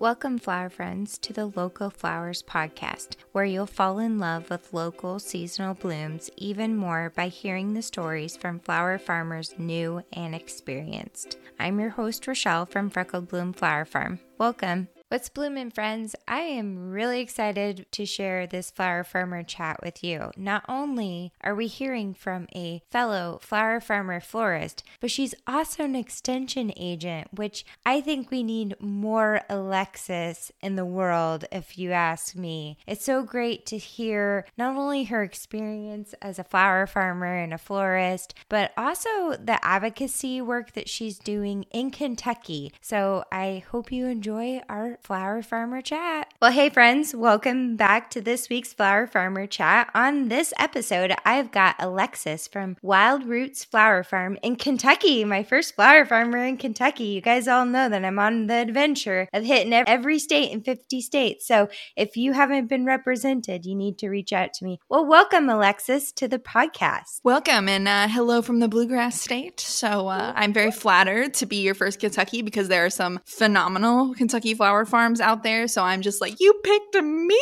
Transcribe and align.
Welcome, 0.00 0.38
flower 0.38 0.70
friends, 0.70 1.18
to 1.18 1.34
the 1.34 1.44
Local 1.44 1.90
Flowers 1.90 2.42
podcast, 2.42 3.16
where 3.32 3.44
you'll 3.44 3.66
fall 3.66 3.98
in 3.98 4.18
love 4.18 4.48
with 4.48 4.72
local 4.72 5.18
seasonal 5.18 5.74
blooms 5.74 6.30
even 6.38 6.74
more 6.74 7.12
by 7.14 7.28
hearing 7.28 7.74
the 7.74 7.82
stories 7.82 8.34
from 8.34 8.60
flower 8.60 8.96
farmers 8.96 9.52
new 9.58 10.02
and 10.14 10.34
experienced. 10.34 11.36
I'm 11.58 11.78
your 11.78 11.90
host, 11.90 12.26
Rochelle 12.26 12.64
from 12.64 12.88
Freckled 12.88 13.28
Bloom 13.28 13.52
Flower 13.52 13.84
Farm. 13.84 14.20
Welcome. 14.38 14.88
What's 15.10 15.28
bloomin', 15.28 15.72
friends? 15.72 16.14
I 16.28 16.42
am 16.42 16.92
really 16.92 17.18
excited 17.18 17.84
to 17.90 18.06
share 18.06 18.46
this 18.46 18.70
flower 18.70 19.02
farmer 19.02 19.42
chat 19.42 19.80
with 19.82 20.04
you. 20.04 20.30
Not 20.36 20.64
only 20.68 21.32
are 21.42 21.52
we 21.52 21.66
hearing 21.66 22.14
from 22.14 22.46
a 22.54 22.84
fellow 22.92 23.40
flower 23.42 23.80
farmer 23.80 24.20
florist, 24.20 24.84
but 25.00 25.10
she's 25.10 25.34
also 25.48 25.82
an 25.82 25.96
extension 25.96 26.72
agent, 26.76 27.26
which 27.34 27.64
I 27.84 28.00
think 28.00 28.30
we 28.30 28.44
need 28.44 28.76
more 28.78 29.40
Alexis 29.50 30.52
in 30.62 30.76
the 30.76 30.84
world, 30.84 31.44
if 31.50 31.76
you 31.76 31.90
ask 31.90 32.36
me. 32.36 32.78
It's 32.86 33.04
so 33.04 33.24
great 33.24 33.66
to 33.66 33.78
hear 33.78 34.46
not 34.56 34.76
only 34.76 35.02
her 35.02 35.24
experience 35.24 36.14
as 36.22 36.38
a 36.38 36.44
flower 36.44 36.86
farmer 36.86 37.34
and 37.34 37.52
a 37.52 37.58
florist, 37.58 38.32
but 38.48 38.70
also 38.76 39.32
the 39.32 39.58
advocacy 39.60 40.40
work 40.40 40.74
that 40.74 40.88
she's 40.88 41.18
doing 41.18 41.64
in 41.72 41.90
Kentucky. 41.90 42.72
So 42.80 43.24
I 43.32 43.64
hope 43.72 43.90
you 43.90 44.06
enjoy 44.06 44.60
our 44.68 44.99
Flower 45.02 45.42
Farmer 45.42 45.80
Chat. 45.80 46.32
Well, 46.40 46.52
hey, 46.52 46.70
friends, 46.70 47.14
welcome 47.14 47.76
back 47.76 48.10
to 48.10 48.20
this 48.20 48.48
week's 48.48 48.72
Flower 48.72 49.06
Farmer 49.06 49.46
Chat. 49.46 49.90
On 49.94 50.28
this 50.28 50.52
episode, 50.58 51.14
I've 51.24 51.50
got 51.50 51.76
Alexis 51.78 52.46
from 52.48 52.76
Wild 52.82 53.24
Roots 53.24 53.64
Flower 53.64 54.02
Farm 54.02 54.38
in 54.42 54.56
Kentucky, 54.56 55.24
my 55.24 55.42
first 55.42 55.74
flower 55.74 56.04
farmer 56.04 56.44
in 56.44 56.56
Kentucky. 56.56 57.04
You 57.04 57.20
guys 57.20 57.48
all 57.48 57.64
know 57.64 57.88
that 57.88 58.04
I'm 58.04 58.18
on 58.18 58.46
the 58.46 58.54
adventure 58.54 59.28
of 59.32 59.44
hitting 59.44 59.72
every 59.72 60.18
state 60.18 60.52
in 60.52 60.62
50 60.62 61.00
states. 61.00 61.46
So 61.46 61.68
if 61.96 62.16
you 62.16 62.32
haven't 62.32 62.68
been 62.68 62.84
represented, 62.84 63.66
you 63.66 63.74
need 63.74 63.98
to 63.98 64.08
reach 64.08 64.32
out 64.32 64.52
to 64.54 64.64
me. 64.64 64.78
Well, 64.88 65.06
welcome, 65.06 65.48
Alexis, 65.48 66.12
to 66.12 66.28
the 66.28 66.38
podcast. 66.38 67.20
Welcome 67.24 67.68
and 67.68 67.88
uh, 67.88 68.08
hello 68.08 68.42
from 68.42 68.60
the 68.60 68.68
Bluegrass 68.68 69.20
State. 69.20 69.60
So 69.60 70.08
uh, 70.08 70.32
I'm 70.36 70.52
very 70.52 70.70
flattered 70.70 71.34
to 71.34 71.46
be 71.46 71.56
your 71.56 71.74
first 71.74 72.00
Kentucky 72.00 72.42
because 72.42 72.68
there 72.68 72.84
are 72.84 72.90
some 72.90 73.20
phenomenal 73.24 74.14
Kentucky 74.14 74.54
flower 74.54 74.84
farms 74.90 75.20
out 75.20 75.42
there. 75.42 75.68
So 75.68 75.82
I'm 75.82 76.02
just 76.02 76.20
like, 76.20 76.40
you 76.40 76.52
picked 76.64 76.96
me? 76.96 77.38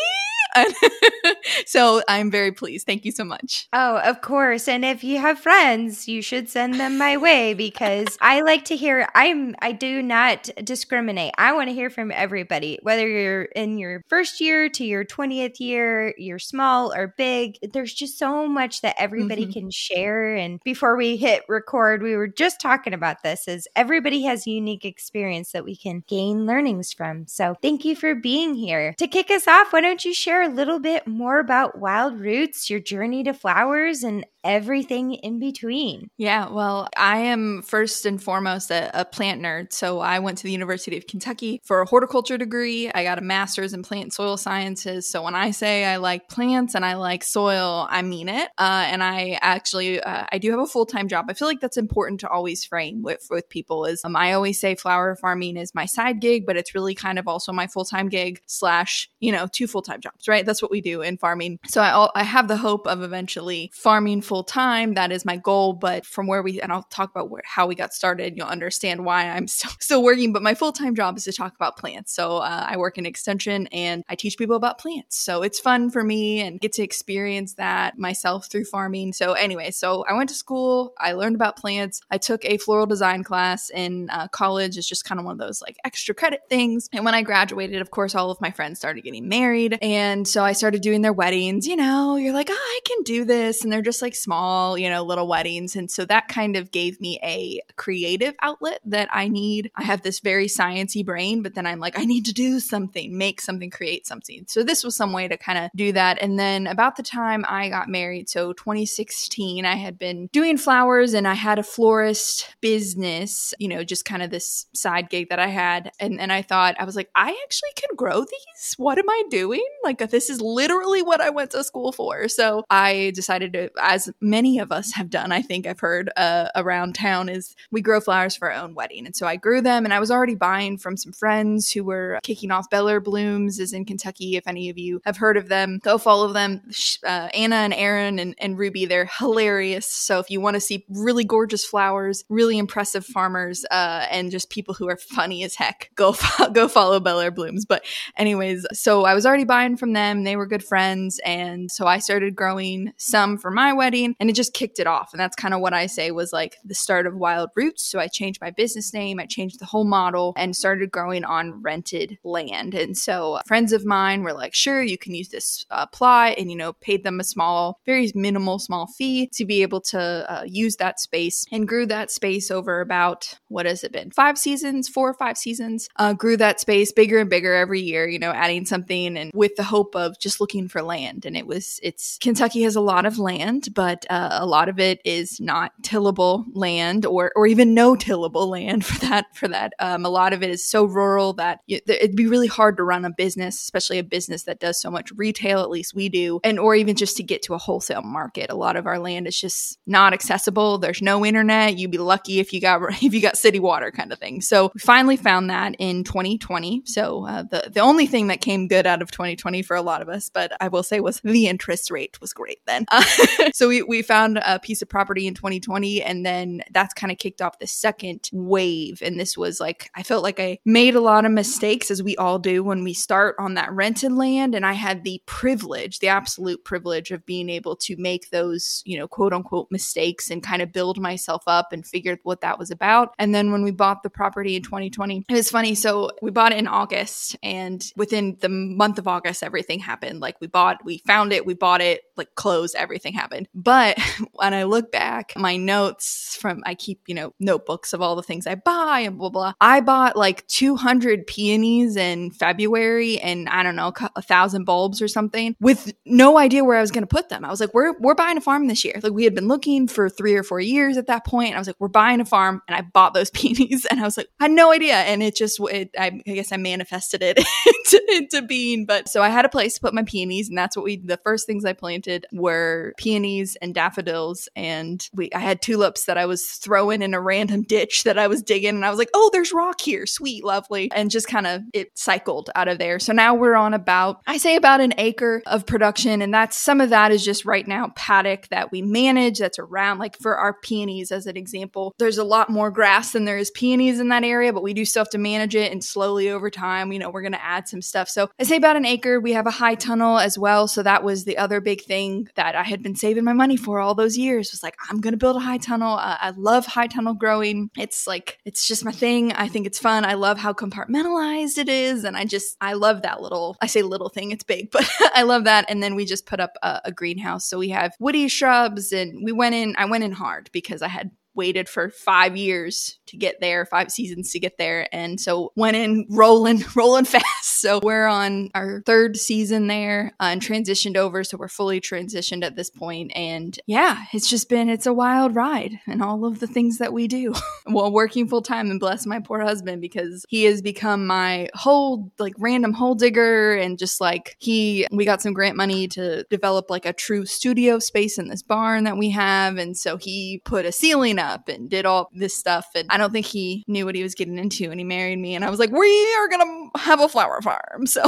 so 1.66 2.02
I'm 2.08 2.30
very 2.30 2.52
pleased. 2.52 2.86
Thank 2.86 3.04
you 3.04 3.12
so 3.12 3.24
much. 3.24 3.68
Oh, 3.72 3.98
of 3.98 4.20
course. 4.20 4.68
And 4.68 4.84
if 4.84 5.04
you 5.04 5.18
have 5.18 5.38
friends, 5.38 6.08
you 6.08 6.22
should 6.22 6.48
send 6.48 6.74
them 6.74 6.98
my 6.98 7.16
way 7.16 7.54
because 7.54 8.16
I 8.20 8.40
like 8.42 8.64
to 8.66 8.76
hear 8.76 9.08
I'm 9.14 9.54
I 9.60 9.72
do 9.72 10.02
not 10.02 10.48
discriminate. 10.62 11.34
I 11.38 11.52
want 11.52 11.68
to 11.68 11.74
hear 11.74 11.90
from 11.90 12.10
everybody, 12.10 12.78
whether 12.82 13.06
you're 13.06 13.42
in 13.42 13.78
your 13.78 14.04
first 14.08 14.40
year 14.40 14.68
to 14.70 14.84
your 14.84 15.04
20th 15.04 15.60
year, 15.60 16.14
you're 16.16 16.38
small 16.38 16.92
or 16.92 17.14
big. 17.16 17.58
There's 17.72 17.92
just 17.92 18.18
so 18.18 18.46
much 18.46 18.82
that 18.82 18.96
everybody 18.98 19.42
mm-hmm. 19.42 19.52
can 19.52 19.70
share 19.70 20.34
and 20.34 20.60
before 20.64 20.96
we 20.96 21.16
hit 21.16 21.42
record, 21.48 22.02
we 22.02 22.16
were 22.16 22.28
just 22.28 22.60
talking 22.60 22.92
about 22.92 23.22
this 23.22 23.48
is 23.48 23.68
everybody 23.76 24.22
has 24.22 24.46
unique 24.46 24.84
experience 24.84 25.52
that 25.52 25.64
we 25.64 25.76
can 25.76 26.04
gain 26.06 26.46
learnings 26.46 26.92
from. 26.92 27.26
So, 27.26 27.56
thank 27.60 27.84
you 27.84 27.96
for 27.96 28.14
being 28.14 28.54
here. 28.54 28.94
To 28.98 29.06
kick 29.06 29.30
us 29.30 29.48
off, 29.48 29.72
why 29.72 29.80
don't 29.80 30.04
you 30.04 30.14
share 30.14 30.37
a 30.42 30.48
little 30.48 30.78
bit 30.78 31.06
more 31.06 31.38
about 31.38 31.78
Wild 31.78 32.18
Roots, 32.18 32.70
your 32.70 32.80
journey 32.80 33.24
to 33.24 33.34
flowers, 33.34 34.02
and 34.02 34.24
everything 34.44 35.14
in 35.14 35.38
between. 35.38 36.10
Yeah, 36.16 36.48
well, 36.48 36.88
I 36.96 37.18
am 37.18 37.62
first 37.62 38.06
and 38.06 38.22
foremost 38.22 38.70
a, 38.70 38.90
a, 38.98 39.04
plant 39.04 39.42
nerd. 39.42 39.72
So 39.72 39.98
I 40.00 40.20
went 40.20 40.38
to 40.38 40.44
the 40.44 40.52
University 40.52 40.96
of 40.96 41.06
Kentucky 41.06 41.60
for 41.64 41.80
a 41.80 41.86
horticulture 41.86 42.38
degree. 42.38 42.90
I 42.90 43.02
got 43.02 43.18
a 43.18 43.22
master's 43.22 43.74
in 43.74 43.82
plant 43.82 44.12
soil 44.12 44.36
sciences. 44.36 45.10
So 45.10 45.22
when 45.22 45.34
I 45.34 45.50
say 45.50 45.84
I 45.84 45.96
like 45.96 46.28
plants 46.28 46.74
and 46.74 46.84
I 46.84 46.94
like 46.94 47.24
soil, 47.24 47.86
I 47.90 48.02
mean 48.02 48.28
it. 48.28 48.48
Uh, 48.58 48.84
and 48.86 49.02
I 49.02 49.38
actually, 49.42 50.00
uh, 50.00 50.26
I 50.30 50.38
do 50.38 50.50
have 50.50 50.60
a 50.60 50.66
full 50.66 50.86
time 50.86 51.08
job. 51.08 51.26
I 51.28 51.34
feel 51.34 51.48
like 51.48 51.60
that's 51.60 51.76
important 51.76 52.20
to 52.20 52.28
always 52.28 52.64
frame 52.64 53.02
with 53.02 53.26
with 53.30 53.48
people. 53.48 53.84
Is 53.86 54.02
um, 54.04 54.16
I 54.16 54.32
always 54.32 54.60
say 54.60 54.74
flower 54.76 55.16
farming 55.16 55.56
is 55.56 55.74
my 55.74 55.86
side 55.86 56.20
gig, 56.20 56.46
but 56.46 56.56
it's 56.56 56.74
really 56.74 56.94
kind 56.94 57.18
of 57.18 57.26
also 57.26 57.52
my 57.52 57.66
full 57.66 57.84
time 57.84 58.08
gig 58.08 58.40
slash 58.46 59.10
you 59.20 59.32
know 59.32 59.48
two 59.50 59.66
full 59.66 59.82
time 59.82 60.00
jobs. 60.00 60.27
Right? 60.28 60.44
That's 60.44 60.62
what 60.62 60.70
we 60.70 60.80
do 60.80 61.02
in 61.02 61.18
farming. 61.18 61.58
So 61.66 61.80
I 61.80 62.08
I 62.14 62.22
have 62.22 62.48
the 62.48 62.56
hope 62.56 62.86
of 62.86 63.02
eventually 63.02 63.70
farming 63.74 64.22
full 64.22 64.44
time. 64.44 64.94
That 64.94 65.12
is 65.12 65.24
my 65.24 65.36
goal. 65.36 65.72
But 65.72 66.04
from 66.06 66.26
where 66.26 66.42
we, 66.42 66.60
and 66.60 66.72
I'll 66.72 66.84
talk 66.84 67.10
about 67.10 67.30
where, 67.30 67.42
how 67.44 67.66
we 67.66 67.74
got 67.74 67.94
started, 67.94 68.36
you'll 68.36 68.46
understand 68.46 69.04
why 69.04 69.28
I'm 69.28 69.46
still, 69.48 69.70
still 69.78 70.02
working. 70.02 70.32
But 70.32 70.42
my 70.42 70.54
full 70.54 70.72
time 70.72 70.94
job 70.94 71.16
is 71.16 71.24
to 71.24 71.32
talk 71.32 71.54
about 71.54 71.76
plants. 71.76 72.12
So 72.12 72.38
uh, 72.38 72.66
I 72.68 72.76
work 72.76 72.98
in 72.98 73.06
extension 73.06 73.66
and 73.68 74.04
I 74.08 74.14
teach 74.14 74.38
people 74.38 74.56
about 74.56 74.78
plants. 74.78 75.16
So 75.16 75.42
it's 75.42 75.60
fun 75.60 75.90
for 75.90 76.02
me 76.02 76.40
and 76.40 76.60
get 76.60 76.72
to 76.74 76.82
experience 76.82 77.54
that 77.54 77.98
myself 77.98 78.48
through 78.48 78.64
farming. 78.64 79.12
So, 79.12 79.32
anyway, 79.32 79.70
so 79.70 80.04
I 80.08 80.14
went 80.14 80.28
to 80.30 80.34
school, 80.34 80.94
I 80.98 81.12
learned 81.12 81.36
about 81.36 81.56
plants. 81.56 82.00
I 82.10 82.18
took 82.18 82.44
a 82.44 82.58
floral 82.58 82.86
design 82.86 83.24
class 83.24 83.70
in 83.70 84.08
uh, 84.10 84.28
college. 84.28 84.76
It's 84.76 84.88
just 84.88 85.04
kind 85.04 85.18
of 85.18 85.24
one 85.24 85.32
of 85.32 85.38
those 85.38 85.60
like 85.62 85.76
extra 85.84 86.14
credit 86.14 86.42
things. 86.48 86.88
And 86.92 87.04
when 87.04 87.14
I 87.14 87.22
graduated, 87.22 87.80
of 87.80 87.90
course, 87.90 88.14
all 88.14 88.30
of 88.30 88.40
my 88.40 88.50
friends 88.50 88.78
started 88.78 89.02
getting 89.02 89.28
married. 89.28 89.78
And 89.82 90.17
so 90.26 90.42
I 90.42 90.52
started 90.52 90.82
doing 90.82 91.02
their 91.02 91.12
weddings. 91.12 91.66
You 91.66 91.76
know, 91.76 92.16
you're 92.16 92.32
like, 92.32 92.48
oh, 92.50 92.54
I 92.54 92.80
can 92.86 93.02
do 93.02 93.24
this. 93.24 93.62
And 93.62 93.72
they're 93.72 93.82
just 93.82 94.02
like 94.02 94.14
small, 94.14 94.78
you 94.78 94.88
know, 94.88 95.02
little 95.02 95.28
weddings. 95.28 95.76
And 95.76 95.90
so 95.90 96.04
that 96.06 96.28
kind 96.28 96.56
of 96.56 96.70
gave 96.70 97.00
me 97.00 97.18
a 97.22 97.60
creative 97.76 98.34
outlet 98.42 98.80
that 98.84 99.08
I 99.12 99.28
need. 99.28 99.70
I 99.74 99.82
have 99.82 100.02
this 100.02 100.20
very 100.20 100.46
sciency 100.46 101.04
brain, 101.04 101.42
but 101.42 101.54
then 101.54 101.66
I'm 101.66 101.80
like, 101.80 101.98
I 101.98 102.04
need 102.04 102.24
to 102.26 102.32
do 102.32 102.60
something, 102.60 103.16
make 103.16 103.40
something, 103.40 103.70
create 103.70 104.06
something. 104.06 104.44
So 104.48 104.62
this 104.62 104.84
was 104.84 104.96
some 104.96 105.12
way 105.12 105.28
to 105.28 105.36
kind 105.36 105.58
of 105.58 105.70
do 105.74 105.92
that. 105.92 106.18
And 106.20 106.38
then 106.38 106.66
about 106.66 106.96
the 106.96 107.02
time 107.02 107.44
I 107.48 107.68
got 107.68 107.88
married, 107.88 108.28
so 108.28 108.52
2016, 108.52 109.64
I 109.64 109.76
had 109.76 109.98
been 109.98 110.28
doing 110.32 110.56
flowers 110.56 111.14
and 111.14 111.26
I 111.26 111.34
had 111.34 111.58
a 111.58 111.62
florist 111.62 112.54
business, 112.60 113.54
you 113.58 113.68
know, 113.68 113.84
just 113.84 114.04
kind 114.04 114.22
of 114.22 114.30
this 114.30 114.66
side 114.72 115.10
gig 115.10 115.30
that 115.30 115.38
I 115.38 115.48
had. 115.48 115.90
And 115.98 116.20
and 116.20 116.32
I 116.32 116.42
thought, 116.42 116.76
I 116.78 116.84
was 116.84 116.96
like, 116.96 117.10
I 117.14 117.30
actually 117.44 117.70
can 117.76 117.96
grow 117.96 118.20
these. 118.20 118.74
What 118.76 118.98
am 118.98 119.08
I 119.08 119.22
doing? 119.30 119.66
Like 119.82 120.00
this 120.10 120.30
is 120.30 120.40
literally 120.40 121.02
what 121.02 121.20
I 121.20 121.30
went 121.30 121.50
to 121.52 121.64
school 121.64 121.92
for. 121.92 122.28
So 122.28 122.64
I 122.70 123.12
decided 123.14 123.52
to, 123.52 123.70
as 123.80 124.10
many 124.20 124.58
of 124.58 124.72
us 124.72 124.92
have 124.92 125.10
done, 125.10 125.32
I 125.32 125.42
think 125.42 125.66
I've 125.66 125.80
heard 125.80 126.10
uh, 126.16 126.48
around 126.54 126.94
town, 126.94 127.28
is 127.28 127.54
we 127.70 127.80
grow 127.80 128.00
flowers 128.00 128.36
for 128.36 128.50
our 128.50 128.62
own 128.62 128.74
wedding. 128.74 129.06
And 129.06 129.14
so 129.14 129.26
I 129.26 129.36
grew 129.36 129.60
them, 129.60 129.84
and 129.84 129.94
I 129.94 130.00
was 130.00 130.10
already 130.10 130.34
buying 130.34 130.78
from 130.78 130.96
some 130.96 131.12
friends 131.12 131.70
who 131.70 131.84
were 131.84 132.18
kicking 132.22 132.50
off 132.50 132.70
Beller 132.70 133.00
Blooms, 133.00 133.58
is 133.58 133.72
in 133.72 133.84
Kentucky. 133.84 134.36
If 134.36 134.46
any 134.46 134.70
of 134.70 134.78
you 134.78 135.00
have 135.04 135.16
heard 135.16 135.36
of 135.36 135.48
them, 135.48 135.80
go 135.82 135.98
follow 135.98 136.32
them. 136.32 136.62
Uh, 137.04 137.28
Anna 137.34 137.56
and 137.56 137.74
Aaron 137.74 138.18
and, 138.18 138.34
and 138.38 138.58
Ruby, 138.58 138.86
they're 138.86 139.10
hilarious. 139.18 139.86
So 139.86 140.18
if 140.18 140.30
you 140.30 140.40
want 140.40 140.54
to 140.54 140.60
see 140.60 140.84
really 140.88 141.24
gorgeous 141.24 141.64
flowers, 141.64 142.24
really 142.28 142.58
impressive 142.58 143.04
farmers, 143.04 143.64
uh, 143.70 144.06
and 144.10 144.30
just 144.30 144.50
people 144.50 144.74
who 144.74 144.88
are 144.88 144.96
funny 144.96 145.44
as 145.44 145.54
heck, 145.54 145.90
go 145.94 146.12
fo- 146.12 146.50
go 146.50 146.68
follow 146.68 147.00
Beller 147.00 147.30
Blooms. 147.30 147.64
But 147.64 147.84
anyways, 148.16 148.66
so 148.72 149.04
I 149.04 149.14
was 149.14 149.26
already 149.26 149.44
buying 149.44 149.76
from 149.76 149.92
them. 149.92 149.97
They 150.24 150.36
were 150.36 150.46
good 150.46 150.64
friends, 150.64 151.20
and 151.24 151.70
so 151.70 151.86
I 151.86 151.98
started 151.98 152.36
growing 152.36 152.92
some 152.96 153.38
for 153.38 153.50
my 153.50 153.72
wedding 153.72 154.14
and 154.20 154.30
it 154.30 154.36
just 154.36 154.54
kicked 154.54 154.78
it 154.78 154.86
off. 154.86 155.12
And 155.12 155.20
that's 155.20 155.36
kind 155.36 155.54
of 155.54 155.60
what 155.60 155.74
I 155.74 155.86
say 155.86 156.10
was 156.10 156.32
like 156.32 156.56
the 156.64 156.74
start 156.74 157.06
of 157.06 157.16
Wild 157.16 157.50
Roots. 157.54 157.84
So 157.84 157.98
I 157.98 158.08
changed 158.08 158.40
my 158.40 158.50
business 158.50 158.92
name, 158.92 159.18
I 159.20 159.26
changed 159.26 159.60
the 159.60 159.66
whole 159.66 159.84
model 159.84 160.32
and 160.36 160.54
started 160.54 160.90
growing 160.90 161.24
on 161.24 161.62
rented 161.62 162.18
land. 162.24 162.74
And 162.74 162.96
so 162.96 163.40
friends 163.46 163.72
of 163.72 163.84
mine 163.84 164.22
were 164.22 164.32
like, 164.32 164.54
sure, 164.54 164.82
you 164.82 164.98
can 164.98 165.14
use 165.14 165.28
this 165.28 165.64
uh, 165.70 165.86
plot 165.86 166.34
and, 166.38 166.50
you 166.50 166.56
know, 166.56 166.72
paid 166.74 167.04
them 167.04 167.20
a 167.20 167.24
small, 167.24 167.80
very 167.86 168.10
minimal, 168.14 168.58
small 168.58 168.86
fee 168.86 169.28
to 169.34 169.44
be 169.44 169.62
able 169.62 169.80
to 169.80 170.00
uh, 170.00 170.44
use 170.46 170.76
that 170.76 171.00
space 171.00 171.44
and 171.50 171.68
grew 171.68 171.86
that 171.86 172.10
space 172.10 172.50
over 172.50 172.80
about, 172.80 173.34
what 173.48 173.66
has 173.66 173.84
it 173.84 173.92
been? 173.92 174.10
Five 174.10 174.38
seasons, 174.38 174.88
four 174.88 175.10
or 175.10 175.14
five 175.14 175.36
seasons. 175.36 175.88
Uh, 175.96 176.12
grew 176.12 176.36
that 176.36 176.60
space 176.60 176.92
bigger 176.92 177.18
and 177.18 177.30
bigger 177.30 177.54
every 177.54 177.80
year, 177.80 178.08
you 178.08 178.18
know, 178.18 178.32
adding 178.32 178.64
something 178.64 179.16
and 179.16 179.30
with 179.34 179.56
the 179.56 179.62
hope 179.62 179.87
of 179.94 180.18
just 180.18 180.40
looking 180.40 180.68
for 180.68 180.82
land. 180.82 181.24
And 181.24 181.36
it 181.36 181.46
was, 181.46 181.80
it's 181.82 182.18
Kentucky 182.18 182.62
has 182.62 182.76
a 182.76 182.80
lot 182.80 183.06
of 183.06 183.18
land, 183.18 183.68
but 183.74 184.06
uh, 184.10 184.30
a 184.32 184.46
lot 184.46 184.68
of 184.68 184.78
it 184.78 185.00
is 185.04 185.40
not 185.40 185.72
tillable 185.82 186.44
land 186.52 187.06
or 187.06 187.32
or 187.34 187.46
even 187.46 187.74
no 187.74 187.94
tillable 187.94 188.48
land 188.48 188.84
for 188.86 188.98
that 189.00 189.26
for 189.34 189.48
that. 189.48 189.72
Um, 189.78 190.04
a 190.04 190.10
lot 190.10 190.32
of 190.32 190.42
it 190.42 190.50
is 190.50 190.64
so 190.64 190.84
rural 190.84 191.32
that 191.34 191.60
it'd 191.66 192.16
be 192.16 192.26
really 192.26 192.46
hard 192.46 192.76
to 192.76 192.84
run 192.84 193.04
a 193.04 193.10
business 193.10 193.60
especially 193.60 193.98
a 193.98 194.04
business 194.04 194.44
that 194.44 194.60
does 194.60 194.80
so 194.80 194.90
much 194.90 195.10
retail 195.16 195.60
at 195.60 195.70
least 195.70 195.94
we 195.94 196.08
do 196.08 196.40
and 196.44 196.58
or 196.58 196.74
even 196.74 196.96
just 196.96 197.16
to 197.16 197.22
get 197.22 197.42
to 197.42 197.54
a 197.54 197.58
wholesale 197.58 198.02
market. 198.02 198.50
A 198.50 198.54
lot 198.54 198.76
of 198.76 198.86
our 198.86 198.98
land 198.98 199.26
is 199.26 199.38
just 199.38 199.78
not 199.86 200.12
accessible. 200.12 200.78
There's 200.78 201.02
no 201.02 201.24
internet. 201.24 201.78
You'd 201.78 201.90
be 201.90 201.98
lucky 201.98 202.38
if 202.38 202.52
you 202.52 202.60
got 202.60 202.80
if 203.02 203.14
you 203.14 203.20
got 203.20 203.36
city 203.36 203.58
water 203.58 203.90
kind 203.90 204.12
of 204.12 204.18
thing. 204.18 204.40
So 204.40 204.70
we 204.74 204.80
finally 204.80 205.16
found 205.16 205.50
that 205.50 205.74
in 205.78 206.04
2020 206.04 206.82
so 206.84 207.26
uh, 207.26 207.42
the 207.42 207.70
the 207.70 207.80
only 207.80 208.06
thing 208.06 208.28
that 208.28 208.40
came 208.40 208.68
good 208.68 208.86
out 208.86 209.02
of 209.02 209.10
2020 209.10 209.62
for 209.62 209.76
a 209.78 209.82
lot 209.82 210.02
of 210.02 210.08
us, 210.08 210.30
but 210.30 210.52
I 210.60 210.68
will 210.68 210.82
say 210.82 211.00
was 211.00 211.20
the 211.24 211.46
interest 211.46 211.90
rate 211.90 212.20
was 212.20 212.32
great 212.32 212.60
then. 212.66 212.84
Uh, 212.88 213.02
so 213.54 213.68
we, 213.68 213.82
we 213.82 214.02
found 214.02 214.38
a 214.38 214.58
piece 214.58 214.82
of 214.82 214.88
property 214.88 215.26
in 215.26 215.34
2020 215.34 216.02
and 216.02 216.24
then 216.24 216.62
that's 216.70 216.94
kind 216.94 217.10
of 217.10 217.18
kicked 217.18 217.40
off 217.40 217.58
the 217.58 217.66
second 217.66 218.28
wave. 218.32 219.02
And 219.02 219.18
this 219.18 219.36
was 219.36 219.60
like, 219.60 219.90
I 219.94 220.02
felt 220.02 220.22
like 220.22 220.40
I 220.40 220.58
made 220.64 220.94
a 220.94 221.00
lot 221.00 221.24
of 221.24 221.32
mistakes 221.32 221.90
as 221.90 222.02
we 222.02 222.16
all 222.16 222.38
do 222.38 222.62
when 222.62 222.84
we 222.84 222.92
start 222.92 223.36
on 223.38 223.54
that 223.54 223.72
rented 223.72 224.12
land. 224.12 224.54
And 224.54 224.66
I 224.66 224.72
had 224.72 225.04
the 225.04 225.22
privilege, 225.26 226.00
the 226.00 226.08
absolute 226.08 226.64
privilege 226.64 227.10
of 227.10 227.24
being 227.24 227.48
able 227.48 227.76
to 227.76 227.96
make 227.96 228.30
those, 228.30 228.82
you 228.84 228.98
know, 228.98 229.08
quote 229.08 229.32
unquote 229.32 229.68
mistakes 229.70 230.30
and 230.30 230.42
kind 230.42 230.62
of 230.62 230.72
build 230.72 230.98
myself 230.98 231.42
up 231.46 231.72
and 231.72 231.86
figure 231.86 232.18
what 232.22 232.40
that 232.40 232.58
was 232.58 232.70
about. 232.70 233.14
And 233.18 233.34
then 233.34 233.52
when 233.52 233.62
we 233.62 233.70
bought 233.70 234.02
the 234.02 234.10
property 234.10 234.56
in 234.56 234.62
2020, 234.62 235.24
it 235.28 235.32
was 235.32 235.50
funny. 235.50 235.74
So 235.74 236.10
we 236.20 236.30
bought 236.30 236.52
it 236.52 236.58
in 236.58 236.66
August 236.66 237.36
and 237.42 237.84
within 237.96 238.36
the 238.40 238.48
month 238.48 238.98
of 238.98 239.08
August, 239.08 239.42
everything 239.42 239.67
happened. 239.76 240.20
Like 240.20 240.36
we 240.40 240.46
bought, 240.46 240.84
we 240.84 241.02
found 241.06 241.32
it, 241.32 241.44
we 241.44 241.54
bought 241.54 241.80
it, 241.80 242.00
like 242.16 242.34
closed, 242.34 242.74
everything 242.74 243.12
happened. 243.12 243.48
But 243.54 243.98
when 244.32 244.54
I 244.54 244.64
look 244.64 244.90
back, 244.90 245.34
my 245.36 245.56
notes 245.56 246.36
from, 246.40 246.62
I 246.64 246.74
keep, 246.74 247.02
you 247.06 247.14
know, 247.14 247.34
notebooks 247.38 247.92
of 247.92 248.00
all 248.00 248.16
the 248.16 248.22
things 248.22 248.46
I 248.46 248.54
buy 248.54 249.00
and 249.00 249.18
blah, 249.18 249.28
blah. 249.28 249.52
I 249.60 249.80
bought 249.80 250.16
like 250.16 250.46
200 250.46 251.26
peonies 251.26 251.96
in 251.96 252.30
February 252.30 253.18
and 253.18 253.48
I 253.48 253.62
don't 253.62 253.76
know, 253.76 253.92
a 254.16 254.22
thousand 254.22 254.64
bulbs 254.64 255.02
or 255.02 255.08
something 255.08 255.54
with 255.60 255.92
no 256.06 256.38
idea 256.38 256.64
where 256.64 256.78
I 256.78 256.80
was 256.80 256.90
going 256.90 257.02
to 257.02 257.06
put 257.06 257.28
them. 257.28 257.44
I 257.44 257.50
was 257.50 257.60
like, 257.60 257.74
we're, 257.74 257.94
we're 257.98 258.14
buying 258.14 258.38
a 258.38 258.40
farm 258.40 258.66
this 258.66 258.84
year. 258.84 258.98
Like 259.02 259.12
we 259.12 259.24
had 259.24 259.34
been 259.34 259.48
looking 259.48 259.88
for 259.88 260.08
three 260.08 260.34
or 260.34 260.42
four 260.42 260.60
years 260.60 260.96
at 260.96 261.08
that 261.08 261.26
point. 261.26 261.54
I 261.54 261.58
was 261.58 261.66
like, 261.66 261.76
we're 261.78 261.88
buying 261.88 262.20
a 262.20 262.24
farm 262.24 262.62
and 262.66 262.76
I 262.76 262.82
bought 262.82 263.12
those 263.12 263.30
peonies 263.38 263.84
and 263.84 264.00
I 264.00 264.04
was 264.04 264.16
like, 264.16 264.28
I 264.40 264.44
had 264.44 264.52
no 264.52 264.72
idea. 264.72 264.94
And 264.94 265.22
it 265.22 265.36
just, 265.36 265.60
it, 265.60 265.90
I, 265.98 266.06
I 266.26 266.30
guess 266.32 266.52
I 266.52 266.56
manifested 266.56 267.22
it 267.22 267.38
into, 267.66 268.02
into 268.12 268.46
being. 268.46 268.86
But 268.86 269.08
so 269.08 269.22
I 269.22 269.28
had 269.28 269.44
a 269.44 269.48
place 269.58 269.74
to 269.74 269.80
put 269.80 269.92
my 269.92 270.04
peonies 270.04 270.48
and 270.48 270.56
that's 270.56 270.76
what 270.76 270.84
we, 270.84 270.96
the 270.96 271.16
first 271.16 271.46
things 271.46 271.64
I 271.64 271.72
planted 271.72 272.26
were 272.32 272.92
peonies 272.96 273.56
and 273.60 273.74
daffodils. 273.74 274.48
And 274.54 275.04
we, 275.12 275.30
I 275.34 275.40
had 275.40 275.60
tulips 275.60 276.04
that 276.04 276.16
I 276.16 276.26
was 276.26 276.44
throwing 276.44 277.02
in 277.02 277.12
a 277.12 277.20
random 277.20 277.62
ditch 277.62 278.04
that 278.04 278.18
I 278.18 278.28
was 278.28 278.40
digging 278.40 278.76
and 278.76 278.84
I 278.84 278.90
was 278.90 279.00
like, 279.00 279.10
oh, 279.14 279.30
there's 279.32 279.52
rock 279.52 279.80
here. 279.80 280.06
Sweet, 280.06 280.44
lovely. 280.44 280.92
And 280.94 281.10
just 281.10 281.26
kind 281.26 281.48
of 281.48 281.62
it 281.74 281.98
cycled 281.98 282.50
out 282.54 282.68
of 282.68 282.78
there. 282.78 283.00
So 283.00 283.12
now 283.12 283.34
we're 283.34 283.56
on 283.56 283.74
about, 283.74 284.20
I 284.28 284.36
say 284.36 284.54
about 284.54 284.80
an 284.80 284.94
acre 284.96 285.42
of 285.46 285.66
production. 285.66 286.22
And 286.22 286.32
that's 286.32 286.56
some 286.56 286.80
of 286.80 286.90
that 286.90 287.10
is 287.10 287.24
just 287.24 287.44
right 287.44 287.66
now 287.66 287.92
paddock 287.96 288.46
that 288.48 288.70
we 288.70 288.80
manage 288.80 289.38
that's 289.38 289.58
around, 289.58 289.98
like 289.98 290.16
for 290.18 290.36
our 290.36 290.54
peonies, 290.54 291.10
as 291.10 291.26
an 291.26 291.36
example. 291.36 291.94
There's 291.98 292.18
a 292.18 292.24
lot 292.24 292.48
more 292.48 292.70
grass 292.70 293.12
than 293.12 293.24
there 293.24 293.38
is 293.38 293.50
peonies 293.50 293.98
in 293.98 294.08
that 294.10 294.24
area, 294.24 294.52
but 294.52 294.62
we 294.62 294.74
do 294.74 294.84
still 294.84 295.00
have 295.00 295.10
to 295.10 295.18
manage 295.18 295.56
it. 295.56 295.72
And 295.72 295.82
slowly 295.82 296.30
over 296.30 296.48
time, 296.48 296.92
you 296.92 296.98
know, 296.98 297.10
we're 297.10 297.22
going 297.22 297.32
to 297.32 297.44
add 297.44 297.68
some 297.68 297.82
stuff. 297.82 298.08
So 298.08 298.30
I 298.38 298.44
say 298.44 298.56
about 298.56 298.76
an 298.76 298.84
acre. 298.84 299.20
We 299.20 299.32
have 299.38 299.46
a 299.46 299.50
high 299.50 299.74
tunnel 299.74 300.18
as 300.18 300.38
well. 300.38 300.68
So 300.68 300.82
that 300.82 301.02
was 301.02 301.24
the 301.24 301.38
other 301.38 301.60
big 301.60 301.82
thing 301.82 302.28
that 302.34 302.54
I 302.54 302.62
had 302.62 302.82
been 302.82 302.96
saving 302.96 303.24
my 303.24 303.32
money 303.32 303.56
for 303.56 303.80
all 303.80 303.94
those 303.94 304.18
years 304.18 304.50
was 304.52 304.62
like, 304.62 304.76
I'm 304.90 305.00
going 305.00 305.12
to 305.12 305.18
build 305.18 305.36
a 305.36 305.40
high 305.40 305.58
tunnel. 305.58 305.94
Uh, 305.94 306.18
I 306.20 306.30
love 306.30 306.66
high 306.66 306.86
tunnel 306.86 307.14
growing. 307.14 307.70
It's 307.76 308.06
like, 308.06 308.38
it's 308.44 308.66
just 308.66 308.84
my 308.84 308.92
thing. 308.92 309.32
I 309.32 309.48
think 309.48 309.66
it's 309.66 309.78
fun. 309.78 310.04
I 310.04 310.14
love 310.14 310.38
how 310.38 310.52
compartmentalized 310.52 311.58
it 311.58 311.68
is. 311.68 312.04
And 312.04 312.16
I 312.16 312.24
just, 312.24 312.56
I 312.60 312.74
love 312.74 313.02
that 313.02 313.22
little, 313.22 313.56
I 313.60 313.66
say 313.66 313.82
little 313.82 314.08
thing, 314.08 314.30
it's 314.30 314.44
big, 314.44 314.70
but 314.72 314.88
I 315.14 315.22
love 315.22 315.44
that. 315.44 315.64
And 315.68 315.82
then 315.82 315.94
we 315.94 316.04
just 316.04 316.26
put 316.26 316.40
up 316.40 316.52
a, 316.62 316.80
a 316.86 316.92
greenhouse. 316.92 317.48
So 317.48 317.58
we 317.58 317.70
have 317.70 317.94
woody 317.98 318.28
shrubs 318.28 318.92
and 318.92 319.24
we 319.24 319.32
went 319.32 319.54
in, 319.54 319.74
I 319.78 319.86
went 319.86 320.04
in 320.04 320.12
hard 320.12 320.50
because 320.52 320.82
I 320.82 320.88
had 320.88 321.10
waited 321.38 321.68
for 321.68 321.88
five 321.88 322.36
years 322.36 322.98
to 323.06 323.16
get 323.16 323.40
there, 323.40 323.64
five 323.64 323.90
seasons 323.90 324.32
to 324.32 324.40
get 324.40 324.58
there. 324.58 324.88
And 324.92 325.20
so 325.20 325.52
went 325.56 325.76
in 325.76 326.04
rolling, 326.10 326.64
rolling 326.74 327.04
fast. 327.04 327.60
So 327.60 327.80
we're 327.82 328.08
on 328.08 328.50
our 328.54 328.82
third 328.84 329.16
season 329.16 329.68
there 329.68 330.12
uh, 330.20 330.24
and 330.24 330.42
transitioned 330.42 330.96
over. 330.96 331.24
So 331.24 331.36
we're 331.36 331.48
fully 331.48 331.80
transitioned 331.80 332.44
at 332.44 332.56
this 332.56 332.70
point. 332.70 333.12
And 333.14 333.58
yeah, 333.66 334.02
it's 334.12 334.28
just 334.28 334.48
been, 334.48 334.68
it's 334.68 334.86
a 334.86 334.92
wild 334.92 335.36
ride 335.36 335.78
and 335.86 336.02
all 336.02 336.24
of 336.24 336.40
the 336.40 336.48
things 336.48 336.78
that 336.78 336.92
we 336.92 337.06
do 337.06 337.34
while 337.66 337.92
working 337.92 338.28
full 338.28 338.42
time 338.42 338.70
and 338.70 338.80
bless 338.80 339.06
my 339.06 339.20
poor 339.20 339.40
husband 339.40 339.80
because 339.80 340.26
he 340.28 340.44
has 340.44 340.60
become 340.60 341.06
my 341.06 341.48
whole 341.54 342.12
like 342.18 342.34
random 342.38 342.72
hole 342.72 342.96
digger 342.96 343.54
and 343.54 343.78
just 343.78 344.00
like 344.00 344.36
he, 344.40 344.86
we 344.90 345.04
got 345.04 345.22
some 345.22 345.32
grant 345.32 345.56
money 345.56 345.86
to 345.86 346.24
develop 346.24 346.68
like 346.68 346.84
a 346.84 346.92
true 346.92 347.24
studio 347.24 347.78
space 347.78 348.18
in 348.18 348.28
this 348.28 348.42
barn 348.42 348.84
that 348.84 348.96
we 348.96 349.10
have. 349.10 349.56
And 349.56 349.76
so 349.76 349.96
he 349.96 350.42
put 350.44 350.66
a 350.66 350.72
ceiling 350.72 351.18
up 351.18 351.27
and 351.48 351.68
did 351.68 351.86
all 351.86 352.10
this 352.12 352.34
stuff. 352.34 352.66
And 352.74 352.86
I 352.90 352.96
don't 352.96 353.12
think 353.12 353.26
he 353.26 353.64
knew 353.68 353.84
what 353.84 353.94
he 353.94 354.02
was 354.02 354.14
getting 354.14 354.38
into. 354.38 354.70
And 354.70 354.80
he 354.80 354.84
married 354.84 355.18
me. 355.18 355.34
And 355.34 355.44
I 355.44 355.50
was 355.50 355.58
like, 355.58 355.70
we 355.70 356.14
are 356.16 356.28
going 356.28 356.70
to 356.72 356.78
have 356.78 357.00
a 357.00 357.08
flower 357.08 357.40
farm. 357.42 357.86
So 357.98 358.04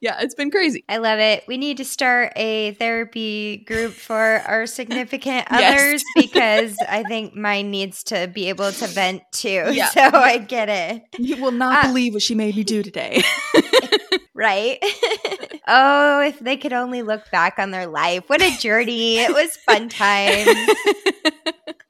yeah, 0.00 0.20
it's 0.20 0.34
been 0.34 0.50
crazy. 0.50 0.84
I 0.88 0.96
love 0.96 1.18
it. 1.18 1.44
We 1.46 1.56
need 1.56 1.76
to 1.76 1.84
start 1.84 2.32
a 2.36 2.72
therapy 2.74 3.58
group 3.58 3.92
for 3.92 4.42
our 4.46 4.66
significant 4.66 5.46
others 5.50 6.02
yes. 6.16 6.26
because 6.26 6.76
I 6.88 7.04
think 7.04 7.34
mine 7.34 7.70
needs 7.70 8.02
to 8.04 8.26
be 8.26 8.48
able 8.48 8.72
to 8.72 8.86
vent 8.86 9.22
too. 9.32 9.64
Yeah. 9.74 9.88
So 9.88 10.02
I 10.02 10.38
get 10.38 10.68
it. 10.68 11.02
You 11.18 11.36
will 11.42 11.52
not 11.52 11.84
uh, 11.84 11.88
believe 11.88 12.14
what 12.14 12.22
she 12.22 12.34
made 12.34 12.54
me 12.54 12.64
do 12.64 12.82
today. 12.82 13.22
right? 14.34 14.78
oh, 15.66 16.20
if 16.20 16.38
they 16.38 16.56
could 16.56 16.72
only 16.72 17.02
look 17.02 17.30
back 17.30 17.58
on 17.58 17.70
their 17.70 17.86
life. 17.86 18.24
What 18.28 18.42
a 18.42 18.56
journey. 18.58 19.18
it 19.18 19.32
was 19.32 19.56
fun 19.56 19.88
time. 19.88 20.46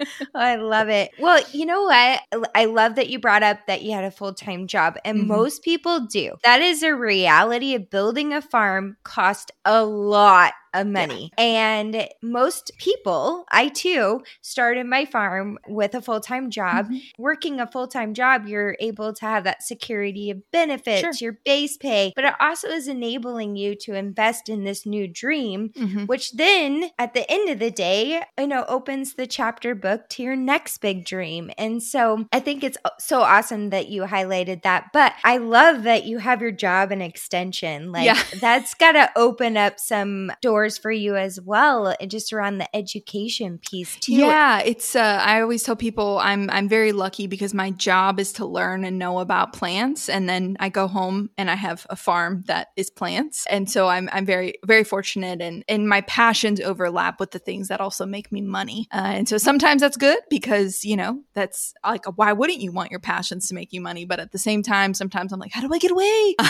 oh, 0.04 0.26
I 0.34 0.56
love 0.56 0.88
it. 0.88 1.10
Well, 1.18 1.42
you 1.52 1.66
know 1.66 1.82
what? 1.84 2.48
I 2.54 2.64
love 2.66 2.96
that 2.96 3.08
you 3.08 3.18
brought 3.18 3.42
up 3.42 3.66
that 3.66 3.82
you 3.82 3.92
had 3.92 4.04
a 4.04 4.10
full 4.10 4.34
time 4.34 4.66
job, 4.66 4.96
and 5.04 5.18
mm-hmm. 5.18 5.28
most 5.28 5.62
people 5.62 6.00
do. 6.06 6.32
That 6.44 6.62
is 6.62 6.82
a 6.82 6.94
reality 6.94 7.74
of 7.74 7.90
building 7.90 8.32
a 8.32 8.42
farm 8.42 8.96
cost 9.04 9.52
a 9.64 9.84
lot 9.84 10.52
of 10.74 10.86
money. 10.86 11.32
Yeah. 11.38 11.44
And 11.44 12.08
most 12.20 12.72
people, 12.78 13.44
I 13.50 13.68
too, 13.68 14.22
started 14.42 14.86
my 14.86 15.04
farm 15.04 15.58
with 15.68 15.94
a 15.94 16.02
full 16.02 16.20
time 16.20 16.50
job. 16.50 16.86
Mm-hmm. 16.86 17.22
Working 17.22 17.60
a 17.60 17.66
full 17.66 17.88
time 17.88 18.12
job, 18.14 18.46
you're 18.46 18.76
able 18.80 19.12
to 19.14 19.24
have 19.24 19.44
that 19.44 19.62
security 19.62 20.30
of 20.30 20.50
benefits, 20.50 21.00
sure. 21.00 21.12
your 21.20 21.38
base 21.44 21.76
pay, 21.76 22.12
but 22.14 22.24
it 22.24 22.34
also 22.40 22.68
is 22.68 22.88
enabling 22.88 23.56
you 23.56 23.74
to 23.76 23.94
invest 23.94 24.48
in 24.48 24.64
this 24.64 24.84
new 24.84 25.06
dream, 25.06 25.70
mm-hmm. 25.70 26.04
which 26.06 26.32
then 26.32 26.90
at 26.98 27.14
the 27.14 27.30
end 27.30 27.48
of 27.48 27.58
the 27.58 27.70
day, 27.70 28.22
you 28.38 28.46
know, 28.46 28.64
opens 28.68 29.14
the 29.14 29.26
chapter 29.26 29.74
book 29.74 30.08
to 30.10 30.22
your 30.22 30.36
next 30.36 30.78
big 30.78 31.04
dream. 31.04 31.50
And 31.56 31.82
so 31.82 32.26
I 32.32 32.40
think 32.40 32.64
it's 32.64 32.78
so 32.98 33.22
awesome 33.22 33.70
that 33.70 33.88
you 33.88 34.02
highlighted 34.02 34.62
that. 34.62 34.90
But 34.92 35.12
I 35.22 35.36
love 35.36 35.84
that 35.84 36.04
you 36.04 36.18
have 36.18 36.42
your 36.42 36.50
job 36.50 36.90
and 36.90 37.02
extension. 37.02 37.92
Like 37.92 38.06
yeah. 38.06 38.20
that's 38.40 38.74
got 38.74 38.92
to 38.92 39.10
open 39.16 39.56
up 39.56 39.78
some 39.78 40.32
doors 40.42 40.63
doors 40.64 40.78
for 40.78 40.90
you 40.90 41.14
as 41.14 41.38
well 41.40 41.94
just 42.06 42.32
around 42.32 42.58
the 42.58 42.76
education 42.76 43.58
piece 43.58 43.96
too. 43.96 44.14
Yeah 44.14 44.60
it's 44.60 44.96
uh, 44.96 45.20
i 45.22 45.40
always 45.40 45.62
tell 45.62 45.76
people 45.76 46.18
i'm 46.18 46.48
i'm 46.50 46.68
very 46.68 46.92
lucky 46.92 47.26
because 47.26 47.52
my 47.52 47.70
job 47.70 48.18
is 48.18 48.32
to 48.32 48.46
learn 48.46 48.84
and 48.84 48.98
know 48.98 49.18
about 49.18 49.52
plants 49.52 50.08
and 50.08 50.28
then 50.28 50.56
i 50.60 50.68
go 50.70 50.88
home 50.88 51.28
and 51.36 51.50
i 51.50 51.54
have 51.54 51.86
a 51.90 51.96
farm 51.96 52.44
that 52.46 52.68
is 52.76 52.88
plants. 52.90 53.46
And 53.50 53.70
so 53.70 53.88
i'm 53.88 54.08
i'm 54.12 54.24
very 54.24 54.54
very 54.64 54.84
fortunate 54.84 55.42
and 55.42 55.64
and 55.68 55.88
my 55.88 56.00
passions 56.02 56.60
overlap 56.60 57.20
with 57.20 57.32
the 57.32 57.38
things 57.38 57.68
that 57.68 57.80
also 57.80 58.06
make 58.06 58.32
me 58.32 58.40
money. 58.40 58.86
Uh, 58.92 59.12
and 59.18 59.28
so 59.28 59.36
sometimes 59.36 59.82
that's 59.82 59.96
good 59.96 60.18
because 60.30 60.84
you 60.84 60.96
know 60.96 61.20
that's 61.34 61.74
like 61.84 62.06
why 62.16 62.32
wouldn't 62.32 62.60
you 62.60 62.72
want 62.72 62.90
your 62.90 63.00
passions 63.00 63.48
to 63.48 63.54
make 63.54 63.72
you 63.72 63.80
money? 63.80 64.04
But 64.06 64.20
at 64.20 64.32
the 64.32 64.38
same 64.38 64.62
time 64.62 64.94
sometimes 64.94 65.32
i'm 65.32 65.40
like 65.40 65.52
how 65.52 65.60
do 65.60 65.72
i 65.74 65.78
get 65.78 65.90
away? 65.90 66.34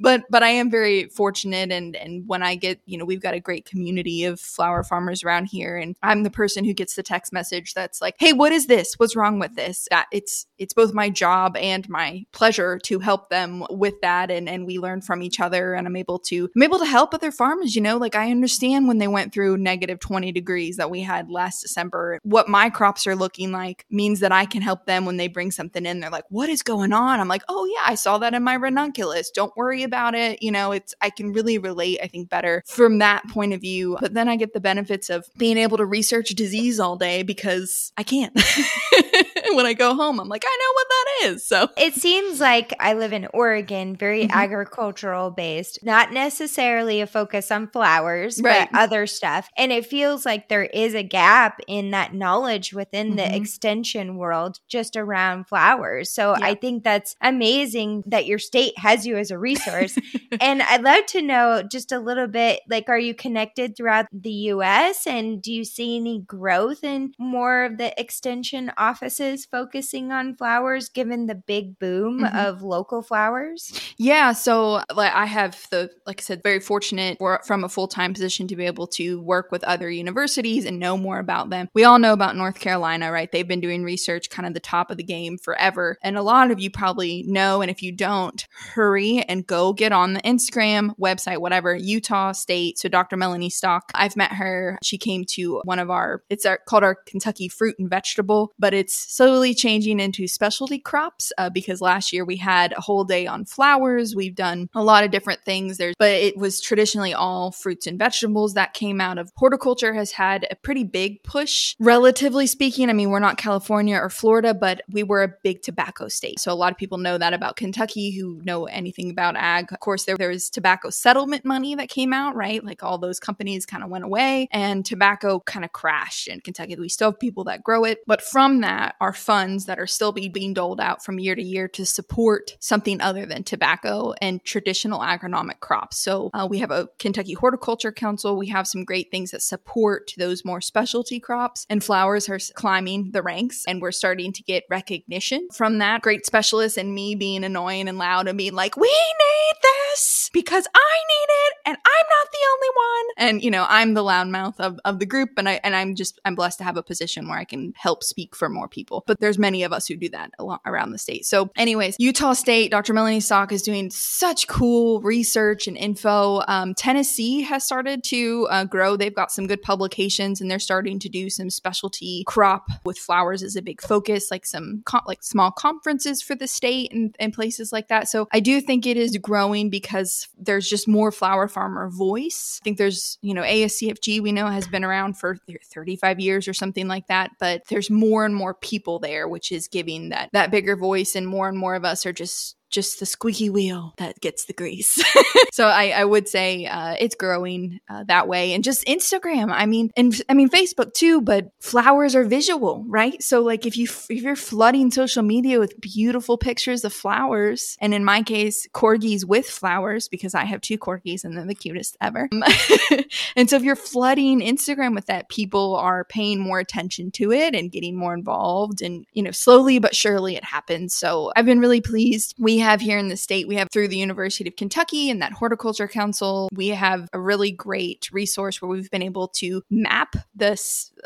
But 0.00 0.24
but 0.28 0.42
i 0.42 0.48
am 0.48 0.70
very 0.70 1.08
fortunate 1.08 1.70
and 1.72 1.96
and 1.96 2.24
when 2.26 2.42
i 2.42 2.56
get 2.56 2.80
you 2.84 2.98
know 2.98 3.04
we've 3.04 3.20
got 3.24 3.34
a 3.34 3.40
great 3.40 3.64
community 3.64 4.24
of 4.24 4.38
flower 4.38 4.84
farmers 4.84 5.24
around 5.24 5.46
here. 5.46 5.76
And 5.76 5.96
I'm 6.02 6.22
the 6.22 6.30
person 6.30 6.64
who 6.64 6.74
gets 6.74 6.94
the 6.94 7.02
text 7.02 7.32
message 7.32 7.74
that's 7.74 8.00
like, 8.00 8.14
hey, 8.18 8.32
what 8.32 8.52
is 8.52 8.66
this? 8.66 8.94
What's 8.98 9.16
wrong 9.16 9.40
with 9.40 9.56
this? 9.56 9.88
That 9.90 10.06
it's 10.12 10.46
it's 10.58 10.74
both 10.74 10.94
my 10.94 11.10
job 11.10 11.56
and 11.56 11.88
my 11.88 12.24
pleasure 12.32 12.78
to 12.84 12.98
help 13.00 13.30
them 13.30 13.64
with 13.70 14.00
that. 14.02 14.30
And 14.30 14.48
and 14.48 14.66
we 14.66 14.78
learn 14.78 15.00
from 15.00 15.22
each 15.22 15.40
other 15.40 15.74
and 15.74 15.86
I'm 15.86 15.96
able 15.96 16.18
to 16.20 16.50
I'm 16.54 16.62
able 16.62 16.78
to 16.78 16.84
help 16.84 17.14
other 17.14 17.32
farmers, 17.32 17.74
you 17.74 17.82
know, 17.82 17.96
like 17.96 18.14
I 18.14 18.30
understand 18.30 18.86
when 18.86 18.98
they 18.98 19.08
went 19.08 19.32
through 19.32 19.56
negative 19.56 19.98
20 19.98 20.30
degrees 20.30 20.76
that 20.76 20.90
we 20.90 21.00
had 21.00 21.30
last 21.30 21.62
December. 21.62 22.20
What 22.22 22.48
my 22.48 22.70
crops 22.70 23.06
are 23.06 23.16
looking 23.16 23.50
like 23.50 23.86
means 23.90 24.20
that 24.20 24.32
I 24.32 24.44
can 24.44 24.62
help 24.62 24.84
them 24.84 25.06
when 25.06 25.16
they 25.16 25.28
bring 25.28 25.50
something 25.50 25.86
in. 25.86 26.00
They're 26.00 26.10
like, 26.10 26.24
what 26.28 26.50
is 26.50 26.62
going 26.62 26.92
on? 26.92 27.20
I'm 27.20 27.28
like, 27.28 27.42
oh 27.48 27.64
yeah, 27.64 27.90
I 27.90 27.94
saw 27.94 28.18
that 28.18 28.34
in 28.34 28.42
my 28.42 28.56
ranunculus. 28.56 29.30
Don't 29.30 29.56
worry 29.56 29.82
about 29.82 30.14
it. 30.14 30.42
You 30.42 30.52
know, 30.52 30.72
it's 30.72 30.94
I 31.00 31.08
can 31.08 31.32
really 31.32 31.56
relate, 31.56 32.00
I 32.02 32.06
think, 32.06 32.28
better 32.28 32.62
from 32.66 32.98
that 32.98 33.13
that 33.14 33.28
point 33.32 33.52
of 33.52 33.60
view. 33.60 33.96
But 34.00 34.14
then 34.14 34.28
I 34.28 34.36
get 34.36 34.52
the 34.52 34.60
benefits 34.60 35.10
of 35.10 35.26
being 35.36 35.56
able 35.56 35.76
to 35.78 35.86
research 35.86 36.30
disease 36.30 36.80
all 36.80 36.96
day 36.96 37.22
because 37.22 37.92
I 37.96 38.02
can't. 38.02 38.34
when 39.56 39.66
I 39.66 39.72
go 39.72 39.94
home, 39.94 40.20
I'm 40.20 40.28
like, 40.28 40.44
I 40.46 40.58
know 40.60 40.72
what 40.74 40.86
that 40.88 41.34
is. 41.34 41.46
So 41.46 41.68
it 41.76 41.94
seems 41.94 42.40
like 42.40 42.74
I 42.80 42.94
live 42.94 43.12
in 43.12 43.28
Oregon, 43.32 43.96
very 43.96 44.24
mm-hmm. 44.24 44.38
agricultural 44.38 45.30
based, 45.30 45.78
not 45.82 46.12
necessarily 46.12 47.00
a 47.00 47.06
focus 47.06 47.50
on 47.50 47.68
flowers, 47.68 48.40
right. 48.42 48.68
but 48.70 48.78
other 48.78 49.06
stuff. 49.06 49.48
And 49.56 49.72
it 49.72 49.86
feels 49.86 50.26
like 50.26 50.48
there 50.48 50.64
is 50.64 50.94
a 50.94 51.02
gap 51.02 51.60
in 51.66 51.90
that 51.90 52.14
knowledge 52.14 52.72
within 52.72 53.08
mm-hmm. 53.08 53.16
the 53.16 53.36
extension 53.36 54.16
world 54.16 54.60
just 54.68 54.96
around 54.96 55.46
flowers. 55.46 56.10
So 56.10 56.36
yeah. 56.38 56.46
I 56.46 56.54
think 56.54 56.84
that's 56.84 57.14
amazing 57.20 58.04
that 58.06 58.26
your 58.26 58.38
state 58.38 58.78
has 58.78 59.06
you 59.06 59.16
as 59.16 59.30
a 59.30 59.38
resource. 59.38 59.96
and 60.40 60.62
I'd 60.62 60.82
love 60.82 61.06
to 61.06 61.22
know 61.22 61.62
just 61.62 61.92
a 61.92 61.98
little 61.98 62.28
bit 62.28 62.60
like, 62.68 62.88
are 62.88 62.98
you 62.98 63.14
connected 63.14 63.76
throughout 63.76 64.06
the 64.12 64.32
US? 64.32 65.06
And 65.06 65.40
do 65.40 65.52
you 65.52 65.64
see 65.64 65.96
any 65.96 66.20
growth 66.20 66.84
in 66.84 67.12
more 67.18 67.64
of 67.64 67.78
the 67.78 67.98
extension 68.00 68.72
offices 68.76 69.43
focusing 69.50 70.12
on 70.12 70.34
flowers 70.34 70.88
given 70.88 71.26
the 71.26 71.34
big 71.34 71.78
boom 71.78 72.20
mm-hmm. 72.20 72.36
of 72.36 72.62
local 72.62 73.02
flowers? 73.02 73.72
Yeah. 73.96 74.32
So 74.32 74.82
like, 74.94 75.12
I 75.12 75.26
have 75.26 75.66
the, 75.70 75.90
like 76.06 76.20
I 76.20 76.22
said, 76.22 76.42
very 76.42 76.60
fortunate 76.60 77.18
from 77.44 77.64
a 77.64 77.68
full 77.68 77.88
time 77.88 78.12
position 78.12 78.48
to 78.48 78.56
be 78.56 78.66
able 78.66 78.86
to 78.88 79.20
work 79.20 79.50
with 79.50 79.64
other 79.64 79.90
universities 79.90 80.64
and 80.64 80.78
know 80.78 80.96
more 80.96 81.18
about 81.18 81.50
them. 81.50 81.68
We 81.74 81.84
all 81.84 81.98
know 81.98 82.12
about 82.12 82.36
North 82.36 82.58
Carolina, 82.58 83.10
right? 83.12 83.30
They've 83.30 83.46
been 83.46 83.60
doing 83.60 83.84
research 83.84 84.30
kind 84.30 84.46
of 84.46 84.54
the 84.54 84.60
top 84.60 84.90
of 84.90 84.96
the 84.96 85.02
game 85.02 85.38
forever. 85.38 85.98
And 86.02 86.16
a 86.16 86.22
lot 86.22 86.50
of 86.50 86.60
you 86.60 86.70
probably 86.70 87.24
know. 87.26 87.62
And 87.62 87.70
if 87.70 87.82
you 87.82 87.92
don't, 87.92 88.44
hurry 88.74 89.22
and 89.22 89.46
go 89.46 89.72
get 89.72 89.92
on 89.92 90.14
the 90.14 90.20
Instagram 90.22 90.96
website, 90.98 91.38
whatever, 91.38 91.74
Utah 91.74 92.32
State. 92.32 92.78
So 92.78 92.88
Dr. 92.88 93.16
Melanie 93.16 93.50
Stock, 93.50 93.90
I've 93.94 94.16
met 94.16 94.32
her. 94.32 94.78
She 94.82 94.98
came 94.98 95.24
to 95.30 95.60
one 95.64 95.78
of 95.78 95.90
our, 95.90 96.22
it's 96.30 96.46
our, 96.46 96.58
called 96.66 96.84
our 96.84 96.94
Kentucky 96.94 97.48
Fruit 97.48 97.76
and 97.78 97.88
Vegetable, 97.90 98.52
but 98.58 98.74
it's 98.74 98.94
slowly 99.24 99.54
changing 99.54 100.00
into 100.00 100.28
specialty 100.28 100.78
crops 100.78 101.32
uh, 101.38 101.48
because 101.48 101.80
last 101.80 102.12
year 102.12 102.26
we 102.26 102.36
had 102.36 102.74
a 102.76 102.80
whole 102.82 103.04
day 103.04 103.26
on 103.26 103.46
flowers. 103.46 104.14
We've 104.14 104.34
done 104.34 104.68
a 104.74 104.84
lot 104.84 105.02
of 105.02 105.10
different 105.10 105.40
things 105.44 105.78
there, 105.78 105.94
but 105.98 106.10
it 106.10 106.36
was 106.36 106.60
traditionally 106.60 107.14
all 107.14 107.50
fruits 107.50 107.86
and 107.86 107.98
vegetables 107.98 108.52
that 108.52 108.74
came 108.74 109.00
out 109.00 109.16
of 109.16 109.32
horticulture 109.36 109.94
has 109.94 110.12
had 110.12 110.46
a 110.50 110.56
pretty 110.56 110.84
big 110.84 111.22
push, 111.22 111.74
relatively 111.80 112.46
speaking. 112.46 112.90
I 112.90 112.92
mean, 112.92 113.08
we're 113.08 113.18
not 113.18 113.38
California 113.38 113.96
or 113.96 114.10
Florida, 114.10 114.52
but 114.52 114.82
we 114.90 115.02
were 115.02 115.22
a 115.22 115.32
big 115.42 115.62
tobacco 115.62 116.08
state. 116.08 116.38
So 116.38 116.52
a 116.52 116.54
lot 116.54 116.72
of 116.72 116.76
people 116.76 116.98
know 116.98 117.16
that 117.16 117.32
about 117.32 117.56
Kentucky 117.56 118.10
who 118.10 118.42
know 118.44 118.66
anything 118.66 119.08
about 119.08 119.36
ag. 119.36 119.72
Of 119.72 119.80
course, 119.80 120.04
there, 120.04 120.18
there 120.18 120.28
was 120.28 120.50
tobacco 120.50 120.90
settlement 120.90 121.46
money 121.46 121.74
that 121.76 121.88
came 121.88 122.12
out, 122.12 122.36
right? 122.36 122.62
Like 122.62 122.82
all 122.82 122.98
those 122.98 123.20
companies 123.20 123.64
kind 123.64 123.82
of 123.82 123.88
went 123.88 124.04
away 124.04 124.48
and 124.52 124.84
tobacco 124.84 125.40
kind 125.40 125.64
of 125.64 125.72
crashed 125.72 126.28
in 126.28 126.42
Kentucky. 126.42 126.76
We 126.76 126.90
still 126.90 127.12
have 127.12 127.18
people 127.18 127.44
that 127.44 127.64
grow 127.64 127.84
it. 127.84 128.00
But 128.06 128.20
from 128.20 128.60
that 128.60 128.96
are 129.00 129.13
funds 129.14 129.66
that 129.66 129.78
are 129.78 129.86
still 129.86 130.12
be, 130.12 130.28
being 130.28 130.54
doled 130.54 130.80
out 130.80 131.04
from 131.04 131.18
year 131.18 131.34
to 131.34 131.42
year 131.42 131.68
to 131.68 131.86
support 131.86 132.56
something 132.60 133.00
other 133.00 133.26
than 133.26 133.44
tobacco 133.44 134.14
and 134.20 134.44
traditional 134.44 135.00
agronomic 135.00 135.60
crops. 135.60 135.98
So 135.98 136.30
uh, 136.34 136.46
we 136.48 136.58
have 136.58 136.70
a 136.70 136.88
Kentucky 136.98 137.34
Horticulture 137.34 137.92
Council. 137.92 138.36
We 138.36 138.48
have 138.48 138.66
some 138.66 138.84
great 138.84 139.10
things 139.10 139.30
that 139.30 139.42
support 139.42 140.12
those 140.16 140.44
more 140.44 140.60
specialty 140.60 141.20
crops, 141.20 141.66
and 141.70 141.82
flowers 141.82 142.28
are 142.28 142.38
climbing 142.54 143.10
the 143.12 143.22
ranks, 143.22 143.64
and 143.66 143.80
we're 143.80 143.92
starting 143.92 144.32
to 144.32 144.42
get 144.42 144.64
recognition 144.70 145.48
from 145.52 145.78
that. 145.78 146.02
Great 146.02 146.26
specialists 146.26 146.78
and 146.78 146.94
me 146.94 147.14
being 147.14 147.44
annoying 147.44 147.88
and 147.88 147.98
loud 147.98 148.28
and 148.28 148.38
being 148.38 148.54
like, 148.54 148.76
we 148.76 148.88
need 148.88 149.54
this 149.62 150.30
because 150.32 150.66
I 150.74 150.94
need 151.08 151.32
it, 151.32 151.54
and 151.66 151.76
I'm 151.76 152.06
not 152.10 152.32
the 152.32 152.38
one. 152.74 153.28
And 153.28 153.42
you 153.42 153.50
know, 153.50 153.66
I'm 153.68 153.94
the 153.94 154.02
loudmouth 154.02 154.58
of, 154.60 154.78
of 154.84 154.98
the 154.98 155.06
group, 155.06 155.30
and 155.36 155.48
I 155.48 155.60
and 155.64 155.74
I'm 155.74 155.94
just 155.94 156.20
I'm 156.24 156.34
blessed 156.34 156.58
to 156.58 156.64
have 156.64 156.76
a 156.76 156.82
position 156.82 157.28
where 157.28 157.38
I 157.38 157.44
can 157.44 157.72
help 157.76 158.02
speak 158.02 158.34
for 158.34 158.48
more 158.48 158.68
people. 158.68 159.04
But 159.06 159.20
there's 159.20 159.38
many 159.38 159.62
of 159.62 159.72
us 159.72 159.86
who 159.86 159.96
do 159.96 160.08
that 160.10 160.32
around 160.66 160.92
the 160.92 160.98
state. 160.98 161.26
So, 161.26 161.50
anyways, 161.56 161.96
Utah 161.98 162.32
State, 162.32 162.70
Dr. 162.70 162.92
Melanie 162.92 163.20
Stock 163.20 163.52
is 163.52 163.62
doing 163.62 163.90
such 163.90 164.46
cool 164.48 165.00
research 165.00 165.66
and 165.66 165.76
info. 165.76 166.42
Um, 166.48 166.74
Tennessee 166.74 167.42
has 167.42 167.64
started 167.64 168.04
to 168.04 168.48
uh, 168.50 168.64
grow. 168.64 168.96
They've 168.96 169.14
got 169.14 169.32
some 169.32 169.46
good 169.46 169.62
publications, 169.62 170.40
and 170.40 170.50
they're 170.50 170.58
starting 170.58 170.98
to 171.00 171.08
do 171.08 171.30
some 171.30 171.50
specialty 171.50 172.24
crop 172.26 172.68
with 172.84 172.98
flowers 172.98 173.42
as 173.42 173.56
a 173.56 173.62
big 173.62 173.80
focus, 173.80 174.30
like 174.30 174.46
some 174.46 174.82
co- 174.84 175.00
like 175.06 175.22
small 175.22 175.50
conferences 175.50 176.22
for 176.22 176.34
the 176.34 176.46
state 176.46 176.92
and, 176.92 177.14
and 177.18 177.32
places 177.32 177.72
like 177.72 177.88
that. 177.88 178.08
So, 178.08 178.28
I 178.32 178.40
do 178.40 178.60
think 178.60 178.86
it 178.86 178.96
is 178.96 179.16
growing 179.18 179.70
because 179.70 180.28
there's 180.38 180.68
just 180.68 180.88
more 180.88 181.12
flower 181.12 181.48
farmer 181.48 181.88
voice. 181.88 182.60
Think 182.64 182.78
there's 182.78 183.18
you 183.22 183.34
know 183.34 183.42
ASCFG 183.42 184.20
we 184.20 184.32
know 184.32 184.46
has 184.46 184.66
been 184.66 184.84
around 184.84 185.18
for 185.18 185.38
35 185.72 186.18
years 186.18 186.48
or 186.48 186.54
something 186.54 186.88
like 186.88 187.06
that, 187.08 187.32
but 187.38 187.62
there's 187.68 187.90
more 187.90 188.24
and 188.24 188.34
more 188.34 188.54
people 188.54 188.98
there, 188.98 189.28
which 189.28 189.52
is 189.52 189.68
giving 189.68 190.08
that 190.08 190.30
that 190.32 190.50
bigger 190.50 190.76
voice, 190.76 191.14
and 191.14 191.26
more 191.26 191.48
and 191.48 191.58
more 191.58 191.74
of 191.74 191.84
us 191.84 192.06
are 192.06 192.12
just 192.12 192.56
just 192.74 192.98
the 192.98 193.06
squeaky 193.06 193.48
wheel 193.48 193.94
that 193.98 194.20
gets 194.20 194.46
the 194.46 194.52
grease. 194.52 194.98
so 195.52 195.68
I, 195.68 195.90
I, 195.90 196.04
would 196.04 196.28
say 196.28 196.66
uh, 196.66 196.96
it's 196.98 197.14
growing 197.14 197.78
uh, 197.88 198.04
that 198.08 198.26
way, 198.26 198.52
and 198.52 198.64
just 198.64 198.84
Instagram. 198.86 199.52
I 199.52 199.66
mean, 199.66 199.90
and 199.96 200.20
I 200.28 200.34
mean 200.34 200.50
Facebook 200.50 200.92
too. 200.92 201.20
But 201.20 201.50
flowers 201.60 202.16
are 202.16 202.24
visual, 202.24 202.84
right? 202.88 203.22
So 203.22 203.42
like 203.42 203.64
if 203.64 203.76
you 203.76 203.84
if 204.10 204.22
you're 204.22 204.36
flooding 204.36 204.90
social 204.90 205.22
media 205.22 205.60
with 205.60 205.80
beautiful 205.80 206.36
pictures 206.36 206.84
of 206.84 206.92
flowers, 206.92 207.76
and 207.80 207.94
in 207.94 208.04
my 208.04 208.22
case, 208.22 208.66
corgis 208.74 209.24
with 209.24 209.46
flowers 209.46 210.08
because 210.08 210.34
I 210.34 210.44
have 210.44 210.60
two 210.60 210.76
corgis 210.76 211.24
and 211.24 211.36
they're 211.36 211.46
the 211.46 211.54
cutest 211.54 211.96
ever. 212.00 212.28
and 213.36 213.48
so 213.48 213.56
if 213.56 213.62
you're 213.62 213.76
flooding 213.76 214.40
Instagram 214.40 214.94
with 214.94 215.06
that, 215.06 215.28
people 215.28 215.76
are 215.76 216.04
paying 216.04 216.40
more 216.40 216.58
attention 216.58 217.12
to 217.12 217.30
it 217.30 217.54
and 217.54 217.70
getting 217.70 217.96
more 217.96 218.14
involved, 218.14 218.82
and 218.82 219.06
you 219.12 219.22
know, 219.22 219.30
slowly 219.30 219.78
but 219.78 219.94
surely 219.94 220.34
it 220.34 220.44
happens. 220.44 220.96
So 220.96 221.32
I've 221.36 221.46
been 221.46 221.60
really 221.60 221.80
pleased. 221.80 222.34
We 222.38 222.58
have 222.64 222.80
here 222.80 222.98
in 222.98 223.08
the 223.08 223.16
state, 223.16 223.46
we 223.46 223.56
have 223.56 223.68
through 223.70 223.88
the 223.88 223.96
University 223.96 224.48
of 224.48 224.56
Kentucky 224.56 225.10
and 225.10 225.22
that 225.22 225.32
Horticulture 225.32 225.88
Council, 225.88 226.48
we 226.52 226.68
have 226.68 227.08
a 227.12 227.20
really 227.20 227.50
great 227.50 228.08
resource 228.12 228.60
where 228.60 228.68
we've 228.68 228.90
been 228.90 229.02
able 229.02 229.28
to 229.28 229.62
map 229.70 230.16
the 230.34 230.58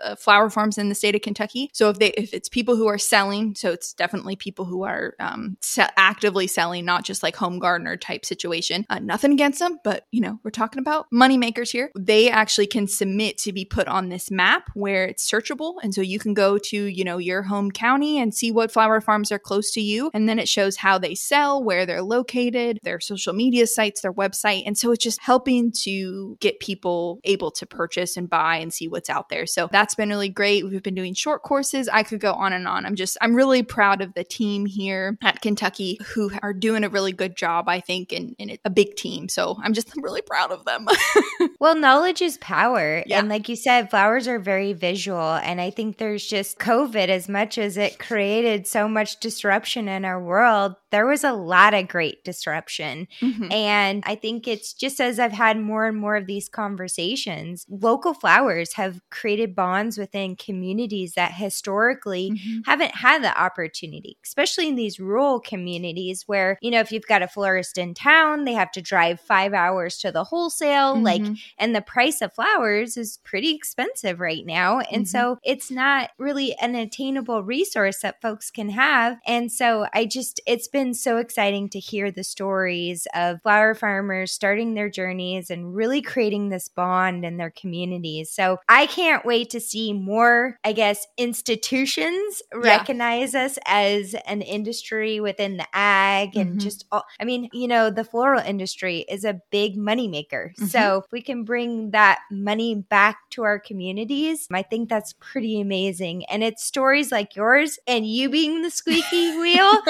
uh, 0.03 0.15
flower 0.17 0.49
farms 0.51 0.79
in 0.79 0.89
the 0.89 0.95
state 0.95 1.15
of 1.15 1.23
Kentucky. 1.23 1.71
So 1.73 1.91
if 1.91 1.99
they 1.99 2.11
if 2.11 2.33
it's 2.33 2.49
people 2.49 2.77
who 2.77 2.87
are 2.87 2.99
selling, 2.99 3.55
so 3.55 3.71
it's 3.71 3.93
definitely 3.93 4.37
people 4.37 4.65
who 4.65 4.85
are 4.85 5.15
um, 5.19 5.57
se- 5.61 5.89
actively 5.97 6.47
selling, 6.47 6.85
not 6.85 7.05
just 7.05 7.23
like 7.23 7.37
home 7.37 7.59
gardener 7.59 7.97
type 7.97 8.25
situation. 8.25 8.87
Uh, 8.89 8.99
nothing 9.01 9.33
against 9.33 9.59
them, 9.59 9.79
but 9.85 10.07
you 10.11 10.21
know 10.21 10.39
we're 10.43 10.51
talking 10.51 10.79
about 10.79 11.07
money 11.11 11.37
makers 11.37 11.71
here. 11.71 11.91
They 11.99 12.31
actually 12.31 12.69
can 12.69 12.87
submit 12.87 13.39
to 13.39 13.53
be 13.53 13.65
put 13.65 13.89
on 13.89 14.09
this 14.09 14.31
map 14.31 14.71
where 14.75 15.05
it's 15.05 15.29
searchable, 15.29 15.75
and 15.83 15.95
so 15.95 16.01
you 16.01 16.19
can 16.19 16.35
go 16.35 16.59
to 16.59 16.77
you 16.85 17.05
know 17.05 17.19
your 17.19 17.43
home 17.43 17.71
county 17.71 18.19
and 18.19 18.35
see 18.35 18.53
what 18.53 18.71
flower 18.71 19.01
farms 19.01 19.33
are 19.33 19.39
close 19.39 19.71
to 19.73 19.81
you, 19.81 20.11
and 20.15 20.29
then 20.29 20.39
it 20.39 20.49
shows 20.49 20.77
how 20.77 20.99
they 20.99 21.15
sell 21.15 21.48
sell, 21.49 21.63
where 21.63 21.87
they're 21.87 22.03
located, 22.03 22.79
their 22.83 23.01
social 23.01 23.33
media 23.33 23.67
sites, 23.67 24.01
their 24.01 24.13
website. 24.13 24.63
And 24.67 24.77
so 24.77 24.93
it's 24.93 25.03
just 25.03 25.21
helping 25.21 25.73
to 25.83 26.37
get 26.41 26.61
people 26.61 27.21
able 27.25 27.51
to 27.53 27.67
purchase 27.67 28.17
and 28.17 28.29
buy 28.29 28.57
and 28.57 28.73
see 28.73 28.89
what's 28.89 29.11
out 29.11 29.29
there. 29.29 29.47
So 29.47 29.69
that's 29.71 29.95
been 29.95 30.09
really 30.09 30.29
great. 30.29 30.65
We've 30.65 30.83
been 30.83 30.95
doing 30.95 31.15
short 31.15 31.43
courses. 31.43 31.89
I 31.89 32.03
could 32.03 32.21
go 32.21 32.33
on 32.33 32.53
and 32.53 32.67
on. 32.67 32.87
I'm 32.87 32.95
just, 32.95 33.17
I'm 33.21 33.35
really 33.35 33.63
proud 33.63 34.01
of 34.01 34.15
the 34.15 34.25
team 34.25 34.67
here 34.67 35.17
at 35.23 35.41
Kentucky 35.41 35.99
who 36.15 36.31
are 36.43 36.53
doing 36.53 36.85
a 36.85 36.89
really 36.89 37.13
good 37.13 37.37
job, 37.37 37.69
I 37.69 37.81
think, 37.81 38.13
in, 38.13 38.35
in 38.39 38.59
a 38.65 38.71
big 38.71 38.97
team. 38.97 39.29
So 39.29 39.57
I'm 39.63 39.73
just 39.73 39.93
I'm 39.97 40.05
really 40.05 40.23
proud 40.23 40.51
of 40.51 40.65
them. 40.65 40.87
well, 41.61 41.75
knowledge 41.75 42.23
is 42.23 42.39
power. 42.39 43.03
Yeah. 43.07 43.19
And 43.19 43.29
like 43.29 43.49
you 43.49 43.57
said, 43.57 43.91
flowers 43.91 44.29
are 44.29 44.39
very 44.39 44.73
visual. 44.73 45.35
And 45.35 45.61
I 45.61 45.71
think 45.71 45.99
there's 45.99 46.27
just 46.27 46.59
COVID, 46.59 47.09
as 47.09 47.29
much 47.29 47.59
as 47.59 47.77
it 47.77 47.99
created 47.99 48.67
so 48.67 48.89
much 48.89 49.21
disruption 49.21 49.89
in 49.89 50.05
our 50.05 50.23
world, 50.23 50.75
there 50.91 51.07
was 51.07 51.25
a 51.25 51.28
lot 51.33 51.75
of 51.75 51.89
great 51.89 52.25
disruption. 52.25 53.09
Mm-hmm. 53.21 53.53
And 53.53 54.03
I 54.07 54.15
think 54.15 54.47
it's 54.49 54.73
just 54.73 55.01
as 55.01 55.19
I've 55.19 55.33
had 55.33 55.59
more 55.59 55.87
and 55.87 55.97
more 55.97 56.17
of 56.17 56.27
these 56.27 56.49
conversations, 56.49 57.67
local 57.69 58.15
flowers 58.15 58.75
have 58.75 59.01
created 59.11 59.55
bonds 59.55 59.99
within 59.99 60.37
communities 60.37 61.15
that 61.15 61.33
historically 61.33 62.31
mm-hmm. 62.31 62.61
haven't 62.65 62.95
had 62.95 63.23
the 63.23 63.41
opportunity, 63.41 64.17
especially 64.25 64.69
in 64.69 64.75
these 64.75 65.01
rural 65.01 65.41
communities 65.41 66.25
where, 66.27 66.59
you 66.63 66.71
know, 66.71 66.81
if 66.81 66.93
you've 66.93 67.07
got 67.07 67.23
a 67.23 67.29
florist 67.29 67.79
in 67.79 67.95
town, 67.95 68.45
they 68.45 68.55
have 68.55 68.71
to 68.73 68.83
drive 68.83 69.21
five 69.21 69.53
hours 69.53 69.99
to 69.99 70.11
the 70.11 70.25
wholesale, 70.25 70.95
mm-hmm. 70.95 71.05
like, 71.05 71.23
and 71.59 71.75
the 71.75 71.83
price 71.83 72.21
of 72.23 72.33
flowers 72.33 72.97
is 72.97 73.19
pretty 73.25 73.55
expensive 73.55 74.21
right 74.21 74.47
now. 74.47 74.79
And 74.81 75.03
mm-hmm. 75.03 75.05
so 75.05 75.39
it's 75.45 75.71
not 75.71 76.11
really 76.19 76.55
an 76.61 76.75
attainable 76.75 77.43
resource 77.43 78.01
that 78.01 78.23
folks 78.23 78.51
can 78.51 78.71
have. 78.71 79.19
And 79.27 79.53
so 79.53 79.87
I 79.93 80.07
just, 80.07 80.41
it's 80.47 80.69
been 80.69 80.95
so 80.95 81.18
so 81.19 81.21
exciting 81.21 81.69
to 81.71 81.79
hear 81.79 82.11
the 82.11 82.25
stories 82.25 83.07
of 83.15 83.43
flower 83.43 83.75
farmers 83.75 84.33
starting 84.33 84.75
their 84.75 84.89
journeys 84.89 85.51
and 85.51 85.75
really 85.75 86.01
creating 86.01 86.49
this 86.49 86.69
bond 86.69 87.25
in 87.25 87.37
their 87.37 87.51
communities. 87.51 88.31
So 88.31 88.59
I 88.69 88.87
can't 88.87 89.25
wait 89.25 89.51
to 89.51 89.61
see 89.61 89.93
more, 89.93 90.59
I 90.65 90.73
guess, 90.73 91.07
institutions 91.17 92.43
yeah. 92.53 92.61
recognize 92.61 93.35
us 93.35 93.59
as 93.67 94.15
an 94.27 94.43
industry 94.43 95.21
within 95.21 95.57
the 95.57 95.67
ag 95.73 96.37
and 96.37 96.51
mm-hmm. 96.51 96.59
just 96.59 96.85
all, 96.93 97.05
I 97.21 97.25
mean, 97.25 97.49
you 97.53 97.67
know, 97.67 97.91
the 97.91 98.05
floral 98.05 98.41
industry 98.41 99.05
is 99.09 99.25
a 99.25 99.41
big 99.51 99.77
moneymaker. 99.77 100.53
Mm-hmm. 100.53 100.67
So 100.67 101.03
if 101.05 101.13
we 101.13 101.23
can 101.23 101.45
bring 101.45 101.91
that 101.91 102.21
money 102.31 102.75
back 102.77 103.19
to 103.31 103.43
our 103.43 103.59
communities, 103.59 104.47
I 104.53 104.63
think 104.63 104.89
that's 104.89 105.15
pretty 105.15 105.61
amazing. 105.61 106.25
And 106.27 106.45
it's 106.45 106.65
stories 106.65 107.11
like 107.11 107.35
yours 107.35 107.79
and 107.87 108.07
you 108.07 108.29
being 108.29 108.63
the 108.63 108.71
squeaky 108.71 109.37
wheel 109.37 109.83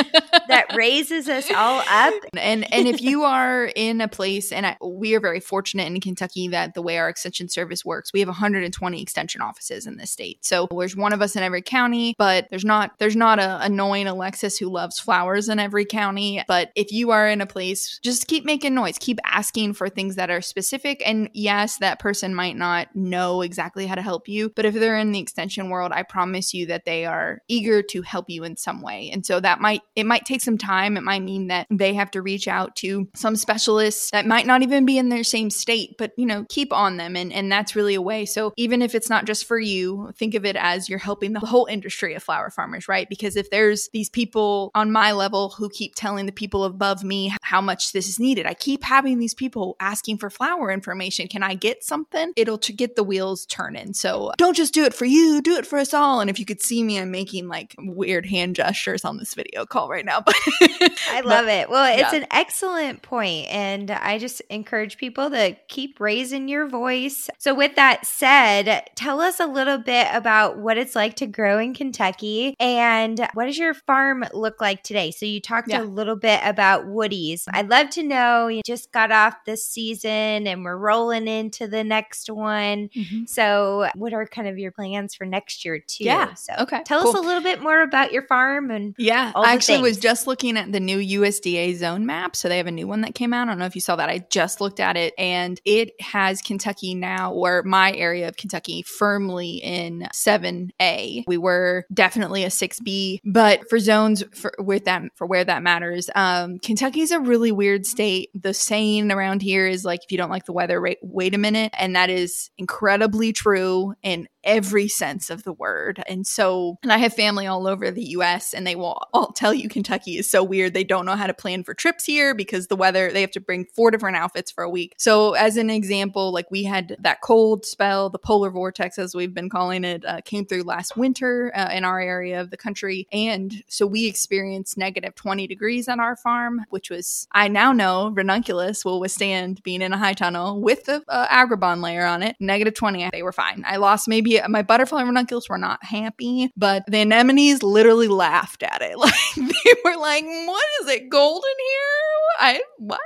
that 0.49 0.67
raises 0.75 1.18
us 1.27 1.51
all 1.51 1.83
up. 1.89 2.15
And 2.39 2.73
and 2.73 2.87
if 2.87 3.01
you 3.01 3.25
are 3.25 3.71
in 3.75 4.01
a 4.01 4.07
place, 4.07 4.53
and 4.53 4.65
I, 4.65 4.77
we 4.85 5.15
are 5.15 5.21
very 5.21 5.41
fortunate 5.41 5.87
in 5.87 6.01
Kentucky 6.01 6.49
that 6.49 6.75
the 6.75 6.83
way 6.83 6.99
our 6.99 7.09
extension 7.09 7.49
service 7.49 7.85
works, 7.85 8.13
we 8.13 8.21
have 8.21 8.29
120 8.29 9.03
extension 9.03 9.41
offices 9.41 9.87
in 9.87 9.97
this 9.97 10.13
state. 10.13 10.45
So 10.45 10.69
there's 10.71 10.95
one 10.95 11.13
of 11.13 11.21
us 11.21 11.35
in 11.35 11.43
every 11.43 11.63
county, 11.63 12.15
but 12.19 12.47
there's 12.51 12.65
not 12.65 12.93
there's 12.99 13.17
not 13.17 13.39
a 13.39 13.61
annoying 13.63 14.07
Alexis 14.07 14.59
who 14.59 14.69
loves 14.69 15.01
flowers 15.01 15.49
in 15.49 15.59
every 15.59 15.85
county. 15.85 16.43
But 16.47 16.71
if 16.77 16.93
you 16.93 17.11
are 17.11 17.29
in 17.29 17.41
a 17.41 17.47
place, 17.47 17.99
just 18.03 18.27
keep 18.29 18.45
making 18.45 18.75
noise, 18.75 18.99
keep 18.99 19.19
asking 19.25 19.75
for 19.75 19.89
things 19.89 20.17
that 20.17 20.31
are 20.31 20.43
specific. 20.43 21.03
And 21.05 21.31
yes, 21.33 21.79
that 21.79 21.99
person 21.99 22.35
might 22.35 22.57
not 22.57 22.95
know 22.95 23.43
exactly 23.43 23.87
how 23.87 23.95
to 23.95 24.03
help 24.03 24.29
you, 24.29 24.53
but 24.55 24.65
if 24.65 24.75
they're 24.75 24.99
in 24.99 25.13
the 25.13 25.21
extension 25.21 25.71
world, 25.71 25.93
I 25.93 26.03
promise 26.03 26.55
you 26.55 26.67
that 26.67 26.85
they 26.85 27.07
are 27.07 27.41
eager 27.49 27.83
to 27.83 28.03
help 28.03 28.29
you 28.29 28.45
in 28.45 28.57
some 28.57 28.83
way. 28.83 29.11
And 29.13 29.25
so 29.25 29.41
that 29.41 29.61
might 29.61 29.83
it 29.97 30.07
might 30.07 30.25
take 30.25 30.41
some 30.41 30.59
time. 30.59 30.97
It 30.97 31.03
might 31.09 31.23
mean 31.23 31.47
that 31.47 31.67
they 31.71 31.95
have 31.95 32.11
to 32.11 32.21
reach 32.21 32.47
out 32.47 32.77
to 32.77 33.09
some 33.15 33.35
specialists 33.35 34.11
that 34.11 34.27
might 34.27 34.47
not 34.47 34.63
even 34.63 34.85
be 34.85 34.99
in 34.99 35.09
their 35.09 35.25
same 35.25 35.49
state, 35.49 35.97
but 35.97 36.13
you 36.19 36.27
know, 36.27 36.45
keep 36.51 36.71
on 36.71 36.99
them 36.99 37.17
and 37.17 37.33
and 37.33 37.51
that's 37.51 37.75
really 37.75 37.95
a 37.95 38.03
way. 38.03 38.27
So 38.27 38.53
even 38.59 38.83
if 38.83 38.95
it's 38.95 39.09
not 39.09 39.25
just 39.25 39.47
for 39.47 39.59
you, 39.59 40.13
think 40.17 40.35
of 40.35 40.45
it 40.45 40.55
as 40.57 40.89
you're 40.89 40.99
helping 40.99 41.33
the 41.33 41.41
whole 41.41 41.65
industry 41.65 42.15
of 42.15 42.23
flower 42.23 42.51
farmers, 42.51 42.89
right? 42.89 43.09
Because 43.09 43.37
if 43.37 43.49
there's 43.49 43.89
these 43.95 44.11
people 44.11 44.71
on 44.75 44.93
my 44.93 45.13
level 45.13 45.49
who 45.57 45.71
keep 45.71 45.95
telling 45.95 46.27
the 46.27 46.33
people 46.33 46.65
above 46.65 47.03
me 47.03 47.35
how 47.43 47.63
much 47.63 47.93
this 47.93 48.07
is 48.07 48.21
needed, 48.21 48.45
I 48.45 48.53
keep 48.53 48.85
having 48.85 49.19
these 49.19 49.35
people 49.35 49.77
asking 49.81 50.19
for 50.19 50.29
flower 50.29 50.71
information. 50.71 51.27
Can 51.27 51.43
I 51.43 51.55
get 51.55 51.83
something? 51.85 52.33
It'll 52.37 52.59
to 52.59 52.73
get 52.75 52.97
the 52.97 53.03
wheels 53.03 53.47
turning. 53.47 53.95
So 53.95 54.33
don't 54.37 54.57
just 54.57 54.75
do 54.75 54.85
it 54.85 54.93
for 54.93 55.07
you, 55.07 55.41
do 55.41 55.57
it 55.57 55.67
for 55.67 55.79
us 55.79 55.95
all. 55.95 56.21
And 56.21 56.29
if 56.29 56.39
you 56.39 56.45
could 56.45 56.61
see 56.61 56.83
me, 56.83 56.99
I'm 56.99 57.11
making 57.11 57.49
like 57.49 57.75
weird 57.79 58.27
hand 58.27 58.57
gestures 58.57 59.07
on 59.07 59.17
this 59.17 59.33
video 59.33 59.65
call 59.65 59.89
right 59.89 60.05
now. 60.05 60.23
But 60.29 60.93
I 61.11 61.21
love 61.21 61.47
but, 61.47 61.55
it. 61.55 61.71
Well, 61.71 61.93
it's 61.93 62.13
yeah. 62.13 62.21
an 62.21 62.27
excellent 62.31 63.03
point, 63.03 63.47
and 63.49 63.91
I 63.91 64.19
just 64.19 64.41
encourage 64.51 64.97
people 64.97 65.31
to 65.31 65.57
keep 65.69 66.01
raising 66.01 66.49
your 66.49 66.69
voice. 66.69 67.29
So, 67.39 67.55
with 67.55 67.77
that 67.77 68.07
said, 68.07 68.89
tell 68.95 69.21
us 69.21 69.41
a 69.41 69.47
little 69.47 69.79
bit 69.79 70.09
about 70.13 70.59
what 70.59 70.79
it's 70.79 70.95
like 70.95 71.17
to 71.17 71.27
grow 71.27 71.59
in 71.59 71.75
Kentucky 71.75 72.55
and 72.59 73.27
what 73.35 73.47
does 73.47 73.59
your 73.59 73.75
farm 73.75 74.25
look 74.33 74.61
like 74.61 74.83
today? 74.83 75.11
So, 75.11 75.27
you 75.27 75.41
talked 75.41 75.69
yeah. 75.71 75.83
a 75.83 75.85
little 75.85 76.17
bit 76.17 76.41
about 76.45 76.87
woodies. 76.87 77.45
I'd 77.53 77.71
love 77.71 77.91
to 77.91 78.03
know 78.03 78.49
you 78.49 78.63
just 78.65 78.93
got 78.93 79.13
off 79.13 79.35
this 79.45 79.67
season 79.67 80.47
and 80.47 80.65
we're 80.65 80.77
rolling 80.77 81.29
into 81.29 81.67
the 81.69 81.85
next 81.85 82.31
one. 82.31 82.89
Mm-hmm. 82.95 83.25
So, 83.27 83.89
what 83.95 84.13
are 84.13 84.27
kind 84.27 84.49
of 84.49 84.59
your 84.59 84.73
plans 84.73 85.15
for 85.15 85.25
next 85.25 85.65
year, 85.65 85.79
too? 85.79 86.05
Yeah. 86.05 86.35
So, 86.35 86.55
okay. 86.61 86.83
Tell 86.85 87.03
cool. 87.03 87.11
us 87.11 87.17
a 87.17 87.21
little 87.21 87.43
bit 87.43 87.63
more 87.63 87.83
about 87.83 88.13
your 88.13 88.23
farm 88.23 88.71
and 88.71 88.95
yeah. 88.99 89.33
I 89.35 89.55
actually 89.55 89.77
things. 89.77 89.89
was 89.89 89.99
just 89.99 90.27
looking 90.27 90.57
at 90.57 90.73
the 90.73 90.81
new 90.97 91.21
USDA 91.21 91.77
zone 91.77 92.07
map. 92.07 92.35
So, 92.35 92.49
they 92.49 92.57
have 92.57 92.67
a 92.67 92.73
new 92.73 92.89
one 92.89 93.03
that 93.03 93.15
came 93.15 93.33
out. 93.33 93.49
I 93.49 93.51
don't 93.51 93.59
know 93.59 93.67
if 93.67 93.75
you 93.75 93.81
saw 93.81 93.97
that. 93.97 94.09
I 94.09 94.25
just 94.31 94.61
looked 94.61 94.81
at 94.81 94.97
it 94.97 95.15
and 95.19 95.61
it 95.65 95.91
has 96.01 96.41
Kentucky 96.41 96.95
now, 96.95 97.33
or 97.33 97.63
my 97.63 97.93
area 97.93 98.29
of 98.29 98.37
Kentucky, 98.37 98.83
firmly 98.83 99.61
in 99.63 100.09
7A. 100.15 101.25
We 101.27 101.37
were 101.37 101.85
definitely 101.93 102.45
a 102.45 102.49
6B, 102.49 103.21
but 103.25 103.69
for 103.69 103.79
zones 103.79 104.25
for 104.35 104.53
with 104.59 104.85
that 104.85 105.03
for 105.15 105.27
where 105.27 105.45
that 105.45 105.63
matters, 105.63 106.09
um, 106.15 106.59
Kentucky's 106.59 107.11
a 107.11 107.21
really 107.21 107.53
weird 107.53 107.87
state. 107.87 108.31
The 108.35 108.55
saying 108.55 109.11
around 109.13 109.43
here 109.43 109.67
is 109.67 109.85
like, 109.85 110.01
if 110.05 110.13
you 110.13 110.19
don't 110.19 110.31
like 110.31 110.47
the 110.47 110.53
weather, 110.53 110.81
wait, 110.81 110.99
wait 111.03 111.35
a 111.35 111.39
minute, 111.39 111.73
and 111.79 111.95
that 111.97 112.11
is 112.11 112.51
incredibly 112.59 113.33
true. 113.33 113.95
And 114.03 114.29
every 114.49 114.89
sense 114.89 115.29
of 115.29 115.45
the 115.45 115.53
word. 115.53 116.03
And 116.09 116.27
so, 116.27 116.79
and 116.83 116.91
I 116.91 116.97
have 116.97 117.13
family 117.13 117.47
all 117.47 117.69
over 117.69 117.91
the 117.91 118.07
US 118.17 118.55
and 118.55 118.67
they 118.67 118.75
will 118.75 119.07
all 119.13 119.33
tell 119.37 119.53
you 119.53 119.69
Kentucky 119.69 120.17
is 120.17 120.29
so 120.29 120.43
weird. 120.43 120.73
They 120.73 120.85
don't 120.85 121.05
know 121.05 121.17
how 121.17 121.27
to 121.27 121.35
plan 121.35 121.63
for 121.63 121.75
trips 121.75 122.05
here 122.05 122.35
because 122.35 122.67
the 122.67 122.77
weather, 122.77 123.13
they 123.13 123.21
have 123.21 123.31
to 123.33 123.41
bring 123.41 123.67
four 123.67 123.91
different 123.91 124.17
outfits 124.17 124.51
for 124.51 124.65
a 124.65 124.71
week. 124.71 124.95
So, 124.97 125.35
as 125.35 125.59
an 125.59 125.69
example, 125.69 126.33
like 126.33 126.51
we 126.51 126.65
had 126.65 126.97
that 127.01 127.21
cold 127.21 127.67
spell, 127.67 128.09
the 128.09 128.19
polar 128.19 128.51
vortex, 128.51 128.99
as 128.99 129.15
we've 129.15 129.35
been 129.35 129.51
calling 129.51 129.85
it, 129.85 130.05
uh, 130.07 130.23
came 130.23 130.47
through 130.47 130.63
last 130.63 130.97
winter 130.97 131.53
uh, 131.55 131.69
in 131.71 131.85
our 131.85 132.01
area 132.01 132.41
of 132.41 132.51
the 132.51 132.57
country. 132.57 133.07
And 133.13 133.63
so 133.69 133.87
we 133.87 134.07
experienced 134.07 134.79
negative 134.79 135.15
20 135.15 135.47
degrees 135.47 135.89
on 135.89 136.01
our 136.01 136.17
farm, 136.17 136.65
which 136.71 136.89
was, 136.89 137.29
I 137.33 137.49
now 137.49 137.73
know 137.73 138.09
ranunculus 138.09 138.85
will 138.85 138.99
withstand 138.99 139.63
being 139.63 139.83
in 139.83 139.93
a 139.93 139.99
high 139.99 140.15
tunnel 140.15 140.61
with 140.63 140.85
the 140.85 141.05
uh, 141.09 141.27
agribon 141.29 141.83
layer 141.83 142.07
on 142.07 142.23
it. 142.23 142.37
Negative 142.41 142.75
20, 142.75 143.11
they 143.13 143.23
were 143.23 143.33
fine. 143.33 143.63
I 143.67 143.77
lost 143.77 144.09
maybe 144.09 144.38
my 144.49 144.63
butterfly 144.63 145.03
ranunculus 145.03 145.49
were 145.49 145.59
not 145.59 145.85
happy, 145.85 146.53
but 146.57 146.85
the 146.87 146.99
anemones 146.99 147.63
literally 147.63 148.09
laughed 148.09 148.63
at 148.63 148.83
it. 148.83 148.97
Like 148.99 149.15
they 149.37 149.75
were 149.85 149.97
like, 149.97 150.25
"What 150.25 150.65
is 150.83 150.89
it, 150.89 151.09
golden 151.09 151.43
here? 151.43 152.41
I 152.41 152.61
what?" 152.79 153.01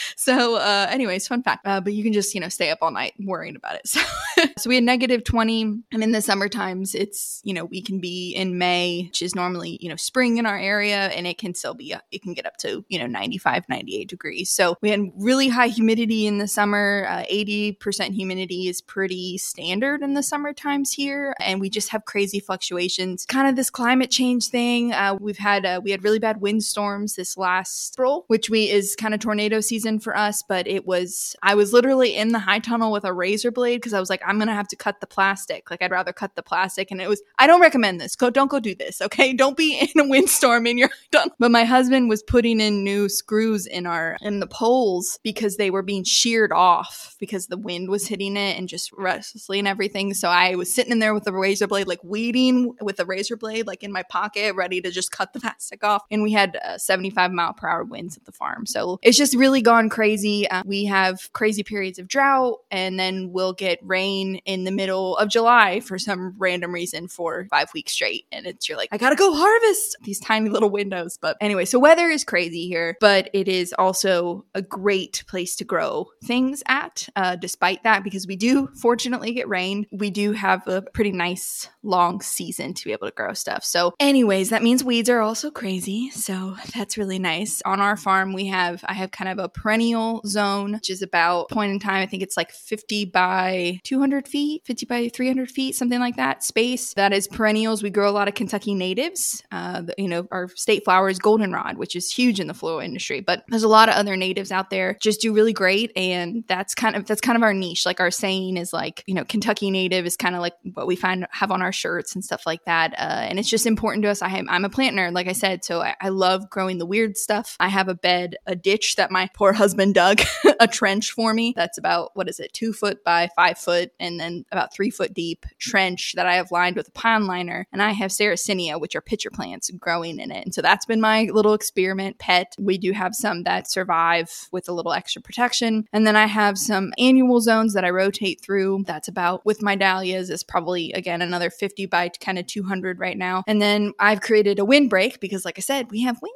so 0.16 0.56
uh 0.56 0.86
anyways 0.90 1.26
fun 1.28 1.42
fact 1.42 1.66
uh, 1.66 1.80
but 1.80 1.92
you 1.92 2.02
can 2.02 2.12
just 2.12 2.34
you 2.34 2.40
know 2.40 2.48
stay 2.48 2.70
up 2.70 2.78
all 2.82 2.90
night 2.90 3.14
worrying 3.20 3.56
about 3.56 3.76
it. 3.76 3.82
So, 4.36 4.44
so 4.58 4.68
we 4.68 4.74
had 4.74 4.84
negative 4.84 5.24
20 5.24 5.62
and 5.92 6.02
in 6.02 6.12
the 6.12 6.20
summer 6.20 6.48
times 6.48 6.94
it's 6.94 7.40
you 7.42 7.54
know 7.54 7.64
we 7.64 7.80
can 7.80 8.00
be 8.00 8.32
in 8.32 8.58
may 8.58 9.04
which 9.06 9.22
is 9.22 9.34
normally 9.34 9.78
you 9.80 9.88
know 9.88 9.96
spring 9.96 10.36
in 10.36 10.44
our 10.44 10.58
area 10.58 11.08
and 11.08 11.26
it 11.26 11.38
can 11.38 11.54
still 11.54 11.72
be 11.72 11.94
uh, 11.94 12.00
it 12.10 12.22
can 12.22 12.34
get 12.34 12.44
up 12.44 12.56
to 12.58 12.84
you 12.88 12.98
know 12.98 13.06
95 13.06 13.64
98 13.68 14.08
degrees. 14.08 14.50
So 14.50 14.76
we 14.82 14.90
had 14.90 15.00
really 15.16 15.48
high 15.48 15.68
humidity 15.68 16.26
in 16.26 16.36
the 16.38 16.48
summer 16.48 17.06
uh, 17.08 17.24
80% 17.32 18.12
humidity 18.12 18.68
is 18.68 18.82
pretty 18.82 19.38
standard 19.38 20.02
in 20.02 20.14
the 20.14 20.22
summer 20.22 20.52
times 20.52 20.92
here 20.92 21.34
and 21.40 21.60
we 21.60 21.70
just 21.70 21.88
have 21.90 22.04
crazy 22.04 22.40
fluctuations. 22.40 23.24
Kind 23.24 23.48
of 23.48 23.56
this 23.56 23.70
climate 23.70 24.10
change 24.10 24.48
thing 24.48 24.92
uh, 24.92 25.16
we've 25.18 25.38
had 25.38 25.64
uh, 25.64 25.80
we 25.82 25.90
had 25.90 26.04
really 26.04 26.18
bad 26.18 26.40
windstorms 26.40 27.14
this 27.14 27.36
last 27.36 27.94
April 27.96 28.24
which 28.28 28.50
we 28.50 28.70
is 28.70 28.94
kind 28.96 29.14
of 29.14 29.20
tornado 29.20 29.60
season 29.60 29.85
season 29.86 30.00
for 30.00 30.16
us, 30.16 30.42
but 30.42 30.66
it 30.66 30.86
was, 30.86 31.36
I 31.42 31.54
was 31.54 31.72
literally 31.72 32.16
in 32.16 32.32
the 32.32 32.38
high 32.38 32.58
tunnel 32.58 32.90
with 32.90 33.04
a 33.04 33.12
razor 33.12 33.50
blade 33.52 33.76
because 33.76 33.94
I 33.94 34.00
was 34.00 34.10
like, 34.10 34.22
I'm 34.26 34.36
going 34.36 34.48
to 34.48 34.54
have 34.54 34.68
to 34.68 34.76
cut 34.76 35.00
the 35.00 35.06
plastic. 35.06 35.70
Like, 35.70 35.80
I'd 35.82 35.92
rather 35.92 36.12
cut 36.12 36.34
the 36.34 36.42
plastic. 36.42 36.90
And 36.90 37.00
it 37.00 37.08
was, 37.08 37.22
I 37.38 37.46
don't 37.46 37.60
recommend 37.60 38.00
this. 38.00 38.16
Go, 38.16 38.30
don't 38.30 38.50
go 38.50 38.58
do 38.58 38.74
this. 38.74 39.00
Okay. 39.00 39.32
Don't 39.36 39.56
be 39.56 39.78
in 39.78 40.00
a 40.00 40.08
windstorm 40.08 40.66
in 40.66 40.78
your 40.78 40.88
tunnel. 41.12 41.34
But 41.38 41.50
my 41.50 41.64
husband 41.64 42.08
was 42.08 42.22
putting 42.22 42.60
in 42.60 42.82
new 42.82 43.08
screws 43.08 43.66
in 43.66 43.86
our, 43.86 44.16
in 44.22 44.40
the 44.40 44.46
poles 44.46 45.18
because 45.22 45.56
they 45.56 45.70
were 45.70 45.82
being 45.82 46.04
sheared 46.04 46.52
off 46.52 47.14
because 47.20 47.46
the 47.46 47.58
wind 47.58 47.90
was 47.90 48.08
hitting 48.08 48.36
it 48.36 48.58
and 48.58 48.68
just 48.68 48.90
restlessly 48.92 49.58
and 49.58 49.68
everything. 49.68 50.14
So 50.14 50.28
I 50.28 50.54
was 50.54 50.74
sitting 50.74 50.92
in 50.92 51.00
there 51.00 51.12
with 51.12 51.26
a 51.26 51.32
razor 51.32 51.66
blade, 51.66 51.86
like 51.86 52.02
weeding 52.02 52.74
with 52.80 52.98
a 52.98 53.04
razor 53.04 53.36
blade, 53.36 53.66
like 53.66 53.82
in 53.82 53.92
my 53.92 54.04
pocket, 54.04 54.54
ready 54.56 54.80
to 54.80 54.90
just 54.90 55.12
cut 55.12 55.32
the 55.32 55.40
plastic 55.46 55.84
off. 55.84 56.02
And 56.10 56.22
we 56.22 56.32
had 56.32 56.56
uh, 56.64 56.78
75 56.78 57.30
mile 57.30 57.52
per 57.52 57.68
hour 57.68 57.84
winds 57.84 58.16
at 58.16 58.24
the 58.24 58.32
farm. 58.32 58.64
So 58.64 58.98
it's 59.02 59.18
just 59.18 59.36
really 59.36 59.60
gone 59.60 59.75
crazy. 59.88 60.48
Uh, 60.48 60.62
we 60.66 60.84
have 60.86 61.32
crazy 61.32 61.62
periods 61.62 61.98
of 61.98 62.08
drought, 62.08 62.58
and 62.70 62.98
then 62.98 63.32
we'll 63.32 63.52
get 63.52 63.78
rain 63.82 64.36
in 64.44 64.64
the 64.64 64.70
middle 64.70 65.16
of 65.18 65.28
July 65.28 65.80
for 65.80 65.98
some 65.98 66.34
random 66.38 66.72
reason 66.72 67.08
for 67.08 67.46
five 67.50 67.68
weeks 67.74 67.92
straight. 67.92 68.26
And 68.32 68.46
it's 68.46 68.68
you're 68.68 68.78
like, 68.78 68.88
I 68.92 68.98
gotta 68.98 69.16
go 69.16 69.34
harvest 69.34 69.96
these 70.02 70.20
tiny 70.20 70.48
little 70.48 70.70
windows. 70.70 71.18
But 71.20 71.36
anyway, 71.40 71.64
so 71.64 71.78
weather 71.78 72.08
is 72.08 72.24
crazy 72.24 72.66
here, 72.66 72.96
but 73.00 73.30
it 73.32 73.48
is 73.48 73.74
also 73.78 74.44
a 74.54 74.62
great 74.62 75.24
place 75.26 75.56
to 75.56 75.64
grow 75.64 76.08
things 76.24 76.62
at, 76.66 77.08
uh, 77.16 77.36
despite 77.36 77.82
that, 77.84 78.04
because 78.04 78.26
we 78.26 78.36
do 78.36 78.68
fortunately 78.74 79.32
get 79.32 79.48
rain. 79.48 79.86
We 79.92 80.10
do 80.10 80.32
have 80.32 80.66
a 80.66 80.82
pretty 80.82 81.12
nice 81.12 81.68
long 81.82 82.20
season 82.20 82.74
to 82.74 82.84
be 82.84 82.92
able 82.92 83.08
to 83.08 83.14
grow 83.14 83.32
stuff. 83.34 83.64
So, 83.64 83.94
anyways, 84.00 84.50
that 84.50 84.62
means 84.62 84.82
weeds 84.82 85.08
are 85.08 85.20
also 85.20 85.50
crazy. 85.50 86.10
So 86.10 86.56
that's 86.74 86.98
really 86.98 87.18
nice. 87.18 87.62
On 87.64 87.80
our 87.80 87.96
farm, 87.96 88.32
we 88.32 88.46
have, 88.46 88.84
I 88.86 88.94
have 88.94 89.10
kind 89.10 89.30
of 89.30 89.38
a 89.38 89.48
perennial 89.56 90.20
zone, 90.26 90.72
which 90.72 90.90
is 90.90 91.02
about 91.02 91.48
point 91.48 91.72
in 91.72 91.78
time. 91.78 92.02
I 92.02 92.06
think 92.06 92.22
it's 92.22 92.36
like 92.36 92.50
50 92.52 93.06
by 93.06 93.80
200 93.84 94.28
feet, 94.28 94.62
50 94.64 94.86
by 94.86 95.08
300 95.08 95.50
feet, 95.50 95.74
something 95.74 95.98
like 95.98 96.16
that 96.16 96.44
space. 96.44 96.94
That 96.94 97.12
is 97.12 97.26
perennials. 97.26 97.82
We 97.82 97.90
grow 97.90 98.08
a 98.08 98.12
lot 98.12 98.28
of 98.28 98.34
Kentucky 98.34 98.74
natives. 98.74 99.42
Uh, 99.50 99.82
you 99.98 100.08
know, 100.08 100.28
our 100.30 100.48
state 100.54 100.84
flower 100.84 101.08
is 101.08 101.18
goldenrod, 101.18 101.78
which 101.78 101.96
is 101.96 102.12
huge 102.12 102.38
in 102.38 102.46
the 102.46 102.54
floral 102.54 102.80
industry, 102.80 103.20
but 103.20 103.44
there's 103.48 103.62
a 103.62 103.68
lot 103.68 103.88
of 103.88 103.94
other 103.96 104.16
natives 104.16 104.52
out 104.52 104.70
there 104.70 104.96
just 105.00 105.20
do 105.20 105.32
really 105.32 105.52
great. 105.52 105.90
And 105.96 106.44
that's 106.46 106.74
kind 106.74 106.94
of, 106.94 107.06
that's 107.06 107.20
kind 107.20 107.36
of 107.36 107.42
our 107.42 107.54
niche. 107.54 107.86
Like 107.86 108.00
our 108.00 108.10
saying 108.10 108.56
is 108.56 108.72
like, 108.72 109.02
you 109.06 109.14
know, 109.14 109.24
Kentucky 109.24 109.70
native 109.70 110.06
is 110.06 110.16
kind 110.16 110.34
of 110.34 110.40
like 110.40 110.54
what 110.74 110.86
we 110.86 110.96
find 110.96 111.26
have 111.30 111.50
on 111.50 111.62
our 111.62 111.72
shirts 111.72 112.14
and 112.14 112.24
stuff 112.24 112.46
like 112.46 112.64
that. 112.64 112.92
Uh, 112.94 113.26
and 113.28 113.38
it's 113.38 113.50
just 113.50 113.66
important 113.66 114.02
to 114.04 114.10
us. 114.10 114.22
I 114.22 114.28
am, 114.36 114.48
I'm 114.48 114.64
a 114.64 114.70
plant 114.70 114.96
nerd, 114.96 115.14
like 115.14 115.28
I 115.28 115.32
said, 115.32 115.64
so 115.64 115.80
I, 115.80 115.94
I 116.00 116.10
love 116.10 116.50
growing 116.50 116.78
the 116.78 116.86
weird 116.86 117.16
stuff. 117.16 117.56
I 117.58 117.68
have 117.68 117.88
a 117.88 117.94
bed, 117.94 118.36
a 118.46 118.54
ditch 118.54 118.96
that 118.96 119.10
my 119.10 119.28
poor 119.34 119.45
husband 119.52 119.94
dug, 119.94 120.20
a 120.60 120.66
trench 120.66 121.12
for 121.12 121.34
me. 121.34 121.52
That's 121.56 121.78
about, 121.78 122.10
what 122.14 122.28
is 122.28 122.40
it, 122.40 122.52
two 122.52 122.72
foot 122.72 123.04
by 123.04 123.28
five 123.36 123.58
foot, 123.58 123.92
and 123.98 124.18
then 124.18 124.44
about 124.52 124.72
three 124.72 124.90
foot 124.90 125.14
deep 125.14 125.46
trench 125.58 126.14
that 126.16 126.26
I 126.26 126.34
have 126.34 126.50
lined 126.50 126.76
with 126.76 126.88
a 126.88 126.92
pond 126.92 127.26
liner. 127.26 127.66
And 127.72 127.82
I 127.82 127.92
have 127.92 128.10
Sarracenia, 128.10 128.80
which 128.80 128.96
are 128.96 129.00
pitcher 129.00 129.30
plants 129.30 129.70
growing 129.70 130.18
in 130.18 130.30
it. 130.30 130.44
And 130.44 130.54
so 130.54 130.62
that's 130.62 130.86
been 130.86 131.00
my 131.00 131.24
little 131.32 131.54
experiment 131.54 132.18
pet. 132.18 132.54
We 132.58 132.78
do 132.78 132.92
have 132.92 133.14
some 133.14 133.42
that 133.44 133.70
survive 133.70 134.30
with 134.52 134.68
a 134.68 134.72
little 134.72 134.92
extra 134.92 135.22
protection. 135.22 135.86
And 135.92 136.06
then 136.06 136.16
I 136.16 136.26
have 136.26 136.58
some 136.58 136.92
annual 136.98 137.40
zones 137.40 137.74
that 137.74 137.84
I 137.84 137.90
rotate 137.90 138.40
through. 138.40 138.84
That's 138.86 139.08
about 139.08 139.44
with 139.44 139.62
my 139.62 139.76
dahlias 139.76 140.30
is 140.30 140.42
probably 140.42 140.92
again 140.92 141.22
another 141.22 141.50
50 141.50 141.86
by 141.86 142.08
kind 142.08 142.38
of 142.38 142.46
200 142.46 142.98
right 142.98 143.16
now. 143.16 143.44
And 143.46 143.60
then 143.60 143.92
I've 143.98 144.20
created 144.20 144.58
a 144.58 144.64
windbreak 144.64 145.20
because 145.20 145.44
like 145.44 145.58
I 145.58 145.62
said, 145.62 145.90
we 145.90 146.02
have 146.02 146.20
wind. 146.22 146.34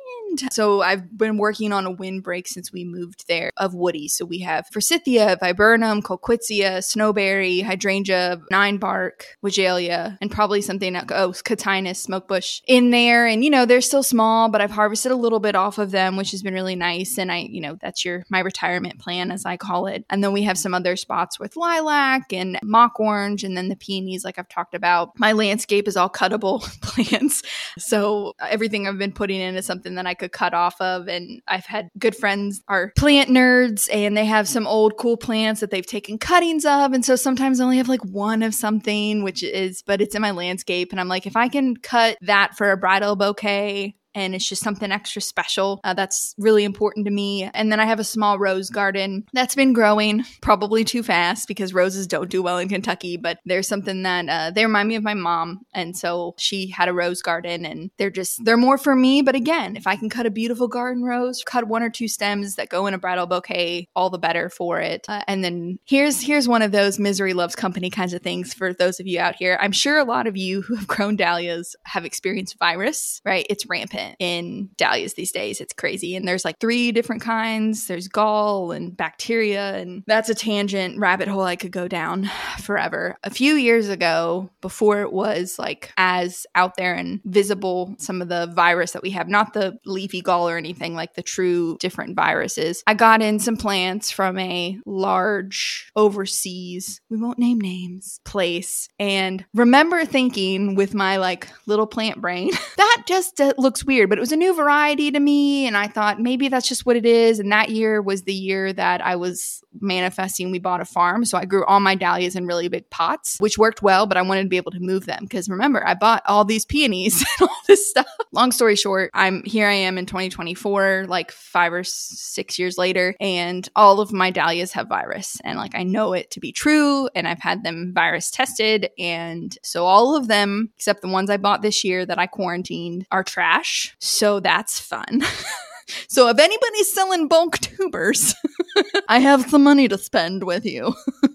So 0.50 0.82
I've 0.82 1.16
been 1.16 1.38
working 1.38 1.72
on 1.72 1.86
a 1.86 1.90
windbreak 1.90 2.48
since 2.48 2.72
we 2.72 2.84
moved 2.84 3.26
there 3.28 3.52
of 3.56 3.74
woody. 3.74 4.08
So 4.08 4.24
we 4.24 4.40
have 4.40 4.66
forsythia, 4.68 5.36
viburnum, 5.40 6.02
kolkwitzia, 6.02 6.78
snowberry, 6.78 7.62
hydrangea, 7.62 8.40
nine 8.50 8.78
bark, 8.78 9.26
weigela, 9.44 10.16
and 10.20 10.30
probably 10.30 10.62
something 10.62 10.96
oh, 10.96 11.02
cotinus, 11.02 12.06
smokebush 12.06 12.62
in 12.66 12.90
there. 12.90 13.26
And 13.26 13.44
you 13.44 13.50
know, 13.50 13.66
they're 13.66 13.80
still 13.80 14.02
small, 14.02 14.48
but 14.48 14.60
I've 14.60 14.70
harvested 14.70 15.12
a 15.12 15.16
little 15.16 15.40
bit 15.40 15.54
off 15.54 15.78
of 15.78 15.90
them, 15.90 16.16
which 16.16 16.30
has 16.32 16.42
been 16.42 16.54
really 16.54 16.76
nice. 16.76 17.18
And 17.18 17.30
I, 17.30 17.38
you 17.38 17.60
know, 17.60 17.76
that's 17.80 18.04
your 18.04 18.24
my 18.28 18.40
retirement 18.40 18.98
plan 18.98 19.30
as 19.30 19.44
I 19.44 19.56
call 19.56 19.86
it. 19.86 20.04
And 20.10 20.22
then 20.22 20.32
we 20.32 20.42
have 20.42 20.58
some 20.58 20.74
other 20.74 20.96
spots 20.96 21.38
with 21.38 21.56
lilac 21.56 22.32
and 22.32 22.58
mock 22.62 22.98
orange 23.00 23.44
and 23.44 23.56
then 23.56 23.68
the 23.68 23.76
peonies 23.76 24.24
like 24.24 24.38
I've 24.38 24.48
talked 24.48 24.74
about. 24.74 25.18
My 25.18 25.32
landscape 25.32 25.88
is 25.88 25.96
all 25.96 26.10
cuttable 26.10 26.60
plants. 26.82 27.42
So 27.78 28.34
everything 28.40 28.86
I've 28.86 28.98
been 28.98 29.12
putting 29.12 29.40
in 29.40 29.56
is 29.56 29.66
something 29.66 29.94
that 29.96 30.06
I 30.06 30.14
could 30.20 30.32
cut 30.32 30.54
off 30.54 30.80
of. 30.80 31.08
And 31.08 31.42
I've 31.48 31.66
had 31.66 31.88
good 31.98 32.14
friends 32.14 32.62
are 32.68 32.92
plant 32.96 33.28
nerds 33.28 33.88
and 33.92 34.16
they 34.16 34.24
have 34.26 34.48
some 34.48 34.66
old 34.66 34.96
cool 34.96 35.16
plants 35.16 35.60
that 35.60 35.70
they've 35.70 35.86
taken 35.86 36.18
cuttings 36.18 36.64
of. 36.64 36.92
And 36.92 37.04
so 37.04 37.16
sometimes 37.16 37.60
I 37.60 37.64
only 37.64 37.78
have 37.78 37.88
like 37.88 38.04
one 38.04 38.42
of 38.42 38.54
something, 38.54 39.22
which 39.22 39.42
is, 39.42 39.82
but 39.82 40.00
it's 40.00 40.14
in 40.14 40.22
my 40.22 40.30
landscape. 40.30 40.92
And 40.92 41.00
I'm 41.00 41.08
like, 41.08 41.26
if 41.26 41.36
I 41.36 41.48
can 41.48 41.76
cut 41.76 42.16
that 42.20 42.56
for 42.56 42.70
a 42.70 42.76
bridal 42.76 43.16
bouquet 43.16 43.96
and 44.14 44.34
it's 44.34 44.48
just 44.48 44.62
something 44.62 44.90
extra 44.90 45.22
special 45.22 45.80
uh, 45.84 45.94
that's 45.94 46.34
really 46.38 46.64
important 46.64 47.06
to 47.06 47.12
me. 47.12 47.44
And 47.54 47.70
then 47.70 47.80
I 47.80 47.86
have 47.86 48.00
a 48.00 48.04
small 48.04 48.38
rose 48.38 48.70
garden 48.70 49.24
that's 49.32 49.54
been 49.54 49.72
growing 49.72 50.24
probably 50.40 50.84
too 50.84 51.02
fast 51.02 51.48
because 51.48 51.74
roses 51.74 52.06
don't 52.06 52.30
do 52.30 52.42
well 52.42 52.58
in 52.58 52.68
Kentucky, 52.68 53.16
but 53.16 53.38
there's 53.44 53.68
something 53.68 54.02
that 54.02 54.28
uh, 54.28 54.50
they 54.50 54.64
remind 54.64 54.88
me 54.88 54.96
of 54.96 55.02
my 55.02 55.14
mom. 55.14 55.60
And 55.74 55.96
so 55.96 56.34
she 56.38 56.68
had 56.68 56.88
a 56.88 56.92
rose 56.92 57.22
garden 57.22 57.64
and 57.64 57.90
they're 57.98 58.10
just, 58.10 58.44
they're 58.44 58.56
more 58.56 58.78
for 58.78 58.94
me. 58.94 59.22
But 59.22 59.34
again, 59.34 59.76
if 59.76 59.86
I 59.86 59.96
can 59.96 60.08
cut 60.08 60.26
a 60.26 60.30
beautiful 60.30 60.68
garden 60.68 61.04
rose, 61.04 61.42
cut 61.44 61.68
one 61.68 61.82
or 61.82 61.90
two 61.90 62.08
stems 62.08 62.56
that 62.56 62.68
go 62.68 62.86
in 62.86 62.94
a 62.94 62.98
bridal 62.98 63.26
bouquet, 63.26 63.88
all 63.94 64.10
the 64.10 64.18
better 64.18 64.48
for 64.48 64.80
it. 64.80 65.06
Uh, 65.08 65.22
and 65.28 65.44
then 65.44 65.78
here's, 65.84 66.20
here's 66.20 66.48
one 66.48 66.62
of 66.62 66.72
those 66.72 66.98
misery 66.98 67.32
loves 67.32 67.54
company 67.54 67.90
kinds 67.90 68.12
of 68.12 68.22
things 68.22 68.54
for 68.54 68.72
those 68.72 69.00
of 69.00 69.06
you 69.06 69.20
out 69.20 69.36
here. 69.36 69.56
I'm 69.60 69.72
sure 69.72 69.98
a 69.98 70.04
lot 70.04 70.26
of 70.26 70.36
you 70.36 70.62
who 70.62 70.74
have 70.76 70.86
grown 70.86 71.16
dahlias 71.16 71.76
have 71.84 72.04
experienced 72.04 72.58
virus, 72.58 73.20
right? 73.24 73.46
It's 73.48 73.66
rampant 73.66 73.99
rampant 74.00 74.16
in 74.18 74.70
dahlias 74.76 75.14
these 75.14 75.32
days. 75.32 75.60
It's 75.60 75.72
crazy. 75.72 76.16
And 76.16 76.26
there's 76.26 76.44
like 76.44 76.58
three 76.58 76.92
different 76.92 77.22
kinds 77.22 77.86
there's 77.86 78.08
gall 78.08 78.72
and 78.72 78.96
bacteria. 78.96 79.76
And 79.76 80.02
that's 80.06 80.28
a 80.28 80.34
tangent 80.34 80.98
rabbit 80.98 81.28
hole 81.28 81.42
I 81.42 81.56
could 81.56 81.72
go 81.72 81.88
down 81.88 82.30
forever. 82.60 83.16
A 83.22 83.30
few 83.30 83.54
years 83.54 83.88
ago, 83.88 84.50
before 84.60 85.00
it 85.02 85.12
was 85.12 85.58
like 85.58 85.92
as 85.96 86.46
out 86.54 86.76
there 86.76 86.94
and 86.94 87.20
visible, 87.24 87.94
some 87.98 88.22
of 88.22 88.28
the 88.28 88.50
virus 88.54 88.92
that 88.92 89.02
we 89.02 89.10
have, 89.10 89.28
not 89.28 89.52
the 89.52 89.78
leafy 89.84 90.20
gall 90.20 90.48
or 90.48 90.56
anything 90.56 90.94
like 90.94 91.14
the 91.14 91.22
true 91.22 91.76
different 91.80 92.16
viruses, 92.16 92.82
I 92.86 92.94
got 92.94 93.22
in 93.22 93.38
some 93.38 93.56
plants 93.56 94.10
from 94.10 94.38
a 94.38 94.78
large 94.86 95.90
overseas, 95.96 97.00
we 97.10 97.16
won't 97.16 97.38
name 97.38 97.60
names, 97.60 98.20
place. 98.24 98.88
And 98.98 99.44
remember 99.54 100.04
thinking 100.04 100.74
with 100.74 100.94
my 100.94 101.16
like 101.16 101.48
little 101.66 101.86
plant 101.86 102.20
brain, 102.20 102.50
that 102.76 103.04
just 103.06 103.40
uh, 103.40 103.54
looks 103.58 103.84
weird, 103.90 104.08
but 104.08 104.18
it 104.18 104.20
was 104.20 104.30
a 104.30 104.36
new 104.36 104.54
variety 104.54 105.10
to 105.10 105.18
me. 105.18 105.66
And 105.66 105.76
I 105.76 105.88
thought 105.88 106.20
maybe 106.20 106.46
that's 106.46 106.68
just 106.68 106.86
what 106.86 106.94
it 106.94 107.04
is. 107.04 107.40
And 107.40 107.50
that 107.50 107.70
year 107.70 108.00
was 108.00 108.22
the 108.22 108.32
year 108.32 108.72
that 108.72 109.04
I 109.04 109.16
was 109.16 109.64
manifesting. 109.80 110.52
We 110.52 110.60
bought 110.60 110.80
a 110.80 110.84
farm. 110.84 111.24
So 111.24 111.36
I 111.36 111.44
grew 111.44 111.64
all 111.64 111.80
my 111.80 111.96
dahlias 111.96 112.36
in 112.36 112.46
really 112.46 112.68
big 112.68 112.88
pots, 112.90 113.36
which 113.40 113.58
worked 113.58 113.82
well, 113.82 114.06
but 114.06 114.16
I 114.16 114.22
wanted 114.22 114.44
to 114.44 114.48
be 114.48 114.56
able 114.58 114.70
to 114.72 114.80
move 114.80 115.06
them. 115.06 115.24
Because 115.24 115.48
remember, 115.48 115.84
I 115.84 115.94
bought 115.94 116.22
all 116.26 116.44
these 116.44 116.64
peonies 116.64 117.24
and 117.40 117.48
all 117.48 117.56
this 117.66 117.90
stuff. 117.90 118.06
Long 118.32 118.52
story 118.52 118.76
short, 118.76 119.10
I'm 119.12 119.42
here 119.44 119.66
I 119.66 119.74
am 119.74 119.98
in 119.98 120.06
2024, 120.06 121.06
like 121.08 121.32
five 121.32 121.72
or 121.72 121.82
six 121.82 122.60
years 122.60 122.78
later, 122.78 123.16
and 123.20 123.68
all 123.74 124.00
of 124.00 124.12
my 124.12 124.30
dahlias 124.30 124.72
have 124.72 124.88
virus. 124.88 125.38
And 125.42 125.58
like 125.58 125.74
I 125.74 125.82
know 125.82 126.12
it 126.12 126.30
to 126.32 126.40
be 126.40 126.52
true. 126.52 127.08
And 127.14 127.26
I've 127.26 127.40
had 127.40 127.64
them 127.64 127.92
virus 127.92 128.30
tested. 128.30 128.90
And 128.98 129.56
so 129.62 129.84
all 129.84 130.16
of 130.16 130.28
them, 130.28 130.70
except 130.76 131.02
the 131.02 131.08
ones 131.08 131.28
I 131.28 131.36
bought 131.38 131.62
this 131.62 131.82
year 131.84 132.06
that 132.06 132.18
I 132.18 132.26
quarantined, 132.26 133.06
are 133.10 133.24
trash. 133.24 133.79
So 133.98 134.40
that's 134.40 134.80
fun. 134.80 135.22
so 136.08 136.28
if 136.28 136.38
anybody's 136.38 136.92
selling 136.92 137.28
bulk 137.28 137.58
tubers, 137.58 138.34
I 139.08 139.18
have 139.18 139.48
some 139.50 139.64
money 139.64 139.88
to 139.88 139.98
spend 139.98 140.44
with 140.44 140.64
you. 140.64 140.94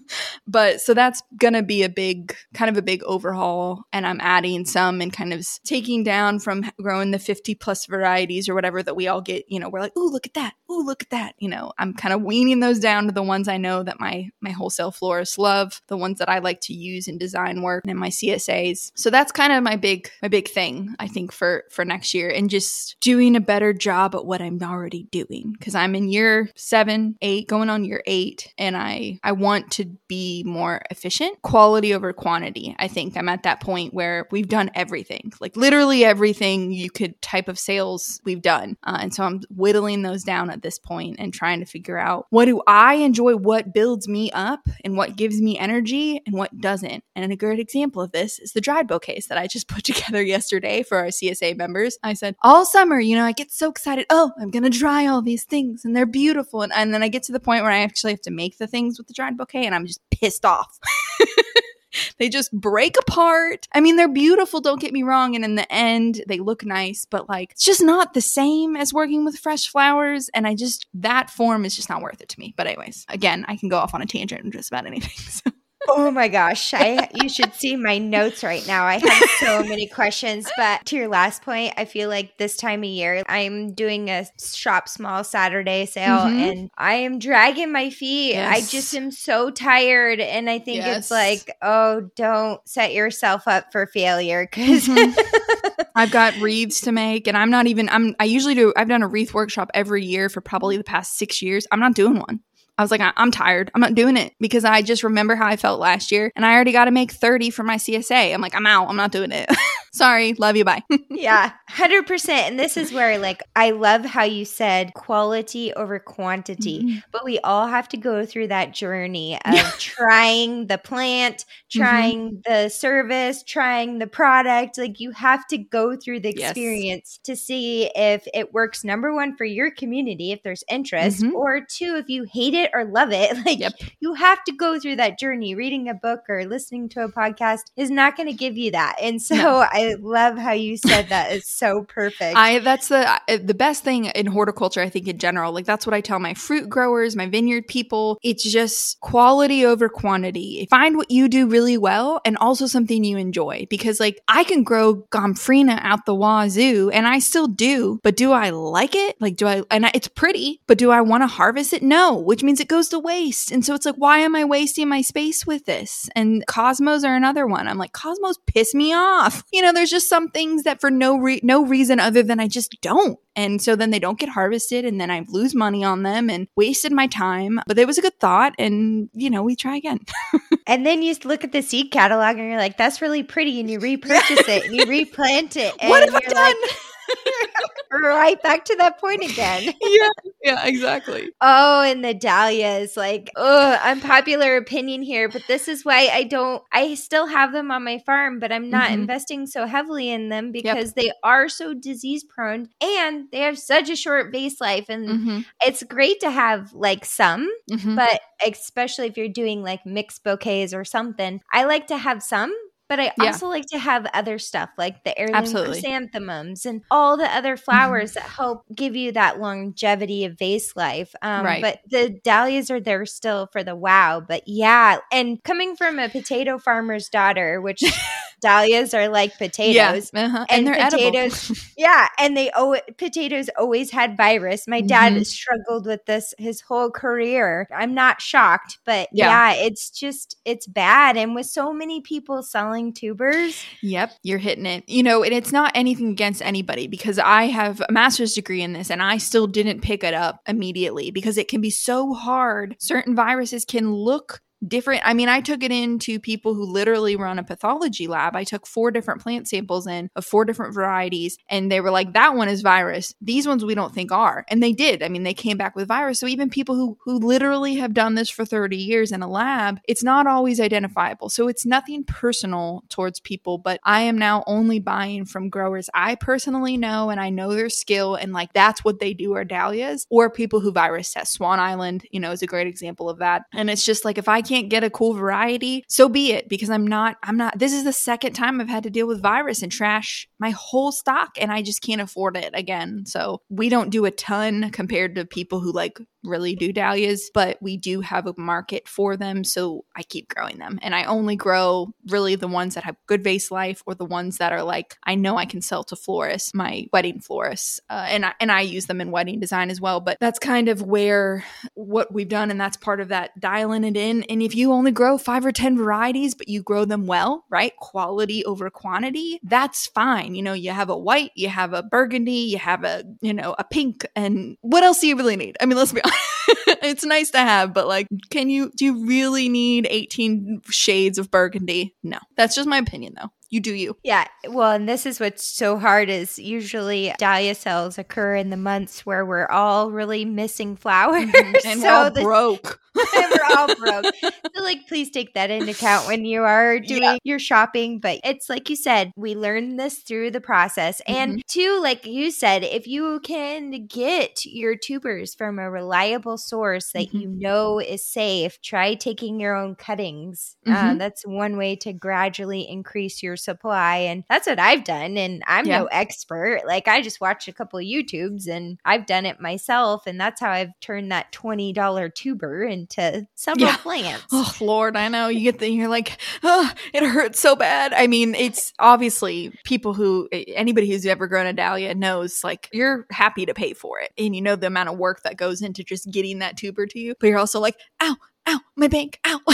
but 0.46 0.80
so 0.80 0.94
that's 0.94 1.22
gonna 1.38 1.62
be 1.62 1.82
a 1.82 1.88
big 1.88 2.34
kind 2.54 2.70
of 2.70 2.76
a 2.76 2.82
big 2.82 3.02
overhaul 3.04 3.84
and 3.92 4.06
i'm 4.06 4.20
adding 4.20 4.64
some 4.64 5.00
and 5.00 5.12
kind 5.12 5.32
of 5.32 5.46
taking 5.64 6.02
down 6.02 6.38
from 6.38 6.64
growing 6.80 7.10
the 7.10 7.18
50 7.18 7.54
plus 7.54 7.86
varieties 7.86 8.48
or 8.48 8.54
whatever 8.54 8.82
that 8.82 8.96
we 8.96 9.08
all 9.08 9.20
get 9.20 9.44
you 9.48 9.58
know 9.58 9.68
we're 9.68 9.80
like 9.80 9.92
oh 9.96 10.08
look 10.12 10.26
at 10.26 10.34
that. 10.34 10.54
Oh 10.68 10.82
look 10.84 11.02
at 11.02 11.10
that. 11.10 11.34
You 11.38 11.48
know 11.48 11.72
i'm 11.78 11.94
kind 11.94 12.14
of 12.14 12.22
weaning 12.22 12.60
those 12.60 12.80
down 12.80 13.06
to 13.06 13.12
the 13.12 13.22
ones 13.22 13.48
i 13.48 13.56
know 13.56 13.82
that 13.82 14.00
my 14.00 14.30
my 14.40 14.50
wholesale 14.50 14.90
florists 14.90 15.38
love 15.38 15.80
the 15.88 15.96
ones 15.96 16.18
that 16.18 16.28
i 16.28 16.38
like 16.38 16.60
to 16.62 16.74
use 16.74 17.08
in 17.08 17.18
design 17.18 17.62
work 17.62 17.84
and 17.86 17.98
my 17.98 18.08
csas 18.08 18.90
so 18.94 19.10
that's 19.10 19.32
kind 19.32 19.52
of 19.52 19.62
my 19.62 19.76
big 19.76 20.10
my 20.22 20.28
big 20.28 20.48
thing 20.48 20.94
i 20.98 21.06
think 21.06 21.32
for 21.32 21.64
for 21.70 21.84
next 21.84 22.14
year 22.14 22.30
and 22.30 22.50
just 22.50 22.96
doing 23.00 23.36
a 23.36 23.40
better 23.40 23.72
job 23.72 24.14
at 24.14 24.24
what 24.24 24.40
i'm 24.40 24.60
already 24.62 25.04
doing 25.10 25.54
because 25.58 25.74
i'm 25.74 25.94
in 25.94 26.08
year 26.08 26.50
seven 26.56 27.16
eight 27.22 27.35
going 27.42 27.70
on 27.70 27.84
year 27.84 28.02
eight 28.06 28.52
and 28.58 28.76
i 28.76 29.18
i 29.22 29.32
want 29.32 29.70
to 29.70 29.96
be 30.08 30.42
more 30.44 30.82
efficient. 30.90 31.40
Quality 31.42 31.94
over 31.94 32.12
quantity. 32.12 32.74
I 32.78 32.88
think 32.88 33.16
I'm 33.16 33.28
at 33.28 33.42
that 33.42 33.60
point 33.60 33.94
where 33.94 34.26
we've 34.30 34.48
done 34.48 34.70
everything, 34.74 35.32
like 35.40 35.56
literally 35.56 36.04
everything 36.04 36.72
you 36.72 36.90
could 36.90 37.20
type 37.22 37.48
of 37.48 37.58
sales 37.58 38.20
we've 38.24 38.42
done. 38.42 38.76
Uh, 38.84 38.98
and 39.00 39.14
so 39.14 39.24
I'm 39.24 39.40
whittling 39.50 40.02
those 40.02 40.22
down 40.22 40.50
at 40.50 40.62
this 40.62 40.78
point 40.78 41.16
and 41.18 41.32
trying 41.32 41.60
to 41.60 41.66
figure 41.66 41.98
out 41.98 42.26
what 42.30 42.46
do 42.46 42.62
I 42.66 42.94
enjoy, 42.94 43.36
what 43.36 43.72
builds 43.72 44.08
me 44.08 44.30
up, 44.32 44.60
and 44.84 44.96
what 44.96 45.16
gives 45.16 45.40
me 45.40 45.58
energy 45.58 46.20
and 46.26 46.34
what 46.34 46.60
doesn't. 46.60 47.04
And 47.14 47.32
a 47.32 47.36
great 47.36 47.58
example 47.58 48.02
of 48.02 48.12
this 48.12 48.38
is 48.38 48.52
the 48.52 48.60
dried 48.60 48.86
bouquets 48.86 49.26
that 49.28 49.38
I 49.38 49.46
just 49.46 49.68
put 49.76 49.84
together 49.84 50.22
yesterday 50.22 50.82
for 50.82 50.98
our 50.98 51.06
CSA 51.06 51.56
members. 51.56 51.98
I 52.02 52.14
said, 52.14 52.36
all 52.42 52.64
summer, 52.64 53.00
you 53.00 53.16
know, 53.16 53.24
I 53.24 53.32
get 53.32 53.50
so 53.50 53.70
excited. 53.70 54.06
Oh, 54.10 54.32
I'm 54.40 54.50
to 54.50 54.70
dry 54.70 55.06
all 55.06 55.22
these 55.22 55.44
things 55.44 55.84
and 55.84 55.94
they're 55.94 56.06
beautiful. 56.06 56.62
And, 56.62 56.72
and 56.72 56.94
then 56.94 57.02
I 57.02 57.08
get 57.08 57.15
to 57.24 57.32
the 57.32 57.40
point 57.40 57.62
where 57.62 57.72
I 57.72 57.80
actually 57.80 58.12
have 58.12 58.22
to 58.22 58.30
make 58.30 58.58
the 58.58 58.66
things 58.66 58.98
with 58.98 59.06
the 59.06 59.14
dried 59.14 59.36
bouquet 59.36 59.66
and 59.66 59.74
I'm 59.74 59.86
just 59.86 60.00
pissed 60.10 60.44
off. 60.44 60.78
they 62.18 62.28
just 62.28 62.52
break 62.52 62.96
apart. 62.98 63.66
I 63.72 63.80
mean, 63.80 63.96
they're 63.96 64.08
beautiful, 64.08 64.60
don't 64.60 64.80
get 64.80 64.92
me 64.92 65.02
wrong. 65.02 65.34
And 65.34 65.44
in 65.44 65.54
the 65.54 65.70
end, 65.72 66.22
they 66.28 66.38
look 66.38 66.64
nice, 66.64 67.04
but 67.04 67.28
like, 67.28 67.52
it's 67.52 67.64
just 67.64 67.82
not 67.82 68.14
the 68.14 68.20
same 68.20 68.76
as 68.76 68.92
working 68.92 69.24
with 69.24 69.38
fresh 69.38 69.68
flowers. 69.68 70.30
And 70.34 70.46
I 70.46 70.54
just, 70.54 70.86
that 70.94 71.30
form 71.30 71.64
is 71.64 71.76
just 71.76 71.88
not 71.88 72.02
worth 72.02 72.20
it 72.20 72.28
to 72.30 72.40
me. 72.40 72.54
But, 72.56 72.66
anyways, 72.66 73.06
again, 73.08 73.44
I 73.48 73.56
can 73.56 73.68
go 73.68 73.78
off 73.78 73.94
on 73.94 74.02
a 74.02 74.06
tangent 74.06 74.42
and 74.42 74.52
just 74.52 74.70
about 74.70 74.86
anything. 74.86 75.10
So. 75.26 75.50
Oh 75.88 76.10
my 76.10 76.28
gosh. 76.28 76.74
I 76.74 77.08
you 77.14 77.28
should 77.28 77.54
see 77.54 77.76
my 77.76 77.98
notes 77.98 78.42
right 78.42 78.66
now. 78.66 78.84
I 78.84 78.98
have 78.98 79.30
so 79.38 79.62
many 79.62 79.86
questions, 79.86 80.48
but 80.56 80.84
to 80.86 80.96
your 80.96 81.08
last 81.08 81.42
point, 81.42 81.74
I 81.76 81.84
feel 81.84 82.08
like 82.08 82.38
this 82.38 82.56
time 82.56 82.80
of 82.80 82.88
year 82.88 83.22
I'm 83.28 83.72
doing 83.72 84.10
a 84.10 84.26
shop 84.40 84.88
small 84.88 85.24
Saturday 85.24 85.86
sale 85.86 86.18
mm-hmm. 86.18 86.38
and 86.38 86.70
I 86.76 86.94
am 86.94 87.18
dragging 87.18 87.72
my 87.72 87.90
feet. 87.90 88.34
Yes. 88.34 88.56
I 88.56 88.60
just 88.70 88.94
am 88.94 89.10
so 89.10 89.50
tired 89.50 90.20
and 90.20 90.48
I 90.50 90.58
think 90.58 90.78
yes. 90.78 90.98
it's 90.98 91.10
like, 91.10 91.56
oh, 91.62 92.10
don't 92.16 92.66
set 92.68 92.92
yourself 92.92 93.46
up 93.46 93.72
for 93.72 93.86
failure 93.86 94.46
cuz 94.46 94.88
mm-hmm. 94.88 95.20
I've 95.96 96.10
got 96.10 96.38
wreaths 96.40 96.82
to 96.82 96.92
make, 96.92 97.26
and 97.26 97.38
I'm 97.38 97.50
not 97.50 97.66
even. 97.66 97.88
I'm. 97.88 98.14
I 98.20 98.24
usually 98.24 98.54
do. 98.54 98.72
I've 98.76 98.88
done 98.88 99.02
a 99.02 99.08
wreath 99.08 99.32
workshop 99.32 99.70
every 99.72 100.04
year 100.04 100.28
for 100.28 100.42
probably 100.42 100.76
the 100.76 100.84
past 100.84 101.16
six 101.16 101.40
years. 101.40 101.66
I'm 101.72 101.80
not 101.80 101.94
doing 101.94 102.18
one. 102.18 102.40
I 102.78 102.82
was 102.82 102.90
like, 102.90 103.00
I- 103.00 103.12
am 103.16 103.30
tired. 103.30 103.70
I'm 103.74 103.80
not 103.80 103.94
doing 103.94 104.16
it 104.16 104.34
because 104.40 104.64
I 104.64 104.82
just 104.82 105.02
remember 105.02 105.34
how 105.34 105.46
I 105.46 105.56
felt 105.56 105.80
last 105.80 106.12
year 106.12 106.30
and 106.36 106.44
I 106.44 106.54
already 106.54 106.72
got 106.72 106.86
to 106.86 106.90
make 106.90 107.10
30 107.10 107.50
for 107.50 107.62
my 107.62 107.76
CSA. 107.76 108.34
I'm 108.34 108.40
like, 108.40 108.54
I'm 108.54 108.66
out. 108.66 108.88
I'm 108.88 108.96
not 108.96 109.12
doing 109.12 109.32
it. 109.32 109.50
Sorry. 109.96 110.34
Love 110.34 110.56
you. 110.56 110.64
Bye. 110.64 110.82
yeah, 111.10 111.52
100%. 111.70 112.28
And 112.28 112.58
this 112.58 112.76
is 112.76 112.92
where, 112.92 113.18
like, 113.18 113.42
I 113.56 113.70
love 113.70 114.04
how 114.04 114.24
you 114.24 114.44
said 114.44 114.92
quality 114.92 115.72
over 115.72 115.98
quantity, 115.98 116.82
mm-hmm. 116.82 116.98
but 117.12 117.24
we 117.24 117.38
all 117.38 117.66
have 117.66 117.88
to 117.88 117.96
go 117.96 118.26
through 118.26 118.48
that 118.48 118.74
journey 118.74 119.38
of 119.46 119.54
yeah. 119.54 119.70
trying 119.78 120.66
the 120.66 120.76
plant, 120.76 121.46
mm-hmm. 121.46 121.80
trying 121.80 122.30
mm-hmm. 122.30 122.40
the 122.44 122.68
service, 122.68 123.42
trying 123.42 123.98
the 123.98 124.06
product. 124.06 124.76
Like, 124.76 125.00
you 125.00 125.12
have 125.12 125.46
to 125.46 125.56
go 125.56 125.96
through 125.96 126.20
the 126.20 126.28
experience 126.28 127.18
yes. 127.18 127.24
to 127.24 127.36
see 127.36 127.90
if 127.94 128.28
it 128.34 128.52
works, 128.52 128.84
number 128.84 129.14
one, 129.14 129.34
for 129.34 129.46
your 129.46 129.70
community, 129.70 130.30
if 130.30 130.42
there's 130.42 130.64
interest, 130.70 131.22
mm-hmm. 131.22 131.34
or 131.34 131.62
two, 131.62 131.96
if 131.96 132.10
you 132.10 132.24
hate 132.24 132.52
it 132.52 132.65
or 132.74 132.84
love 132.84 133.12
it. 133.12 133.36
Like, 133.46 133.60
yep. 133.60 133.74
you 134.00 134.14
have 134.14 134.42
to 134.44 134.52
go 134.52 134.80
through 134.80 134.96
that 134.96 135.20
journey. 135.20 135.54
Reading 135.54 135.88
a 135.88 135.94
book 135.94 136.24
or 136.28 136.46
listening 136.46 136.88
to 136.90 137.04
a 137.04 137.08
podcast 137.08 137.60
is 137.76 137.90
not 137.90 138.16
going 138.16 138.28
to 138.28 138.34
give 138.34 138.56
you 138.56 138.72
that. 138.72 138.96
And 139.00 139.22
so 139.22 139.36
no. 139.36 139.66
I 139.70 139.94
love 140.00 140.36
how 140.36 140.52
you 140.52 140.76
said 140.76 141.08
that. 141.10 141.30
It's 141.36 141.50
so 141.50 141.84
perfect. 141.84 142.36
I 142.36 142.60
that's 142.60 142.88
the 142.88 143.20
the 143.42 143.54
best 143.54 143.84
thing 143.84 144.06
in 144.06 144.26
horticulture. 144.26 144.80
I 144.80 144.88
think 144.88 145.06
in 145.06 145.18
general, 145.18 145.52
like 145.52 145.66
that's 145.66 145.86
what 145.86 145.92
I 145.92 146.00
tell 146.00 146.18
my 146.18 146.34
fruit 146.34 146.68
growers, 146.68 147.14
my 147.14 147.26
vineyard 147.26 147.66
people. 147.66 148.18
It's 148.22 148.42
just 148.42 148.98
quality 149.00 149.66
over 149.66 149.88
quantity. 149.88 150.66
Find 150.70 150.96
what 150.96 151.10
you 151.10 151.28
do 151.28 151.46
really 151.46 151.76
well, 151.76 152.20
and 152.24 152.36
also 152.38 152.66
something 152.66 153.04
you 153.04 153.18
enjoy. 153.18 153.66
Because 153.68 154.00
like 154.00 154.20
I 154.28 154.44
can 154.44 154.62
grow 154.62 155.02
gomphrena 155.10 155.78
out 155.82 156.06
the 156.06 156.14
wazoo, 156.14 156.90
and 156.90 157.06
I 157.06 157.18
still 157.18 157.48
do. 157.48 158.00
But 158.02 158.16
do 158.16 158.32
I 158.32 158.50
like 158.50 158.94
it? 158.94 159.20
Like 159.20 159.36
do 159.36 159.46
I? 159.46 159.62
And 159.70 159.90
it's 159.92 160.08
pretty, 160.08 160.62
but 160.66 160.78
do 160.78 160.90
I 160.90 161.00
want 161.02 161.22
to 161.22 161.26
harvest 161.26 161.72
it? 161.72 161.82
No, 161.82 162.16
which 162.16 162.42
means 162.42 162.55
it 162.60 162.68
goes 162.68 162.88
to 162.88 162.98
waste. 162.98 163.50
And 163.50 163.64
so 163.64 163.74
it's 163.74 163.86
like, 163.86 163.96
why 163.96 164.18
am 164.18 164.34
I 164.36 164.44
wasting 164.44 164.88
my 164.88 165.02
space 165.02 165.46
with 165.46 165.64
this? 165.64 166.08
And 166.14 166.46
cosmos 166.46 167.04
are 167.04 167.14
another 167.14 167.46
one. 167.46 167.68
I'm 167.68 167.78
like, 167.78 167.92
cosmos 167.92 168.38
piss 168.46 168.74
me 168.74 168.92
off. 168.94 169.42
You 169.52 169.62
know, 169.62 169.72
there's 169.72 169.90
just 169.90 170.10
some 170.10 170.28
things 170.28 170.64
that 170.64 170.82
for 170.82 170.90
no 170.90 171.16
re- 171.16 171.40
no 171.42 171.64
reason 171.64 171.98
other 171.98 172.22
than 172.22 172.38
I 172.40 172.46
just 172.46 172.76
don't. 172.82 173.18
And 173.34 173.62
so 173.62 173.74
then 173.74 173.90
they 173.90 173.98
don't 173.98 174.18
get 174.18 174.28
harvested 174.28 174.84
and 174.84 175.00
then 175.00 175.10
I 175.10 175.24
lose 175.28 175.54
money 175.54 175.82
on 175.82 176.02
them 176.02 176.28
and 176.28 176.46
wasted 176.56 176.92
my 176.92 177.06
time. 177.06 177.58
But 177.66 177.78
it 177.78 177.86
was 177.86 177.96
a 177.96 178.02
good 178.02 178.18
thought 178.20 178.54
and 178.58 179.08
you 179.14 179.30
know, 179.30 179.42
we 179.42 179.56
try 179.56 179.76
again. 179.76 180.00
and 180.66 180.84
then 180.84 181.00
you 181.00 181.14
look 181.24 181.42
at 181.42 181.52
the 181.52 181.62
seed 181.62 181.90
catalog 181.90 182.36
and 182.36 182.48
you're 182.48 182.58
like, 182.58 182.76
that's 182.76 183.00
really 183.00 183.22
pretty 183.22 183.60
and 183.60 183.70
you 183.70 183.78
repurchase 183.78 184.46
it 184.46 184.66
and 184.66 184.76
you 184.76 184.84
replant 184.88 185.56
it. 185.56 185.74
what 185.80 186.02
have 186.04 186.14
I 186.14 186.20
done? 186.20 186.54
Like, 186.62 188.02
right 188.02 188.42
back 188.42 188.64
to 188.66 188.76
that 188.76 188.98
point 189.00 189.22
again. 189.22 189.62
yeah, 189.80 190.08
yeah, 190.46 190.64
exactly. 190.64 191.30
Oh, 191.40 191.82
and 191.82 192.04
the 192.04 192.14
dahlias, 192.14 192.96
like, 192.96 193.30
oh, 193.34 193.76
unpopular 193.82 194.56
opinion 194.56 195.02
here, 195.02 195.28
but 195.28 195.42
this 195.48 195.66
is 195.66 195.84
why 195.84 196.08
I 196.12 196.22
don't. 196.22 196.62
I 196.72 196.94
still 196.94 197.26
have 197.26 197.52
them 197.52 197.72
on 197.72 197.82
my 197.82 197.98
farm, 197.98 198.38
but 198.38 198.52
I'm 198.52 198.70
not 198.70 198.90
mm-hmm. 198.90 199.00
investing 199.00 199.46
so 199.46 199.66
heavily 199.66 200.08
in 200.08 200.28
them 200.28 200.52
because 200.52 200.86
yep. 200.86 200.94
they 200.94 201.12
are 201.24 201.48
so 201.48 201.74
disease 201.74 202.22
prone 202.22 202.68
and 202.80 203.26
they 203.32 203.40
have 203.40 203.58
such 203.58 203.90
a 203.90 203.96
short 203.96 204.30
vase 204.30 204.60
life. 204.60 204.88
And 204.88 205.08
mm-hmm. 205.08 205.40
it's 205.64 205.82
great 205.82 206.20
to 206.20 206.30
have 206.30 206.72
like 206.72 207.04
some, 207.04 207.50
mm-hmm. 207.68 207.96
but 207.96 208.20
especially 208.46 209.08
if 209.08 209.16
you're 209.16 209.28
doing 209.28 209.64
like 209.64 209.84
mixed 209.84 210.22
bouquets 210.22 210.72
or 210.72 210.84
something, 210.84 211.40
I 211.52 211.64
like 211.64 211.88
to 211.88 211.96
have 211.96 212.22
some 212.22 212.54
but 212.88 213.00
I 213.00 213.12
yeah. 213.20 213.26
also 213.26 213.48
like 213.48 213.66
to 213.66 213.78
have 213.78 214.06
other 214.14 214.38
stuff 214.38 214.70
like 214.78 215.04
the 215.04 215.18
heirloom 215.18 215.36
Absolutely. 215.36 215.80
chrysanthemums 215.80 216.66
and 216.66 216.82
all 216.90 217.16
the 217.16 217.32
other 217.34 217.54
mm-hmm. 217.54 217.64
flowers 217.64 218.12
mm-hmm. 218.12 218.20
that 218.20 218.30
help 218.30 218.64
give 218.74 218.94
you 218.94 219.12
that 219.12 219.40
longevity 219.40 220.24
of 220.24 220.38
vase 220.38 220.76
life. 220.76 221.14
Um, 221.22 221.44
right. 221.44 221.62
But 221.62 221.80
the 221.88 222.10
dahlias 222.10 222.70
are 222.70 222.80
there 222.80 223.04
still 223.06 223.48
for 223.52 223.64
the 223.64 223.74
wow. 223.74 224.20
But 224.20 224.42
yeah, 224.46 224.98
and 225.12 225.42
coming 225.42 225.76
from 225.76 225.98
a 225.98 226.08
potato 226.08 226.58
farmer's 226.58 227.08
daughter, 227.08 227.60
which 227.60 227.82
dahlias 228.40 228.94
are 228.94 229.08
like 229.08 229.36
potatoes, 229.38 230.10
yeah, 230.12 230.26
uh-huh. 230.26 230.46
and, 230.48 230.66
and, 230.66 230.66
they're 230.66 230.90
potatoes. 230.90 231.72
yeah, 231.76 232.08
and 232.18 232.36
they 232.36 232.50
oh 232.54 232.78
potatoes 232.98 233.50
always 233.58 233.90
had 233.90 234.16
virus. 234.16 234.68
My 234.68 234.80
dad 234.80 235.14
mm-hmm. 235.14 235.22
struggled 235.22 235.86
with 235.86 236.04
this 236.06 236.34
his 236.38 236.60
whole 236.60 236.90
career. 236.90 237.66
I'm 237.74 237.94
not 237.94 238.20
shocked, 238.20 238.78
but 238.84 239.08
yeah. 239.12 239.52
yeah, 239.52 239.64
it's 239.64 239.90
just 239.90 240.36
it's 240.44 240.66
bad. 240.66 241.16
And 241.16 241.34
with 241.34 241.46
so 241.46 241.72
many 241.72 242.00
people 242.00 242.42
selling 242.42 242.75
tubers, 242.92 243.62
yep, 243.82 244.12
you're 244.22 244.38
hitting 244.38 244.66
it. 244.66 244.84
You 244.88 245.02
know, 245.02 245.22
and 245.22 245.32
it's 245.32 245.52
not 245.52 245.72
anything 245.74 246.10
against 246.10 246.42
anybody 246.42 246.86
because 246.86 247.18
I 247.18 247.44
have 247.44 247.80
a 247.80 247.92
master's 247.92 248.34
degree 248.34 248.62
in 248.62 248.72
this, 248.72 248.90
and 248.90 249.02
I 249.02 249.18
still 249.18 249.46
didn't 249.46 249.80
pick 249.80 250.04
it 250.04 250.14
up 250.14 250.40
immediately 250.46 251.10
because 251.10 251.38
it 251.38 251.48
can 251.48 251.60
be 251.60 251.70
so 251.70 252.14
hard. 252.14 252.76
Certain 252.78 253.14
viruses 253.14 253.64
can 253.64 253.92
look 253.92 254.40
different 254.66 255.02
i 255.04 255.14
mean 255.14 255.28
i 255.28 255.40
took 255.40 255.62
it 255.62 255.70
into 255.70 256.18
people 256.18 256.54
who 256.54 256.64
literally 256.64 257.16
run 257.16 257.38
a 257.38 257.44
pathology 257.44 258.06
lab. 258.06 258.36
I 258.36 258.44
took 258.44 258.66
four 258.66 258.90
different 258.90 259.22
plant 259.22 259.48
samples 259.48 259.86
in 259.86 260.10
of 260.16 260.24
four 260.24 260.44
different 260.44 260.74
varieties 260.74 261.38
and 261.48 261.70
they 261.70 261.80
were 261.80 261.90
like 261.90 262.12
that 262.12 262.34
one 262.34 262.48
is 262.48 262.62
virus. 262.62 263.14
These 263.20 263.46
ones 263.46 263.64
we 263.64 263.74
don't 263.74 263.94
think 263.94 264.12
are. 264.12 264.44
And 264.48 264.62
they 264.62 264.72
did. 264.72 265.02
I 265.02 265.08
mean 265.08 265.22
they 265.22 265.34
came 265.34 265.56
back 265.56 265.76
with 265.76 265.88
virus. 265.88 266.18
So 266.20 266.26
even 266.26 266.50
people 266.50 266.74
who 266.74 266.98
who 267.04 267.18
literally 267.18 267.76
have 267.76 267.94
done 267.94 268.14
this 268.14 268.30
for 268.30 268.44
30 268.44 268.76
years 268.76 269.12
in 269.12 269.22
a 269.22 269.28
lab 269.28 269.78
it's 269.88 270.02
not 270.02 270.26
always 270.26 270.60
identifiable. 270.60 271.28
So 271.28 271.48
it's 271.48 271.64
nothing 271.64 272.04
personal 272.04 272.84
towards 272.88 273.20
people 273.20 273.58
but 273.58 273.80
i 273.84 274.00
am 274.02 274.18
now 274.18 274.42
only 274.46 274.78
buying 274.78 275.24
from 275.24 275.48
growers 275.48 275.88
i 275.94 276.14
personally 276.14 276.76
know 276.76 277.10
and 277.10 277.20
i 277.20 277.30
know 277.30 277.54
their 277.54 277.68
skill 277.68 278.14
and 278.14 278.32
like 278.32 278.52
that's 278.52 278.84
what 278.84 278.98
they 278.98 279.14
do 279.14 279.34
are 279.34 279.44
dahlias 279.44 280.06
or 280.10 280.30
people 280.30 280.60
who 280.60 280.72
virus 280.72 281.12
test. 281.12 281.32
Swan 281.32 281.60
island 281.60 282.04
you 282.10 282.20
know 282.20 282.32
is 282.32 282.42
a 282.42 282.46
great 282.46 282.66
example 282.66 283.08
of 283.08 283.18
that. 283.18 283.42
And 283.52 283.70
it's 283.70 283.84
just 283.84 284.04
like 284.04 284.18
if 284.18 284.28
i 284.28 284.40
can't 284.46 284.68
get 284.68 284.84
a 284.84 284.90
cool 284.90 285.14
variety, 285.14 285.84
so 285.88 286.08
be 286.08 286.32
it 286.32 286.48
because 286.48 286.70
I'm 286.70 286.86
not 286.86 287.16
I'm 287.22 287.36
not 287.36 287.58
this 287.58 287.72
is 287.72 287.84
the 287.84 287.92
second 287.92 288.32
time 288.32 288.60
I've 288.60 288.68
had 288.68 288.84
to 288.84 288.90
deal 288.90 289.06
with 289.06 289.22
virus 289.22 289.62
and 289.62 289.70
trash 289.70 290.28
my 290.38 290.50
whole 290.50 290.92
stock 290.92 291.30
and 291.40 291.52
I 291.52 291.62
just 291.62 291.82
can't 291.82 292.00
afford 292.00 292.36
it 292.36 292.50
again. 292.54 293.04
So 293.06 293.42
we 293.48 293.68
don't 293.68 293.90
do 293.90 294.04
a 294.04 294.10
ton 294.10 294.70
compared 294.70 295.14
to 295.16 295.24
people 295.24 295.60
who 295.60 295.72
like 295.72 295.98
really 296.26 296.54
do 296.56 296.72
dahlias, 296.72 297.30
but 297.32 297.58
we 297.60 297.76
do 297.76 298.00
have 298.00 298.26
a 298.26 298.34
market 298.36 298.88
for 298.88 299.16
them. 299.16 299.44
So 299.44 299.84
I 299.94 300.02
keep 300.02 300.28
growing 300.28 300.58
them. 300.58 300.78
And 300.82 300.94
I 300.94 301.04
only 301.04 301.36
grow 301.36 301.92
really 302.08 302.36
the 302.36 302.48
ones 302.48 302.74
that 302.74 302.84
have 302.84 302.96
good 303.06 303.22
vase 303.22 303.50
life 303.50 303.82
or 303.86 303.94
the 303.94 304.04
ones 304.04 304.38
that 304.38 304.52
are 304.52 304.62
like, 304.62 304.96
I 305.04 305.14
know 305.14 305.36
I 305.36 305.46
can 305.46 305.62
sell 305.62 305.84
to 305.84 305.96
florists, 305.96 306.54
my 306.54 306.86
wedding 306.92 307.20
florists. 307.20 307.80
Uh, 307.88 308.06
and, 308.08 308.26
I, 308.26 308.34
and 308.40 308.52
I 308.52 308.60
use 308.62 308.86
them 308.86 309.00
in 309.00 309.10
wedding 309.10 309.40
design 309.40 309.70
as 309.70 309.80
well. 309.80 310.00
But 310.00 310.18
that's 310.20 310.38
kind 310.38 310.68
of 310.68 310.82
where 310.82 311.44
what 311.74 312.12
we've 312.12 312.28
done. 312.28 312.50
And 312.50 312.60
that's 312.60 312.76
part 312.76 313.00
of 313.00 313.08
that 313.08 313.38
dialing 313.40 313.84
it 313.84 313.96
in. 313.96 314.22
And 314.24 314.42
if 314.42 314.54
you 314.54 314.72
only 314.72 314.92
grow 314.92 315.18
five 315.18 315.44
or 315.44 315.52
10 315.52 315.76
varieties, 315.76 316.34
but 316.34 316.48
you 316.48 316.62
grow 316.62 316.84
them 316.84 317.06
well, 317.06 317.44
right? 317.48 317.74
Quality 317.76 318.44
over 318.44 318.70
quantity, 318.70 319.40
that's 319.42 319.86
fine. 319.86 320.34
You 320.34 320.42
know, 320.42 320.52
you 320.52 320.70
have 320.70 320.90
a 320.90 320.96
white, 320.96 321.30
you 321.34 321.48
have 321.48 321.72
a 321.72 321.82
burgundy, 321.82 322.32
you 322.32 322.58
have 322.58 322.84
a, 322.84 323.04
you 323.20 323.34
know, 323.34 323.54
a 323.58 323.64
pink. 323.64 324.06
And 324.14 324.56
what 324.60 324.82
else 324.82 325.00
do 325.00 325.08
you 325.08 325.16
really 325.16 325.36
need? 325.36 325.56
I 325.60 325.66
mean, 325.66 325.76
let's 325.76 325.92
be 325.92 326.00
honest. 326.04 326.15
it's 326.82 327.04
nice 327.04 327.30
to 327.30 327.38
have, 327.38 327.72
but 327.72 327.86
like, 327.86 328.06
can 328.30 328.50
you, 328.50 328.70
do 328.76 328.84
you 328.84 329.06
really 329.06 329.48
need 329.48 329.86
18 329.90 330.62
shades 330.68 331.18
of 331.18 331.30
burgundy? 331.30 331.94
No. 332.02 332.18
That's 332.36 332.54
just 332.54 332.68
my 332.68 332.78
opinion 332.78 333.14
though 333.20 333.30
you 333.50 333.60
do 333.60 333.74
you. 333.74 333.96
Yeah. 334.02 334.26
Well, 334.48 334.72
and 334.72 334.88
this 334.88 335.06
is 335.06 335.20
what's 335.20 335.44
so 335.44 335.78
hard 335.78 336.08
is 336.08 336.38
usually 336.38 337.12
dahlia 337.18 337.54
cells 337.54 337.98
occur 337.98 338.34
in 338.34 338.50
the 338.50 338.56
months 338.56 339.06
where 339.06 339.24
we're 339.24 339.46
all 339.46 339.90
really 339.90 340.24
missing 340.24 340.76
flowers. 340.76 341.30
Mm-hmm. 341.30 341.68
And 341.68 341.80
so 341.80 341.86
we're 341.86 341.94
all 341.94 342.10
the, 342.10 342.22
broke. 342.22 342.80
and 343.16 343.32
we're 343.32 343.56
all 343.56 343.74
broke. 343.76 344.14
so 344.22 344.62
like 344.62 344.86
please 344.86 345.10
take 345.10 345.34
that 345.34 345.50
into 345.50 345.72
account 345.72 346.06
when 346.06 346.24
you 346.24 346.42
are 346.42 346.78
doing 346.78 347.02
yeah. 347.02 347.16
your 347.24 347.38
shopping. 347.38 347.98
But 348.00 348.20
it's 348.24 348.48
like 348.48 348.70
you 348.70 348.76
said, 348.76 349.12
we 349.16 349.34
learned 349.34 349.78
this 349.78 349.98
through 349.98 350.30
the 350.30 350.40
process. 350.40 351.00
Mm-hmm. 351.08 351.16
And 351.16 351.42
two, 351.46 351.80
like 351.82 352.06
you 352.06 352.30
said, 352.30 352.64
if 352.64 352.86
you 352.86 353.20
can 353.20 353.86
get 353.86 354.44
your 354.44 354.76
tubers 354.76 355.34
from 355.34 355.58
a 355.58 355.70
reliable 355.70 356.38
source 356.38 356.92
that 356.92 357.08
mm-hmm. 357.08 357.18
you 357.18 357.28
know 357.28 357.80
is 357.80 358.06
safe, 358.06 358.60
try 358.62 358.94
taking 358.94 359.40
your 359.40 359.54
own 359.54 359.74
cuttings. 359.74 360.56
Uh, 360.66 360.70
mm-hmm. 360.70 360.98
that's 360.98 361.26
one 361.26 361.56
way 361.56 361.76
to 361.76 361.92
gradually 361.92 362.68
increase 362.68 363.22
your 363.22 363.36
supply. 363.36 363.96
And 363.96 364.24
that's 364.28 364.46
what 364.46 364.58
I've 364.58 364.84
done. 364.84 365.16
And 365.16 365.42
I'm 365.46 365.66
yeah. 365.66 365.80
no 365.80 365.86
expert. 365.86 366.62
Like 366.66 366.88
I 366.88 367.02
just 367.02 367.20
watched 367.20 367.48
a 367.48 367.52
couple 367.52 367.78
of 367.78 367.84
YouTubes 367.84 368.48
and 368.48 368.78
I've 368.84 369.06
done 369.06 369.26
it 369.26 369.40
myself. 369.40 370.06
And 370.06 370.20
that's 370.20 370.40
how 370.40 370.50
I've 370.50 370.78
turned 370.80 371.12
that 371.12 371.32
$20 371.32 372.14
tuber 372.14 372.64
into 372.94 373.26
several 373.34 373.66
yeah. 373.66 373.76
plants. 373.76 374.24
Oh, 374.32 374.52
Lord, 374.60 374.96
I 374.96 375.08
know. 375.08 375.28
You 375.28 375.40
get 375.40 375.58
the, 375.58 375.68
you're 375.68 375.88
like, 375.88 376.18
oh, 376.42 376.70
it 376.92 377.04
hurts 377.04 377.40
so 377.40 377.56
bad. 377.56 377.92
I 377.92 378.06
mean, 378.06 378.34
it's 378.34 378.72
obviously 378.78 379.52
people 379.64 379.94
who, 379.94 380.28
anybody 380.32 380.90
who's 380.90 381.06
ever 381.06 381.26
grown 381.26 381.46
a 381.46 381.52
dahlia 381.52 381.94
knows 381.94 382.42
like 382.44 382.68
you're 382.72 383.06
happy 383.10 383.46
to 383.46 383.54
pay 383.54 383.72
for 383.72 384.00
it. 384.00 384.12
And 384.18 384.34
you 384.34 384.42
know 384.42 384.56
the 384.56 384.66
amount 384.66 384.88
of 384.88 384.98
work 384.98 385.22
that 385.22 385.36
goes 385.36 385.62
into 385.62 385.82
just 385.82 386.10
getting 386.10 386.40
that 386.40 386.56
tuber 386.56 386.86
to 386.86 386.98
you. 386.98 387.14
But 387.18 387.28
you're 387.28 387.38
also 387.38 387.60
like, 387.60 387.76
ow, 388.00 388.16
ow, 388.48 388.60
my 388.76 388.88
bank, 388.88 389.18
ow. 389.26 389.40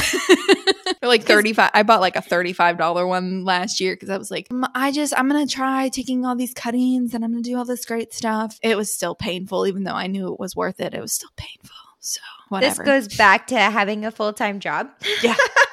For 1.01 1.09
like 1.09 1.25
35 1.25 1.71
I 1.75 1.83
bought 1.83 2.01
like 2.01 2.17
a 2.17 2.23
$35 2.23 3.09
one 3.09 3.45
last 3.45 3.81
year 3.81 3.97
cuz 3.97 4.09
I 4.09 4.17
was 4.17 4.31
like 4.31 4.49
I 4.75 4.93
just 4.93 5.13
I'm 5.19 5.29
going 5.29 5.47
to 5.47 5.53
try 5.53 5.89
taking 5.89 6.25
all 6.25 6.37
these 6.37 6.55
cuttings 6.55 7.15
and 7.15 7.25
I'm 7.25 7.33
going 7.33 7.43
to 7.43 7.51
do 7.51 7.57
all 7.57 7.65
this 7.65 7.85
great 7.85 8.13
stuff. 8.13 8.59
It 8.63 8.77
was 8.77 8.93
still 8.93 9.15
painful 9.15 9.67
even 9.67 9.85
though 9.85 9.95
I 9.95 10.07
knew 10.07 10.33
it 10.33 10.39
was 10.39 10.55
worth 10.55 10.81
it. 10.81 10.95
It 10.95 11.01
was 11.01 11.13
still 11.13 11.31
painful. 11.37 11.82
So, 12.03 12.21
whatever. 12.49 12.85
This 12.85 13.09
goes 13.09 13.17
back 13.17 13.47
to 13.47 13.57
having 13.57 14.05
a 14.05 14.11
full-time 14.11 14.59
job. 14.59 14.91
Yeah. 15.23 15.37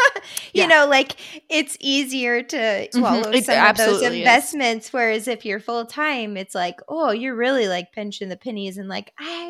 you 0.53 0.62
Yeah. 0.63 0.67
know, 0.67 0.88
like 0.88 1.15
it's 1.49 1.77
easier 1.79 2.41
to 2.43 2.88
swallow 2.91 3.23
Mhm. 3.23 3.23
Some 3.23 3.25
of 3.27 3.33
those 3.33 3.49
absolutely 3.49 4.07
is. 4.07 4.13
investments. 4.19 4.93
Whereas 4.93 5.27
if 5.27 5.45
you're 5.45 5.59
full 5.59 5.85
time, 5.85 6.38
it's 6.38 6.55
like, 6.55 6.79
oh, 6.88 7.12
you're 7.12 7.35
really 7.35 7.67
like 7.67 7.91
pinching 7.93 8.29
the 8.29 8.38
pennies 8.38 8.77
and 8.77 8.88
like, 8.89 9.13
I 9.19 9.45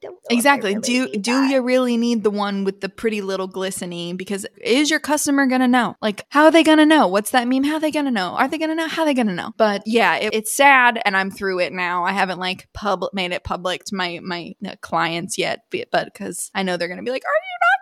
don't 0.00 0.12
know 0.12 0.18
if 0.24 0.30
I 0.30 0.34
Exactly. 0.34 0.70
really 0.74 0.80
do 0.82 1.06
do 1.18 1.32
that. 1.32 1.50
you 1.50 1.60
really 1.62 1.96
need 1.96 2.22
the 2.24 2.30
one 2.30 2.64
with 2.64 2.80
the 2.80 2.88
pretty 2.88 3.20
little 3.20 3.46
glistening? 3.46 4.16
Because 4.16 4.46
is 4.62 4.90
your 4.90 5.00
customer 5.00 5.46
gonna 5.46 5.68
know? 5.68 5.96
Like, 6.02 6.24
how 6.30 6.44
are 6.44 6.50
they 6.50 6.62
gonna 6.62 6.86
know? 6.86 7.06
What's 7.08 7.30
that 7.30 7.46
meme? 7.48 7.64
How 7.64 7.74
are 7.74 7.80
they 7.80 7.90
gonna 7.90 8.10
know? 8.10 8.30
Are 8.30 8.48
they 8.48 8.58
gonna 8.58 8.74
know? 8.74 8.88
How 8.88 9.02
are 9.02 9.06
they 9.06 9.14
gonna 9.14 9.34
know? 9.34 9.52
But 9.56 9.82
yeah, 9.86 10.16
it, 10.16 10.34
it's 10.34 10.54
sad, 10.54 11.00
and 11.04 11.16
I'm 11.16 11.30
through 11.30 11.60
it 11.60 11.72
now. 11.72 12.04
I 12.04 12.12
haven't 12.12 12.38
like 12.38 12.68
pub 12.74 13.04
made 13.12 13.32
it 13.32 13.44
public 13.44 13.84
to 13.84 13.94
my 13.94 14.20
my 14.22 14.54
uh, 14.66 14.74
clients 14.80 15.38
yet, 15.38 15.60
but 15.90 16.04
because 16.12 16.50
I 16.54 16.62
know 16.62 16.76
they're 16.76 16.88
gonna 16.88 17.02
be 17.02 17.10
like, 17.10 17.24
are 17.24 17.28
you 17.28 17.58
not 17.60 17.77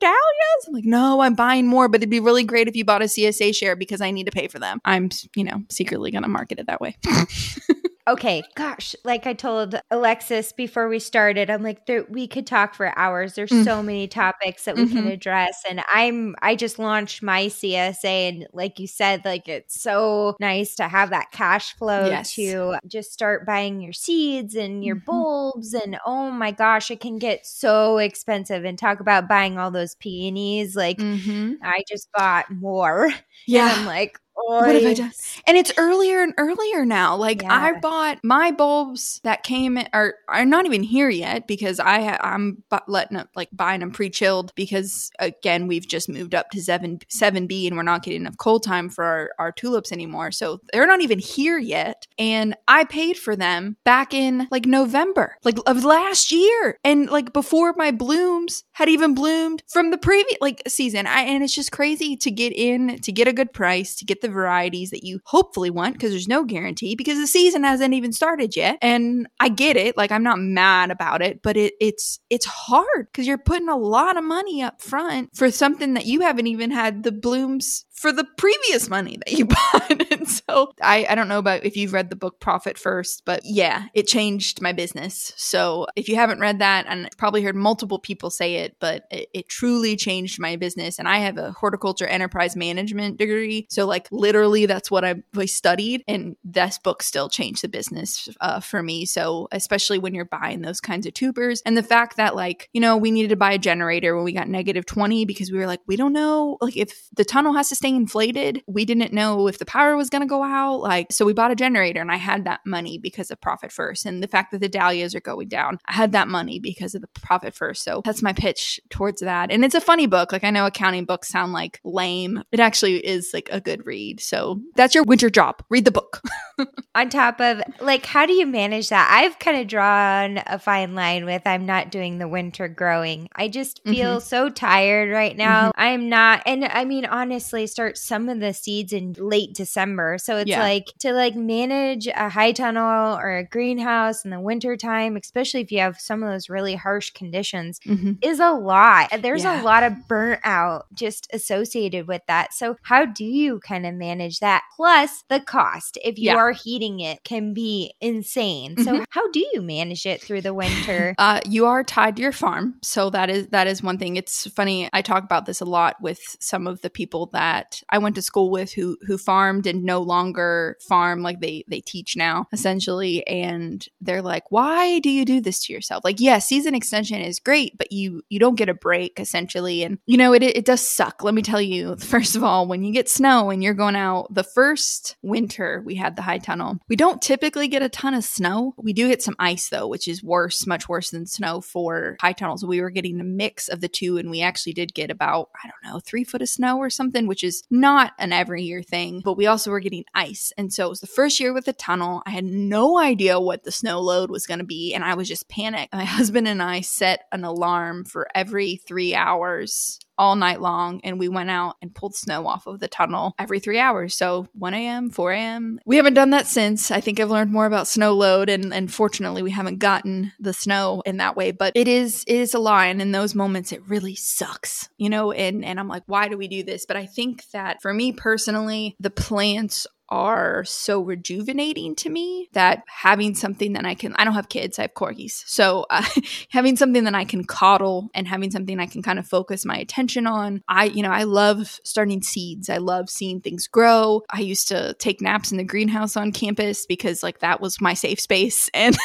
dahlias? 0.00 0.66
I'm 0.66 0.74
like, 0.74 0.84
no, 0.84 1.20
I'm 1.20 1.34
buying 1.34 1.66
more, 1.66 1.88
but 1.88 2.00
it'd 2.00 2.10
be 2.10 2.20
really 2.20 2.44
great 2.44 2.68
if 2.68 2.76
you 2.76 2.84
bought 2.84 3.02
a 3.02 3.06
CSA 3.06 3.54
share 3.54 3.76
because 3.76 4.00
I 4.00 4.10
need 4.10 4.24
to 4.24 4.32
pay 4.32 4.48
for 4.48 4.58
them. 4.58 4.80
I'm 4.84 5.10
you 5.34 5.44
know 5.44 5.62
secretly 5.68 6.10
gonna 6.10 6.28
market 6.28 6.58
it 6.58 6.66
that 6.66 6.80
way. 6.80 6.96
Okay, 8.08 8.42
gosh, 8.54 8.96
like 9.04 9.26
I 9.26 9.34
told 9.34 9.78
Alexis 9.90 10.52
before 10.52 10.88
we 10.88 10.98
started, 10.98 11.50
I'm 11.50 11.62
like, 11.62 11.84
there, 11.86 12.04
we 12.08 12.26
could 12.26 12.46
talk 12.46 12.74
for 12.74 12.98
hours. 12.98 13.34
There's 13.34 13.52
Mm. 13.52 13.64
so 13.64 13.82
many 13.82 14.08
topics 14.08 14.64
that 14.64 14.76
we 14.76 14.86
can 14.86 15.04
Mhm. 15.04 15.12
address, 15.12 15.62
and 15.68 15.82
I'm 15.92 16.34
I 16.40 16.56
just 16.56 16.78
launched 16.78 17.22
my 17.22 17.48
CSA, 17.48 18.28
and 18.28 18.46
like 18.54 18.78
you 18.80 18.86
said, 18.86 19.22
like 19.24 19.48
it's 19.48 19.80
so 19.80 20.34
nice 20.40 20.74
to 20.76 20.88
have 20.88 21.10
that 21.10 21.30
cash 21.30 21.74
flow 21.76 22.16
Yes. 22.16 22.34
to 22.34 22.76
just 22.88 23.12
start 23.12 23.44
buying 23.46 23.80
your 23.82 23.92
seeds 23.92 24.54
and 24.54 24.82
your 24.82 24.96
Mhm. 24.96 25.04
bulbs, 25.06 25.74
and 25.74 25.98
oh 26.06 26.30
my 26.30 26.52
gosh, 26.52 26.90
it 26.90 27.00
can 27.00 27.18
get 27.18 27.46
so 27.46 27.98
expensive. 27.98 28.64
And 28.64 28.78
talk 28.78 29.00
about 29.00 29.28
buying 29.28 29.58
all 29.58 29.70
those 29.70 29.94
peonies, 29.96 30.74
like 30.74 30.98
mm-hmm. 30.98 31.54
I 31.62 31.84
just 31.88 32.08
bought 32.14 32.46
more, 32.50 33.06
and 33.52 33.68
Yeah. 33.68 33.68
I'm 33.68 33.84
like, 33.84 34.18
What 34.34 34.74
have 34.74 34.86
I 34.86 34.94
done? 34.94 35.12
And 35.46 35.56
it's 35.56 35.72
earlier 35.76 36.22
and 36.22 36.34
earlier 36.38 36.84
now. 36.84 37.16
Like 37.16 37.42
I 37.44 37.78
bought 37.80 38.18
my 38.22 38.50
bulbs 38.50 39.20
that 39.24 39.42
came 39.42 39.78
are 39.92 40.14
are 40.28 40.44
not 40.44 40.66
even 40.66 40.82
here 40.82 41.08
yet 41.08 41.46
because 41.46 41.80
I 41.80 42.02
ha- 42.02 42.20
I'm 42.20 42.62
bu- 42.70 42.78
letting 42.86 43.16
up 43.16 43.28
like 43.34 43.48
buying 43.52 43.80
them 43.80 43.90
pre 43.90 44.10
chilled 44.10 44.52
because 44.54 45.10
again 45.18 45.66
we've 45.66 45.86
just 45.86 46.08
moved 46.08 46.34
up 46.34 46.50
to 46.50 46.62
seven 46.62 47.00
seven 47.08 47.46
B 47.46 47.66
and 47.66 47.76
we're 47.76 47.82
not 47.82 48.02
getting 48.02 48.22
enough 48.22 48.36
cold 48.38 48.62
time 48.62 48.88
for 48.88 49.04
our, 49.04 49.30
our 49.38 49.52
tulips 49.52 49.92
anymore. 49.92 50.30
So 50.30 50.60
they're 50.72 50.86
not 50.86 51.00
even 51.00 51.18
here 51.18 51.58
yet. 51.58 52.06
And 52.18 52.56
I 52.68 52.84
paid 52.84 53.18
for 53.18 53.36
them 53.36 53.76
back 53.84 54.14
in 54.14 54.48
like 54.50 54.66
November, 54.66 55.36
like 55.44 55.58
of 55.66 55.84
last 55.84 56.32
year, 56.32 56.78
and 56.84 57.08
like 57.10 57.32
before 57.32 57.74
my 57.76 57.90
blooms 57.90 58.64
had 58.72 58.88
even 58.88 59.14
bloomed 59.14 59.62
from 59.68 59.90
the 59.90 59.98
previous 59.98 60.38
like 60.40 60.62
season. 60.66 61.06
I 61.06 61.22
and 61.22 61.42
it's 61.42 61.54
just 61.54 61.72
crazy 61.72 62.16
to 62.16 62.30
get 62.30 62.52
in 62.52 62.98
to 63.00 63.12
get 63.12 63.28
a 63.28 63.32
good 63.32 63.52
price 63.52 63.94
to 63.96 64.04
get 64.04 64.19
the 64.20 64.28
varieties 64.28 64.90
that 64.90 65.04
you 65.04 65.20
hopefully 65.24 65.70
want 65.70 65.94
because 65.94 66.10
there's 66.10 66.28
no 66.28 66.44
guarantee 66.44 66.94
because 66.94 67.18
the 67.18 67.26
season 67.26 67.64
hasn't 67.64 67.94
even 67.94 68.12
started 68.12 68.56
yet. 68.56 68.78
And 68.82 69.28
I 69.38 69.48
get 69.48 69.76
it, 69.76 69.96
like 69.96 70.12
I'm 70.12 70.22
not 70.22 70.38
mad 70.38 70.90
about 70.90 71.22
it, 71.22 71.42
but 71.42 71.56
it, 71.56 71.74
it's 71.80 72.20
it's 72.30 72.46
hard 72.46 73.06
because 73.06 73.26
you're 73.26 73.38
putting 73.38 73.68
a 73.68 73.76
lot 73.76 74.16
of 74.16 74.24
money 74.24 74.62
up 74.62 74.80
front 74.80 75.30
for 75.34 75.50
something 75.50 75.94
that 75.94 76.06
you 76.06 76.20
haven't 76.20 76.46
even 76.46 76.70
had 76.70 77.02
the 77.02 77.12
blooms 77.12 77.84
for 78.00 78.12
the 78.12 78.24
previous 78.38 78.88
money 78.88 79.18
that 79.18 79.36
you 79.36 79.44
bought. 79.72 80.10
and 80.10 80.26
so 80.26 80.72
I, 80.80 81.06
I 81.10 81.14
don't 81.14 81.28
know 81.28 81.38
about 81.38 81.64
if 81.64 81.76
you've 81.76 81.92
read 81.92 82.08
the 82.08 82.16
book 82.16 82.40
Profit 82.40 82.78
First, 82.78 83.24
but 83.26 83.42
yeah, 83.44 83.88
it 83.92 84.06
changed 84.06 84.62
my 84.62 84.72
business. 84.72 85.34
So 85.36 85.86
if 85.96 86.08
you 86.08 86.16
haven't 86.16 86.40
read 86.40 86.60
that, 86.60 86.86
and 86.88 87.10
probably 87.18 87.42
heard 87.42 87.56
multiple 87.56 87.98
people 87.98 88.30
say 88.30 88.56
it, 88.56 88.76
but 88.80 89.04
it, 89.10 89.28
it 89.34 89.48
truly 89.50 89.96
changed 89.96 90.40
my 90.40 90.56
business. 90.56 90.98
And 90.98 91.06
I 91.06 91.18
have 91.18 91.36
a 91.36 91.52
horticulture 91.52 92.06
enterprise 92.06 92.56
management 92.56 93.18
degree. 93.18 93.66
So 93.68 93.86
like 93.86 94.08
literally 94.10 94.64
that's 94.64 94.90
what 94.90 95.04
I, 95.04 95.16
I 95.36 95.44
studied. 95.44 96.02
And 96.08 96.36
this 96.42 96.78
book 96.78 97.02
still 97.02 97.28
changed 97.28 97.62
the 97.62 97.68
business 97.68 98.30
uh, 98.40 98.60
for 98.60 98.82
me. 98.82 99.04
So 99.04 99.48
especially 99.52 99.98
when 99.98 100.14
you're 100.14 100.24
buying 100.24 100.62
those 100.62 100.80
kinds 100.80 101.06
of 101.06 101.12
tubers 101.12 101.60
and 101.66 101.76
the 101.76 101.82
fact 101.82 102.16
that 102.16 102.34
like, 102.34 102.70
you 102.72 102.80
know, 102.80 102.96
we 102.96 103.10
needed 103.10 103.28
to 103.28 103.36
buy 103.36 103.52
a 103.52 103.58
generator 103.58 104.16
when 104.16 104.24
we 104.24 104.32
got 104.32 104.48
negative 104.48 104.86
20 104.86 105.26
because 105.26 105.52
we 105.52 105.58
were 105.58 105.66
like, 105.66 105.80
we 105.86 105.96
don't 105.96 106.14
know 106.14 106.56
like 106.62 106.78
if 106.78 107.06
the 107.14 107.26
tunnel 107.26 107.52
has 107.52 107.68
to 107.68 107.76
stay 107.76 107.89
inflated. 107.96 108.62
We 108.66 108.84
didn't 108.84 109.12
know 109.12 109.46
if 109.48 109.58
the 109.58 109.64
power 109.64 109.96
was 109.96 110.10
going 110.10 110.22
to 110.22 110.26
go 110.26 110.42
out. 110.42 110.80
Like, 110.80 111.12
so 111.12 111.24
we 111.24 111.32
bought 111.32 111.50
a 111.50 111.56
generator 111.56 112.00
and 112.00 112.10
I 112.10 112.16
had 112.16 112.44
that 112.44 112.60
money 112.66 112.98
because 112.98 113.30
of 113.30 113.40
profit 113.40 113.72
first. 113.72 114.06
And 114.06 114.22
the 114.22 114.28
fact 114.28 114.52
that 114.52 114.60
the 114.60 114.68
dahlias 114.68 115.14
are 115.14 115.20
going 115.20 115.48
down, 115.48 115.78
I 115.86 115.92
had 115.92 116.12
that 116.12 116.28
money 116.28 116.58
because 116.58 116.94
of 116.94 117.02
the 117.02 117.08
profit 117.08 117.54
first. 117.54 117.84
So 117.84 118.02
that's 118.04 118.22
my 118.22 118.32
pitch 118.32 118.80
towards 118.90 119.20
that. 119.20 119.50
And 119.50 119.64
it's 119.64 119.74
a 119.74 119.80
funny 119.80 120.06
book. 120.06 120.32
Like, 120.32 120.44
I 120.44 120.50
know 120.50 120.66
accounting 120.66 121.04
books 121.04 121.28
sound 121.28 121.52
like 121.52 121.80
lame. 121.84 122.42
It 122.52 122.60
actually 122.60 122.96
is 123.06 123.30
like 123.34 123.48
a 123.52 123.60
good 123.60 123.86
read. 123.86 124.20
So 124.20 124.60
that's 124.76 124.94
your 124.94 125.04
winter 125.04 125.30
job. 125.30 125.62
Read 125.68 125.84
the 125.84 125.90
book. 125.90 126.22
on 126.94 127.08
top 127.08 127.40
of 127.40 127.62
like 127.80 128.04
how 128.04 128.26
do 128.26 128.32
you 128.34 128.44
manage 128.46 128.88
that 128.90 129.08
i've 129.10 129.38
kind 129.38 129.58
of 129.58 129.66
drawn 129.66 130.42
a 130.46 130.58
fine 130.58 130.94
line 130.94 131.24
with 131.24 131.40
i'm 131.46 131.64
not 131.64 131.90
doing 131.90 132.18
the 132.18 132.28
winter 132.28 132.68
growing 132.68 133.28
i 133.34 133.48
just 133.48 133.80
feel 133.84 134.16
Mm-hmm. 134.16 134.20
so 134.20 134.48
tired 134.50 135.10
right 135.10 135.36
now 135.36 135.70
i'm 135.76 136.08
not 136.08 136.42
and 136.46 136.64
i 136.64 136.84
mean 136.84 137.06
honestly 137.06 137.66
start 137.70 137.96
some 137.98 138.28
of 138.28 138.40
the 138.40 138.52
seeds 138.52 138.92
in 138.92 139.14
late 139.18 139.54
december 139.54 140.18
so 140.18 140.36
it's 140.36 140.48
Yeah. 140.50 140.60
like 140.62 140.86
to 141.00 141.12
like 141.12 141.34
manage 141.34 142.06
a 142.08 142.28
high 142.28 142.52
tunnel 142.52 143.16
or 143.16 143.36
a 143.38 143.44
greenhouse 143.44 144.24
in 144.24 144.30
the 144.30 144.40
winter 144.40 144.76
time 144.76 145.16
especially 145.16 145.60
if 145.60 145.70
you 145.72 145.80
have 145.80 145.98
some 145.98 146.22
of 146.22 146.30
those 146.30 146.48
really 146.48 146.74
harsh 146.74 147.10
conditions 147.10 147.78
Mm-hmm. 147.86 148.12
is 148.22 148.40
a 148.40 148.50
lot. 148.52 149.10
There's 149.22 149.44
Yeah. 149.44 149.60
a 149.60 149.64
lot 149.64 149.82
of 149.82 149.92
burnout 150.08 150.82
just 150.92 151.28
associated 151.32 152.06
with 152.06 152.22
that. 152.26 152.52
So, 152.52 152.76
how 152.82 153.04
do 153.06 153.24
you 153.24 153.60
kind 153.60 153.86
of 153.86 153.94
manage 153.94 154.40
that? 154.40 154.62
Plus, 154.76 155.24
the 155.28 155.40
cost, 155.40 155.98
if 156.04 156.18
you 156.18 156.26
Yeah. 156.26 156.36
are 156.36 156.52
heating 156.52 157.00
it, 157.00 157.24
can 157.24 157.54
be 157.54 157.94
insane. 158.00 158.76
So, 158.78 158.92
Mhm. 159.00 159.04
how 159.10 159.30
do 159.30 159.40
you 159.52 159.62
manage 159.62 160.06
it 160.06 160.20
through 160.22 160.40
the 160.42 160.54
winter? 160.54 161.14
Uh, 161.18 161.40
you 161.46 161.66
are 161.66 161.84
tied 161.84 162.16
to 162.16 162.22
your 162.22 162.32
farm, 162.32 162.74
so 162.82 163.10
that 163.10 163.28
is 163.30 163.48
that 163.48 163.66
is 163.66 163.82
one 163.82 163.98
thing. 163.98 164.16
It's 164.16 164.46
funny. 164.48 164.88
I 164.92 165.02
talk 165.02 165.22
about 165.24 165.46
this 165.46 165.60
a 165.60 165.64
lot 165.64 165.96
with 166.00 166.18
some 166.40 166.66
of 166.66 166.80
the 166.80 166.90
people 166.90 167.26
that 167.32 167.59
I 167.88 167.98
went 167.98 168.14
to 168.16 168.22
school 168.22 168.50
with 168.50 168.72
who 168.72 168.96
who 169.06 169.18
farmed 169.18 169.66
and 169.66 169.84
no 169.84 170.00
longer 170.00 170.76
farm. 170.88 171.22
Like 171.22 171.40
they 171.40 171.64
they 171.68 171.80
teach 171.80 172.16
now 172.16 172.46
essentially, 172.52 173.26
and 173.26 173.86
they're 174.00 174.22
like, 174.22 174.44
"Why 174.50 174.98
do 175.00 175.10
you 175.10 175.24
do 175.24 175.40
this 175.40 175.64
to 175.64 175.72
yourself?" 175.72 176.04
Like, 176.04 176.20
yeah, 176.20 176.38
season 176.38 176.74
extension 176.74 177.20
is 177.20 177.40
great, 177.40 177.76
but 177.78 177.92
you 177.92 178.22
you 178.28 178.38
don't 178.38 178.56
get 178.56 178.68
a 178.68 178.74
break 178.74 179.18
essentially, 179.18 179.82
and 179.82 179.98
you 180.06 180.16
know 180.16 180.32
it 180.32 180.42
it 180.42 180.64
does 180.64 180.80
suck. 180.86 181.22
Let 181.22 181.34
me 181.34 181.42
tell 181.42 181.60
you. 181.60 181.96
First 182.10 182.36
of 182.36 182.42
all, 182.42 182.66
when 182.66 182.82
you 182.82 182.92
get 182.92 183.08
snow 183.08 183.50
and 183.50 183.62
you're 183.62 183.74
going 183.74 183.96
out, 183.96 184.34
the 184.34 184.42
first 184.42 185.16
winter 185.22 185.82
we 185.84 185.94
had 185.94 186.16
the 186.16 186.22
high 186.22 186.38
tunnel, 186.38 186.78
we 186.88 186.96
don't 186.96 187.22
typically 187.22 187.68
get 187.68 187.82
a 187.82 187.88
ton 187.88 188.14
of 188.14 188.24
snow. 188.24 188.74
We 188.76 188.92
do 188.92 189.08
get 189.08 189.22
some 189.22 189.36
ice 189.38 189.68
though, 189.68 189.86
which 189.86 190.08
is 190.08 190.22
worse, 190.22 190.66
much 190.66 190.88
worse 190.88 191.10
than 191.10 191.26
snow 191.26 191.60
for 191.60 192.16
high 192.20 192.32
tunnels. 192.32 192.64
We 192.64 192.80
were 192.80 192.90
getting 192.90 193.20
a 193.20 193.24
mix 193.24 193.68
of 193.68 193.80
the 193.80 193.88
two, 193.88 194.18
and 194.18 194.30
we 194.30 194.42
actually 194.42 194.72
did 194.72 194.94
get 194.94 195.10
about, 195.10 195.50
I 195.62 195.68
don't 195.68 195.92
know, 195.92 196.00
three 196.00 196.24
foot 196.24 196.42
of 196.42 196.48
snow 196.48 196.78
or 196.78 196.90
something, 196.90 197.26
which 197.26 197.44
is 197.44 197.49
not 197.70 198.12
an 198.18 198.32
every 198.32 198.62
year 198.62 198.82
thing. 198.82 199.20
But 199.24 199.36
we 199.36 199.46
also 199.46 199.70
were 199.70 199.80
getting 199.80 200.04
ice. 200.14 200.52
And 200.56 200.72
so 200.72 200.86
it 200.86 200.90
was 200.90 201.00
the 201.00 201.06
first 201.06 201.40
year 201.40 201.52
with 201.52 201.64
the 201.64 201.72
tunnel. 201.72 202.22
I 202.26 202.30
had 202.30 202.44
no 202.44 202.98
idea 202.98 203.40
what 203.40 203.64
the 203.64 203.72
snow 203.72 204.00
load 204.00 204.30
was 204.30 204.46
going 204.46 204.60
to 204.60 204.64
be, 204.64 204.94
and 204.94 205.04
I 205.04 205.14
was 205.14 205.28
just 205.28 205.48
panicked. 205.48 205.92
My 205.92 206.04
husband 206.20 206.48
and 206.48 206.62
I 206.62 206.80
set 206.80 207.24
an 207.32 207.44
alarm 207.44 208.04
for 208.04 208.28
every 208.34 208.76
three 208.76 209.14
hours 209.14 209.98
all 210.20 210.36
night 210.36 210.60
long 210.60 211.00
and 211.02 211.18
we 211.18 211.30
went 211.30 211.48
out 211.48 211.76
and 211.80 211.94
pulled 211.94 212.14
snow 212.14 212.46
off 212.46 212.66
of 212.66 212.78
the 212.78 212.88
tunnel 212.88 213.34
every 213.38 213.58
three 213.58 213.78
hours. 213.78 214.14
So 214.14 214.46
1 214.52 214.74
a.m., 214.74 215.08
4 215.08 215.32
a.m. 215.32 215.80
We 215.86 215.96
haven't 215.96 216.12
done 216.12 216.28
that 216.30 216.46
since. 216.46 216.90
I 216.90 217.00
think 217.00 217.18
I've 217.18 217.30
learned 217.30 217.50
more 217.50 217.64
about 217.64 217.88
snow 217.88 218.12
load 218.12 218.50
and, 218.50 218.74
and 218.74 218.92
fortunately 218.92 219.40
we 219.42 219.50
haven't 219.50 219.78
gotten 219.78 220.32
the 220.38 220.52
snow 220.52 221.02
in 221.06 221.16
that 221.16 221.36
way. 221.36 221.52
But 221.52 221.72
it 221.74 221.88
is 221.88 222.22
it 222.26 222.36
is 222.36 222.52
a 222.52 222.58
lie. 222.58 222.88
And 222.88 223.00
in 223.00 223.12
those 223.12 223.34
moments 223.34 223.72
it 223.72 223.80
really 223.88 224.14
sucks. 224.14 224.90
You 224.98 225.08
know, 225.08 225.32
and 225.32 225.64
and 225.64 225.80
I'm 225.80 225.88
like, 225.88 226.02
why 226.04 226.28
do 226.28 226.36
we 226.36 226.48
do 226.48 226.62
this? 226.62 226.84
But 226.84 226.98
I 226.98 227.06
think 227.06 227.48
that 227.52 227.80
for 227.80 227.94
me 227.94 228.12
personally, 228.12 228.96
the 229.00 229.08
plants 229.08 229.86
are 230.10 230.64
so 230.64 231.00
rejuvenating 231.00 231.94
to 231.96 232.10
me 232.10 232.48
that 232.52 232.82
having 232.88 233.34
something 233.34 233.74
that 233.74 233.86
I 233.86 233.94
can, 233.94 234.14
I 234.16 234.24
don't 234.24 234.34
have 234.34 234.48
kids, 234.48 234.78
I 234.78 234.82
have 234.82 234.94
corgis. 234.94 235.42
So 235.46 235.86
uh, 235.90 236.04
having 236.50 236.76
something 236.76 237.04
that 237.04 237.14
I 237.14 237.24
can 237.24 237.44
coddle 237.44 238.10
and 238.14 238.26
having 238.26 238.50
something 238.50 238.80
I 238.80 238.86
can 238.86 239.02
kind 239.02 239.18
of 239.18 239.26
focus 239.26 239.64
my 239.64 239.76
attention 239.76 240.26
on. 240.26 240.62
I, 240.68 240.86
you 240.86 241.02
know, 241.02 241.10
I 241.10 241.24
love 241.24 241.80
starting 241.84 242.22
seeds. 242.22 242.68
I 242.68 242.78
love 242.78 243.08
seeing 243.08 243.40
things 243.40 243.66
grow. 243.66 244.22
I 244.30 244.40
used 244.40 244.68
to 244.68 244.94
take 244.94 245.20
naps 245.20 245.52
in 245.52 245.58
the 245.58 245.64
greenhouse 245.64 246.16
on 246.16 246.32
campus 246.32 246.86
because 246.86 247.22
like 247.22 247.40
that 247.40 247.60
was 247.60 247.80
my 247.80 247.94
safe 247.94 248.20
space. 248.20 248.68
And 248.80 248.96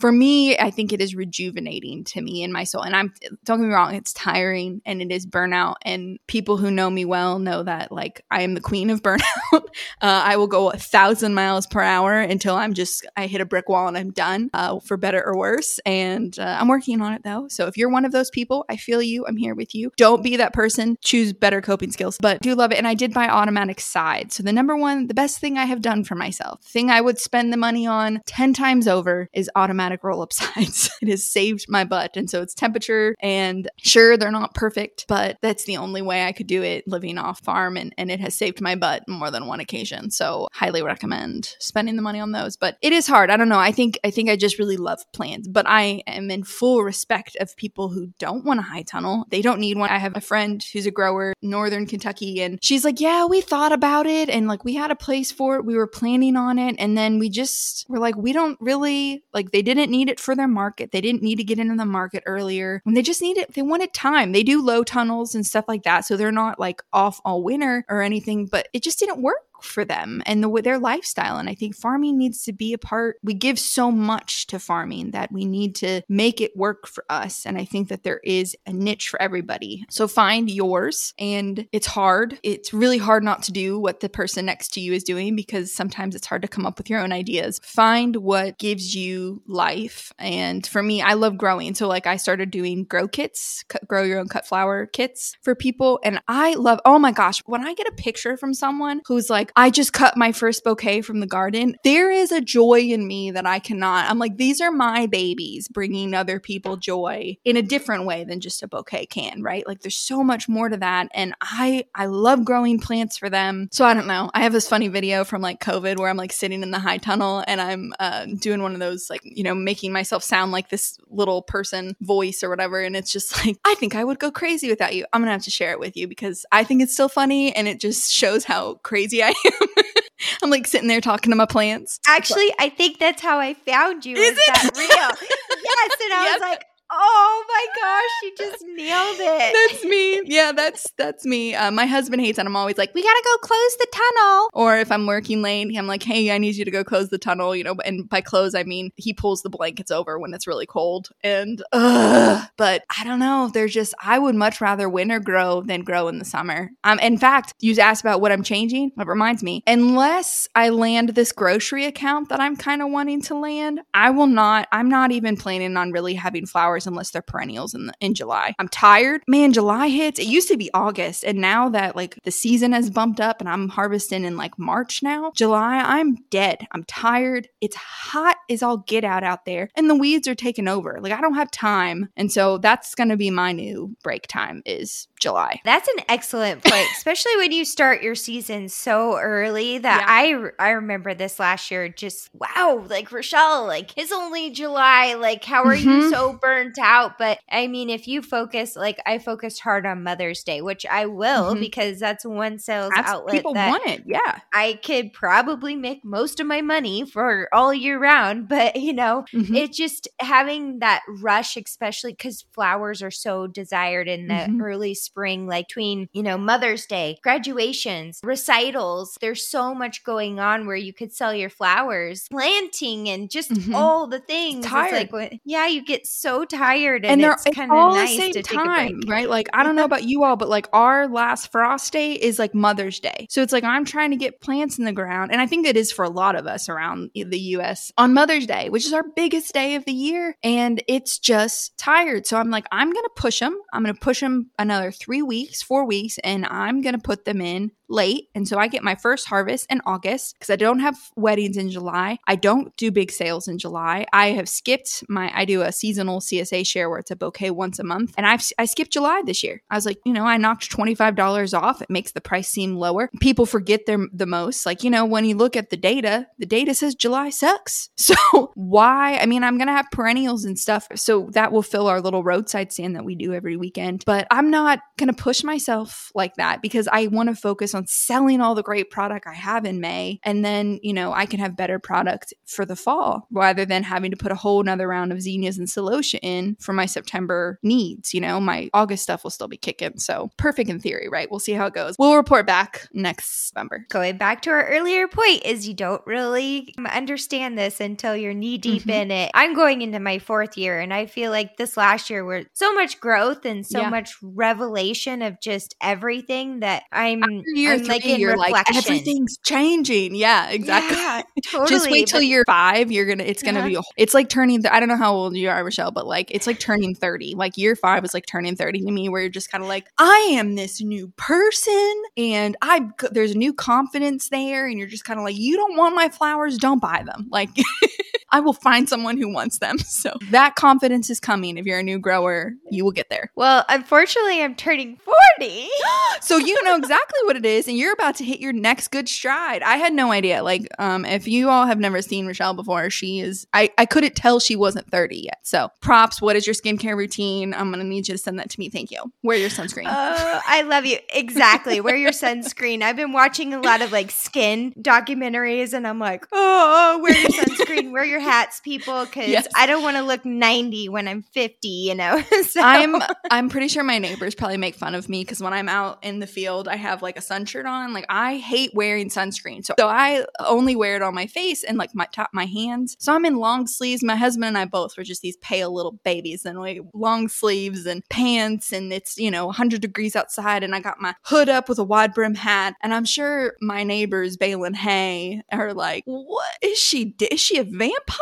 for 0.00 0.12
me, 0.12 0.56
I 0.56 0.70
think 0.70 0.92
it 0.92 1.00
is 1.00 1.16
rejuvenating 1.16 2.04
to 2.04 2.20
me 2.20 2.44
and 2.44 2.52
my 2.52 2.62
soul. 2.62 2.82
And 2.82 2.94
I'm, 2.94 3.12
don't 3.44 3.58
get 3.58 3.66
me 3.66 3.74
wrong, 3.74 3.94
it's 3.94 4.12
tiring 4.12 4.80
and 4.86 5.02
it 5.02 5.10
is 5.10 5.26
burnout. 5.26 5.74
And 5.82 6.20
people 6.28 6.56
who 6.56 6.70
know 6.70 6.88
me 6.88 7.04
well 7.04 7.40
know 7.40 7.64
that 7.64 7.90
like 7.90 8.24
I 8.30 8.42
am 8.42 8.54
the 8.54 8.60
queen 8.60 8.90
of 8.90 9.02
burnout. 9.02 9.24
uh, 9.52 9.60
I 10.00 10.36
will 10.36 10.46
go 10.54 10.70
a 10.70 10.78
thousand 10.78 11.34
miles 11.34 11.66
per 11.66 11.80
hour 11.80 12.20
until 12.20 12.54
I'm 12.54 12.74
just, 12.74 13.04
I 13.16 13.26
hit 13.26 13.40
a 13.40 13.44
brick 13.44 13.68
wall 13.68 13.88
and 13.88 13.98
I'm 13.98 14.12
done 14.12 14.50
uh, 14.54 14.78
for 14.78 14.96
better 14.96 15.24
or 15.24 15.36
worse. 15.36 15.80
And 15.84 16.38
uh, 16.38 16.58
I'm 16.60 16.68
working 16.68 17.00
on 17.00 17.12
it 17.12 17.22
though. 17.24 17.48
So 17.48 17.66
if 17.66 17.76
you're 17.76 17.90
one 17.90 18.04
of 18.04 18.12
those 18.12 18.30
people, 18.30 18.64
I 18.68 18.76
feel 18.76 19.02
you. 19.02 19.26
I'm 19.26 19.36
here 19.36 19.54
with 19.54 19.74
you. 19.74 19.90
Don't 19.96 20.22
be 20.22 20.36
that 20.36 20.52
person. 20.52 20.96
Choose 21.02 21.32
better 21.32 21.60
coping 21.60 21.90
skills, 21.90 22.18
but 22.20 22.40
do 22.40 22.54
love 22.54 22.70
it. 22.70 22.78
And 22.78 22.86
I 22.86 22.94
did 22.94 23.12
buy 23.12 23.28
automatic 23.28 23.80
side. 23.80 24.32
So 24.32 24.44
the 24.44 24.52
number 24.52 24.76
one, 24.76 25.08
the 25.08 25.14
best 25.14 25.40
thing 25.40 25.58
I 25.58 25.64
have 25.64 25.82
done 25.82 26.04
for 26.04 26.14
myself, 26.14 26.62
thing 26.62 26.88
I 26.88 27.00
would 27.00 27.18
spend 27.18 27.52
the 27.52 27.56
money 27.56 27.86
on 27.86 28.20
10 28.26 28.54
times 28.54 28.86
over 28.86 29.28
is 29.32 29.50
automatic 29.56 30.04
roll 30.04 30.22
up 30.22 30.32
sides. 30.32 30.88
it 31.02 31.08
has 31.08 31.24
saved 31.24 31.66
my 31.68 31.84
butt. 31.84 32.16
And 32.16 32.30
so 32.30 32.42
it's 32.42 32.54
temperature 32.54 33.16
and 33.20 33.68
sure, 33.78 34.16
they're 34.16 34.30
not 34.30 34.54
perfect, 34.54 35.06
but 35.08 35.38
that's 35.42 35.64
the 35.64 35.78
only 35.78 36.02
way 36.02 36.24
I 36.24 36.32
could 36.32 36.46
do 36.46 36.62
it 36.62 36.86
living 36.86 37.18
off 37.18 37.40
farm. 37.40 37.76
And, 37.76 37.92
and 37.98 38.08
it 38.08 38.20
has 38.20 38.36
saved 38.36 38.60
my 38.60 38.76
butt 38.76 39.02
more 39.08 39.32
than 39.32 39.46
one 39.46 39.58
occasion. 39.58 40.12
So 40.12 40.43
highly 40.52 40.82
recommend 40.82 41.54
spending 41.58 41.96
the 41.96 42.02
money 42.02 42.20
on 42.20 42.32
those. 42.32 42.56
But 42.56 42.76
it 42.82 42.92
is 42.92 43.06
hard. 43.06 43.30
I 43.30 43.36
don't 43.36 43.48
know. 43.48 43.58
I 43.58 43.72
think, 43.72 43.98
I 44.04 44.10
think 44.10 44.28
I 44.30 44.36
just 44.36 44.58
really 44.58 44.76
love 44.76 45.00
plants, 45.12 45.48
but 45.48 45.66
I 45.68 46.02
am 46.06 46.30
in 46.30 46.44
full 46.44 46.82
respect 46.82 47.36
of 47.40 47.56
people 47.56 47.88
who 47.88 48.08
don't 48.18 48.44
want 48.44 48.60
a 48.60 48.64
high 48.64 48.82
tunnel. 48.82 49.26
They 49.30 49.42
don't 49.42 49.60
need 49.60 49.78
one. 49.78 49.90
I 49.90 49.98
have 49.98 50.16
a 50.16 50.20
friend 50.20 50.64
who's 50.72 50.86
a 50.86 50.90
grower, 50.90 51.34
Northern 51.42 51.86
Kentucky, 51.86 52.42
and 52.42 52.58
she's 52.62 52.84
like, 52.84 53.00
Yeah, 53.00 53.26
we 53.26 53.40
thought 53.40 53.72
about 53.72 54.06
it 54.06 54.28
and 54.28 54.48
like 54.48 54.64
we 54.64 54.74
had 54.74 54.90
a 54.90 54.96
place 54.96 55.30
for 55.30 55.56
it. 55.56 55.64
We 55.64 55.76
were 55.76 55.86
planning 55.86 56.36
on 56.36 56.58
it. 56.58 56.76
And 56.78 56.96
then 56.96 57.18
we 57.18 57.28
just 57.28 57.88
were 57.88 57.98
like, 57.98 58.16
we 58.16 58.32
don't 58.32 58.58
really 58.60 59.24
like 59.32 59.52
they 59.52 59.62
didn't 59.62 59.90
need 59.90 60.08
it 60.08 60.20
for 60.20 60.34
their 60.34 60.48
market. 60.48 60.92
They 60.92 61.00
didn't 61.00 61.22
need 61.22 61.36
to 61.36 61.44
get 61.44 61.58
into 61.58 61.76
the 61.76 61.84
market 61.84 62.22
earlier. 62.26 62.80
When 62.84 62.94
they 62.94 63.02
just 63.02 63.22
need 63.22 63.38
it, 63.38 63.54
they 63.54 63.62
wanted 63.62 63.92
time. 63.92 64.32
They 64.32 64.42
do 64.42 64.62
low 64.62 64.84
tunnels 64.84 65.34
and 65.34 65.46
stuff 65.46 65.66
like 65.68 65.84
that. 65.84 66.04
So 66.04 66.16
they're 66.16 66.32
not 66.32 66.58
like 66.58 66.82
off 66.92 67.20
all 67.24 67.42
winter 67.42 67.84
or 67.88 68.02
anything, 68.02 68.46
but 68.46 68.68
it 68.72 68.82
just 68.82 68.98
didn't 68.98 69.22
work 69.22 69.38
for 69.64 69.84
them 69.84 70.22
and 70.26 70.42
the, 70.42 70.62
their 70.62 70.78
lifestyle. 70.78 71.38
And 71.38 71.48
I 71.48 71.54
think 71.54 71.76
farming 71.76 72.18
needs 72.18 72.44
to 72.44 72.52
be 72.52 72.72
a 72.72 72.78
part. 72.78 73.16
We 73.22 73.34
give 73.34 73.58
so 73.58 73.90
much 73.90 74.46
to 74.48 74.58
farming 74.58 75.12
that 75.12 75.32
we 75.32 75.44
need 75.44 75.74
to 75.76 76.02
make 76.08 76.40
it 76.40 76.56
work 76.56 76.86
for 76.86 77.04
us. 77.08 77.46
And 77.46 77.58
I 77.58 77.64
think 77.64 77.88
that 77.88 78.02
there 78.02 78.20
is 78.24 78.56
a 78.66 78.72
niche 78.72 79.08
for 79.08 79.20
everybody. 79.20 79.84
So 79.90 80.08
find 80.08 80.50
yours. 80.50 81.14
And 81.18 81.66
it's 81.72 81.86
hard. 81.86 82.38
It's 82.42 82.72
really 82.72 82.98
hard 82.98 83.24
not 83.24 83.42
to 83.44 83.52
do 83.52 83.78
what 83.78 84.00
the 84.00 84.08
person 84.08 84.46
next 84.46 84.74
to 84.74 84.80
you 84.80 84.92
is 84.92 85.04
doing 85.04 85.36
because 85.36 85.74
sometimes 85.74 86.14
it's 86.14 86.26
hard 86.26 86.42
to 86.42 86.48
come 86.48 86.66
up 86.66 86.78
with 86.78 86.90
your 86.90 87.00
own 87.00 87.12
ideas. 87.12 87.60
Find 87.62 88.16
what 88.16 88.58
gives 88.58 88.94
you 88.94 89.42
life. 89.46 90.12
And 90.18 90.66
for 90.66 90.82
me, 90.82 91.02
I 91.02 91.14
love 91.14 91.36
growing. 91.36 91.74
So 91.74 91.88
like 91.88 92.06
I 92.06 92.16
started 92.16 92.50
doing 92.50 92.84
grow 92.84 93.08
kits, 93.08 93.64
grow 93.86 94.02
your 94.02 94.18
own 94.18 94.28
cut 94.28 94.46
flower 94.46 94.86
kits 94.86 95.36
for 95.42 95.54
people. 95.54 96.00
And 96.04 96.20
I 96.28 96.54
love, 96.54 96.80
oh 96.84 96.98
my 96.98 97.12
gosh, 97.12 97.40
when 97.46 97.66
I 97.66 97.74
get 97.74 97.88
a 97.88 97.92
picture 97.92 98.36
from 98.36 98.54
someone 98.54 99.00
who's 99.06 99.30
like, 99.30 99.52
I 99.56 99.70
just 99.70 99.92
cut 99.92 100.16
my 100.16 100.32
first 100.32 100.64
bouquet 100.64 101.00
from 101.02 101.20
the 101.20 101.26
garden. 101.26 101.76
There 101.84 102.10
is 102.10 102.32
a 102.32 102.40
joy 102.40 102.80
in 102.80 103.06
me 103.06 103.30
that 103.30 103.46
I 103.46 103.60
cannot. 103.60 104.10
I'm 104.10 104.18
like, 104.18 104.36
these 104.36 104.60
are 104.60 104.72
my 104.72 105.06
babies 105.06 105.68
bringing 105.68 106.12
other 106.12 106.40
people 106.40 106.76
joy 106.76 107.36
in 107.44 107.56
a 107.56 107.62
different 107.62 108.04
way 108.04 108.24
than 108.24 108.40
just 108.40 108.64
a 108.64 108.68
bouquet 108.68 109.06
can, 109.06 109.42
right? 109.42 109.66
Like 109.66 109.80
there's 109.80 109.96
so 109.96 110.24
much 110.24 110.48
more 110.48 110.68
to 110.68 110.76
that. 110.78 111.08
And 111.14 111.34
I, 111.40 111.84
I 111.94 112.06
love 112.06 112.44
growing 112.44 112.80
plants 112.80 113.16
for 113.16 113.30
them. 113.30 113.68
So 113.70 113.84
I 113.84 113.94
don't 113.94 114.08
know. 114.08 114.28
I 114.34 114.42
have 114.42 114.52
this 114.52 114.68
funny 114.68 114.88
video 114.88 115.22
from 115.22 115.40
like 115.40 115.60
COVID 115.60 115.98
where 115.98 116.08
I'm 116.08 116.16
like 116.16 116.32
sitting 116.32 116.62
in 116.62 116.72
the 116.72 116.80
high 116.80 116.98
tunnel 116.98 117.44
and 117.46 117.60
I'm 117.60 117.92
uh, 118.00 118.26
doing 118.26 118.60
one 118.60 118.74
of 118.74 118.80
those 118.80 119.08
like, 119.08 119.20
you 119.24 119.44
know, 119.44 119.54
making 119.54 119.92
myself 119.92 120.24
sound 120.24 120.50
like 120.50 120.68
this 120.68 120.98
little 121.08 121.42
person 121.42 121.94
voice 122.00 122.42
or 122.42 122.50
whatever. 122.50 122.80
And 122.80 122.96
it's 122.96 123.12
just 123.12 123.36
like, 123.46 123.56
I 123.64 123.76
think 123.76 123.94
I 123.94 124.02
would 124.02 124.18
go 124.18 124.32
crazy 124.32 124.68
without 124.68 124.96
you. 124.96 125.06
I'm 125.12 125.20
going 125.20 125.28
to 125.28 125.32
have 125.32 125.44
to 125.44 125.50
share 125.50 125.70
it 125.70 125.78
with 125.78 125.96
you 125.96 126.08
because 126.08 126.44
I 126.50 126.64
think 126.64 126.82
it's 126.82 126.92
still 126.92 127.08
funny 127.08 127.54
and 127.54 127.68
it 127.68 127.78
just 127.78 128.10
shows 128.10 128.44
how 128.44 128.74
crazy 128.82 129.22
I 129.22 129.32
I'm 130.42 130.50
like 130.50 130.66
sitting 130.66 130.88
there 130.88 131.00
talking 131.00 131.30
to 131.30 131.36
my 131.36 131.46
plants. 131.46 132.00
Actually, 132.06 132.52
I 132.58 132.68
think 132.68 132.98
that's 132.98 133.22
how 133.22 133.38
I 133.38 133.54
found 133.54 134.04
you. 134.06 134.16
Is, 134.16 134.32
is 134.32 134.38
it? 134.38 134.44
that 134.46 134.70
real? 134.76 134.88
yes. 134.88 135.96
And 136.02 136.12
I 136.12 136.24
yep. 136.24 136.34
was 136.34 136.40
like, 136.40 136.64
Oh 136.96 137.44
my 137.48 137.66
gosh, 137.80 138.10
you 138.22 138.32
just 138.36 138.64
nailed 138.64 139.16
it. 139.18 139.70
That's 139.70 139.84
me. 139.84 140.22
Yeah, 140.26 140.52
that's 140.52 140.86
that's 140.96 141.24
me. 141.24 141.54
Uh, 141.54 141.70
my 141.70 141.86
husband 141.86 142.22
hates 142.22 142.38
it. 142.38 142.46
I'm 142.46 142.56
always 142.56 142.78
like, 142.78 142.94
we 142.94 143.02
gotta 143.02 143.22
go 143.24 143.38
close 143.38 143.76
the 143.76 143.86
tunnel. 143.92 144.48
Or 144.52 144.76
if 144.78 144.90
I'm 144.90 145.06
working 145.06 145.42
late, 145.42 145.76
I'm 145.76 145.86
like, 145.86 146.02
hey, 146.02 146.30
I 146.30 146.38
need 146.38 146.56
you 146.56 146.64
to 146.64 146.70
go 146.70 146.84
close 146.84 147.08
the 147.08 147.18
tunnel. 147.18 147.54
You 147.54 147.64
know, 147.64 147.74
and 147.84 148.08
by 148.08 148.20
close 148.20 148.54
I 148.54 148.62
mean 148.62 148.90
he 148.96 149.12
pulls 149.12 149.42
the 149.42 149.50
blankets 149.50 149.90
over 149.90 150.18
when 150.18 150.32
it's 150.34 150.46
really 150.46 150.66
cold. 150.66 151.08
And 151.22 151.62
uh, 151.72 152.44
but 152.56 152.84
I 152.96 153.04
don't 153.04 153.18
know. 153.18 153.50
There's 153.52 153.72
just 153.72 153.94
I 154.02 154.18
would 154.18 154.34
much 154.34 154.60
rather 154.60 154.88
winter 154.88 155.20
grow 155.20 155.62
than 155.62 155.82
grow 155.82 156.08
in 156.08 156.18
the 156.18 156.24
summer. 156.24 156.70
Um, 156.84 156.98
in 157.00 157.18
fact, 157.18 157.54
you 157.60 157.74
asked 157.80 158.02
about 158.02 158.20
what 158.20 158.32
I'm 158.32 158.42
changing. 158.42 158.92
That 158.96 159.06
reminds 159.06 159.42
me, 159.42 159.62
unless 159.66 160.48
I 160.54 160.68
land 160.68 161.10
this 161.10 161.32
grocery 161.32 161.84
account 161.86 162.28
that 162.28 162.40
I'm 162.40 162.56
kind 162.56 162.82
of 162.82 162.90
wanting 162.90 163.22
to 163.22 163.34
land, 163.34 163.80
I 163.92 164.10
will 164.10 164.26
not. 164.26 164.68
I'm 164.72 164.88
not 164.88 165.12
even 165.12 165.36
planning 165.36 165.76
on 165.76 165.92
really 165.92 166.14
having 166.14 166.46
flowers 166.46 166.83
flowers 166.84 166.86
unless 166.86 167.10
they're 167.10 167.22
perennials 167.22 167.74
in 167.74 167.86
the, 167.86 167.94
in 168.00 168.14
July. 168.14 168.54
I'm 168.58 168.68
tired. 168.68 169.22
Man, 169.26 169.52
July 169.52 169.88
hits. 169.88 170.18
It 170.18 170.26
used 170.26 170.48
to 170.48 170.56
be 170.56 170.70
August, 170.74 171.24
and 171.24 171.38
now 171.38 171.68
that 171.70 171.96
like 171.96 172.18
the 172.24 172.30
season 172.30 172.72
has 172.72 172.90
bumped 172.90 173.20
up 173.20 173.40
and 173.40 173.48
I'm 173.48 173.68
harvesting 173.68 174.24
in 174.24 174.36
like 174.36 174.58
March 174.58 175.02
now, 175.02 175.32
July, 175.34 175.78
I'm 175.78 176.16
dead. 176.30 176.66
I'm 176.72 176.84
tired. 176.84 177.48
It's 177.60 177.76
hot 177.76 178.36
as 178.50 178.62
all 178.62 178.78
get 178.78 179.04
out 179.04 179.24
out 179.24 179.44
there, 179.44 179.70
and 179.76 179.88
the 179.88 179.94
weeds 179.94 180.28
are 180.28 180.34
taking 180.34 180.68
over. 180.68 180.98
Like 181.00 181.12
I 181.12 181.20
don't 181.20 181.34
have 181.34 181.50
time, 181.50 182.08
and 182.16 182.30
so 182.30 182.58
that's 182.58 182.94
going 182.94 183.10
to 183.10 183.16
be 183.16 183.30
my 183.30 183.52
new 183.52 183.96
break 184.02 184.26
time 184.26 184.62
is 184.66 185.08
July. 185.24 185.58
That's 185.64 185.88
an 185.88 186.04
excellent 186.08 186.62
point, 186.62 186.86
especially 186.96 187.36
when 187.38 187.50
you 187.50 187.64
start 187.64 188.02
your 188.02 188.14
season 188.14 188.68
so 188.68 189.18
early 189.18 189.78
that 189.78 190.00
yeah. 190.02 190.50
I 190.60 190.68
I 190.68 190.70
remember 190.72 191.14
this 191.14 191.40
last 191.40 191.70
year 191.70 191.88
just 191.88 192.28
wow, 192.34 192.84
like 192.90 193.10
Rochelle, 193.10 193.66
like 193.66 193.96
it's 193.96 194.12
only 194.12 194.50
July, 194.50 195.14
like 195.14 195.42
how 195.42 195.64
are 195.64 195.74
mm-hmm. 195.74 195.88
you 195.88 196.10
so 196.10 196.34
burnt 196.34 196.78
out? 196.78 197.16
But 197.16 197.38
I 197.50 197.68
mean, 197.68 197.88
if 197.88 198.06
you 198.06 198.20
focus 198.20 198.76
like 198.76 198.98
I 199.06 199.16
focused 199.16 199.60
hard 199.60 199.86
on 199.86 200.02
Mother's 200.02 200.44
Day, 200.44 200.60
which 200.60 200.84
I 200.84 201.06
will 201.06 201.52
mm-hmm. 201.52 201.60
because 201.60 201.98
that's 201.98 202.26
one 202.26 202.58
sales 202.58 202.92
that's, 202.94 203.08
outlet 203.08 203.34
people 203.34 203.54
that 203.54 203.70
want 203.70 203.86
it. 203.86 204.02
Yeah. 204.06 204.40
I 204.52 204.78
could 204.84 205.14
probably 205.14 205.74
make 205.74 206.04
most 206.04 206.38
of 206.38 206.46
my 206.46 206.60
money 206.60 207.06
for 207.06 207.48
all 207.50 207.72
year 207.72 207.98
round, 207.98 208.46
but 208.48 208.76
you 208.76 208.92
know, 208.92 209.24
mm-hmm. 209.32 209.54
it's 209.54 209.76
just 209.76 210.06
having 210.20 210.80
that 210.80 211.02
rush 211.08 211.56
especially 211.56 212.12
cuz 212.14 212.44
flowers 212.52 213.02
are 213.02 213.10
so 213.10 213.46
desired 213.46 214.06
in 214.06 214.28
the 214.28 214.34
mm-hmm. 214.34 214.60
early 214.60 214.94
spring, 214.94 215.13
like 215.16 215.68
between, 215.68 216.08
you 216.12 216.22
know, 216.22 216.38
Mother's 216.38 216.86
Day, 216.86 217.18
graduations, 217.22 218.20
recitals. 218.22 219.16
There's 219.20 219.46
so 219.46 219.74
much 219.74 220.04
going 220.04 220.38
on 220.38 220.66
where 220.66 220.76
you 220.76 220.92
could 220.92 221.12
sell 221.12 221.34
your 221.34 221.50
flowers, 221.50 222.28
planting, 222.30 223.08
and 223.08 223.30
just 223.30 223.50
mm-hmm. 223.50 223.74
all 223.74 224.06
the 224.06 224.20
things. 224.20 224.66
Tired. 224.66 225.10
Like, 225.12 225.40
yeah, 225.44 225.66
you 225.66 225.84
get 225.84 226.06
so 226.06 226.44
tired, 226.44 227.04
and, 227.04 227.12
and 227.12 227.24
they're 227.24 227.32
it's 227.32 227.56
kind 227.56 227.70
of 227.72 227.94
nice 227.94 228.16
the 228.16 228.32
same 228.32 228.42
time, 228.42 229.00
right? 229.08 229.28
Like, 229.28 229.48
I 229.52 229.62
don't 229.62 229.76
know 229.76 229.84
about 229.84 230.04
you 230.04 230.24
all, 230.24 230.36
but 230.36 230.48
like 230.48 230.68
our 230.72 231.08
last 231.08 231.50
frost 231.50 231.92
day 231.92 232.12
is 232.12 232.38
like 232.38 232.54
Mother's 232.54 233.00
Day. 233.00 233.26
So 233.30 233.42
it's 233.42 233.52
like 233.52 233.64
I'm 233.64 233.84
trying 233.84 234.10
to 234.10 234.16
get 234.16 234.40
plants 234.40 234.78
in 234.78 234.84
the 234.84 234.92
ground, 234.92 235.32
and 235.32 235.40
I 235.40 235.46
think 235.46 235.66
it 235.66 235.76
is 235.76 235.92
for 235.92 236.04
a 236.04 236.10
lot 236.10 236.36
of 236.36 236.46
us 236.46 236.68
around 236.68 237.10
the 237.14 237.38
US 237.38 237.92
on 237.96 238.14
Mother's 238.14 238.46
Day, 238.46 238.68
which 238.70 238.86
is 238.86 238.92
our 238.92 239.04
biggest 239.16 239.52
day 239.52 239.74
of 239.74 239.84
the 239.84 239.92
year, 239.92 240.36
and 240.42 240.82
it's 240.88 241.18
just 241.18 241.76
tired. 241.78 242.26
So 242.26 242.36
I'm 242.36 242.50
like, 242.50 242.66
I'm 242.70 242.92
gonna 242.92 243.08
push 243.16 243.40
them. 243.40 243.58
I'm 243.72 243.82
gonna 243.82 243.94
push 243.94 244.20
them 244.20 244.50
another 244.58 244.92
three 245.04 245.22
weeks, 245.22 245.62
four 245.62 245.84
weeks, 245.84 246.18
and 246.24 246.46
I'm 246.46 246.80
going 246.80 246.94
to 246.94 247.00
put 247.00 247.24
them 247.24 247.40
in 247.40 247.72
late. 247.88 248.28
And 248.34 248.46
so 248.46 248.58
I 248.58 248.68
get 248.68 248.82
my 248.82 248.94
first 248.94 249.28
harvest 249.28 249.66
in 249.70 249.80
August 249.86 250.34
because 250.34 250.50
I 250.50 250.56
don't 250.56 250.80
have 250.80 250.96
weddings 251.16 251.56
in 251.56 251.70
July. 251.70 252.18
I 252.26 252.36
don't 252.36 252.74
do 252.76 252.90
big 252.90 253.10
sales 253.10 253.48
in 253.48 253.58
July. 253.58 254.06
I 254.12 254.28
have 254.28 254.48
skipped 254.48 255.04
my, 255.08 255.30
I 255.34 255.44
do 255.44 255.62
a 255.62 255.72
seasonal 255.72 256.20
CSA 256.20 256.66
share 256.66 256.88
where 256.88 256.98
it's 256.98 257.10
a 257.10 257.16
bouquet 257.16 257.50
once 257.50 257.78
a 257.78 257.84
month. 257.84 258.14
And 258.16 258.26
I've, 258.26 258.42
I 258.58 258.64
skipped 258.64 258.92
July 258.92 259.22
this 259.24 259.42
year. 259.42 259.62
I 259.70 259.74
was 259.74 259.86
like, 259.86 259.98
you 260.04 260.12
know, 260.12 260.24
I 260.24 260.36
knocked 260.36 260.70
$25 260.70 261.60
off. 261.60 261.82
It 261.82 261.90
makes 261.90 262.12
the 262.12 262.20
price 262.20 262.48
seem 262.48 262.76
lower. 262.76 263.10
People 263.20 263.46
forget 263.46 263.86
them 263.86 264.10
the 264.12 264.26
most. 264.26 264.66
Like, 264.66 264.82
you 264.82 264.90
know, 264.90 265.04
when 265.04 265.24
you 265.24 265.36
look 265.36 265.56
at 265.56 265.70
the 265.70 265.76
data, 265.76 266.26
the 266.38 266.46
data 266.46 266.74
says 266.74 266.94
July 266.94 267.30
sucks. 267.30 267.90
So 268.04 268.52
why? 268.54 269.16
I 269.16 269.26
mean, 269.26 269.42
I'm 269.42 269.56
going 269.56 269.66
to 269.66 269.72
have 269.72 269.86
perennials 269.90 270.44
and 270.44 270.58
stuff. 270.58 270.88
So 270.94 271.30
that 271.32 271.52
will 271.52 271.62
fill 271.62 271.86
our 271.88 272.00
little 272.00 272.22
roadside 272.22 272.70
stand 272.70 272.94
that 272.96 273.04
we 273.04 273.14
do 273.14 273.32
every 273.32 273.56
weekend. 273.56 274.04
But 274.04 274.26
I'm 274.30 274.50
not 274.50 274.80
going 274.98 275.08
to 275.08 275.22
push 275.22 275.42
myself 275.42 276.12
like 276.14 276.34
that 276.36 276.60
because 276.60 276.86
I 276.86 277.06
want 277.06 277.30
to 277.30 277.34
focus 277.34 277.74
on 277.74 277.83
on 277.84 277.86
selling 277.86 278.40
all 278.40 278.54
the 278.54 278.62
great 278.62 278.90
product 278.90 279.26
I 279.26 279.34
have 279.34 279.64
in 279.64 279.80
May. 279.80 280.20
And 280.22 280.44
then, 280.44 280.78
you 280.82 280.92
know, 280.92 281.12
I 281.12 281.26
can 281.26 281.40
have 281.40 281.56
better 281.56 281.78
product 281.78 282.34
for 282.46 282.64
the 282.64 282.76
fall 282.76 283.26
rather 283.30 283.64
than 283.64 283.82
having 283.82 284.10
to 284.10 284.16
put 284.16 284.32
a 284.32 284.36
whole 284.36 284.62
nother 284.62 284.88
round 284.88 285.12
of 285.12 285.20
zinnias 285.20 285.58
and 285.58 285.68
celosia 285.68 286.18
in 286.22 286.56
for 286.60 286.72
my 286.72 286.86
September 286.86 287.58
needs. 287.62 288.14
You 288.14 288.20
know, 288.20 288.40
my 288.40 288.70
August 288.72 289.02
stuff 289.02 289.24
will 289.24 289.30
still 289.30 289.48
be 289.48 289.56
kicking. 289.56 289.98
So 289.98 290.30
perfect 290.36 290.70
in 290.70 290.80
theory, 290.80 291.08
right? 291.08 291.30
We'll 291.30 291.40
see 291.40 291.52
how 291.52 291.66
it 291.66 291.74
goes. 291.74 291.96
We'll 291.98 292.16
report 292.16 292.46
back 292.46 292.88
next 292.92 293.52
November. 293.54 293.86
Going 293.90 294.16
back 294.16 294.42
to 294.42 294.50
our 294.50 294.66
earlier 294.66 295.08
point 295.08 295.44
is 295.44 295.68
you 295.68 295.74
don't 295.74 296.04
really 296.06 296.74
understand 296.90 297.58
this 297.58 297.80
until 297.80 298.16
you're 298.16 298.34
knee 298.34 298.58
deep 298.58 298.82
mm-hmm. 298.82 298.90
in 298.90 299.10
it. 299.10 299.30
I'm 299.34 299.54
going 299.54 299.82
into 299.82 300.00
my 300.00 300.18
fourth 300.18 300.56
year 300.56 300.80
and 300.80 300.92
I 300.92 301.06
feel 301.06 301.30
like 301.30 301.56
this 301.56 301.76
last 301.76 302.10
year 302.10 302.24
were 302.24 302.44
so 302.52 302.74
much 302.74 303.00
growth 303.00 303.44
and 303.44 303.66
so 303.66 303.80
yeah. 303.80 303.90
much 303.90 304.14
revelation 304.22 305.22
of 305.22 305.40
just 305.40 305.74
everything 305.80 306.60
that 306.60 306.84
I'm, 306.92 307.22
year 307.64 307.72
I'm 307.74 307.78
three, 307.80 307.88
like 307.88 308.04
you're 308.04 308.32
reflection. 308.32 308.74
like 308.74 308.84
everything's 308.84 309.36
changing. 309.38 310.14
Yeah, 310.14 310.50
exactly. 310.50 310.96
Yeah, 310.96 311.22
totally. 311.44 311.68
just 311.68 311.90
wait 311.90 312.06
till 312.06 312.20
but, 312.20 312.26
you're 312.26 312.44
five. 312.46 312.92
You're 312.92 313.06
gonna 313.06 313.24
it's 313.24 313.42
gonna 313.42 313.64
be 313.66 313.74
a, 313.76 313.82
it's 313.96 314.14
like 314.14 314.28
turning 314.28 314.62
th- 314.62 314.72
I 314.72 314.80
don't 314.80 314.88
know 314.88 314.96
how 314.96 315.14
old 315.14 315.36
you 315.36 315.48
are, 315.48 315.64
Rochelle, 315.64 315.90
but 315.90 316.06
like 316.06 316.30
it's 316.30 316.46
like 316.46 316.60
turning 316.60 316.94
30. 316.94 317.34
Like 317.34 317.56
year 317.56 317.76
five 317.76 318.04
is 318.04 318.14
like 318.14 318.26
turning 318.26 318.56
30 318.56 318.80
to 318.80 318.90
me, 318.90 319.08
where 319.08 319.20
you're 319.20 319.30
just 319.30 319.50
kind 319.50 319.62
of 319.62 319.68
like, 319.68 319.86
I 319.98 320.28
am 320.32 320.54
this 320.54 320.80
new 320.80 321.12
person 321.16 322.02
and 322.16 322.56
I 322.62 322.88
there's 323.10 323.32
a 323.32 323.38
new 323.38 323.52
confidence 323.52 324.28
there, 324.28 324.66
and 324.66 324.78
you're 324.78 324.88
just 324.88 325.04
kind 325.04 325.18
of 325.18 325.24
like, 325.24 325.36
you 325.36 325.56
don't 325.56 325.76
want 325.76 325.94
my 325.94 326.08
flowers, 326.08 326.58
don't 326.58 326.80
buy 326.80 327.02
them. 327.04 327.28
Like 327.30 327.50
I 328.34 328.40
will 328.40 328.52
find 328.52 328.88
someone 328.88 329.16
who 329.16 329.32
wants 329.32 329.58
them. 329.58 329.76
So 329.94 330.12
that 330.32 330.56
confidence 330.56 331.08
is 331.08 331.20
coming. 331.20 331.56
If 331.56 331.66
you're 331.66 331.78
a 331.78 331.82
new 331.82 331.98
grower, 331.98 332.52
you 332.68 332.84
will 332.84 332.92
get 332.92 333.08
there. 333.10 333.30
Well, 333.36 333.64
unfortunately, 333.68 334.42
I'm 334.42 334.54
turning 334.54 334.98
40. 335.38 335.68
so 336.20 336.36
you 336.36 336.62
know 336.64 336.76
exactly 336.76 337.20
what 337.24 337.36
it 337.36 337.46
is, 337.46 337.68
and 337.68 337.76
you're 337.76 337.92
about 337.92 338.16
to 338.16 338.24
hit 338.24 338.40
your 338.40 338.52
next 338.52 338.88
good 338.88 339.08
stride. 339.08 339.62
I 339.62 339.76
had 339.76 339.94
no 339.94 340.10
idea. 340.10 340.42
Like, 340.42 340.66
um, 340.78 341.04
if 341.04 341.28
you 341.28 341.48
all 341.48 341.66
have 341.66 341.78
never 341.78 342.02
seen 342.02 342.26
Rochelle 342.26 342.54
before, 342.54 342.90
she 342.90 343.20
is, 343.20 343.46
I, 343.54 343.70
I 343.78 343.86
couldn't 343.86 344.16
tell 344.16 344.40
she 344.40 344.56
wasn't 344.56 344.90
30 344.90 345.16
yet. 345.16 345.38
So 345.42 345.70
props. 345.80 346.20
What 346.20 346.36
is 346.36 346.46
your 346.46 346.54
skincare 346.54 346.96
routine? 346.96 347.54
I'm 347.54 347.70
going 347.70 347.80
to 347.82 347.86
need 347.88 348.08
you 348.08 348.14
to 348.14 348.18
send 348.18 348.38
that 348.40 348.50
to 348.50 348.60
me. 348.60 348.68
Thank 348.68 348.90
you. 348.90 349.12
Wear 349.22 349.38
your 349.38 349.50
sunscreen. 349.50 349.86
Oh, 349.86 350.40
I 350.46 350.62
love 350.62 350.84
you. 350.84 350.98
Exactly. 351.10 351.80
Wear 351.80 351.96
your 351.96 352.12
sunscreen. 352.12 352.82
I've 352.82 352.96
been 352.96 353.12
watching 353.12 353.54
a 353.54 353.60
lot 353.60 353.80
of 353.80 353.92
like 353.92 354.10
skin 354.10 354.74
documentaries, 354.78 355.72
and 355.72 355.86
I'm 355.86 355.98
like, 355.98 356.26
oh, 356.32 356.98
wear 357.02 357.16
your 357.16 357.30
sunscreen, 357.30 357.92
wear 357.92 358.04
your 358.04 358.20
hats, 358.24 358.60
people, 358.60 359.04
because 359.04 359.28
yes. 359.28 359.46
I 359.54 359.66
don't 359.66 359.82
want 359.82 359.96
to 359.96 360.02
look 360.02 360.24
90 360.24 360.88
when 360.88 361.06
I'm 361.06 361.22
50, 361.22 361.68
you 361.68 361.94
know? 361.94 362.22
so. 362.48 362.60
I'm 362.60 362.96
I'm 363.30 363.48
pretty 363.48 363.68
sure 363.68 363.84
my 363.84 363.98
neighbors 363.98 364.34
probably 364.34 364.56
make 364.56 364.74
fun 364.74 364.94
of 364.94 365.08
me 365.08 365.22
because 365.22 365.40
when 365.40 365.52
I'm 365.52 365.68
out 365.68 366.04
in 366.04 366.18
the 366.18 366.26
field, 366.26 366.68
I 366.68 366.76
have 366.76 367.02
like 367.02 367.16
a 367.16 367.22
sun 367.22 367.44
shirt 367.46 367.66
on. 367.66 367.92
Like 367.92 368.06
I 368.08 368.36
hate 368.36 368.72
wearing 368.74 369.10
sunscreen. 369.10 369.64
So, 369.64 369.74
so 369.78 369.88
I 369.88 370.24
only 370.40 370.76
wear 370.76 370.96
it 370.96 371.02
on 371.02 371.14
my 371.14 371.26
face 371.26 371.62
and 371.64 371.78
like 371.78 371.94
my 371.94 372.06
top 372.06 372.30
my 372.32 372.46
hands. 372.46 372.96
So 372.98 373.14
I'm 373.14 373.24
in 373.24 373.36
long 373.36 373.66
sleeves. 373.66 374.02
My 374.02 374.16
husband 374.16 374.44
and 374.44 374.58
I 374.58 374.64
both 374.64 374.96
were 374.96 375.04
just 375.04 375.22
these 375.22 375.36
pale 375.38 375.74
little 375.74 376.00
babies 376.04 376.44
and 376.44 376.58
like 376.58 376.80
long 376.92 377.28
sleeves 377.28 377.86
and 377.86 378.02
pants 378.08 378.72
and 378.72 378.92
it's, 378.92 379.16
you 379.16 379.30
know, 379.30 379.46
100 379.46 379.80
degrees 379.80 380.16
outside 380.16 380.62
and 380.62 380.74
I 380.74 380.80
got 380.80 381.00
my 381.00 381.14
hood 381.22 381.48
up 381.48 381.68
with 381.68 381.78
a 381.78 381.84
wide 381.84 382.14
brim 382.14 382.34
hat. 382.34 382.74
And 382.82 382.94
I'm 382.94 383.04
sure 383.04 383.54
my 383.60 383.84
neighbors 383.84 384.36
baling 384.36 384.74
hay 384.74 385.42
are 385.52 385.74
like, 385.74 386.04
what 386.06 386.56
is 386.62 386.78
she? 386.78 387.14
Is 387.30 387.40
she 387.40 387.58
a 387.58 387.64
vampire? 387.64 388.13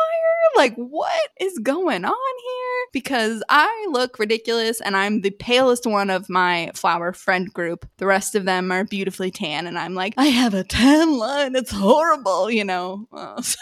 Like, 0.55 0.75
what 0.75 1.29
is 1.39 1.57
going 1.59 2.05
on 2.05 2.13
here? 2.13 2.85
Because 2.91 3.43
I 3.49 3.87
look 3.89 4.19
ridiculous 4.19 4.79
and 4.81 4.95
I'm 4.95 5.21
the 5.21 5.31
palest 5.31 5.87
one 5.87 6.09
of 6.09 6.29
my 6.29 6.71
flower 6.75 7.11
friend 7.11 7.51
group. 7.51 7.87
The 7.97 8.05
rest 8.05 8.35
of 8.35 8.45
them 8.45 8.71
are 8.71 8.83
beautifully 8.83 9.31
tan, 9.31 9.65
and 9.65 9.79
I'm 9.79 9.95
like, 9.95 10.13
I 10.17 10.27
have 10.27 10.53
a 10.53 10.63
tan 10.63 11.17
line. 11.17 11.55
It's 11.55 11.71
horrible, 11.71 12.51
you 12.51 12.63
know? 12.63 13.07
Uh, 13.11 13.41
so. 13.41 13.57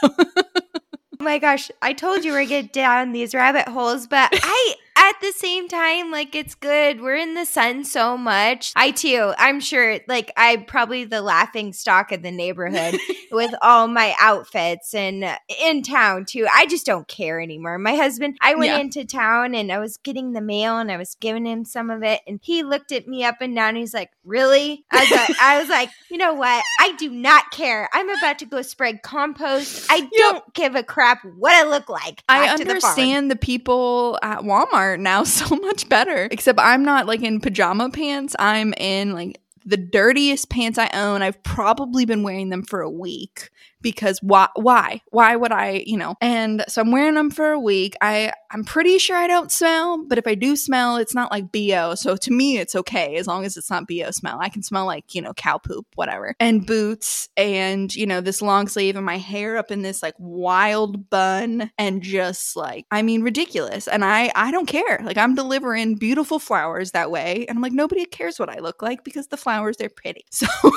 Oh 1.22 1.24
my 1.24 1.38
gosh, 1.38 1.72
I 1.82 1.94
told 1.94 2.26
you 2.26 2.32
we're 2.32 2.46
gonna 2.46 2.64
get 2.64 2.74
down 2.74 3.12
these 3.12 3.34
rabbit 3.34 3.68
holes, 3.68 4.08
but 4.08 4.30
I 4.34 4.76
at 4.98 5.14
the 5.22 5.32
same 5.32 5.68
time, 5.68 6.12
like 6.12 6.36
it's 6.36 6.56
good. 6.56 7.02
We're 7.02 7.16
in 7.16 7.34
the 7.34 7.46
sun 7.46 7.84
so 7.84 8.18
much. 8.18 8.74
I 8.76 8.92
too, 8.92 9.34
I'm 9.38 9.60
sure, 9.60 10.00
like 10.08 10.32
I'm 10.36 10.66
probably 10.66 11.06
the 11.06 11.22
laughing 11.22 11.74
stock 11.74 12.12
of 12.12 12.22
the 12.22 12.32
neighborhood 12.32 13.00
with 13.32 13.54
all 13.62 13.88
my 13.88 14.16
outfits 14.20 14.94
and 14.94 15.26
in 15.62 15.84
town 15.84 16.26
too. 16.26 16.46
I 16.52 16.66
just 16.66 16.86
don't 16.86 17.08
care 17.08 17.40
anymore. 17.40 17.78
My 17.78 17.96
husband, 17.96 18.38
I 18.42 18.56
went 18.56 18.72
yeah. 18.72 18.80
into 18.80 19.06
town 19.06 19.56
and 19.56 19.72
I 19.72 19.80
was 19.80 19.98
getting 19.98 20.34
the 20.34 20.42
mail 20.42 20.78
and 20.78 20.92
I 20.92 20.98
was 20.98 21.16
giving 21.16 21.46
him 21.46 21.64
some 21.66 21.90
of 21.90 22.04
it, 22.04 22.22
and 22.28 22.40
he 22.44 22.64
looked 22.64 22.92
at 22.92 23.08
me 23.08 23.24
up 23.24 23.38
and 23.42 23.56
down. 23.56 23.76
he's 23.76 23.94
like, 23.94 24.12
"Really?" 24.26 24.86
I 24.92 25.00
was 25.00 25.12
like, 25.12 25.40
I 25.42 25.60
was 25.60 25.70
like, 25.70 25.90
"You 26.10 26.18
know 26.18 26.34
what? 26.34 26.64
I 26.80 26.94
do 26.94 27.10
not 27.10 27.52
care. 27.52 27.90
I'm 27.94 28.10
about 28.10 28.40
to 28.40 28.46
go 28.46 28.62
spread 28.62 29.04
compost. 29.04 29.88
I 29.90 30.10
don't 30.18 30.54
give 30.54 30.76
a 30.76 30.84
crap 30.84 31.24
what 31.38 31.54
I 31.54 31.68
look 31.68 31.90
like." 31.90 32.24
I 32.28 32.50
understand 32.50 33.32
the, 33.32 33.36
the 33.36 33.40
people 33.40 34.20
at 34.22 34.40
Walmart 34.40 34.81
now 34.98 35.24
so 35.26 35.56
much 35.56 35.88
better. 35.90 36.28
Except 36.32 36.60
I'm 36.60 36.84
not 36.84 37.08
like 37.08 37.22
in 37.22 37.40
pajama 37.40 37.90
pants. 37.90 38.36
I'm 38.40 38.74
in 38.74 39.14
like 39.14 39.40
the 39.66 39.78
dirtiest 39.78 40.50
pants 40.50 40.78
I 40.78 40.90
own. 40.94 41.22
I've 41.22 41.42
probably 41.44 42.06
been 42.06 42.24
wearing 42.24 42.50
them 42.50 42.64
for 42.64 42.82
a 42.82 42.90
week 42.90 43.50
because 43.82 44.20
why 44.22 44.48
why 44.56 45.02
why 45.10 45.36
would 45.36 45.52
i 45.52 45.84
you 45.86 45.98
know? 45.98 46.16
And 46.22 46.64
so 46.68 46.82
i'm 46.82 46.92
wearing 46.92 47.16
them 47.16 47.32
for 47.32 47.52
a 47.52 47.60
week. 47.60 47.96
I 48.02 48.32
i'm 48.52 48.64
pretty 48.64 48.98
sure 48.98 49.16
i 49.16 49.28
don't 49.28 49.52
smell 49.52 50.06
but 50.08 50.18
if 50.18 50.28
i 50.28 50.36
do 50.36 50.56
smell 50.56 50.98
it's 50.98 51.16
not 51.16 51.32
like 51.32 51.52
bo 51.52 51.96
so 51.96 52.16
to 52.16 52.32
me 52.32 52.58
it's 52.58 52.76
okay 52.76 53.16
as 53.16 53.28
long 53.28 53.46
as 53.46 53.58
it's 53.58 53.70
not 53.70 53.88
bo 53.88 54.12
smell. 54.12 54.38
I 54.40 54.50
can 54.50 54.64
smell 54.64 54.86
like 54.86 55.14
you 55.16 55.22
know 55.22 55.34
cow 55.34 55.58
poop 55.58 55.88
whatever 55.96 56.36
and 56.40 56.66
boots 56.66 57.30
and 57.38 57.94
you 57.96 58.06
know 58.06 58.22
this 58.22 58.42
long 58.42 58.68
sleeve 58.68 58.96
and 58.96 59.06
my 59.06 59.18
hair 59.18 59.58
up 59.58 59.72
in 59.72 59.82
this 59.82 60.04
like 60.04 60.16
wild 60.18 61.10
bun 61.10 61.72
and 61.78 62.02
just 62.02 62.56
like 62.56 62.86
i 62.92 63.02
mean 63.02 63.22
ridiculous. 63.22 63.88
And 63.88 64.04
i 64.04 64.32
i 64.36 64.52
don't 64.52 64.68
care. 64.68 65.00
Like 65.04 65.18
i'm 65.18 65.36
delivering 65.36 65.96
beautiful 65.96 66.40
flowers 66.40 66.92
that 66.92 67.12
way. 67.12 67.46
And 67.48 67.58
i'm 67.58 67.62
like 67.62 67.74
nobody 67.74 68.06
cares 68.06 68.40
what 68.40 68.50
i 68.50 68.60
look 68.60 68.82
like 68.82 69.04
because 69.04 69.28
the 69.28 69.38
flowers 69.38 69.78
they're 69.78 69.90
pretty. 69.90 70.26
So 70.32 70.48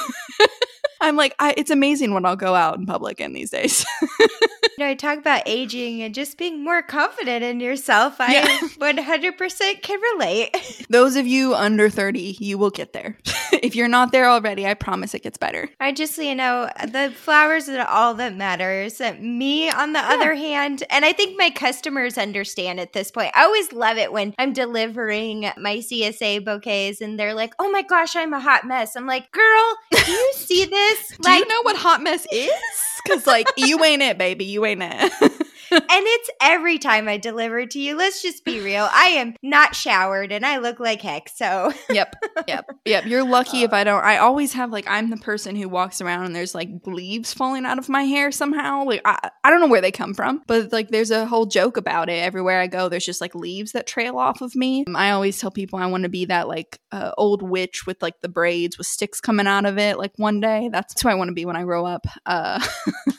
I'm 1.01 1.17
like, 1.17 1.35
I, 1.39 1.55
it's 1.57 1.71
amazing 1.71 2.15
when 2.15 2.25
I'll 2.25 2.37
go 2.37 2.55
out 2.55 2.79
in 2.79 2.87
public 2.87 3.21
in 3.21 3.33
these 3.33 3.51
days. 3.51 3.85
you 4.21 4.29
know, 4.79 4.87
I 4.87 4.95
talk 4.95 5.19
about 5.19 5.43
aging 5.47 6.03
and 6.03 6.15
just 6.15 6.39
being 6.39 6.63
more 6.63 6.83
confident 6.83 7.45
in 7.45 7.61
yourself. 7.61 8.21
I 8.21 8.35
yeah. 8.35 8.59
100% 8.79 9.83
can 9.83 10.01
relate. 10.01 10.87
Those 10.91 11.17
of 11.17 11.27
you 11.27 11.55
under 11.55 11.89
30, 11.89 12.37
you 12.41 12.59
will 12.59 12.71
get 12.71 12.93
there. 12.93 13.19
if 13.53 13.75
you're 13.77 13.89
not 13.89 14.13
there 14.13 14.29
already, 14.29 14.67
I 14.67 14.75
promise 14.75 15.15
it 15.15 15.23
gets 15.23 15.39
better. 15.39 15.69
I 15.81 15.93
just, 15.93 16.17
you 16.19 16.35
know, 16.35 16.69
the 16.87 17.13
flowers 17.15 17.69
are 17.69 17.87
all 17.87 18.15
that 18.15 18.35
matters. 18.35 19.01
Me, 19.21 19.71
on 19.71 19.93
the 19.93 19.99
yeah. 19.99 20.15
other 20.15 20.35
hand, 20.35 20.83
and 20.91 21.05
I 21.05 21.13
think 21.13 21.39
my 21.39 21.51
customers 21.51 22.19
understand 22.19 22.81
at 22.81 22.93
this 22.93 23.11
point. 23.11 23.31
I 23.35 23.45
always 23.45 23.73
love 23.73 23.97
it 23.97 24.13
when 24.13 24.35
I'm 24.39 24.53
delivering 24.53 25.51
my 25.57 25.77
CSA 25.79 26.45
bouquets 26.45 27.01
and 27.01 27.19
they're 27.19 27.35
like, 27.35 27.55
oh 27.59 27.71
my 27.71 27.83
gosh, 27.83 28.17
I'm 28.17 28.33
a 28.33 28.41
hot 28.41 28.67
mess. 28.67 28.97
I'm 28.97 29.07
like, 29.07 29.31
girl, 29.33 29.77
do 29.91 30.11
you 30.11 30.33
see 30.35 30.65
this? 30.65 30.84
Do 31.21 31.31
like, 31.31 31.39
you 31.41 31.49
know 31.49 31.63
what 31.63 31.77
hot 31.77 32.03
mess 32.03 32.27
is? 32.33 32.51
Because 33.05 33.27
like 33.27 33.47
you 33.57 33.83
ain't 33.85 34.03
it, 34.03 34.19
baby. 34.19 34.45
You 34.45 34.65
ain't 34.65 34.83
it. 34.83 35.33
and 35.75 35.85
it's 35.91 36.31
every 36.41 36.79
time 36.79 37.09
I 37.09 37.17
deliver 37.17 37.67
to 37.67 37.79
you. 37.79 37.97
Let's 37.97 38.23
just 38.23 38.45
be 38.45 38.61
real. 38.61 38.89
I 38.93 39.09
am 39.09 39.35
not 39.43 39.75
showered 39.75 40.33
and 40.33 40.45
I 40.45 40.59
look 40.59 40.81
like 40.81 41.03
heck. 41.03 41.29
So, 41.29 41.73
yep, 41.91 42.15
yep, 42.49 42.71
yep. 42.85 43.07
You're 43.07 43.25
lucky 43.25 43.63
if 43.63 43.73
I 43.73 43.85
don't. 43.85 44.05
I 44.05 44.19
always 44.19 44.53
have 44.55 44.71
like, 44.71 44.87
I'm 44.89 45.11
the 45.11 45.17
person 45.17 45.57
who 45.57 45.69
walks 45.69 46.01
around 46.01 46.25
and 46.25 46.37
there's 46.37 46.55
like 46.55 46.71
leaves 46.87 47.33
falling 47.33 47.67
out 47.67 47.79
of 47.79 47.89
my 47.89 48.03
hair 48.03 48.31
somehow. 48.33 48.85
Like, 48.85 49.01
I, 49.05 49.31
I 49.43 49.51
don't 49.51 49.61
know 49.61 49.69
where 49.69 49.81
they 49.81 49.93
come 49.93 50.15
from, 50.15 50.43
but 50.47 50.73
like, 50.73 50.89
there's 50.89 51.11
a 51.11 51.27
whole 51.27 51.47
joke 51.47 51.77
about 51.77 52.09
it. 52.09 52.23
Everywhere 52.23 52.61
I 52.61 52.67
go, 52.67 52.89
there's 52.89 53.07
just 53.07 53.21
like 53.21 53.35
leaves 53.35 53.73
that 53.73 53.87
trail 53.87 54.19
off 54.19 54.41
of 54.41 54.55
me. 54.55 54.85
I 54.95 55.11
always 55.11 55.39
tell 55.39 55.51
people 55.51 55.79
I 55.79 55.87
want 55.87 56.05
to 56.05 56.09
be 56.09 56.27
that 56.27 56.49
like 56.49 56.81
uh, 56.93 57.13
old 57.19 57.43
witch 57.43 57.87
with 57.87 58.01
like 58.03 58.21
the 58.21 58.29
braids 58.29 58.79
with 58.79 58.87
sticks 58.87 59.21
coming 59.21 59.47
out 59.47 59.67
of 59.67 59.79
it. 59.79 59.99
Like, 59.99 60.13
one 60.17 60.41
day, 60.41 60.69
that's 60.73 61.01
who 61.01 61.09
I 61.09 61.15
want 61.15 61.29
to 61.29 61.35
be 61.35 61.45
when 61.45 61.57
I 61.57 61.65
grow 61.65 61.87
up. 61.87 62.07
Uh, 62.27 62.65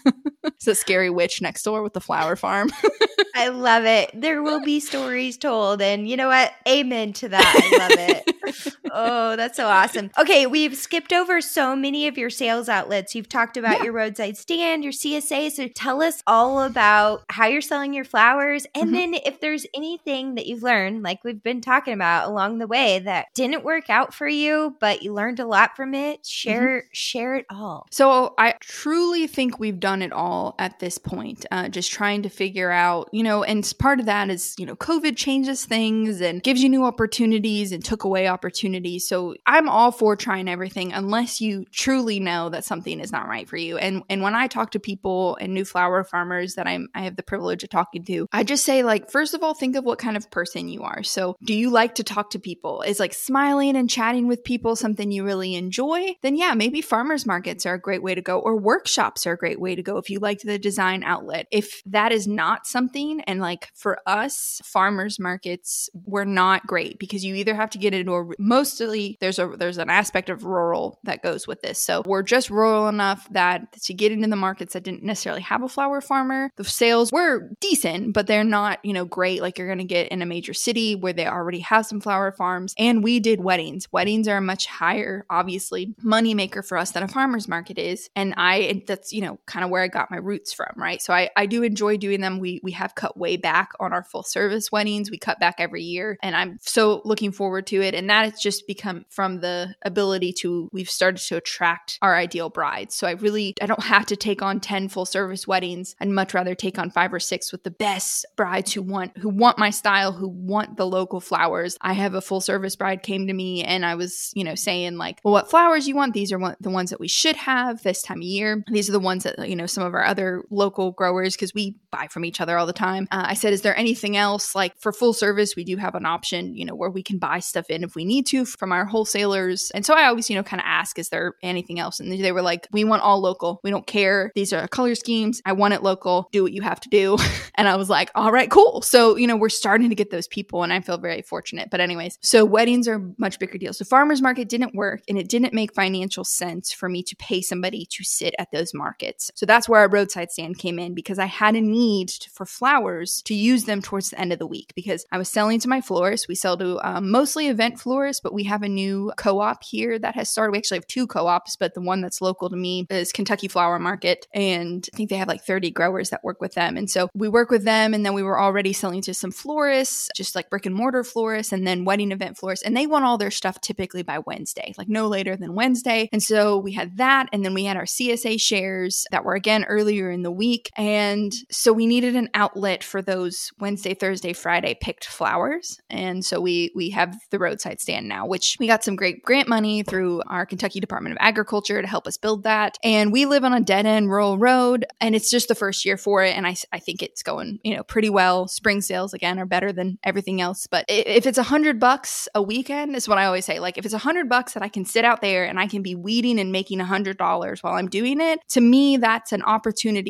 it's 0.56 0.68
a 0.68 0.76
scary 0.76 1.10
witch 1.10 1.42
next 1.42 1.64
door 1.64 1.82
with 1.82 1.94
the 1.94 2.02
flower 2.02 2.36
farm. 2.36 2.70
I 3.36 3.50
love 3.50 3.84
it. 3.84 4.12
There 4.14 4.42
will 4.42 4.62
be 4.62 4.80
stories 4.80 5.38
told. 5.38 5.82
And 5.82 6.08
you 6.08 6.16
know 6.16 6.30
what? 6.30 6.54
Amen 6.68 7.12
to 7.14 7.30
that. 7.30 7.72
I 7.74 7.78
love 7.78 8.10
it. 8.10 8.76
oh, 8.92 9.36
that's 9.36 9.58
so 9.58 9.68
awesome. 9.68 10.10
Okay, 10.18 10.48
we've 10.48 10.76
skipped 10.76 11.12
over 11.12 11.42
so 11.42 11.76
many 11.76 12.08
of 12.08 12.18
your 12.18 12.30
sales 12.30 12.70
outlets. 12.70 13.14
You've 13.14 13.28
talked 13.28 13.58
about 13.58 13.80
yeah. 13.80 13.86
your 13.86 13.94
roadside 13.94 14.38
stand, 14.38 14.84
your 14.84 14.94
CSA. 14.94 15.52
So 15.52 15.68
tell 15.68 16.02
us 16.02 16.24
all 16.26 16.62
about 16.62 17.24
how 17.30 17.48
you're 17.48 17.60
selling 17.60 17.94
your 17.94 18.06
flowers. 18.06 18.66
And 18.74 18.86
mm-hmm. 18.86 18.94
then 18.94 19.14
if 19.26 19.42
there's 19.42 19.66
anything 19.74 20.36
that 20.36 20.46
you've 20.46 20.64
learned, 20.64 21.04
like 21.04 21.24
we've 21.26 21.44
been 21.44 21.62
talking 21.62 21.94
about 21.94 22.30
along 22.30 22.60
the 22.60 22.68
way, 22.68 23.00
that 23.00 23.28
didn't 23.34 23.66
work 23.66 23.90
out 23.90 24.14
for 24.14 24.28
you, 24.28 24.78
but 24.80 25.04
you 25.04 25.12
learned 25.12 25.42
a 25.42 25.46
lot 25.46 25.76
from 25.76 25.94
it, 25.94 26.26
share 26.26 26.80
mm-hmm. 26.80 26.88
share 26.94 27.36
it 27.36 27.46
all. 27.50 27.86
So 27.92 28.34
I 28.38 28.54
truly 28.62 29.28
think 29.28 29.60
we've 29.60 29.80
done 29.80 30.02
it 30.02 30.14
all 30.14 30.35
at 30.60 30.80
this 30.80 30.98
point, 30.98 31.46
uh, 31.52 31.70
just 31.70 31.92
trying 31.92 32.24
to 32.24 32.30
figure 32.30 32.72
out, 32.72 33.10
you 33.12 33.24
know, 33.24 33.44
and 33.44 33.72
part 33.80 34.00
of 34.00 34.06
that 34.06 34.30
is, 34.30 34.56
you 34.58 34.66
know, 34.66 34.76
COVID 34.76 35.16
changes 35.18 35.66
things 35.66 36.22
and 36.22 36.44
gives 36.44 36.62
you 36.62 36.70
new 36.70 36.84
opportunities 36.84 37.72
and 37.72 37.84
took 37.84 38.04
away 38.04 38.28
opportunities. 38.28 39.08
So 39.08 39.36
I'm 39.46 39.70
all 39.70 39.92
for 39.92 40.16
trying 40.16 40.48
everything 40.48 40.94
unless 40.94 41.42
you 41.42 41.66
truly 41.72 42.20
know 42.20 42.50
that 42.50 42.66
something 42.66 43.00
is 43.00 43.12
not 43.12 43.28
right 43.28 43.48
for 43.48 43.58
you. 43.58 43.78
And 43.78 44.04
and 44.10 44.22
when 44.22 44.36
I 44.36 44.48
talk 44.48 44.72
to 44.72 44.80
people 44.80 45.38
and 45.40 45.54
new 45.54 45.66
flower 45.66 46.04
farmers 46.04 46.56
that 46.56 46.68
I'm 46.68 46.88
I 46.96 47.02
have 47.02 47.16
the 47.16 47.24
privilege 47.24 47.64
of 47.64 47.70
talking 47.70 48.04
to, 48.06 48.28
I 48.32 48.44
just 48.44 48.66
say 48.66 48.84
like 48.84 49.10
first 49.12 49.34
of 49.34 49.44
all 49.44 49.54
think 49.54 49.76
of 49.76 49.84
what 49.84 50.00
kind 50.00 50.18
of 50.18 50.30
person 50.32 50.68
you 50.68 50.84
are. 50.84 51.04
So 51.04 51.36
do 51.44 51.54
you 51.54 51.70
like 51.70 51.96
to 51.96 52.04
talk 52.04 52.32
to 52.32 52.40
people? 52.40 52.82
Is 52.82 53.00
like 53.00 53.14
smiling 53.14 53.76
and 53.76 53.90
chatting 53.90 54.28
with 54.28 54.44
people 54.44 54.76
something 54.76 55.12
you 55.12 55.24
really 55.24 55.56
enjoy? 55.56 56.16
Then 56.22 56.36
yeah, 56.36 56.54
maybe 56.54 56.82
farmers 56.82 57.26
markets 57.26 57.66
are 57.66 57.76
a 57.76 57.80
great 57.80 58.04
way 58.04 58.16
to 58.16 58.22
go 58.22 58.40
or 58.40 58.58
workshops 58.58 59.26
are 59.26 59.34
a 59.34 59.38
great 59.38 59.60
way 59.60 59.76
to 59.76 59.84
go 59.84 59.98
if 59.98 60.10
you 60.10 60.20
like 60.26 60.42
the 60.42 60.60
design 60.60 61.04
outlet. 61.04 61.48
If 61.52 61.82
that 61.86 62.12
is 62.12 62.28
not 62.28 62.68
something 62.68 63.22
and 63.22 63.40
like 63.40 63.70
for 63.74 64.00
us 64.06 64.60
farmers 64.66 65.20
markets 65.20 65.90
were 65.94 66.26
not 66.26 66.66
great 66.68 67.00
because 67.00 67.24
you 67.24 67.36
either 67.36 67.56
have 67.56 67.70
to 67.70 67.78
get 67.78 67.94
into 67.94 68.14
a 68.14 68.26
mostly 68.40 69.18
there's 69.22 69.40
a 69.40 69.54
there's 69.58 69.78
an 69.78 69.90
aspect 69.90 70.30
of 70.30 70.44
rural 70.44 71.00
that 71.04 71.22
goes 71.22 71.48
with 71.48 71.62
this. 71.62 71.82
So 71.82 72.02
we're 72.06 72.24
just 72.24 72.50
rural 72.50 72.88
enough 72.88 73.28
that 73.32 73.72
to 73.84 73.94
get 73.94 74.12
into 74.12 74.28
the 74.28 74.36
markets 74.36 74.74
that 74.74 74.84
didn't 74.84 75.04
necessarily 75.04 75.44
have 75.44 75.62
a 75.62 75.70
flower 75.70 76.02
farmer, 76.02 76.50
the 76.56 76.64
sales 76.64 77.12
were 77.12 77.52
decent, 77.62 78.14
but 78.14 78.26
they're 78.26 78.44
not, 78.44 78.84
you 78.84 78.94
know, 78.94 79.06
great 79.06 79.42
like 79.42 79.58
you're 79.58 79.76
to 79.78 79.84
get 79.84 80.08
in 80.10 80.22
a 80.22 80.26
major 80.26 80.54
city 80.54 80.96
where 80.96 81.14
they 81.14 81.28
already 81.28 81.60
have 81.60 81.86
some 81.86 82.00
flower 82.02 82.32
farms. 82.32 82.74
And 82.78 83.04
we 83.04 83.20
did 83.20 83.44
weddings. 83.44 83.92
Weddings 83.92 84.28
are 84.28 84.38
a 84.38 84.42
much 84.42 84.66
higher, 84.66 85.26
obviously, 85.30 85.94
money 86.02 86.34
maker 86.34 86.64
for 86.64 86.78
us 86.78 86.92
than 86.92 87.04
a 87.04 87.08
farmer's 87.08 87.48
market 87.48 87.78
is. 87.78 88.10
And 88.16 88.34
I, 88.38 88.84
that's, 88.88 89.14
you 89.14 89.22
know, 89.22 89.40
kind 89.46 89.64
of 89.64 89.70
where 89.70 89.84
I 89.84 89.88
got 89.88 90.05
my 90.12 90.18
roots 90.18 90.54
from, 90.54 90.72
right? 90.76 91.02
So 91.02 91.14
I, 91.14 91.30
I 91.36 91.46
do 91.46 91.64
enjoy 91.64 91.98
doing 91.98 92.22
them. 92.22 92.40
We, 92.40 92.60
we 92.64 92.72
have 92.72 92.96
cut 92.96 93.18
way 93.18 93.38
back 93.38 93.72
on 93.80 93.94
our 93.94 94.04
full 94.04 94.24
service 94.24 94.72
weddings. 94.72 95.12
We 95.12 95.18
cut 95.18 95.40
back 95.40 95.56
every 95.60 95.84
year. 95.84 96.18
And 96.22 96.36
I'm 96.36 96.60
so 96.62 97.02
looking 97.06 97.32
forward 97.32 97.68
to 97.68 97.82
it. 97.82 97.94
And 97.96 98.10
that 98.10 98.26
has 98.26 98.40
just 98.40 98.68
become 98.68 99.06
from 99.10 99.40
the 99.42 99.76
ability 99.84 100.34
to, 100.42 100.70
we've 100.72 100.90
started 100.90 101.22
to 101.28 101.38
attract 101.38 101.98
our 102.02 102.16
ideal 102.16 102.50
brides. 102.50 102.96
So 102.96 103.08
I 103.08 103.12
really, 103.12 103.56
I 103.62 103.66
don't 103.66 103.84
have 103.84 104.06
to 104.08 104.16
take 104.16 104.42
on 104.42 104.60
10 104.60 104.90
full 104.90 105.06
service 105.06 105.48
weddings. 105.48 105.96
I'd 106.00 106.10
much 106.10 106.34
rather 106.34 106.56
take 106.56 106.78
on 106.78 106.90
five 106.90 107.14
or 107.14 107.20
six 107.20 107.52
with 107.52 107.64
the 107.64 107.72
best 107.72 108.26
brides 108.36 108.74
who 108.74 108.82
want, 108.82 109.18
who 109.18 109.30
want 109.30 109.58
my 109.58 109.70
style, 109.70 110.12
who 110.12 110.28
want 110.28 110.78
the 110.78 110.88
local 110.88 111.20
flowers. 111.20 111.78
I 111.82 111.94
have 111.94 112.14
a 112.14 112.22
full 112.22 112.42
service 112.42 112.76
bride 112.76 113.04
came 113.04 113.28
to 113.28 113.34
me 113.34 113.64
and 113.64 113.86
I 113.86 113.96
was, 113.96 114.32
you 114.36 114.44
know, 114.44 114.56
saying 114.56 114.98
like, 114.98 115.20
well, 115.24 115.34
what 115.34 115.50
flowers 115.50 115.88
you 115.88 115.96
want? 115.96 116.14
These 116.14 116.32
are 116.32 116.40
one, 116.40 116.56
the 116.60 116.70
ones 116.70 116.90
that 116.90 117.00
we 117.00 117.08
should 117.08 117.36
have 117.36 117.84
this 117.84 118.02
time 118.02 118.20
of 118.20 118.24
year. 118.24 118.64
These 118.68 118.90
are 118.90 118.94
the 118.94 119.00
ones 119.00 119.24
that, 119.24 119.48
you 119.50 119.56
know, 119.56 119.66
some 119.66 119.84
of 119.84 119.95
our 119.96 120.06
other 120.06 120.44
local 120.50 120.92
growers, 120.92 121.36
because 121.36 121.54
we 121.54 121.78
buy 121.92 122.08
from 122.08 122.26
each 122.26 122.42
other 122.42 122.58
all 122.58 122.66
the 122.66 122.74
time. 122.74 123.08
Uh, 123.12 123.26
I 123.28 123.34
said, 123.34 123.54
is 123.54 123.62
there 123.62 123.78
anything 123.78 124.18
else 124.18 124.56
like 124.56 124.74
for 124.80 124.92
full 124.92 125.14
service? 125.14 125.56
We 125.56 125.64
do 125.64 125.78
have 125.78 125.96
an 125.96 126.06
option, 126.06 126.56
you 126.56 126.66
know, 126.66 126.76
where 126.76 126.90
we 126.90 127.04
can 127.04 127.18
buy 127.18 127.40
stuff 127.40 127.70
in 127.70 127.84
if 127.84 127.96
we 127.96 128.06
need 128.06 128.26
to 128.28 128.46
from 128.46 128.72
our 128.72 128.86
wholesalers. 128.86 129.72
And 129.74 129.86
so 129.86 129.94
I 129.94 130.06
always, 130.06 130.30
you 130.30 130.36
know, 130.36 130.44
kind 130.44 130.60
of 130.60 130.66
ask, 130.68 131.00
is 131.00 131.10
there 131.10 131.36
anything 131.42 131.80
else? 131.80 132.00
And 132.00 132.12
they 132.12 132.32
were 132.32 132.42
like, 132.42 132.68
we 132.72 132.84
want 132.84 133.02
all 133.02 133.20
local. 133.22 133.60
We 133.64 133.72
don't 133.72 133.88
care. 133.88 134.32
These 134.36 134.54
are 134.54 134.68
color 134.68 134.96
schemes. 134.96 135.42
I 135.46 135.54
want 135.54 135.74
it 135.74 135.84
local. 135.84 136.30
Do 136.32 136.44
what 136.44 136.54
you 136.54 136.62
have 136.62 136.80
to 136.82 136.90
do. 136.90 137.18
and 137.56 137.68
I 137.68 137.76
was 137.76 137.90
like, 137.90 138.12
all 138.16 138.32
right, 138.32 138.50
cool. 138.50 138.82
So, 138.82 139.16
you 139.16 139.28
know, 139.28 139.36
we're 139.36 139.50
starting 139.50 139.90
to 139.90 139.96
get 139.96 140.12
those 140.12 140.28
people 140.28 140.64
and 140.64 140.74
I 140.74 140.82
feel 140.82 140.98
very 140.98 141.22
fortunate. 141.22 141.70
But 141.70 141.80
anyways, 141.80 142.18
so 142.22 142.46
weddings 142.46 142.88
are 142.88 143.00
much 143.18 143.40
bigger 143.40 143.58
deals. 143.58 143.78
So 143.78 143.86
farmers 143.86 144.22
market 144.22 144.50
didn't 144.50 144.76
work 144.76 145.02
and 145.08 145.18
it 145.18 145.30
didn't 145.30 145.54
make 145.54 145.74
financial 145.74 146.24
sense 146.24 146.72
for 146.72 146.90
me 146.90 147.04
to 147.04 147.16
pay 147.16 147.42
somebody 147.42 147.86
to 147.92 148.04
sit 148.04 148.36
at 148.40 148.52
those 148.52 148.74
markets. 148.74 149.32
So 149.36 149.46
that's 149.46 149.70
where 149.70 149.85
our 149.86 149.92
roadside 149.92 150.32
stand 150.32 150.58
came 150.58 150.80
in 150.80 150.96
because 150.96 151.20
I 151.20 151.26
had 151.26 151.56
a 151.56 151.62
need 151.62 152.12
for 152.32 152.46
flowers 152.46 153.22
to 153.24 153.36
use 153.36 153.66
them 153.66 153.84
towards 153.84 154.10
the 154.10 154.20
end 154.20 154.34
of 154.34 154.40
the 154.40 154.48
week 154.48 154.74
because 154.76 155.06
I 155.12 155.20
was 155.20 155.30
selling 155.30 155.60
to 155.60 155.70
my 155.70 155.80
florists. 155.80 156.28
We 156.28 156.34
sell 156.34 156.58
to 156.58 156.80
um, 156.88 157.12
mostly 157.12 157.48
event 157.48 157.80
florists, 157.80 158.20
but 158.20 158.34
we 158.34 158.44
have 158.46 158.64
a 158.64 158.70
new 158.70 159.14
co-op 159.16 159.64
here 159.64 160.00
that 160.00 160.16
has 160.16 160.28
started. 160.28 160.54
We 160.54 160.58
actually 160.58 160.78
have 160.78 160.88
two 160.88 161.06
co-ops, 161.06 161.56
but 161.56 161.76
the 161.76 161.82
one 161.82 162.02
that's 162.02 162.20
local 162.20 162.50
to 162.50 162.56
me 162.56 162.88
is 162.90 163.12
Kentucky 163.12 163.48
Flower 163.48 163.78
Market. 163.78 164.28
And 164.34 164.90
I 164.92 164.98
think 164.98 165.12
they 165.12 165.18
have 165.18 165.28
like 165.28 165.44
30 165.44 165.70
growers 165.70 166.10
that 166.10 166.24
work 166.24 166.42
with 166.42 166.56
them. 166.56 166.78
And 166.78 166.90
so 166.90 167.10
we 167.14 167.30
work 167.30 167.52
with 167.52 167.64
them 167.64 167.94
and 167.94 168.04
then 168.04 168.16
we 168.16 168.24
were 168.24 168.40
already 168.40 168.74
selling 168.74 169.04
to 169.04 169.14
some 169.14 169.32
florists, 169.32 170.10
just 170.16 170.36
like 170.36 170.50
brick 170.50 170.66
and 170.66 170.74
mortar 170.74 171.04
florists 171.04 171.54
and 171.54 171.68
then 171.68 171.86
wedding 171.86 172.12
event 172.12 172.40
florists. 172.40 172.66
And 172.66 172.76
they 172.76 172.88
want 172.88 173.06
all 173.06 173.20
their 173.20 173.30
stuff 173.30 173.62
typically 173.62 174.02
by 174.02 174.18
Wednesday, 174.18 174.74
like 174.80 174.90
no 174.90 175.08
later 175.08 175.38
than 175.38 175.54
Wednesday. 175.54 176.10
And 176.12 176.24
so 176.24 176.58
we 176.58 176.72
had 176.72 176.98
that. 176.98 177.30
And 177.32 177.46
then 177.46 177.54
we 177.54 177.66
had 177.66 177.78
our 177.78 177.84
CSA 177.84 178.42
shares 178.42 179.06
that 179.12 179.24
were 179.24 179.36
again 179.36 179.64
earlier 179.76 180.10
in 180.10 180.24
the 180.24 180.32
week. 180.32 180.70
And 180.78 181.34
so 181.52 181.74
we 181.74 181.86
needed 181.86 182.16
an 182.16 182.30
outlet 182.34 182.84
for 182.84 183.02
those 183.02 183.52
Wednesday, 183.60 183.94
Thursday, 183.94 184.32
Friday 184.34 184.78
picked 184.80 185.06
flowers. 185.06 185.80
And 185.90 186.24
so 186.24 186.40
we 186.40 186.72
we 186.76 186.92
have 186.92 187.16
the 187.32 187.40
roadside 187.40 187.82
stand 187.82 188.08
now, 188.08 188.26
which 188.26 188.56
we 188.60 188.68
got 188.68 188.84
some 188.84 188.96
great 188.96 189.24
grant 189.24 189.50
money 189.50 189.84
through 189.84 190.22
our 190.28 190.46
Kentucky 190.46 190.80
Department 190.80 191.14
of 191.14 191.18
Agriculture 191.20 191.82
to 191.82 191.88
help 191.88 192.08
us 192.08 192.18
build 192.18 192.44
that. 192.44 192.78
And 192.84 193.12
we 193.12 193.26
live 193.26 193.44
on 193.44 193.54
a 193.54 193.60
dead 193.60 193.86
end 193.86 194.10
rural 194.10 194.38
road 194.38 194.86
and 195.02 195.16
it's 195.16 195.30
just 195.30 195.50
the 195.50 195.56
first 195.56 195.86
year 195.86 195.98
for 195.98 196.24
it. 196.24 196.36
And 196.36 196.48
I, 196.48 196.56
I 196.72 196.80
think 196.80 197.04
it's 197.04 197.22
going, 197.22 197.60
you 197.64 197.76
know, 197.76 197.84
pretty 197.84 198.10
well. 198.10 198.48
Spring 198.48 198.82
sales 198.82 199.14
again 199.14 199.40
are 199.40 199.46
better 199.46 199.74
than 199.74 199.98
everything 200.04 200.40
else. 200.40 200.68
But 200.68 200.86
if 200.88 201.26
it's 201.26 201.38
a 201.38 201.44
hundred 201.44 201.80
bucks 201.80 202.28
a 202.34 202.42
weekend 202.42 202.96
is 202.96 203.08
what 203.08 203.18
I 203.18 203.26
always 203.26 203.46
say. 203.46 203.60
Like 203.60 203.78
if 203.78 203.86
it's 203.86 203.94
a 203.94 204.00
hundred 204.00 204.30
bucks 204.30 204.54
that 204.54 204.64
I 204.64 204.70
can 204.70 204.86
sit 204.86 205.04
out 205.06 205.22
there 205.22 205.46
and 205.46 205.60
I 205.60 205.68
can 205.68 205.82
be 205.82 205.96
weeding 205.96 206.40
and 206.40 206.52
making 206.52 206.80
a 206.80 206.86
hundred 206.86 207.18
dollars 207.18 207.62
while 207.62 207.74
I'm 207.74 207.90
doing 207.90 208.22
it, 208.22 208.40
to 208.50 208.62
me, 208.62 208.98
that's 208.98 209.32
an 209.32 209.42
opportunity 209.44 209.65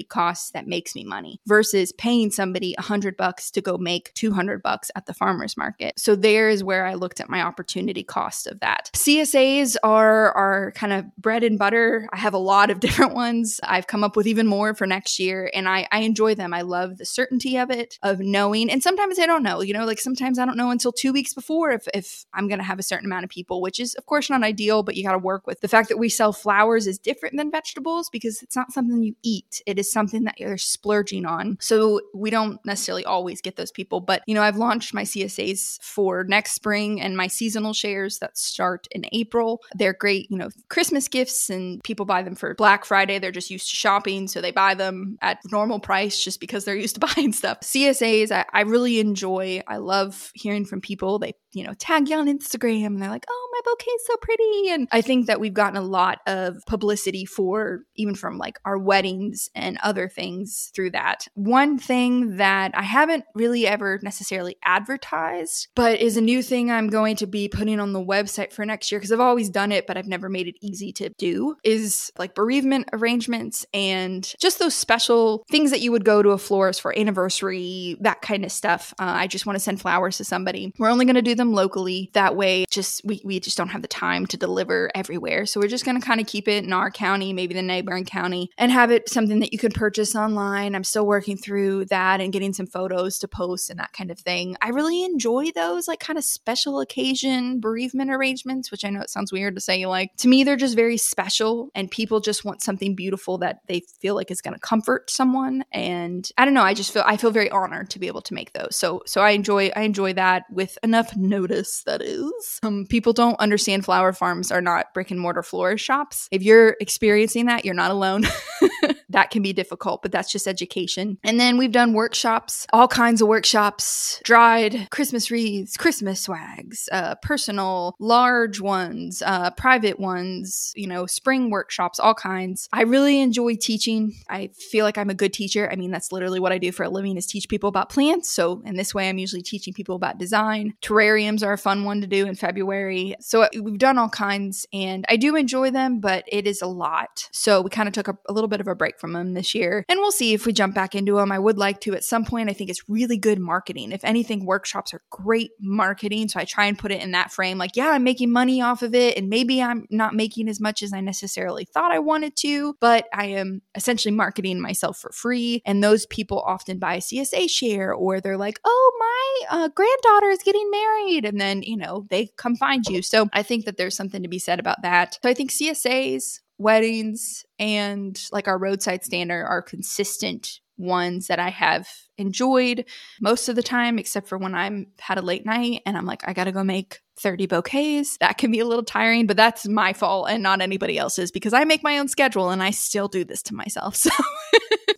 cost 0.10 0.54
that 0.54 0.68
makes 0.68 0.96
me 0.96 1.04
money 1.04 1.40
versus 1.46 1.92
paying 1.92 2.32
somebody 2.32 2.76
a 2.78 2.82
hundred 2.82 3.18
bucks 3.18 3.52
to 3.52 3.62
go 3.62 3.78
make 3.78 4.14
200 4.14 4.62
bucks 4.62 4.92
at 4.96 5.06
the 5.06 5.14
farmer's 5.14 5.58
market. 5.58 6.00
So 6.00 6.16
there 6.16 6.50
is 6.50 6.64
where 6.64 6.86
I 6.86 6.96
looked 6.96 7.20
at 7.20 7.30
my 7.30 7.42
opportunity 7.42 8.04
cost 8.04 8.48
of 8.48 8.60
that. 8.62 8.90
CSAs 8.94 9.76
are, 9.84 10.32
are 10.32 10.72
kind 10.72 10.94
of 10.94 11.06
bread 11.18 11.44
and 11.44 11.60
butter. 11.60 12.08
I 12.12 12.18
have 12.18 12.34
a 12.34 12.40
lot 12.40 12.70
of 12.70 12.80
different 12.86 13.14
ones. 13.14 13.60
I've 13.64 13.88
come 13.88 14.04
up 14.04 14.16
with 14.16 14.28
even 14.28 14.48
more 14.48 14.74
for 14.74 14.88
next 14.88 15.20
year 15.20 15.50
and 15.54 15.68
I, 15.68 15.88
I 15.92 16.00
enjoy 16.00 16.36
them. 16.36 16.54
I 16.54 16.62
love 16.62 16.98
the 16.98 17.06
certainty 17.06 17.58
of 17.58 17.70
it, 17.70 17.98
of 18.04 18.20
knowing. 18.20 18.70
And 18.70 18.82
sometimes 18.82 19.20
I 19.20 19.26
don't 19.26 19.44
know, 19.44 19.62
you 19.62 19.74
know, 19.74 19.86
like 19.86 20.00
sometimes 20.00 20.40
I 20.40 20.46
don't 20.46 20.58
know 20.58 20.72
until 20.72 20.92
two 20.92 21.14
weeks 21.14 21.34
before 21.34 21.72
if, 21.72 21.88
if 21.94 22.26
I'm 22.34 22.48
going 22.48 22.60
to 22.60 22.66
have 22.66 22.80
a 22.80 22.84
certain 22.84 23.06
amount 23.06 23.24
of 23.24 23.30
people, 23.30 23.62
which 23.62 23.80
is 23.80 23.96
of 23.96 24.06
course 24.06 24.30
not 24.30 24.44
ideal, 24.44 24.84
but 24.84 24.96
you 24.96 25.04
got 25.04 25.14
to 25.14 25.18
work 25.18 25.48
with 25.48 25.62
the 25.62 25.68
fact 25.68 25.90
that 25.90 25.98
we 25.98 26.10
sell 26.10 26.34
flowers 26.34 26.88
is 26.88 26.98
different 26.98 27.38
than 27.38 27.52
vegetables 27.52 28.10
because 28.10 28.42
it's 28.42 28.56
not 28.56 28.72
something 28.72 29.04
you 29.04 29.16
eat. 29.24 29.45
It 29.66 29.80
is 29.80 29.92
something 29.92 30.24
that 30.24 30.40
you're 30.40 30.58
splurging 30.58 31.26
on. 31.26 31.58
So 31.60 32.02
we 32.14 32.30
don't 32.30 32.60
necessarily 32.66 33.06
always 33.06 33.42
get 33.42 33.56
those 33.56 33.72
people, 33.72 34.00
but 34.00 34.22
you 34.28 34.36
know, 34.36 34.42
I've 34.42 34.58
launched 34.58 34.94
my 34.94 35.04
CSAs 35.04 35.82
for 35.82 36.24
next 36.24 36.54
spring 36.54 37.02
and 37.02 37.18
my 37.18 37.28
seasonal 37.28 37.74
shares 37.74 38.20
that 38.20 38.38
start 38.38 38.88
in 38.92 39.06
April. 39.12 39.62
They're 39.76 39.94
great, 39.94 40.30
you 40.30 40.38
know, 40.38 40.50
Christmas 40.70 41.08
gifts 41.08 41.50
and 41.50 41.84
people 41.84 42.06
buy 42.06 42.22
them 42.22 42.36
for 42.36 42.54
Black 42.56 42.86
Friday. 42.86 43.20
They're 43.20 43.32
just 43.32 43.50
used 43.50 43.70
to 43.70 43.76
shopping, 43.76 44.28
so 44.28 44.42
they 44.42 44.52
buy 44.52 44.74
them 44.74 45.18
at 45.22 45.40
normal 45.52 45.80
price 45.80 46.24
just 46.24 46.40
because 46.40 46.66
they're 46.66 46.76
used 46.86 47.00
to 47.00 47.08
buying 47.16 47.34
stuff. 47.34 47.62
CSAs, 47.62 48.32
I, 48.32 48.46
I 48.54 48.62
really 48.62 49.00
enjoy. 49.00 49.62
I 49.68 49.78
love 49.78 50.32
hearing 50.34 50.66
from 50.66 50.82
people. 50.82 51.20
They 51.20 51.34
you 51.56 51.64
know, 51.64 51.74
tag 51.74 52.10
you 52.10 52.18
on 52.18 52.28
Instagram 52.28 52.88
and 52.88 53.02
they're 53.02 53.10
like, 53.10 53.26
oh, 53.30 53.50
my 53.54 53.62
bouquet's 53.64 54.06
so 54.06 54.18
pretty. 54.18 54.70
And 54.72 54.90
I 54.92 55.02
think 55.02 55.28
that 55.28 55.40
we've 55.40 55.54
gotten 55.54 55.78
a 55.78 55.82
lot 55.82 56.20
of 56.28 56.58
publicity 56.68 57.24
for 57.24 57.84
even 57.96 58.14
from 58.14 58.38
like 58.38 58.60
our 58.66 58.78
weddings 58.78 59.35
and 59.56 59.78
other 59.84 60.08
things 60.08 60.72
through 60.74 60.92
that. 60.92 61.28
One 61.34 61.78
thing 61.78 62.38
that 62.38 62.72
I 62.74 62.84
haven't 62.84 63.26
really 63.34 63.68
ever 63.68 64.00
necessarily 64.02 64.58
advertised, 64.64 65.68
but 65.76 66.00
is 66.00 66.18
a 66.18 66.22
new 66.22 66.42
thing 66.42 66.72
I'm 66.72 66.90
going 66.90 67.16
to 67.18 67.28
be 67.28 67.48
putting 67.48 67.80
on 67.80 67.94
the 67.94 68.04
website 68.04 68.54
for 68.54 68.66
next 68.66 68.92
year 68.92 69.00
because 69.00 69.12
I've 69.12 69.20
always 69.20 69.50
done 69.50 69.72
it, 69.72 69.88
but 69.88 69.98
I've 69.98 70.08
never 70.08 70.30
made 70.30 70.48
it 70.48 70.56
easy 70.62 70.92
to 70.94 71.10
do 71.18 71.56
is 71.64 72.12
like 72.18 72.36
bereavement 72.36 72.90
arrangements 72.94 73.66
and 73.74 74.34
just 74.40 74.60
those 74.60 74.76
special 74.76 75.46
things 75.50 75.72
that 75.72 75.82
you 75.82 75.92
would 75.92 76.06
go 76.06 76.22
to 76.22 76.30
a 76.30 76.38
florist 76.38 76.82
for 76.82 76.98
anniversary, 76.98 77.98
that 78.02 78.22
kind 78.22 78.46
of 78.46 78.52
stuff. 78.52 78.94
Uh, 79.00 79.14
I 79.16 79.28
just 79.28 79.46
want 79.46 79.56
to 79.56 79.60
send 79.60 79.82
flowers 79.82 80.18
to 80.18 80.24
somebody. 80.24 80.74
We're 80.78 80.90
only 80.90 81.06
going 81.06 81.16
to 81.16 81.22
do 81.22 81.36
them 81.36 81.54
locally. 81.54 82.10
That 82.14 82.36
way, 82.36 82.66
just 82.70 83.04
we, 83.06 83.22
we 83.24 83.40
just 83.40 83.58
don't 83.58 83.70
have 83.70 83.82
the 83.82 83.88
time 83.88 84.26
to 84.28 84.38
deliver 84.38 84.92
everywhere. 84.96 85.46
So 85.46 85.60
we're 85.60 85.68
just 85.68 85.86
going 85.86 86.00
to 86.00 86.06
kind 86.06 86.20
of 86.20 86.28
keep 86.28 86.48
it 86.48 86.64
in 86.64 86.74
our 86.74 86.92
county, 86.92 87.34
maybe 87.34 87.54
the 87.54 87.62
neighboring 87.62 88.06
county, 88.06 88.50
and 88.58 88.72
have 88.72 88.92
it 88.92 89.10
something 89.26 89.40
that 89.40 89.52
you 89.52 89.58
can 89.58 89.72
purchase 89.72 90.16
online. 90.16 90.76
I'm 90.76 90.84
still 90.84 91.08
working 91.08 91.36
through 91.36 91.86
that 91.86 92.22
and 92.22 92.32
getting 92.32 92.54
some 92.54 92.68
photos 92.68 93.18
to 93.20 93.28
post 93.28 93.72
and 93.72 93.80
that 93.80 93.92
kind 93.92 94.12
of 94.12 94.20
thing. 94.20 94.56
I 94.62 94.70
really 94.70 95.04
enjoy 95.04 95.52
those 95.52 95.88
like 95.88 96.00
kind 96.00 96.20
of 96.20 96.24
special 96.24 96.80
occasion 96.80 97.60
bereavement 97.60 98.12
arrangements, 98.12 98.70
which 98.70 98.86
I 98.86 98.92
know 98.92 99.02
it 99.02 99.10
sounds 99.10 99.32
weird 99.32 99.56
to 99.56 99.62
say. 99.62 99.84
Like 99.88 100.16
to 100.18 100.28
me, 100.28 100.44
they're 100.44 100.56
just 100.56 100.76
very 100.76 100.98
special, 100.98 101.70
and 101.74 101.90
people 101.90 102.20
just 102.20 102.46
want 102.46 102.62
something 102.62 102.96
beautiful 102.96 103.40
that 103.40 103.62
they 103.68 103.82
feel 104.00 104.14
like 104.14 104.30
is 104.30 104.42
going 104.42 104.54
to 104.54 104.60
comfort 104.60 105.10
someone. 105.10 105.66
And 105.72 106.30
I 106.38 106.46
don't 106.46 106.54
know, 106.54 106.62
I 106.62 106.76
just 106.76 106.94
feel 106.94 107.04
I 107.06 107.18
feel 107.18 107.32
very 107.32 107.50
honored 107.50 107.90
to 107.92 108.00
be 108.00 108.08
able 108.08 108.22
to 108.22 108.34
make 108.36 108.54
those. 108.54 108.76
So 108.76 109.02
so 109.08 109.22
I 109.22 109.32
enjoy 109.32 109.72
I 109.76 109.82
enjoy 109.82 110.14
that 110.14 110.44
with 110.52 110.78
enough 110.84 111.16
notice 111.18 111.82
that 111.86 112.04
is 112.04 112.60
um, 112.62 112.86
people 112.88 113.14
don't 113.14 113.40
understand 113.40 113.86
flower 113.86 114.14
farms 114.14 114.52
are 114.52 114.62
not 114.62 114.94
brick 114.94 115.10
and 115.10 115.20
mortar 115.20 115.42
florist 115.42 115.84
shops. 115.84 116.28
If 116.32 116.44
you're 116.44 116.78
experiencing 116.80 117.48
that, 117.48 117.66
you're 117.66 117.74
not 117.74 117.90
alone. 117.90 118.26
that 119.16 119.32
can 119.32 119.42
be 119.42 119.54
difficult, 119.54 120.02
but 120.02 120.12
that's 120.12 120.30
just 120.30 120.46
education. 120.46 121.18
And 121.24 121.40
then 121.40 121.58
we've 121.58 121.72
done 121.72 121.94
workshops, 121.94 122.68
all 122.74 122.90
kinds 122.90 123.22
of 123.22 123.30
workshops, 123.30 124.20
dried 124.26 124.90
Christmas 124.92 125.32
wreaths, 125.32 125.78
Christmas 125.78 126.20
swags, 126.20 126.90
uh, 126.92 127.16
personal, 127.22 127.96
large 127.98 128.60
ones, 128.60 129.24
uh, 129.26 129.52
private 129.52 130.02
ones, 130.02 130.74
you 130.76 130.86
know, 130.86 131.06
spring 131.06 131.50
workshops, 131.50 131.98
all 131.98 132.14
kinds. 132.14 132.68
I 132.74 132.82
really 132.82 133.22
enjoy 133.22 133.56
teaching. 133.56 134.16
I 134.30 134.50
feel 134.70 134.84
like 134.84 134.98
I'm 134.98 135.10
a 135.10 135.14
good 135.14 135.32
teacher. 135.32 135.72
I 135.72 135.78
mean, 135.78 135.92
that's 135.92 136.12
literally 136.12 136.42
what 136.42 136.52
I 136.52 136.58
do 136.58 136.74
for 136.74 136.84
a 136.84 136.90
living 136.90 137.16
is 137.16 137.26
teach 137.26 137.48
people 137.48 137.70
about 137.70 137.90
plants. 137.90 138.30
So 138.30 138.62
in 138.66 138.76
this 138.76 138.94
way, 138.94 139.08
I'm 139.08 139.18
usually 139.18 139.44
teaching 139.44 139.74
people 139.74 139.96
about 139.96 140.18
design. 140.18 140.74
Terrariums 140.82 141.42
are 141.42 141.54
a 141.54 141.58
fun 141.58 141.86
one 141.86 142.02
to 142.02 142.08
do 142.08 142.26
in 142.26 142.36
February. 142.36 143.16
So 143.22 143.44
uh, 143.44 143.50
we've 143.62 143.78
done 143.78 143.98
all 143.98 144.10
kinds 144.10 144.66
and 144.74 145.06
I 145.08 145.16
do 145.16 145.38
enjoy 145.38 145.72
them, 145.72 146.02
but 146.02 146.26
it 146.28 146.46
is 146.46 146.62
a 146.62 146.68
lot. 146.68 147.30
So 147.32 147.62
we 147.62 147.70
kind 147.70 147.88
of 147.88 147.94
took 147.94 148.10
a, 148.10 148.18
a 148.28 148.34
little 148.34 148.50
bit 148.50 148.60
of 148.60 148.68
a 148.68 148.76
break 148.76 148.95
from 149.00 149.14
them 149.14 149.34
this 149.34 149.54
year. 149.56 149.86
And 149.90 150.00
we'll 150.00 150.12
see 150.12 150.34
if 150.34 150.46
we 150.46 150.54
jump 150.54 150.76
back 150.76 150.96
into 150.96 151.16
them. 151.16 151.32
I 151.32 151.40
would 151.40 151.58
like 151.58 151.82
to 151.82 151.96
at 151.96 152.04
some 152.04 152.26
point. 152.26 152.50
I 152.50 152.54
think 152.54 152.70
it's 152.70 152.88
really 152.90 153.18
good 153.18 153.40
marketing. 153.40 153.92
If 153.92 154.04
anything, 154.04 154.46
workshops 154.46 154.94
are 154.94 155.02
great 155.10 155.52
marketing. 155.60 156.30
So 156.30 156.40
I 156.40 156.46
try 156.46 156.66
and 156.66 156.78
put 156.78 156.92
it 156.92 157.02
in 157.02 157.12
that 157.12 157.32
frame 157.32 157.58
like, 157.58 157.76
yeah, 157.76 157.90
I'm 157.90 158.04
making 158.04 158.32
money 158.32 158.62
off 158.62 158.82
of 158.82 158.96
it. 158.96 159.18
And 159.18 159.30
maybe 159.30 159.62
I'm 159.62 159.86
not 159.90 160.14
making 160.14 160.50
as 160.50 160.60
much 160.60 160.84
as 160.84 160.94
I 160.94 161.02
necessarily 161.02 161.66
thought 161.66 161.92
I 161.92 162.00
wanted 162.00 162.36
to, 162.38 162.76
but 162.80 163.08
I 163.14 163.28
am 163.28 163.62
essentially 163.76 164.14
marketing 164.14 164.62
myself 164.62 164.98
for 164.98 165.12
free. 165.12 165.62
And 165.66 165.84
those 165.84 166.06
people 166.06 166.42
often 166.42 166.80
buy 166.80 166.96
a 166.96 167.00
CSA 167.00 167.50
share 167.50 167.94
or 167.94 168.22
they're 168.22 168.38
like, 168.38 168.60
oh, 168.64 168.92
my 169.00 169.58
uh, 169.58 169.70
granddaughter 169.70 170.30
is 170.30 170.44
getting 170.44 170.70
married. 170.72 171.26
And 171.26 171.40
then, 171.40 171.64
you 171.64 171.78
know, 171.78 172.06
they 172.10 172.30
come 172.38 172.56
find 172.56 172.86
you. 172.88 173.02
So 173.02 173.28
I 173.34 173.44
think 173.44 173.66
that 173.66 173.78
there's 173.78 173.96
something 173.96 174.24
to 174.24 174.30
be 174.30 174.40
said 174.40 174.60
about 174.60 174.82
that. 174.82 175.20
So 175.22 175.30
I 175.30 175.34
think 175.34 175.52
CSAs 175.52 176.40
weddings 176.58 177.46
and 177.60 178.20
like 178.32 178.48
our 178.48 178.58
roadside 178.58 179.04
stander 179.04 179.46
are 179.46 179.62
consistent 179.62 180.60
ones 180.78 181.28
that 181.28 181.40
I 181.40 181.50
have 181.50 181.88
enjoyed 182.18 182.86
most 183.22 183.50
of 183.50 183.56
the 183.56 183.64
time, 183.64 183.98
except 183.98 184.28
for 184.28 184.38
when 184.38 184.56
I'm 184.56 184.88
had 185.00 185.18
a 185.18 185.22
late 185.22 185.46
night 185.46 185.82
and 185.86 185.98
I'm 185.98 186.06
like, 186.06 186.28
I 186.28 186.34
gotta 186.34 186.52
go 186.52 186.64
make 186.64 187.00
30 187.20 187.48
bouquets. 187.48 188.18
That 188.18 188.38
can 188.38 188.52
be 188.52 188.60
a 188.60 188.66
little 188.66 188.84
tiring, 188.84 189.26
but 189.26 189.38
that's 189.38 189.68
my 189.68 189.94
fault 189.94 190.30
and 190.30 190.44
not 190.44 190.62
anybody 190.62 190.98
else's 190.98 191.32
because 191.32 191.54
I 191.54 191.64
make 191.64 191.84
my 191.84 191.98
own 191.98 192.08
schedule 192.08 192.50
and 192.50 192.62
I 192.62 192.72
still 192.72 193.08
do 193.08 193.24
this 193.24 193.44
to 193.44 193.56
myself. 193.56 193.96
So 194.06 194.12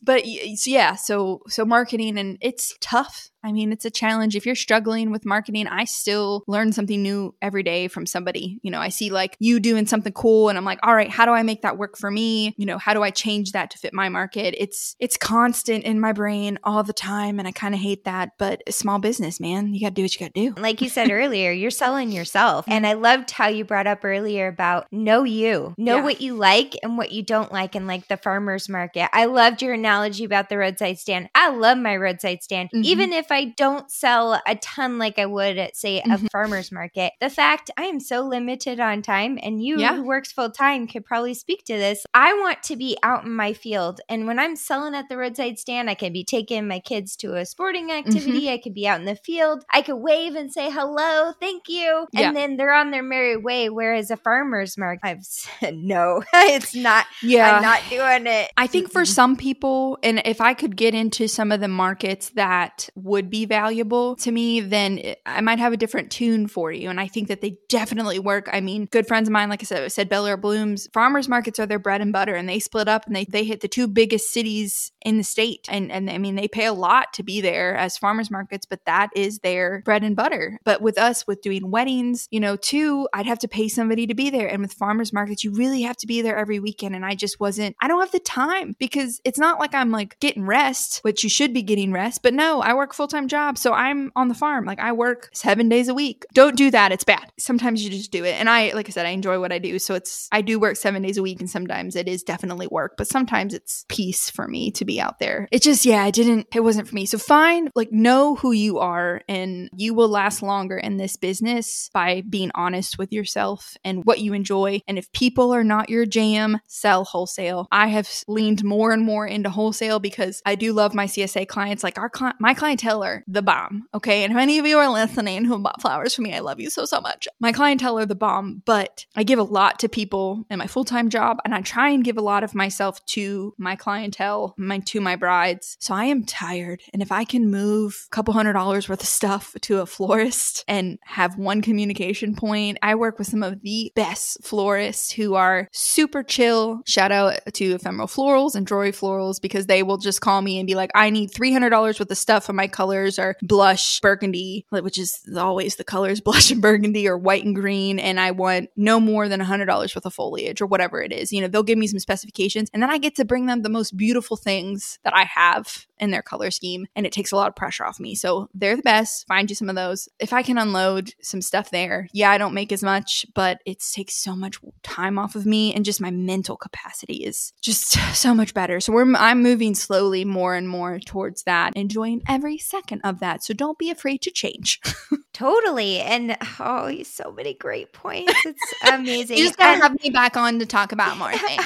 but 0.08 0.24
yeah, 0.26 0.95
so 0.95 1.41
so 1.49 1.66
marketing 1.66 2.18
and 2.18 2.38
it's 2.39 2.74
tough. 2.80 3.30
I 3.43 3.51
mean, 3.51 3.72
it's 3.72 3.86
a 3.86 3.91
challenge. 3.91 4.36
If 4.36 4.45
you're 4.45 4.55
struggling 4.55 5.12
with 5.12 5.26
marketing, 5.26 5.68
I 5.68 5.86
still 5.86 6.43
learn 6.47 6.74
something 6.74 7.01
new 7.01 7.36
every 7.41 7.64
day 7.64 7.88
from 7.88 8.05
somebody. 8.05 8.60
You 8.62 8.72
know, 8.72 8.80
I 8.80 8.89
see 8.89 9.10
like 9.10 9.38
you 9.39 9.60
doing 9.60 9.86
something 9.86 10.12
cool 10.12 10.49
and 10.49 10.58
I'm 10.58 10.66
like, 10.66 10.80
"All 10.82 10.95
right, 10.95 11.10
how 11.10 11.26
do 11.26 11.32
I 11.32 11.43
make 11.43 11.62
that 11.62 11.78
work 11.78 11.97
for 11.97 12.10
me? 12.10 12.55
You 12.58 12.66
know, 12.66 12.78
how 12.78 12.93
do 12.93 13.03
I 13.03 13.10
change 13.10 13.51
that 13.51 13.72
to 13.72 13.78
fit 13.78 13.93
my 13.93 14.08
market?" 14.10 14.55
It's 14.58 14.95
it's 14.99 15.18
constant 15.18 15.84
in 15.84 15.99
my 15.99 16.14
brain 16.14 16.58
all 16.64 16.84
the 16.84 16.93
time 16.93 17.38
and 17.38 17.47
I 17.47 17.51
kind 17.51 17.76
of 17.76 17.82
hate 17.82 18.05
that, 18.05 18.32
but 18.38 18.64
small 18.74 18.99
business, 18.99 19.41
man, 19.41 19.74
you 19.74 19.82
got 19.82 19.89
to 19.89 19.95
do 19.95 20.03
what 20.03 20.14
you 20.14 20.26
got 20.26 20.34
to 20.34 20.49
do. 20.49 20.62
Like 20.62 20.82
you 20.82 20.89
said 20.89 21.12
earlier, 21.12 21.51
you're 21.51 21.70
selling 21.70 22.14
yourself. 22.14 22.66
And 22.68 22.88
I 22.88 22.93
loved 22.93 23.32
how 23.32 23.47
you 23.47 23.66
brought 23.66 23.88
up 23.88 24.05
earlier 24.05 24.47
about 24.47 24.88
know 24.91 25.24
you. 25.24 25.74
Know 25.78 25.97
yeah. 25.97 26.03
what 26.03 26.22
you 26.22 26.36
like 26.36 26.76
and 26.82 26.97
what 26.97 27.12
you 27.12 27.24
don't 27.24 27.51
like 27.51 27.76
in 27.76 27.88
like 27.88 28.08
the 28.08 28.18
farmers 28.18 28.70
market. 28.70 29.10
I 29.14 29.26
loved 29.26 29.62
your 29.62 29.78
analogy 29.98 30.24
about 30.24 30.50
the 30.50 30.58
roadside 30.58 31.00
stand. 31.00 31.30
I 31.34 31.50
love 31.50 31.78
my 31.78 31.95
roadside 31.95 32.43
stand. 32.43 32.70
Mm-hmm. 32.70 32.86
Even 32.86 33.14
if 33.14 33.32
I 33.32 33.45
don't 33.45 33.89
sell 33.89 34.39
a 34.45 34.56
ton 34.56 34.98
like 34.98 35.18
I 35.18 35.26
would 35.26 35.58
at, 35.58 35.76
say, 35.76 36.00
a 36.00 36.04
mm-hmm. 36.04 36.28
farmer's 36.28 36.72
market, 36.72 37.14
the 37.20 37.30
fact 37.30 37.72
I 37.78 37.84
am 37.84 38.00
so 38.00 38.22
limited 38.22 38.80
on 38.80 39.02
time, 39.02 39.39
and 39.41 39.64
you 39.64 39.80
yeah. 39.80 39.95
who 39.95 40.04
works 40.04 40.32
full 40.32 40.52
time 40.52 40.88
could 40.88 41.06
probably 41.06 41.34
speak 41.34 41.66
to 41.66 41.74
this. 41.74 42.06
I 42.14 42.34
want 42.34 42.62
to 42.64 42.76
be 42.76 42.98
out 43.02 43.26
in 43.26 43.32
my 43.32 43.54
field. 43.54 44.02
And 44.10 44.28
when 44.28 44.39
I'm 44.39 44.56
selling 44.56 44.93
at 44.93 45.10
the 45.10 45.18
roadside 45.18 45.58
stand, 45.58 45.89
I 45.89 45.95
can 45.95 46.14
be 46.14 46.24
taking 46.24 46.68
my 46.68 46.80
kids 46.80 47.16
to 47.18 47.36
a 47.36 47.45
sporting 47.45 47.91
activity. 47.91 48.41
Mm-hmm. 48.41 48.54
I 48.54 48.58
could 48.60 48.74
be 48.74 48.88
out 48.88 49.00
in 49.00 49.06
the 49.06 49.16
field. 49.16 49.64
I 49.72 49.82
could 49.82 49.98
wave 49.98 50.36
and 50.36 50.52
say 50.52 50.70
hello, 50.70 51.34
thank 51.39 51.68
you. 51.68 52.08
And 52.14 52.22
yeah. 52.22 52.32
then 52.34 52.58
they're 52.58 52.74
on 52.74 52.91
their 52.91 53.04
merry 53.04 53.38
way. 53.38 53.70
Whereas 53.70 54.12
a 54.12 54.18
farmer's 54.18 54.78
market, 54.78 55.02
I've 55.04 55.26
said, 55.26 55.76
no, 55.78 56.24
it's 56.34 56.76
not. 56.76 57.06
Yeah. 57.24 57.56
I'm 57.56 57.62
not 57.62 57.82
doing 57.89 58.28
it. 58.28 58.52
I 58.58 58.68
think 58.68 58.91
for 58.91 59.06
some 59.06 59.36
people, 59.36 59.86
and 60.03 60.21
if 60.25 60.41
I 60.41 60.53
could 60.53 60.75
get 60.75 60.93
into 60.93 61.27
some 61.27 61.51
of 61.51 61.59
the 61.59 61.67
markets 61.67 62.29
that 62.31 62.89
would 62.95 63.29
be 63.29 63.45
valuable 63.45 64.15
to 64.17 64.31
me, 64.31 64.59
then 64.59 65.15
I 65.25 65.41
might 65.41 65.59
have 65.59 65.73
a 65.73 65.77
different 65.77 66.11
tune 66.11 66.47
for 66.47 66.71
you. 66.71 66.89
And 66.89 66.99
I 66.99 67.07
think 67.07 67.29
that 67.29 67.41
they 67.41 67.57
definitely 67.69 68.19
work. 68.19 68.49
I 68.51 68.61
mean, 68.61 68.85
good 68.85 69.07
friends 69.07 69.27
of 69.27 69.31
mine, 69.31 69.49
like 69.49 69.61
I 69.61 69.65
said, 69.65 69.91
said 69.91 70.09
Bel 70.09 70.25
Air 70.25 70.38
Blooms, 70.38 70.88
farmers 70.93 71.29
markets 71.29 71.59
are 71.59 71.65
their 71.65 71.79
bread 71.79 72.01
and 72.01 72.11
butter, 72.11 72.35
and 72.35 72.47
they 72.49 72.59
split 72.59 72.88
up 72.88 73.05
and 73.07 73.15
they, 73.15 73.25
they 73.25 73.43
hit 73.43 73.61
the 73.61 73.67
two 73.67 73.88
biggest 73.88 74.31
cities 74.31 74.91
in 75.01 75.17
the 75.17 75.23
state. 75.23 75.67
And, 75.69 75.91
and 75.91 76.09
I 76.09 76.17
mean, 76.17 76.35
they 76.35 76.47
pay 76.47 76.65
a 76.65 76.73
lot 76.73 77.13
to 77.13 77.23
be 77.23 77.41
there 77.41 77.75
as 77.75 77.97
farmers 77.97 78.29
markets, 78.29 78.65
but 78.65 78.85
that 78.85 79.09
is 79.15 79.39
their 79.39 79.81
bread 79.85 80.03
and 80.03 80.15
butter. 80.15 80.59
But 80.63 80.81
with 80.81 80.97
us, 80.97 81.25
with 81.25 81.41
doing 81.41 81.71
weddings, 81.71 82.27
you 82.31 82.39
know, 82.39 82.55
too, 82.55 83.07
I'd 83.13 83.25
have 83.25 83.39
to 83.39 83.47
pay 83.47 83.67
somebody 83.67 84.07
to 84.07 84.15
be 84.15 84.29
there. 84.29 84.47
And 84.47 84.61
with 84.61 84.73
farmers 84.73 85.13
markets, 85.13 85.43
you 85.43 85.53
really 85.53 85.83
have 85.83 85.97
to 85.97 86.07
be 86.07 86.21
there 86.21 86.38
every 86.38 86.59
weekend. 86.59 86.95
And 86.95 87.05
I 87.05 87.15
just 87.15 87.39
wasn't, 87.39 87.75
I 87.81 87.88
don't 87.88 87.99
have 87.99 88.11
the 88.11 88.19
time 88.19 88.75
because 88.79 89.21
it's 89.23 89.39
not 89.39 89.59
like 89.59 89.73
I'm 89.78 89.91
like 89.91 90.19
getting 90.19 90.45
rest, 90.45 90.99
which 91.03 91.23
you 91.23 91.30
should 91.30 91.53
be 91.53 91.61
getting 91.61 91.91
rest. 91.91 92.23
But 92.23 92.34
no, 92.34 92.61
I 92.61 92.73
work 92.73 92.93
full 92.93 93.07
time 93.07 93.28
job. 93.28 93.57
So 93.57 93.73
I'm 93.73 94.11
on 94.15 94.28
the 94.28 94.34
farm. 94.34 94.65
Like 94.65 94.80
I 94.80 94.91
work 94.91 95.30
seven 95.34 95.69
days 95.69 95.88
a 95.88 95.93
week. 95.93 96.25
Don't 96.34 96.55
do 96.55 96.71
that. 96.71 96.91
It's 96.91 97.03
bad. 97.03 97.32
Sometimes 97.39 97.84
you 97.84 97.89
just 97.89 98.11
do 98.11 98.23
it. 98.23 98.39
And 98.39 98.49
I, 98.49 98.71
like 98.73 98.88
I 98.88 98.91
said, 98.91 99.05
I 99.05 99.09
enjoy 99.09 99.39
what 99.39 99.51
I 99.51 99.59
do. 99.59 99.80
So 99.80 99.95
it's, 99.95 100.28
I 100.32 100.41
do 100.41 100.59
work 100.59 100.75
seven 100.75 101.01
days 101.01 101.17
a 101.17 101.21
week 101.21 101.39
and 101.39 101.49
sometimes 101.49 101.95
it 101.95 102.07
is 102.07 102.23
definitely 102.23 102.67
work, 102.67 102.95
but 102.97 103.07
sometimes 103.07 103.53
it's 103.53 103.86
peace 103.88 104.30
for 104.30 104.47
me 104.47 104.71
to 104.71 104.86
be 104.86 104.99
out 104.99 105.19
there. 105.19 105.47
It 105.51 105.61
just, 105.61 105.86
yeah, 105.86 106.05
it 106.05 106.15
didn't, 106.15 106.47
it 106.53 106.61
wasn't 106.61 106.88
for 106.88 106.95
me. 106.95 107.05
So 107.05 107.17
find, 107.17 107.71
like, 107.75 107.91
know 107.91 108.36
who 108.36 108.51
you 108.51 108.80
are 108.80 109.21
and 109.28 109.69
you 109.75 109.93
will 109.93 110.09
last 110.09 110.41
longer 110.41 110.78
in 110.78 110.97
this 110.97 111.15
business 111.15 111.89
by 111.93 112.23
being 112.30 112.51
honest 112.55 112.97
with 112.97 113.13
yourself 113.13 113.78
and 113.84 114.03
what 114.05 114.19
you 114.19 114.34
enjoy. 114.34 114.82
And 114.88 114.97
if 114.97 115.11
people 115.11 115.53
are 115.53 115.63
not 115.63 115.89
your 115.89 116.05
jam, 116.05 116.59
sell 116.67 117.03
wholesale. 117.03 117.67
I 117.71 117.88
have 117.88 118.09
leaned 118.28 118.63
more 118.63 118.91
and 118.91 119.03
more 119.03 119.28
into 119.28 119.49
wholesale 119.58 119.99
because 119.99 120.41
I 120.45 120.55
do 120.55 120.72
love 120.72 120.93
my 120.93 121.05
CSA 121.05 121.47
clients. 121.47 121.84
Like 121.84 121.97
our 121.97 122.10
cli- 122.10 122.32
my 122.39 122.53
clientele 122.53 123.03
are 123.03 123.24
the 123.28 123.41
bomb. 123.41 123.88
Okay. 123.93 124.24
And 124.24 124.32
if 124.32 124.38
any 124.38 124.60
of 124.60 124.66
you 124.66 124.78
are 124.78 124.89
listening 124.89 125.45
who 125.45 125.58
bought 125.60 125.82
flowers 125.82 126.16
from 126.16 126.24
me, 126.24 126.34
I 126.34 126.39
love 126.39 126.60
you 126.60 126.70
so, 126.70 126.86
so 126.86 127.01
much. 127.01 127.28
My 127.39 127.51
clientele 127.51 127.99
are 127.99 128.05
the 128.05 128.16
bomb, 128.16 128.62
but 128.66 129.05
I 129.16 129.24
give 129.24 129.39
a 129.39 129.43
lot 129.43 129.80
to 129.80 129.89
people 129.89 130.45
in 130.49 130.60
my 130.60 130.68
full 130.68 130.86
time 130.86 131.10
job 131.10 131.39
and 131.43 131.53
I 131.53 131.62
try 131.62 131.89
and 131.89 132.03
give 132.03 132.18
a 132.18 132.22
lot 132.22 132.43
of 132.43 132.55
myself 132.55 133.03
to 133.08 133.53
my 133.58 133.76
clientele, 133.76 134.53
my 134.58 134.78
to 134.80 135.01
my 135.01 135.16
brides. 135.16 135.76
So 135.80 135.93
I 135.93 136.05
am 136.05 136.24
tired. 136.24 136.82
And 136.93 137.01
if 137.01 137.12
I 137.12 137.24
can 137.24 137.49
move 137.49 138.05
a 138.05 138.16
couple 138.16 138.34
hundred 138.34 138.53
dollars 138.53 138.88
worth 138.88 139.01
of 139.01 139.08
stuff 139.08 139.55
to 139.62 139.82
a 139.82 139.86
florist 139.88 140.64
and 140.68 140.99
have 141.03 141.38
one 141.38 141.64
communication 141.64 142.36
point, 142.36 142.78
I 142.84 142.93
work 142.93 143.18
with 143.18 143.28
some 143.28 143.41
of 143.41 143.62
the 143.62 143.91
best 143.95 144.43
florists 144.43 145.12
who 145.12 145.34
are 145.34 145.68
super 145.72 146.22
chill. 146.22 146.82
Shout 146.86 147.12
out 147.12 147.39
to 147.53 147.74
Ephemeral 147.74 148.08
Florals 148.08 148.55
and 148.55 148.68
Drory 148.68 148.91
Florals 148.91 149.41
because 149.48 149.68
they 149.68 149.84
will 149.84 149.98
just 149.98 150.22
call 150.22 150.41
me 150.41 150.60
and 150.60 150.68
be 150.68 150.76
like, 150.76 150.91
I 150.93 151.10
need 151.10 151.32
$300 151.32 151.72
worth 151.72 152.00
of 152.02 152.18
stuff 152.18 152.50
and 152.50 152.56
my 152.56 152.68
colors 152.68 153.18
are 153.18 153.36
blush, 153.41 154.00
burgundy, 154.02 154.66
which 154.70 154.98
is 154.98 155.20
always 155.38 155.76
the 155.76 155.84
colors 155.84 156.22
blush 156.28 156.52
and 156.52 156.62
burgundy 156.62 157.08
or 157.08 157.18
white 157.18 157.45
and 157.45 157.56
green. 157.56 158.00
And 158.00 158.20
I 158.20 158.32
want 158.32 158.70
no 158.76 159.00
more 159.00 159.30
than 159.30 159.39
$100 159.39 159.68
worth 159.68 160.06
of 160.06 160.14
foliage 160.14 160.62
or 160.62 160.68
whatever 160.68 161.02
it 161.02 161.12
is. 161.12 161.32
You 161.32 161.41
know, 161.41 161.48
they'll 161.48 161.64
give 161.64 161.78
me 161.78 161.88
some 161.88 162.00
specifications 162.00 162.70
and 162.74 162.82
then 162.82 162.89
I 162.89 162.98
get 162.98 163.16
to 163.16 163.26
bring 163.26 163.45
them 163.45 163.62
the 163.62 163.70
most 163.70 163.95
beautiful 163.95 164.38
things 164.38 165.00
that 165.04 165.16
I 165.16 165.24
have 165.24 165.88
in 166.00 166.12
their 166.12 166.22
color 166.22 166.52
scheme 166.52 166.86
and 166.95 167.06
it 167.06 167.12
takes 167.12 167.32
a 167.32 167.36
lot 167.36 167.48
of 167.48 167.56
pressure 167.56 167.86
off 167.86 168.00
me. 168.00 168.16
So 168.16 168.50
they're 168.54 168.76
the 168.76 168.82
best. 168.82 169.28
Find 169.28 169.50
you 169.50 169.56
some 169.56 169.70
of 169.70 169.76
those. 169.76 170.08
If 170.20 170.34
I 170.34 170.43
can 170.43 170.58
unload 170.58 171.14
some 171.22 171.41
stuff 171.41 171.72
there, 171.72 172.08
yeah, 172.14 172.32
I 172.32 172.38
don't 172.38 172.54
make 172.54 172.72
as 172.72 172.84
much, 172.84 173.26
but 173.34 173.62
it 173.66 173.80
takes 173.80 174.16
so 174.16 174.36
much 174.36 174.60
time 174.84 175.18
off 175.18 175.36
of 175.36 175.45
me 175.45 175.74
and 175.74 175.86
just 175.86 176.02
my 176.02 176.12
mental 176.12 176.58
capacity 176.58 177.24
is 177.24 177.54
just 177.62 177.91
so 178.16 178.34
much 178.34 178.54
better. 178.54 178.80
So 178.80 178.93
we're 178.93 179.06
I'm 179.38 179.43
moving 179.43 179.75
slowly 179.75 180.25
more 180.25 180.55
and 180.55 180.67
more 180.67 180.97
towards 180.97 181.43
that, 181.43 181.73
enjoying 181.75 182.23
every 182.27 182.57
second 182.57 183.01
of 183.03 183.19
that. 183.19 183.43
So 183.43 183.53
don't 183.53 183.77
be 183.77 183.91
afraid 183.91 184.23
to 184.23 184.31
change. 184.31 184.81
totally. 185.38 185.99
And 185.99 186.35
oh, 186.59 187.03
so 187.03 187.31
many 187.31 187.53
great 187.53 187.93
points. 187.93 188.33
It's 188.43 188.73
amazing. 188.91 189.38
you 189.38 189.43
just 189.43 189.57
gotta 189.57 189.79
have 189.79 189.95
me 190.01 190.09
back 190.09 190.35
on 190.35 190.57
to 190.59 190.65
talk 190.65 190.91
about 190.91 191.17
more 191.17 191.31
things. 191.38 191.63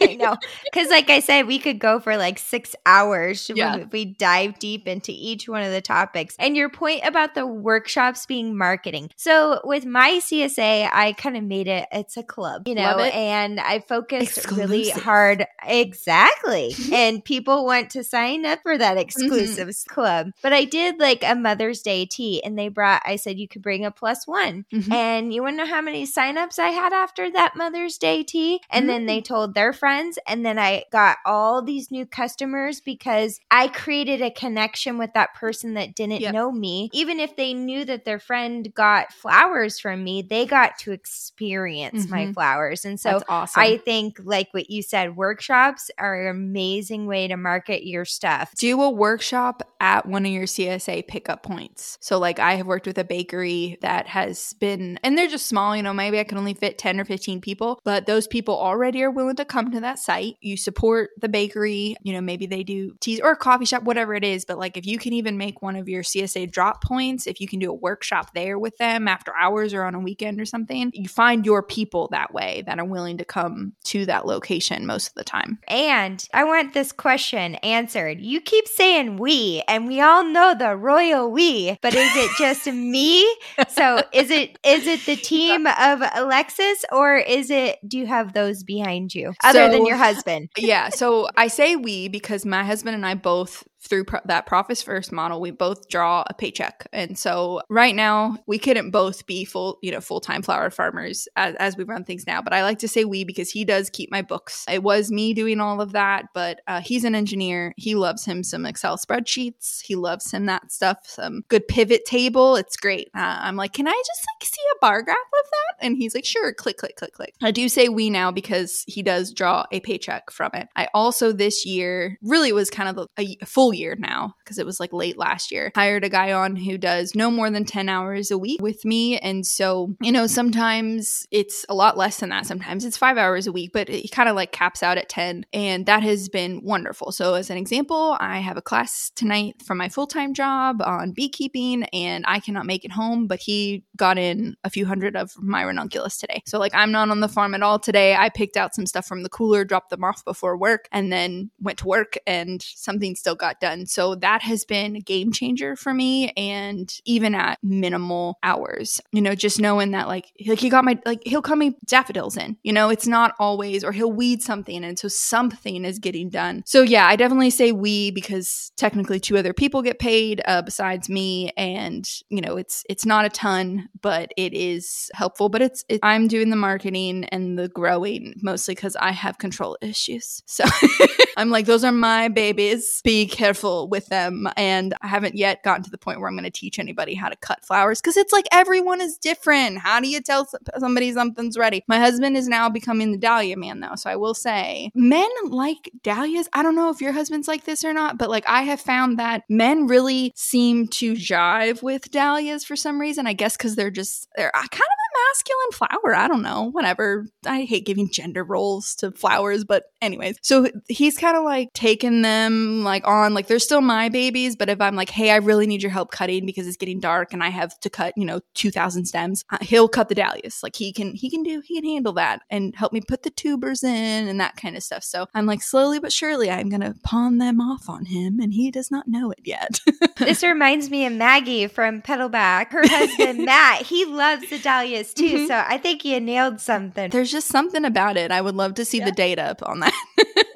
I 0.00 0.14
know. 0.14 0.36
Because 0.64 0.88
like 0.88 1.10
I 1.10 1.20
said, 1.20 1.46
we 1.46 1.58
could 1.58 1.78
go 1.78 2.00
for 2.00 2.16
like 2.16 2.38
six 2.38 2.74
hours 2.86 3.50
yeah. 3.54 3.76
if 3.76 3.92
we 3.92 4.06
dive 4.06 4.58
deep 4.58 4.88
into 4.88 5.12
each 5.14 5.46
one 5.46 5.62
of 5.62 5.72
the 5.72 5.82
topics. 5.82 6.36
And 6.38 6.56
your 6.56 6.70
point 6.70 7.02
about 7.04 7.34
the 7.34 7.46
workshops 7.46 8.24
being 8.24 8.56
marketing. 8.56 9.10
So 9.16 9.60
with 9.62 9.84
my 9.84 10.20
CSA, 10.22 10.88
I 10.90 11.12
kind 11.12 11.36
of 11.36 11.44
made 11.44 11.68
it, 11.68 11.86
it's 11.92 12.16
a 12.16 12.22
club, 12.22 12.66
you 12.66 12.74
know, 12.74 12.98
and 12.98 13.60
I 13.60 13.80
focused 13.80 14.38
Exclusive. 14.38 14.70
really 14.70 14.88
hard. 14.88 15.46
Exactly. 15.62 16.74
and 16.92 17.22
people 17.22 17.66
want 17.66 17.90
to 17.90 18.02
sign 18.04 18.46
up 18.46 18.60
for 18.62 18.78
that 18.78 18.92
mm-hmm. 18.92 19.00
exclusive 19.00 19.68
mm-hmm. 19.68 19.94
club. 19.94 20.30
But 20.42 20.54
I 20.54 20.64
did 20.64 20.98
like 20.98 21.22
a 21.22 21.34
Mother's 21.34 21.82
Day 21.82 22.06
tea 22.06 22.42
and 22.42 22.58
they 22.58 22.68
brought, 22.68 22.85
I 23.04 23.16
said, 23.16 23.38
you 23.38 23.48
could 23.48 23.62
bring 23.62 23.84
a 23.84 23.90
plus 23.90 24.26
one. 24.26 24.64
Mhm. 24.72 24.92
And 24.92 25.32
you 25.34 25.42
to 25.42 25.52
know 25.52 25.66
how 25.66 25.80
many 25.80 26.06
signups 26.06 26.58
I 26.58 26.68
had 26.70 26.92
after 26.92 27.30
that 27.30 27.56
Mother's 27.56 27.98
Day 27.98 28.22
tea? 28.22 28.60
And 28.70 28.88
then 28.88 29.02
Mm. 29.04 29.06
they 29.06 29.20
told 29.20 29.54
their 29.54 29.72
friends. 29.72 30.18
And 30.26 30.44
then 30.44 30.58
I 30.58 30.84
got 30.92 31.18
all 31.24 31.62
these 31.62 31.90
new 31.90 32.06
customers 32.06 32.80
because 32.80 33.38
I 33.50 33.68
created 33.68 34.20
a 34.22 34.30
connection 34.30 34.98
with 34.98 35.12
that 35.14 35.34
person 35.34 35.74
that 35.74 35.94
didn't 35.94 36.20
Yep. 36.20 36.32
know 36.34 36.50
me. 36.52 36.90
Even 36.92 37.20
if 37.20 37.36
they 37.36 37.54
knew 37.54 37.84
that 37.84 38.04
their 38.04 38.18
friend 38.18 38.72
got 38.74 39.12
flowers 39.12 39.78
from 39.78 40.02
me, 40.04 40.22
they 40.22 40.46
got 40.46 40.78
to 40.80 40.92
experience 40.92 42.08
my 42.08 42.26
Mhm. 42.26 42.34
flowers. 42.34 42.84
And 42.84 42.98
so 42.98 43.20
awesome. 43.28 43.60
I 43.62 43.76
think, 43.78 44.18
like 44.22 44.48
what 44.52 44.70
you 44.70 44.82
said, 44.82 45.16
workshops 45.16 45.90
are 45.98 46.22
an 46.22 46.28
amazing 46.28 47.06
way 47.06 47.28
to 47.28 47.36
market 47.36 47.86
your 47.86 48.04
stuff. 48.04 48.52
do 48.56 48.80
a 48.82 48.90
workshop 48.90 49.62
at 49.80 50.06
one 50.06 50.24
of 50.24 50.32
your 50.32 50.46
CSA 50.46 51.02
pickup 51.02 51.42
points. 51.42 51.98
So, 52.00 52.18
like, 52.18 52.38
I 52.38 52.54
have 52.54 52.65
worked 52.66 52.86
with 52.86 52.98
a 52.98 53.04
bakery 53.04 53.78
that 53.82 54.06
has 54.08 54.54
been, 54.54 54.98
and 55.02 55.16
they're 55.16 55.28
just 55.28 55.46
small, 55.46 55.76
you 55.76 55.82
know, 55.82 55.94
maybe 55.94 56.18
I 56.18 56.24
can 56.24 56.38
only 56.38 56.54
fit 56.54 56.78
10 56.78 57.00
or 57.00 57.04
15 57.04 57.40
people, 57.40 57.80
but 57.84 58.06
those 58.06 58.26
people 58.26 58.58
already 58.58 59.02
are 59.02 59.10
willing 59.10 59.36
to 59.36 59.44
come 59.44 59.70
to 59.72 59.80
that 59.80 59.98
site. 59.98 60.36
You 60.40 60.56
support 60.56 61.10
the 61.20 61.28
bakery, 61.28 61.96
you 62.02 62.12
know, 62.12 62.20
maybe 62.20 62.46
they 62.46 62.62
do 62.62 62.94
teas 63.00 63.20
or 63.20 63.32
a 63.32 63.36
coffee 63.36 63.64
shop, 63.64 63.84
whatever 63.84 64.14
it 64.14 64.24
is. 64.24 64.44
But, 64.44 64.58
like, 64.58 64.76
if 64.76 64.86
you 64.86 64.98
can 64.98 65.12
even 65.12 65.38
make 65.38 65.62
one 65.62 65.76
of 65.76 65.88
your 65.88 66.02
CSA 66.02 66.50
drop 66.50 66.82
points, 66.82 67.26
if 67.26 67.40
you 67.40 67.48
can 67.48 67.58
do 67.58 67.70
a 67.70 67.74
workshop 67.74 68.32
there 68.34 68.58
with 68.58 68.76
them 68.78 69.08
after 69.08 69.34
hours 69.36 69.72
or 69.72 69.84
on 69.84 69.94
a 69.94 70.00
weekend 70.00 70.40
or 70.40 70.44
something, 70.44 70.90
you 70.94 71.08
find 71.08 71.46
your 71.46 71.62
people 71.62 72.08
that 72.12 72.32
way 72.32 72.62
that 72.66 72.78
are 72.78 72.84
willing 72.84 73.18
to 73.18 73.24
come 73.24 73.72
to 73.84 74.06
that 74.06 74.26
location 74.26 74.86
most 74.86 75.08
of 75.08 75.14
the 75.14 75.24
time. 75.24 75.58
And 75.68 76.24
I 76.32 76.44
want 76.44 76.74
this 76.74 76.92
question 76.92 77.56
answered. 77.56 78.20
You 78.20 78.40
keep 78.40 78.66
saying 78.68 79.18
we, 79.18 79.62
and 79.68 79.86
we 79.86 80.00
all 80.00 80.24
know 80.24 80.54
the 80.54 80.76
royal 80.76 81.30
we, 81.30 81.78
but 81.82 81.94
is 81.94 82.10
it 82.16 82.30
just 82.38 82.55
me? 82.66 83.22
So 83.68 84.02
is 84.12 84.30
it 84.30 84.58
is 84.64 84.86
it 84.86 85.04
the 85.06 85.16
team 85.32 85.66
of 85.66 86.02
Alexis, 86.14 86.84
or 86.92 87.16
is 87.16 87.50
it 87.50 87.78
do 87.86 87.98
you 87.98 88.06
have 88.06 88.32
those 88.32 88.62
behind 88.64 89.14
you 89.14 89.34
other 89.42 89.68
than 89.68 89.86
your 89.86 89.96
husband? 89.96 90.48
yeah 90.56 90.88
so 90.88 91.28
i 91.36 91.46
say 91.46 91.76
we 91.76 92.08
because 92.08 92.44
my 92.44 92.64
husband 92.64 92.94
and 92.94 93.06
i 93.06 93.14
both 93.14 93.64
through 93.86 94.04
pro- 94.04 94.20
that 94.24 94.46
profits 94.46 94.82
first 94.82 95.12
model 95.12 95.40
we 95.40 95.50
both 95.50 95.88
draw 95.88 96.24
a 96.28 96.34
paycheck. 96.34 96.86
And 96.92 97.18
so 97.18 97.62
right 97.68 97.94
now 97.94 98.38
we 98.46 98.58
couldn't 98.58 98.90
both 98.90 99.26
be 99.26 99.44
full 99.44 99.78
you 99.82 99.90
know 99.90 100.00
full-time 100.00 100.42
flower 100.42 100.70
farmers 100.70 101.28
as, 101.36 101.54
as 101.56 101.76
we 101.76 101.84
run 101.84 102.04
things 102.04 102.26
now. 102.26 102.42
But 102.42 102.52
i 102.52 102.62
like 102.62 102.78
to 102.80 102.88
say 102.88 103.04
we 103.04 103.24
because 103.24 103.50
he 103.50 103.64
does 103.64 103.90
keep 103.90 104.10
my 104.10 104.22
books. 104.22 104.64
It 104.70 104.82
was 104.82 105.10
me 105.10 105.34
doing 105.34 105.60
all 105.60 105.80
of 105.80 105.92
that 105.92 106.26
but 106.34 106.60
uh, 106.66 106.80
he's 106.80 107.04
an 107.04 107.14
engineer. 107.14 107.72
He 107.76 107.94
loves 107.94 108.24
him 108.24 108.42
some 108.42 108.66
excel 108.66 108.96
spreadsheets. 108.96 109.80
He 109.82 109.94
loves 109.94 110.30
him 110.30 110.46
that 110.46 110.72
stuff 110.72 110.98
some 111.04 111.42
good 111.48 111.66
pivot 111.68 112.04
table. 112.04 112.56
It's 112.56 112.76
great. 112.76 113.08
Uh, 113.14 113.38
i'm 113.40 113.56
like 113.56 113.72
can 113.72 113.88
i 113.88 114.02
just 114.06 114.26
like 114.40 114.48
see 114.48 114.62
a 114.74 114.78
bar 114.80 115.02
graph 115.02 115.16
of 115.16 115.50
that? 115.50 115.86
And 115.86 115.96
he's 115.96 116.14
like 116.14 116.24
sure 116.24 116.52
click 116.52 116.78
click 116.78 116.96
click 116.96 117.12
click. 117.12 117.34
I 117.42 117.50
do 117.50 117.68
say 117.68 117.88
we 117.88 118.10
now 118.10 118.30
because 118.30 118.84
he 118.86 119.02
does 119.02 119.32
draw 119.32 119.64
a 119.70 119.80
paycheck 119.80 120.30
from 120.30 120.50
it. 120.54 120.68
I 120.76 120.88
also 120.94 121.32
this 121.32 121.64
year 121.66 122.18
really 122.22 122.52
was 122.52 122.70
kind 122.70 122.88
of 122.88 123.08
a, 123.18 123.36
a 123.40 123.46
full 123.46 123.72
year 123.76 123.96
now 123.98 124.34
because 124.44 124.58
it 124.58 124.66
was 124.66 124.80
like 124.80 124.92
late 124.92 125.18
last 125.18 125.50
year. 125.50 125.72
Hired 125.74 126.04
a 126.04 126.08
guy 126.08 126.32
on 126.32 126.56
who 126.56 126.78
does 126.78 127.14
no 127.14 127.30
more 127.30 127.50
than 127.50 127.64
10 127.64 127.88
hours 127.88 128.30
a 128.30 128.38
week 128.38 128.60
with 128.60 128.84
me 128.84 129.18
and 129.18 129.46
so 129.46 129.94
you 130.00 130.12
know 130.12 130.26
sometimes 130.26 131.26
it's 131.30 131.64
a 131.68 131.74
lot 131.74 131.96
less 131.96 132.18
than 132.18 132.30
that. 132.30 132.46
Sometimes 132.46 132.84
it's 132.84 132.96
five 132.96 133.18
hours 133.18 133.46
a 133.46 133.52
week 133.52 133.70
but 133.72 133.88
it 133.88 134.10
kind 134.10 134.28
of 134.28 134.36
like 134.36 134.52
caps 134.52 134.82
out 134.82 134.98
at 134.98 135.08
10 135.08 135.46
and 135.52 135.86
that 135.86 136.02
has 136.02 136.28
been 136.28 136.62
wonderful. 136.62 137.12
So 137.12 137.34
as 137.34 137.50
an 137.50 137.56
example 137.56 138.16
i 138.20 138.38
have 138.38 138.56
a 138.56 138.62
class 138.62 139.10
tonight 139.14 139.62
from 139.62 139.78
my 139.78 139.88
full-time 139.88 140.34
job 140.34 140.82
on 140.82 141.12
beekeeping 141.12 141.84
and 141.92 142.24
i 142.26 142.40
cannot 142.40 142.66
make 142.66 142.84
it 142.84 142.92
home 142.92 143.26
but 143.26 143.40
he 143.40 143.84
got 143.96 144.18
in 144.18 144.56
a 144.64 144.70
few 144.70 144.86
hundred 144.86 145.16
of 145.16 145.32
my 145.38 145.62
ranunculus 145.62 146.18
today. 146.18 146.42
So 146.46 146.58
like 146.58 146.74
i'm 146.74 146.92
not 146.92 147.10
on 147.10 147.20
the 147.20 147.28
farm 147.28 147.54
at 147.54 147.62
all 147.62 147.78
today. 147.78 148.14
I 148.14 148.28
picked 148.28 148.56
out 148.56 148.74
some 148.74 148.86
stuff 148.86 149.06
from 149.06 149.22
the 149.22 149.28
cooler 149.28 149.64
dropped 149.64 149.90
them 149.90 150.04
off 150.04 150.24
before 150.24 150.56
work 150.56 150.88
and 150.92 151.12
then 151.12 151.50
went 151.60 151.78
to 151.78 151.86
work 151.86 152.16
and 152.26 152.62
something 152.62 153.14
still 153.14 153.34
got 153.34 153.60
done 153.60 153.65
so 153.88 154.14
that 154.14 154.42
has 154.42 154.64
been 154.64 154.96
a 154.96 155.00
game 155.00 155.32
changer 155.32 155.76
for 155.76 155.92
me 155.92 156.30
and 156.36 157.00
even 157.04 157.34
at 157.34 157.58
minimal 157.62 158.38
hours 158.42 159.00
you 159.12 159.20
know 159.20 159.34
just 159.34 159.60
knowing 159.60 159.90
that 159.90 160.08
like 160.08 160.32
like 160.46 160.58
he 160.58 160.68
got 160.68 160.84
my 160.84 160.98
like 161.04 161.20
he'll 161.24 161.42
come 161.42 161.58
me 161.58 161.76
daffodils 161.86 162.36
in 162.36 162.56
you 162.62 162.72
know 162.72 162.88
it's 162.90 163.06
not 163.06 163.34
always 163.38 163.82
or 163.82 163.92
he'll 163.92 164.12
weed 164.12 164.42
something 164.42 164.84
and 164.84 164.98
so 164.98 165.08
something 165.08 165.84
is 165.84 165.98
getting 165.98 166.28
done. 166.28 166.62
So 166.66 166.82
yeah 166.82 167.06
i 167.06 167.16
definitely 167.16 167.50
say 167.50 167.72
we 167.72 168.10
because 168.10 168.72
technically 168.76 169.20
two 169.20 169.36
other 169.36 169.52
people 169.52 169.82
get 169.82 169.98
paid 169.98 170.42
uh, 170.44 170.62
besides 170.62 171.08
me 171.08 171.50
and 171.56 172.08
you 172.28 172.40
know 172.40 172.56
it's 172.56 172.84
it's 172.88 173.06
not 173.06 173.24
a 173.24 173.30
ton 173.30 173.88
but 174.02 174.32
it 174.36 174.52
is 174.52 175.10
helpful 175.14 175.48
but 175.48 175.62
it's 175.62 175.84
it, 175.88 176.00
i'm 176.02 176.28
doing 176.28 176.50
the 176.50 176.56
marketing 176.56 177.24
and 177.26 177.58
the 177.58 177.68
growing 177.68 178.34
mostly 178.42 178.74
because 178.74 178.96
i 178.96 179.10
have 179.10 179.38
control 179.38 179.76
issues. 179.80 180.42
So 180.46 180.64
i'm 181.36 181.50
like 181.50 181.66
those 181.66 181.84
are 181.84 181.92
my 181.92 182.28
babies. 182.28 183.00
Be 183.04 183.26
careful 183.26 183.55
with 183.88 184.06
them. 184.06 184.48
And 184.56 184.94
i 185.02 185.06
haven't 185.06 185.36
yet 185.36 185.62
gotten 185.62 185.82
to 185.84 185.90
the 185.90 185.98
point 185.98 186.20
where 186.20 186.28
i'm 186.28 186.34
going 186.34 186.44
to 186.44 186.50
teach 186.50 186.78
anybody 186.78 187.14
how 187.14 187.28
to 187.28 187.36
cut 187.36 187.64
flowers 187.64 188.00
because 188.00 188.16
it's 188.16 188.32
like 188.32 188.46
everyone 188.52 189.00
is 189.00 189.18
different. 189.18 189.78
How 189.78 190.00
do 190.00 190.08
you 190.08 190.20
tell 190.20 190.48
somebody 190.78 191.12
something's 191.12 191.56
ready? 191.56 191.82
My 191.88 191.98
husband 191.98 192.36
is 192.36 192.48
now 192.48 192.68
becoming 192.68 193.12
the 193.12 193.18
dahlia 193.18 193.56
man 193.56 193.80
though 193.80 193.94
so 193.96 194.10
i 194.10 194.16
will 194.16 194.34
say 194.34 194.90
men 194.94 195.28
like 195.44 195.90
dahlias. 196.02 196.48
I 196.52 196.62
don't 196.62 196.76
know 196.76 196.90
if 196.90 197.00
your 197.00 197.12
husband's 197.12 197.48
like 197.48 197.64
this 197.64 197.84
or 197.84 197.92
not 197.92 198.18
but 198.18 198.30
like 198.30 198.44
i 198.46 198.62
have 198.62 198.80
found 198.80 199.18
that 199.18 199.42
men 199.48 199.86
really 199.86 200.32
seem 200.34 200.88
to 200.88 201.14
jive 201.14 201.82
with 201.82 202.10
dahlias 202.10 202.64
for 202.64 202.76
some 202.76 203.00
reason. 203.00 203.26
I 203.26 203.32
guess 203.32 203.56
because 203.56 203.76
they're 203.76 203.90
just 203.90 204.28
they're 204.36 204.54
uh, 204.54 204.60
kind 204.60 204.72
of 204.72 205.05
masculine 205.28 205.72
flower 205.72 206.14
i 206.14 206.28
don't 206.28 206.42
know 206.42 206.70
whatever. 206.70 207.26
I 207.46 207.62
hate 207.62 207.86
giving 207.86 208.10
gender 208.10 208.44
roles 208.44 208.94
to 208.96 209.12
flowers 209.12 209.64
but 209.64 209.84
anyways. 210.02 210.38
So 210.42 210.68
he's 210.88 211.16
kind 211.16 211.36
of 211.36 211.44
like 211.44 211.72
taking 211.72 212.22
them 212.22 212.84
like 212.84 213.06
on 213.06 213.34
like 213.34 213.46
they're 213.46 213.58
still 213.58 213.80
my 213.80 214.08
babies 214.08 214.56
but 214.56 214.68
if 214.68 214.80
i'm 214.80 214.96
like 214.96 215.10
hey 215.10 215.30
i 215.30 215.36
really 215.36 215.66
need 215.66 215.82
your 215.82 215.90
help 215.90 216.10
cutting 216.10 216.46
because 216.46 216.66
it's 216.66 216.76
getting 216.76 217.00
dark 217.00 217.32
and 217.32 217.42
i 217.42 217.48
have 217.48 217.78
to 217.80 217.90
cut 217.90 218.12
you 218.16 218.24
know 218.24 218.40
2000 218.54 219.06
stems 219.06 219.44
uh, 219.50 219.58
he'll 219.60 219.88
cut 219.88 220.08
the 220.08 220.14
dahlias. 220.14 220.62
Like 220.62 220.76
he 220.76 220.92
can 220.92 221.14
he 221.14 221.30
can 221.30 221.42
do 221.42 221.60
he 221.64 221.80
can 221.80 221.88
handle 221.88 222.12
that 222.14 222.42
and 222.50 222.74
help 222.76 222.92
me 222.92 223.00
put 223.00 223.22
the 223.22 223.30
tubers 223.30 223.82
in 223.82 224.28
and 224.28 224.40
that 224.40 224.56
kind 224.56 224.76
of 224.76 224.82
stuff. 224.82 225.04
So 225.04 225.26
i'm 225.34 225.46
like 225.46 225.62
slowly 225.62 225.98
but 226.00 226.12
surely 226.12 226.50
i'm 226.50 226.68
gonna 226.68 226.94
pawn 227.02 227.38
them 227.38 227.60
off 227.60 227.88
on 227.88 228.06
him 228.06 228.40
and 228.40 228.52
he 228.52 228.70
does 228.70 228.90
not 228.90 229.08
know 229.08 229.30
it 229.30 229.40
yet. 229.44 229.80
This 230.18 230.42
reminds 230.42 230.90
me 230.90 231.06
of 231.06 231.12
Maggie 231.12 231.66
from 231.66 232.00
Pedalback. 232.00 232.72
Her 232.72 232.82
husband 232.84 233.44
Matt, 233.44 233.82
he 233.82 234.04
loves 234.06 234.48
the 234.48 234.58
dahlias 234.58 235.05
too. 235.14 235.38
Mhm. 235.38 235.46
So 235.48 235.54
I 235.66 235.78
think 235.78 236.04
you 236.04 236.20
nailed 236.20 236.60
something. 236.60 237.10
there's 237.10 237.30
just 237.32 237.48
something 237.48 237.84
about 237.84 238.16
it 238.16 238.30
i 238.30 238.40
would 238.40 238.54
love 238.54 238.74
to 238.74 238.84
see 238.84 239.00
the 239.00 239.12
data 239.12 239.42
up 239.42 239.62
on 239.68 239.80
that 239.80 239.92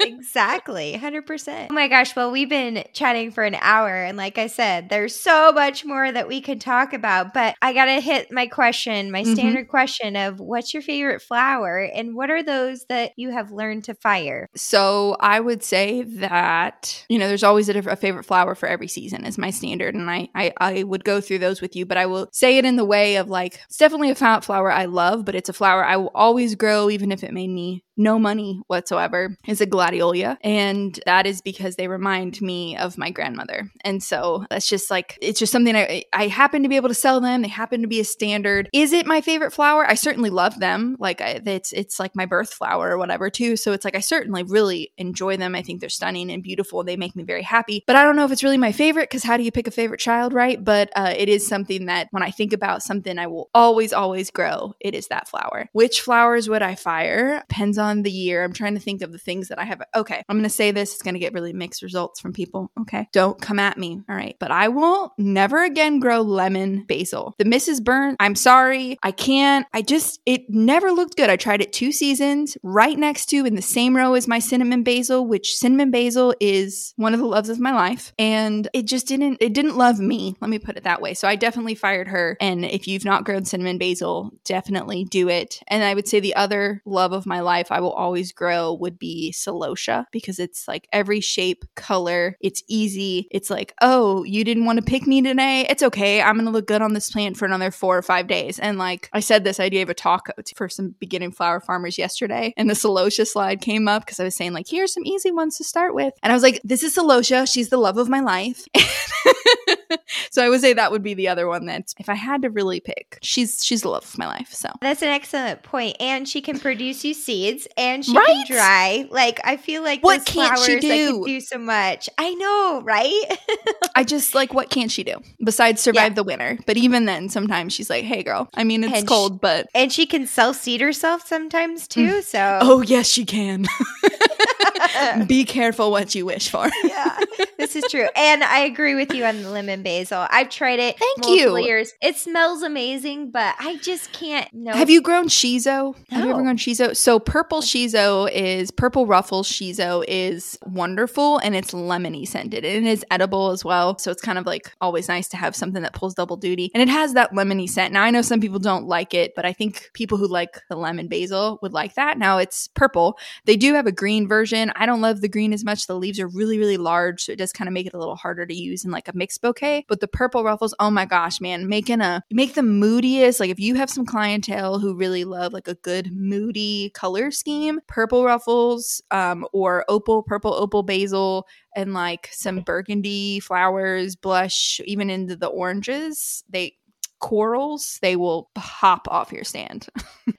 exactly 0.00 0.92
100% 0.98 1.66
oh 1.70 1.74
my 1.74 1.88
gosh 1.88 2.14
well 2.16 2.30
we've 2.30 2.48
been 2.48 2.84
chatting 2.92 3.30
for 3.30 3.44
an 3.44 3.54
hour 3.60 3.88
and 4.04 4.16
like 4.16 4.38
i 4.38 4.46
said 4.46 4.88
there's 4.88 5.14
so 5.14 5.52
much 5.52 5.84
more 5.84 6.10
that 6.10 6.26
we 6.28 6.40
could 6.40 6.60
talk 6.60 6.92
about 6.92 7.32
but 7.34 7.54
i 7.62 7.72
gotta 7.72 8.00
hit 8.00 8.30
my 8.32 8.46
question 8.46 9.10
my 9.10 9.22
Mhm. 9.22 9.34
standard 9.34 9.68
question 9.68 10.16
of 10.16 10.40
what's 10.40 10.72
your 10.72 10.82
favorite 10.82 11.20
flower 11.22 11.80
and 11.94 12.14
what 12.14 12.30
are 12.30 12.42
those 12.42 12.84
that 12.88 13.12
you 13.16 13.30
have 13.30 13.50
learned 13.52 13.84
to 13.84 13.94
fire 13.94 14.48
So 14.56 15.16
I 15.20 15.40
would 15.40 15.62
say 15.62 16.02
that 16.02 17.04
you 17.08 17.18
know 17.18 17.28
there's 17.28 17.44
always 17.44 17.68
a, 17.68 17.78
a 17.78 17.96
favorite 17.96 18.24
flower 18.24 18.54
for 18.54 18.66
every 18.66 18.88
season 18.88 19.24
is 19.26 19.36
my 19.38 19.50
standard, 19.50 19.94
and 19.94 20.10
I, 20.10 20.28
I 20.34 20.52
I 20.60 20.82
would 20.82 21.04
go 21.04 21.20
through 21.20 21.38
those 21.38 21.60
with 21.60 21.76
you, 21.76 21.84
but 21.86 21.96
I 21.98 22.06
will 22.06 22.28
say 22.32 22.58
it 22.58 22.64
in 22.64 22.76
the 22.76 22.84
way 22.84 23.16
of 23.16 23.28
like 23.28 23.60
it's 23.66 23.76
definitely 23.76 24.10
a 24.10 24.14
flower 24.44 24.70
I 24.70 24.86
love, 24.86 25.24
but 25.24 25.34
it's 25.34 25.48
a 25.48 25.52
flower 25.54 25.84
I 25.84 25.96
will 25.96 26.12
always 26.14 26.54
grow 26.54 26.90
even 26.90 27.12
if 27.12 27.22
it 27.24 27.32
made 27.32 27.50
me 27.50 27.84
no 28.00 28.18
money 28.18 28.60
whatsoever. 28.66 29.36
Is 29.46 29.60
a 29.60 29.66
gladiola, 29.66 30.38
and 30.42 30.98
that 31.06 31.26
is 31.26 31.40
because 31.40 31.76
they 31.76 31.88
remind 31.88 32.40
me 32.40 32.76
of 32.76 32.98
my 32.98 33.10
grandmother, 33.10 33.70
and 33.84 34.02
so 34.02 34.46
that's 34.50 34.68
just 34.68 34.90
like 34.90 35.18
it's 35.20 35.38
just 35.38 35.52
something 35.52 35.76
I 35.76 36.04
I 36.12 36.26
happen 36.26 36.62
to 36.62 36.68
be 36.68 36.76
able 36.76 36.88
to 36.88 36.94
sell 36.94 37.20
them. 37.20 37.42
They 37.42 37.48
happen 37.48 37.82
to 37.82 37.88
be 37.88 38.00
a 38.00 38.04
standard. 38.04 38.68
Is 38.72 38.92
it 38.92 39.06
my 39.06 39.20
favorite 39.20 39.52
flower? 39.52 39.86
I 39.86 39.94
certainly 39.94 40.30
love 40.30 40.58
them. 40.58 40.96
Like 40.98 41.20
I, 41.20 41.40
it's 41.44 41.72
it's 41.72 42.00
like 42.00 42.16
my 42.16 42.26
birth 42.26 42.52
flower 42.52 42.90
or 42.90 42.98
whatever 42.98 43.30
too. 43.30 43.56
So 43.56 43.72
it's 43.72 43.84
like 43.84 43.94
I 43.94 44.00
certainly 44.00 44.42
really 44.42 44.92
enjoy 44.96 45.36
them. 45.36 45.54
I 45.54 45.62
think 45.62 45.80
they're 45.80 45.88
stunning 45.88 46.30
and 46.30 46.42
beautiful. 46.42 46.82
They 46.82 46.96
make 46.96 47.14
me 47.14 47.22
very 47.22 47.42
happy. 47.42 47.84
But 47.86 47.96
I 47.96 48.02
don't 48.02 48.16
know 48.16 48.24
if 48.24 48.32
it's 48.32 48.42
really 48.42 48.56
my 48.56 48.72
favorite 48.72 49.10
because 49.10 49.24
how 49.24 49.36
do 49.36 49.42
you 49.42 49.52
pick 49.52 49.66
a 49.66 49.70
favorite 49.70 50.00
child, 50.00 50.32
right? 50.32 50.62
But 50.62 50.90
uh, 50.96 51.14
it 51.16 51.28
is 51.28 51.46
something 51.46 51.86
that 51.86 52.08
when 52.10 52.22
I 52.22 52.30
think 52.30 52.52
about 52.52 52.82
something 52.82 53.18
I 53.18 53.26
will 53.26 53.50
always 53.54 53.92
always 53.92 54.30
grow, 54.30 54.74
it 54.80 54.94
is 54.94 55.08
that 55.08 55.28
flower. 55.28 55.68
Which 55.72 56.00
flowers 56.00 56.48
would 56.48 56.62
I 56.62 56.74
fire? 56.74 57.44
Depends 57.48 57.78
on 57.78 57.89
on 57.90 58.02
the 58.02 58.10
year. 58.10 58.42
I'm 58.42 58.52
trying 58.52 58.74
to 58.74 58.80
think 58.80 59.02
of 59.02 59.12
the 59.12 59.18
things 59.18 59.48
that 59.48 59.58
I 59.58 59.64
have. 59.64 59.82
Okay, 59.94 60.22
I'm 60.28 60.36
going 60.36 60.44
to 60.44 60.50
say 60.50 60.70
this. 60.70 60.94
It's 60.94 61.02
going 61.02 61.14
to 61.14 61.20
get 61.20 61.32
really 61.32 61.52
mixed 61.52 61.82
results 61.82 62.20
from 62.20 62.32
people. 62.32 62.70
Okay, 62.80 63.08
don't 63.12 63.40
come 63.40 63.58
at 63.58 63.76
me. 63.76 64.02
All 64.08 64.14
right, 64.14 64.36
but 64.38 64.50
I 64.50 64.68
will 64.68 65.12
never 65.18 65.64
again 65.64 66.00
grow 66.00 66.22
lemon 66.22 66.84
basil. 66.84 67.34
The 67.38 67.44
Mrs. 67.44 67.82
Burns, 67.84 68.16
I'm 68.20 68.34
sorry, 68.34 68.98
I 69.02 69.12
can't. 69.12 69.66
I 69.72 69.82
just 69.82 70.20
it 70.24 70.48
never 70.48 70.92
looked 70.92 71.16
good. 71.16 71.30
I 71.30 71.36
tried 71.36 71.60
it 71.60 71.72
two 71.72 71.92
seasons, 71.92 72.56
right 72.62 72.98
next 72.98 73.26
to 73.26 73.44
in 73.44 73.56
the 73.56 73.62
same 73.62 73.96
row 73.96 74.14
as 74.14 74.28
my 74.28 74.38
cinnamon 74.38 74.82
basil, 74.82 75.26
which 75.26 75.56
cinnamon 75.56 75.90
basil 75.90 76.34
is 76.40 76.94
one 76.96 77.14
of 77.14 77.20
the 77.20 77.26
loves 77.26 77.48
of 77.48 77.60
my 77.60 77.72
life, 77.72 78.12
and 78.18 78.68
it 78.72 78.86
just 78.86 79.06
didn't. 79.06 79.38
It 79.40 79.52
didn't 79.52 79.76
love 79.76 79.98
me. 79.98 80.36
Let 80.40 80.50
me 80.50 80.58
put 80.58 80.76
it 80.76 80.84
that 80.84 81.02
way. 81.02 81.14
So 81.14 81.28
I 81.28 81.36
definitely 81.36 81.74
fired 81.74 82.08
her. 82.08 82.36
And 82.40 82.64
if 82.64 82.86
you've 82.86 83.04
not 83.04 83.24
grown 83.24 83.44
cinnamon 83.44 83.78
basil, 83.78 84.30
definitely 84.44 85.04
do 85.04 85.28
it. 85.28 85.60
And 85.68 85.82
I 85.82 85.94
would 85.94 86.08
say 86.08 86.20
the 86.20 86.36
other 86.36 86.82
love 86.84 87.12
of 87.12 87.26
my 87.26 87.40
life 87.40 87.72
I 87.72 87.79
will 87.80 87.92
always 87.92 88.32
grow 88.32 88.72
would 88.74 88.98
be 88.98 89.32
celosia 89.36 90.04
because 90.12 90.38
it's 90.38 90.66
like 90.68 90.88
every 90.92 91.20
shape, 91.20 91.64
color, 91.76 92.36
it's 92.40 92.62
easy. 92.68 93.28
It's 93.30 93.50
like, 93.50 93.74
oh, 93.80 94.24
you 94.24 94.44
didn't 94.44 94.64
want 94.64 94.78
to 94.78 94.84
pick 94.84 95.06
me 95.06 95.22
today? 95.22 95.66
It's 95.68 95.82
okay. 95.82 96.22
I'm 96.22 96.34
going 96.34 96.46
to 96.46 96.52
look 96.52 96.66
good 96.66 96.82
on 96.82 96.92
this 96.92 97.10
plant 97.10 97.36
for 97.36 97.44
another 97.44 97.70
four 97.70 97.96
or 97.96 98.02
five 98.02 98.26
days. 98.26 98.58
And 98.58 98.78
like 98.78 99.08
I 99.12 99.20
said 99.20 99.44
this, 99.44 99.60
I 99.60 99.68
gave 99.68 99.88
a 99.88 99.94
talk 99.94 100.28
for 100.54 100.68
some 100.68 100.94
beginning 100.98 101.32
flower 101.32 101.60
farmers 101.60 101.98
yesterday, 101.98 102.52
and 102.56 102.68
the 102.68 102.74
celosia 102.74 103.26
slide 103.26 103.60
came 103.60 103.88
up 103.88 104.04
because 104.04 104.20
I 104.20 104.24
was 104.24 104.36
saying, 104.36 104.52
like, 104.52 104.66
here's 104.68 104.92
some 104.92 105.06
easy 105.06 105.30
ones 105.30 105.56
to 105.58 105.64
start 105.64 105.94
with. 105.94 106.14
And 106.22 106.32
I 106.32 106.36
was 106.36 106.42
like, 106.42 106.60
this 106.64 106.82
is 106.82 106.96
celosia. 106.96 107.50
She's 107.50 107.68
the 107.68 107.78
love 107.78 107.98
of 107.98 108.08
my 108.08 108.20
life. 108.20 108.66
so 110.30 110.44
I 110.44 110.48
would 110.48 110.60
say 110.60 110.72
that 110.72 110.92
would 110.92 111.02
be 111.02 111.14
the 111.14 111.28
other 111.28 111.46
one 111.46 111.66
that 111.66 111.92
if 111.98 112.08
I 112.08 112.14
had 112.14 112.42
to 112.42 112.50
really 112.50 112.80
pick, 112.80 113.18
she's 113.22 113.64
she's 113.64 113.82
the 113.82 113.88
love 113.88 114.04
of 114.04 114.18
my 114.18 114.26
life. 114.26 114.52
So 114.52 114.68
that's 114.80 115.02
an 115.02 115.08
excellent 115.08 115.62
point. 115.62 115.96
And 116.00 116.28
she 116.28 116.40
can 116.40 116.58
produce 116.58 117.04
you 117.04 117.14
seeds 117.14 117.66
and 117.76 118.04
she 118.04 118.16
Right? 118.16 118.26
can 118.26 118.44
dry. 118.56 119.08
Like 119.10 119.40
I 119.44 119.56
feel 119.56 119.82
like 119.82 120.02
What 120.02 120.24
can't 120.24 120.58
she 120.58 120.64
flowers 120.64 120.66
that 120.66 120.80
do? 120.80 121.12
can 121.12 121.22
do 121.24 121.40
so 121.40 121.58
much. 121.58 122.08
I 122.18 122.34
know, 122.34 122.82
right? 122.84 123.22
I 123.96 124.04
just 124.04 124.34
like 124.34 124.54
what 124.54 124.70
can't 124.70 124.90
she 124.90 125.04
do 125.04 125.16
besides 125.44 125.80
survive 125.80 126.12
Yeah. 126.12 126.14
the 126.14 126.24
winter? 126.24 126.58
But 126.66 126.76
even 126.76 127.04
then, 127.06 127.28
sometimes 127.28 127.72
she's 127.72 127.90
like, 127.90 128.04
"Hey, 128.04 128.22
girl. 128.22 128.48
I 128.56 128.64
mean, 128.64 128.84
it's 128.84 128.92
And 128.92 129.06
cold, 129.08 129.40
but 129.40 129.68
and 129.74 129.92
she 129.92 130.06
can 130.06 130.26
self 130.26 130.56
seed 130.56 130.80
herself 130.80 131.26
sometimes 131.26 131.86
too. 131.88 132.06
Mm. 132.06 132.22
So 132.24 132.58
oh 132.62 132.80
yes, 132.82 133.06
she 133.08 133.24
can." 133.24 133.66
Be 135.26 135.44
careful 135.44 135.90
what 135.90 136.14
you 136.14 136.24
wish 136.26 136.48
for. 136.50 136.68
yeah, 136.84 137.18
this 137.58 137.76
is 137.76 137.84
true. 137.90 138.08
And 138.16 138.42
I 138.42 138.60
agree 138.60 138.94
with 138.94 139.12
you 139.14 139.24
on 139.24 139.42
the 139.42 139.50
lemon 139.50 139.79
basil. 139.82 140.26
I've 140.30 140.48
tried 140.48 140.78
it 140.78 140.98
Thank 140.98 141.28
you. 141.28 141.56
years. 141.58 141.92
It 142.00 142.16
smells 142.16 142.62
amazing, 142.62 143.30
but 143.30 143.54
I 143.58 143.76
just 143.76 144.12
can't 144.12 144.48
no 144.52 144.72
Have 144.72 144.90
you 144.90 145.00
grown 145.00 145.28
shiso? 145.28 145.96
Have 146.10 146.24
you 146.24 146.30
ever 146.30 146.42
grown 146.42 146.56
shiso? 146.56 146.96
So 146.96 147.18
purple 147.18 147.60
shiso 147.60 148.30
is 148.30 148.70
purple 148.70 149.06
ruffles 149.06 149.50
shiso 149.50 150.04
is 150.06 150.58
wonderful 150.66 151.38
and 151.38 151.54
it's 151.54 151.72
lemony 151.72 152.26
scented 152.26 152.64
and 152.64 152.86
it 152.86 152.90
is 152.90 153.04
edible 153.10 153.50
as 153.50 153.64
well. 153.64 153.98
So 153.98 154.10
it's 154.10 154.22
kind 154.22 154.38
of 154.38 154.46
like 154.46 154.72
always 154.80 155.08
nice 155.08 155.28
to 155.28 155.36
have 155.36 155.54
something 155.56 155.82
that 155.82 155.94
pulls 155.94 156.14
double 156.14 156.36
duty. 156.36 156.70
And 156.74 156.82
it 156.82 156.88
has 156.88 157.14
that 157.14 157.32
lemony 157.32 157.68
scent. 157.68 157.92
Now 157.92 158.02
I 158.02 158.10
know 158.10 158.22
some 158.22 158.40
people 158.40 158.58
don't 158.58 158.86
like 158.86 159.14
it, 159.14 159.34
but 159.34 159.44
I 159.44 159.52
think 159.52 159.90
people 159.94 160.18
who 160.18 160.26
like 160.26 160.60
the 160.68 160.76
lemon 160.76 161.08
basil 161.08 161.58
would 161.62 161.72
like 161.72 161.94
that. 161.94 162.18
Now 162.18 162.38
it's 162.38 162.68
purple. 162.68 163.18
They 163.44 163.56
do 163.56 163.74
have 163.74 163.86
a 163.86 163.92
green 163.92 164.28
version. 164.28 164.72
I 164.76 164.86
don't 164.86 165.00
love 165.00 165.20
the 165.20 165.28
green 165.28 165.52
as 165.52 165.64
much. 165.64 165.86
The 165.86 165.94
leaves 165.96 166.20
are 166.20 166.28
really, 166.28 166.58
really 166.58 166.76
large, 166.76 167.24
so 167.24 167.32
it 167.32 167.38
does 167.38 167.52
kind 167.52 167.68
of 167.68 167.74
make 167.74 167.86
it 167.86 167.94
a 167.94 167.98
little 167.98 168.16
harder 168.16 168.46
to 168.46 168.54
use 168.54 168.84
in 168.84 168.90
like 168.90 169.08
a 169.08 169.12
mixed 169.14 169.42
bouquet. 169.42 169.69
But 169.88 170.00
the 170.00 170.08
purple 170.08 170.44
ruffles, 170.44 170.74
oh 170.78 170.90
my 170.90 171.04
gosh, 171.04 171.40
man, 171.40 171.68
making 171.68 172.00
a 172.00 172.22
make 172.30 172.54
the 172.54 172.62
moodiest. 172.62 173.40
Like 173.40 173.50
if 173.50 173.58
you 173.58 173.74
have 173.74 173.90
some 173.90 174.06
clientele 174.06 174.78
who 174.78 174.94
really 174.94 175.24
love 175.24 175.52
like 175.52 175.68
a 175.68 175.74
good 175.74 176.10
moody 176.12 176.90
color 176.90 177.30
scheme, 177.30 177.80
purple 177.86 178.24
ruffles, 178.24 179.02
um, 179.10 179.46
or 179.52 179.84
opal, 179.88 180.22
purple 180.22 180.54
opal 180.54 180.82
basil, 180.82 181.46
and 181.76 181.94
like 181.94 182.28
some 182.32 182.60
burgundy 182.60 183.40
flowers, 183.40 184.16
blush, 184.16 184.80
even 184.84 185.10
into 185.10 185.36
the 185.36 185.46
oranges. 185.46 186.44
They 186.48 186.76
corals, 187.20 187.98
they 188.02 188.16
will 188.16 188.50
pop 188.54 189.06
off 189.08 189.32
your 189.32 189.44
stand 189.44 189.88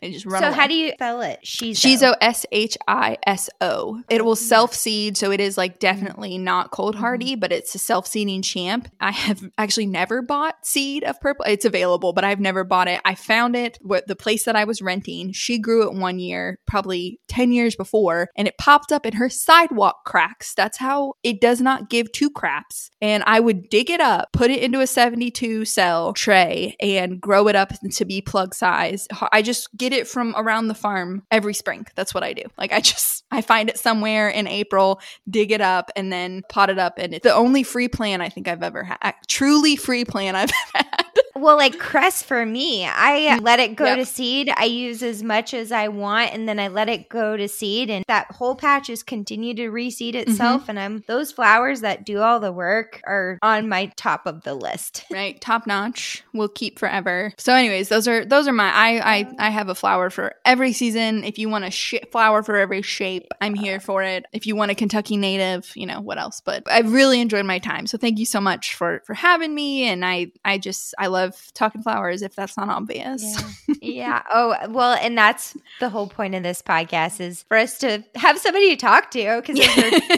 and 0.02 0.14
just 0.14 0.26
run. 0.26 0.42
So 0.42 0.48
away. 0.48 0.58
how 0.58 0.68
do 0.68 0.74
you 0.74 0.92
spell 0.94 1.22
it? 1.22 1.40
Shiso. 1.46 1.74
Shiso 1.74 2.16
S 2.20 2.46
H 2.52 2.78
I 2.88 3.18
S 3.26 3.50
O. 3.62 4.02
It 4.10 4.26
will 4.26 4.36
self 4.36 4.74
seed, 4.74 5.18
so 5.18 5.32
it 5.32 5.40
is 5.40 5.58
like 5.58 5.74
mm-hmm. 5.74 5.80
definitely 5.80 6.38
not 6.38 6.72
cold 6.72 6.96
mm-hmm. 6.96 7.02
hardy, 7.02 7.36
but 7.36 7.52
it's 7.52 7.74
a 7.76 7.80
self 7.80 8.08
seeding 8.08 8.42
champ. 8.42 8.90
I 9.00 9.12
have 9.12 9.44
actually 9.58 9.86
never 9.86 10.22
bought 10.22 10.66
seed 10.66 11.04
of 11.04 11.20
purple. 11.22 11.46
It's 11.48 11.66
available, 11.66 12.14
but 12.14 12.24
I've 12.24 12.40
never 12.40 12.64
bought 12.64 12.88
it. 12.88 13.02
I 13.06 13.16
found 13.16 13.56
it 13.56 13.78
what 13.82 14.08
the 14.08 14.16
place 14.16 14.46
that 14.46 14.56
I 14.56 14.66
was 14.66 14.82
renting. 14.82 15.32
She 15.32 15.60
grew 15.60 15.88
it 15.88 15.94
one 15.94 16.20
year, 16.20 16.58
probably 16.68 17.20
10 17.28 17.52
years 17.52 17.76
before, 17.76 18.30
and 18.36 18.48
it 18.48 18.58
popped 18.58 18.92
up 18.92 19.06
in 19.06 19.14
her 19.14 19.30
sidewalk 19.30 20.04
cracks. 20.06 20.54
That's 20.54 20.78
how 20.78 21.14
it 21.24 21.40
does 21.40 21.62
not 21.62 21.90
give 21.90 22.12
two 22.12 22.30
craps. 22.30 22.90
And 23.02 23.24
I 23.26 23.40
would 23.40 23.70
dig 23.70 23.90
it 23.90 24.02
up, 24.02 24.30
put 24.34 24.52
it 24.52 24.64
into 24.64 24.82
a 24.82 24.88
72 24.88 25.66
cell 25.66 26.14
tray, 26.14 26.71
and 26.80 27.20
grow 27.20 27.48
it 27.48 27.56
up 27.56 27.74
to 27.94 28.06
be 28.06 28.22
plug 28.22 28.54
size. 28.54 29.08
I 29.32 29.42
just 29.42 29.76
get 29.78 29.94
it 29.94 30.08
from 30.08 30.34
around 30.38 30.68
the 30.68 30.76
farm 30.76 31.24
every 31.32 31.54
spring. 31.54 31.86
That's 31.96 32.14
what 32.14 32.24
I 32.24 32.34
do. 32.34 32.44
Like 32.58 32.72
I 32.72 32.80
just 32.80 33.24
I 33.32 33.42
find 33.42 33.70
it 33.70 33.80
somewhere 33.80 34.30
in 34.30 34.48
April, 34.48 35.00
dig 35.30 35.52
it 35.52 35.62
up, 35.62 35.90
and 35.96 36.12
then 36.12 36.44
pot 36.50 36.70
it 36.70 36.78
up. 36.78 36.96
And 36.98 37.14
it's 37.14 37.24
the 37.24 37.34
only 37.34 37.64
free 37.64 37.88
plant 37.88 38.22
I 38.22 38.30
think 38.30 38.48
I've 38.48 38.64
ever 38.64 38.84
had. 38.84 39.14
Truly 39.28 39.76
free 39.76 40.06
plant 40.06 40.36
I've 40.36 40.52
had. 40.74 41.06
Well, 41.36 41.56
like 41.58 41.80
cress 41.80 42.22
for 42.22 42.46
me, 42.46 42.86
I 42.86 43.40
let 43.42 43.60
it 43.60 43.76
go 43.76 43.86
Yep. 43.86 43.98
to 44.00 44.06
seed. 44.06 44.52
I 44.56 44.66
use 44.66 45.02
as 45.02 45.24
much 45.24 45.54
as 45.54 45.72
I 45.72 45.88
want, 45.88 46.34
and 46.34 46.48
then 46.48 46.60
I 46.60 46.68
let 46.68 46.88
it 46.90 47.10
go 47.10 47.36
to 47.38 47.48
seed, 47.48 47.90
and 47.90 48.06
that 48.08 48.28
whole 48.32 48.56
patch 48.56 48.88
has 48.88 49.02
continued 49.02 49.58
to 49.58 49.72
reseed 49.72 50.14
Mm-hmm. 50.14 50.30
itself. 50.32 50.70
And 50.70 50.80
I'm 50.80 51.04
those 51.08 51.32
flowers 51.32 51.82
that 51.82 52.06
do 52.06 52.20
all 52.20 52.40
the 52.40 52.52
work 52.52 53.02
are 53.08 53.40
on 53.42 53.68
my 53.70 53.92
top 53.96 54.26
of 54.28 54.44
the 54.44 54.54
list. 54.54 55.06
right 55.10 55.40
top 55.42 55.66
notch 55.66 56.24
will 56.34 56.48
keep 56.50 56.78
forever 56.78 57.34
so 57.38 57.54
anyways 57.54 57.90
those 57.90 58.08
are 58.08 58.24
those 58.26 58.48
are 58.48 58.54
my 58.54 58.70
i 58.74 59.18
i, 59.18 59.34
I 59.48 59.50
have 59.50 59.70
a 59.70 59.76
flower 59.76 60.10
for 60.10 60.36
every 60.46 60.74
season 60.74 61.24
if 61.24 61.38
you 61.40 61.50
want 61.50 61.66
a 61.66 61.72
sh- 61.72 61.96
flower 62.12 62.44
for 62.44 62.56
every 62.58 62.82
shape 62.82 63.28
i'm 63.42 63.54
here 63.56 63.80
for 63.80 64.04
it 64.04 64.26
if 64.34 64.46
you 64.46 64.56
want 64.56 64.72
a 64.72 64.76
kentucky 64.76 65.18
native 65.18 65.72
you 65.76 65.86
know 65.86 66.02
what 66.02 66.18
else 66.18 66.42
but 66.42 66.64
i've 66.70 66.92
really 66.92 67.20
enjoyed 67.22 67.46
my 67.46 67.60
time 67.60 67.88
so 67.88 67.98
thank 67.98 68.20
you 68.20 68.26
so 68.26 68.40
much 68.42 68.76
for 68.76 69.02
for 69.06 69.14
having 69.14 69.54
me 69.56 69.84
and 69.84 70.06
i 70.06 70.28
i 70.46 70.58
just 70.58 70.94
i 71.02 71.08
love 71.08 71.36
talking 71.54 71.82
flowers 71.84 72.22
if 72.22 72.36
that's 72.36 72.56
not 72.58 72.70
obvious 72.70 73.22
Yeah. 73.24 73.76
yeah. 73.82 74.22
Oh, 74.32 74.56
well, 74.70 74.94
and 75.02 75.18
that's 75.18 75.56
the 75.80 75.90
whole 75.90 76.08
point 76.08 76.36
of 76.36 76.44
this 76.44 76.62
podcast 76.62 77.20
is 77.20 77.44
for 77.48 77.58
us 77.58 77.80
to 77.80 78.04
have 78.16 78.38
somebody 78.38 78.70
to 78.70 78.76
talk 78.76 79.10
to. 79.12 79.42
Because 79.46 79.60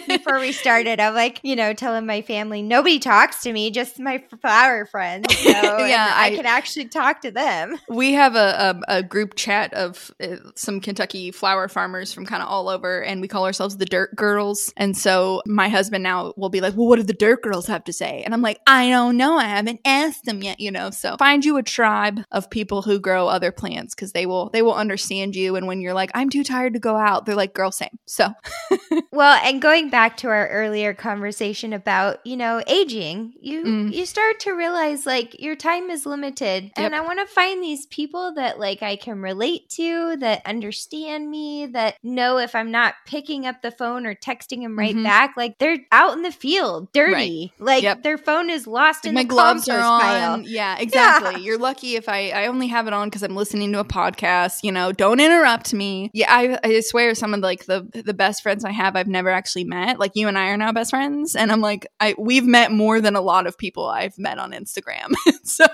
before 0.08 0.40
we 0.40 0.52
started, 0.52 1.00
I'm 1.00 1.14
like, 1.14 1.40
you 1.44 1.56
know, 1.56 1.74
telling 1.74 2.06
my 2.06 2.22
family 2.22 2.62
nobody 2.62 3.00
talks 3.00 3.42
to 3.44 3.54
me, 3.54 3.72
just 3.72 4.00
my 4.00 4.24
flower 4.42 4.86
friends. 4.86 5.28
So, 5.44 5.50
Yeah, 5.86 6.12
I, 6.14 6.28
I- 6.28 6.36
can 6.36 6.46
actually 6.46 6.86
talk 6.90 7.22
to 7.22 7.32
them. 7.32 7.78
we 7.90 8.14
have 8.14 8.36
a, 8.36 8.82
a, 8.88 8.98
a 8.98 9.04
group 9.04 9.36
chat 9.36 9.74
of 9.74 10.12
uh, 10.22 10.38
some 10.56 10.82
Kentucky 10.82 11.32
flower 11.32 11.68
farmers 11.68 12.12
from 12.12 12.26
kind 12.26 12.42
of 12.44 12.50
all 12.50 12.68
over, 12.70 13.02
and 13.04 13.22
we 13.22 13.28
call 13.28 13.46
ourselves 13.46 13.78
the 13.78 13.86
Dirt 13.86 14.16
Girls. 14.16 14.74
And 14.78 14.98
so 14.98 15.42
my 15.46 15.70
husband 15.70 16.04
now 16.04 16.34
will 16.38 16.50
be 16.50 16.60
like, 16.62 16.76
"Well, 16.76 16.88
what 16.88 16.98
do 16.98 17.04
the 17.04 17.14
Dirt 17.14 17.44
Girls 17.44 17.68
have 17.68 17.84
to 17.86 17.94
say?" 17.94 18.24
And 18.24 18.34
I'm 18.34 18.42
like, 18.42 18.60
"I 18.68 18.90
don't 18.90 19.16
know. 19.18 19.38
I 19.38 19.46
haven't 19.46 19.80
asked 19.86 20.26
them 20.26 20.42
yet." 20.44 20.60
You 20.60 20.72
know. 20.72 20.73
Know, 20.74 20.90
so 20.90 21.16
find 21.18 21.46
you 21.46 21.58
a 21.58 21.64
tribe 21.64 22.22
of 22.32 22.50
people 22.50 22.82
who 22.82 23.00
grow 23.00 23.28
other 23.28 23.52
plants 23.52 23.94
because 23.96 24.12
they 24.12 24.26
will 24.26 24.50
they 24.50 24.62
will 24.64 24.74
understand 24.74 25.36
you. 25.36 25.56
And 25.56 25.68
when 25.68 25.82
you're 25.82 25.94
like, 25.94 26.10
"I'm 26.16 26.30
too 26.30 26.44
tired 26.44 26.74
to 26.74 26.80
go 26.80 26.96
out," 26.98 27.26
they're 27.26 27.36
like, 27.36 27.54
"Girl, 27.54 27.72
same." 27.72 27.98
So 28.08 28.34
Well, 29.12 29.40
and 29.44 29.62
going 29.62 29.90
back 29.90 30.18
to 30.18 30.28
our 30.30 30.48
earlier 30.50 30.94
conversation 30.94 31.72
about, 31.74 32.26
you 32.26 32.36
know, 32.38 32.64
aging, 32.68 33.34
you 33.40 33.64
Mm. 33.64 33.94
you 33.94 34.06
start 34.06 34.40
to 34.42 34.52
realize 34.54 35.06
like 35.06 35.40
your 35.40 35.56
time 35.56 35.90
is 35.92 36.06
limited. 36.06 36.72
And 36.76 36.96
I 36.96 37.02
want 37.02 37.20
to 37.20 37.26
find 37.28 37.62
these 37.64 37.86
people 37.86 38.34
that 38.36 38.60
like 38.60 38.82
I 38.82 38.96
can 38.96 39.22
relate 39.22 39.70
to, 39.78 40.18
that 40.18 40.42
understand 40.46 41.30
me, 41.30 41.68
that 41.68 41.96
know 42.04 42.38
if 42.40 42.56
I'm 42.56 42.72
not 42.72 42.96
picking 43.06 43.46
up 43.46 43.62
the 43.62 43.72
phone 43.72 44.06
or 44.08 44.16
texting 44.16 44.62
them 44.64 44.78
right 44.78 44.96
Mhm. 44.96 45.04
back, 45.04 45.36
like 45.38 45.58
they're 45.60 45.78
out 45.92 46.14
in 46.18 46.24
the 46.24 46.32
field, 46.32 46.92
dirty. 46.94 47.54
Like 47.60 47.84
Yep. 47.84 48.04
their 48.04 48.18
phone 48.18 48.50
is 48.50 48.66
lost 48.68 49.06
in 49.06 49.14
my 49.14 49.22
the 49.24 49.28
gloves 49.30 49.70
are 49.70 49.80
on. 49.80 50.02
pile. 50.02 50.42
Yeah, 50.42 50.63
exactly. 50.80 51.42
You're 51.44 51.58
lucky 51.58 51.96
if 51.96 52.08
I 52.10 52.30
I 52.30 52.48
only 52.48 52.68
have 52.68 52.88
it 52.88 52.94
on 52.94 53.08
because 53.08 53.24
I'm 53.24 53.36
listening 53.36 53.72
to 53.74 53.80
a 53.80 53.86
podcast. 53.86 54.60
You 54.64 54.72
know, 54.72 54.92
don't 54.92 55.20
interrupt 55.20 55.74
me. 55.74 56.10
Yeah, 56.14 56.28
I 56.30 56.60
I 56.64 56.80
swear 56.82 57.14
some 57.16 57.34
of 57.34 57.40
like 57.42 57.66
the 57.66 57.88
the 58.06 58.14
best 58.14 58.42
friends 58.44 58.64
I 58.66 58.72
have 58.72 58.96
I've 58.96 59.08
never 59.08 59.30
actually 59.30 59.66
met. 59.66 60.00
Like 60.00 60.12
you 60.16 60.28
and 60.28 60.38
I 60.38 60.48
are 60.50 60.58
now 60.58 60.72
best 60.72 60.92
friends, 60.92 61.36
and 61.36 61.52
I'm 61.52 61.62
like 61.62 61.88
I 62.00 62.16
we've 62.18 62.46
met 62.46 62.72
more 62.72 63.02
than 63.02 63.16
a 63.16 63.22
lot 63.22 63.48
of 63.48 63.58
people 63.58 63.86
I've 63.88 64.18
met 64.18 64.40
on 64.40 64.52
Instagram. 64.52 65.14
so 65.44 65.66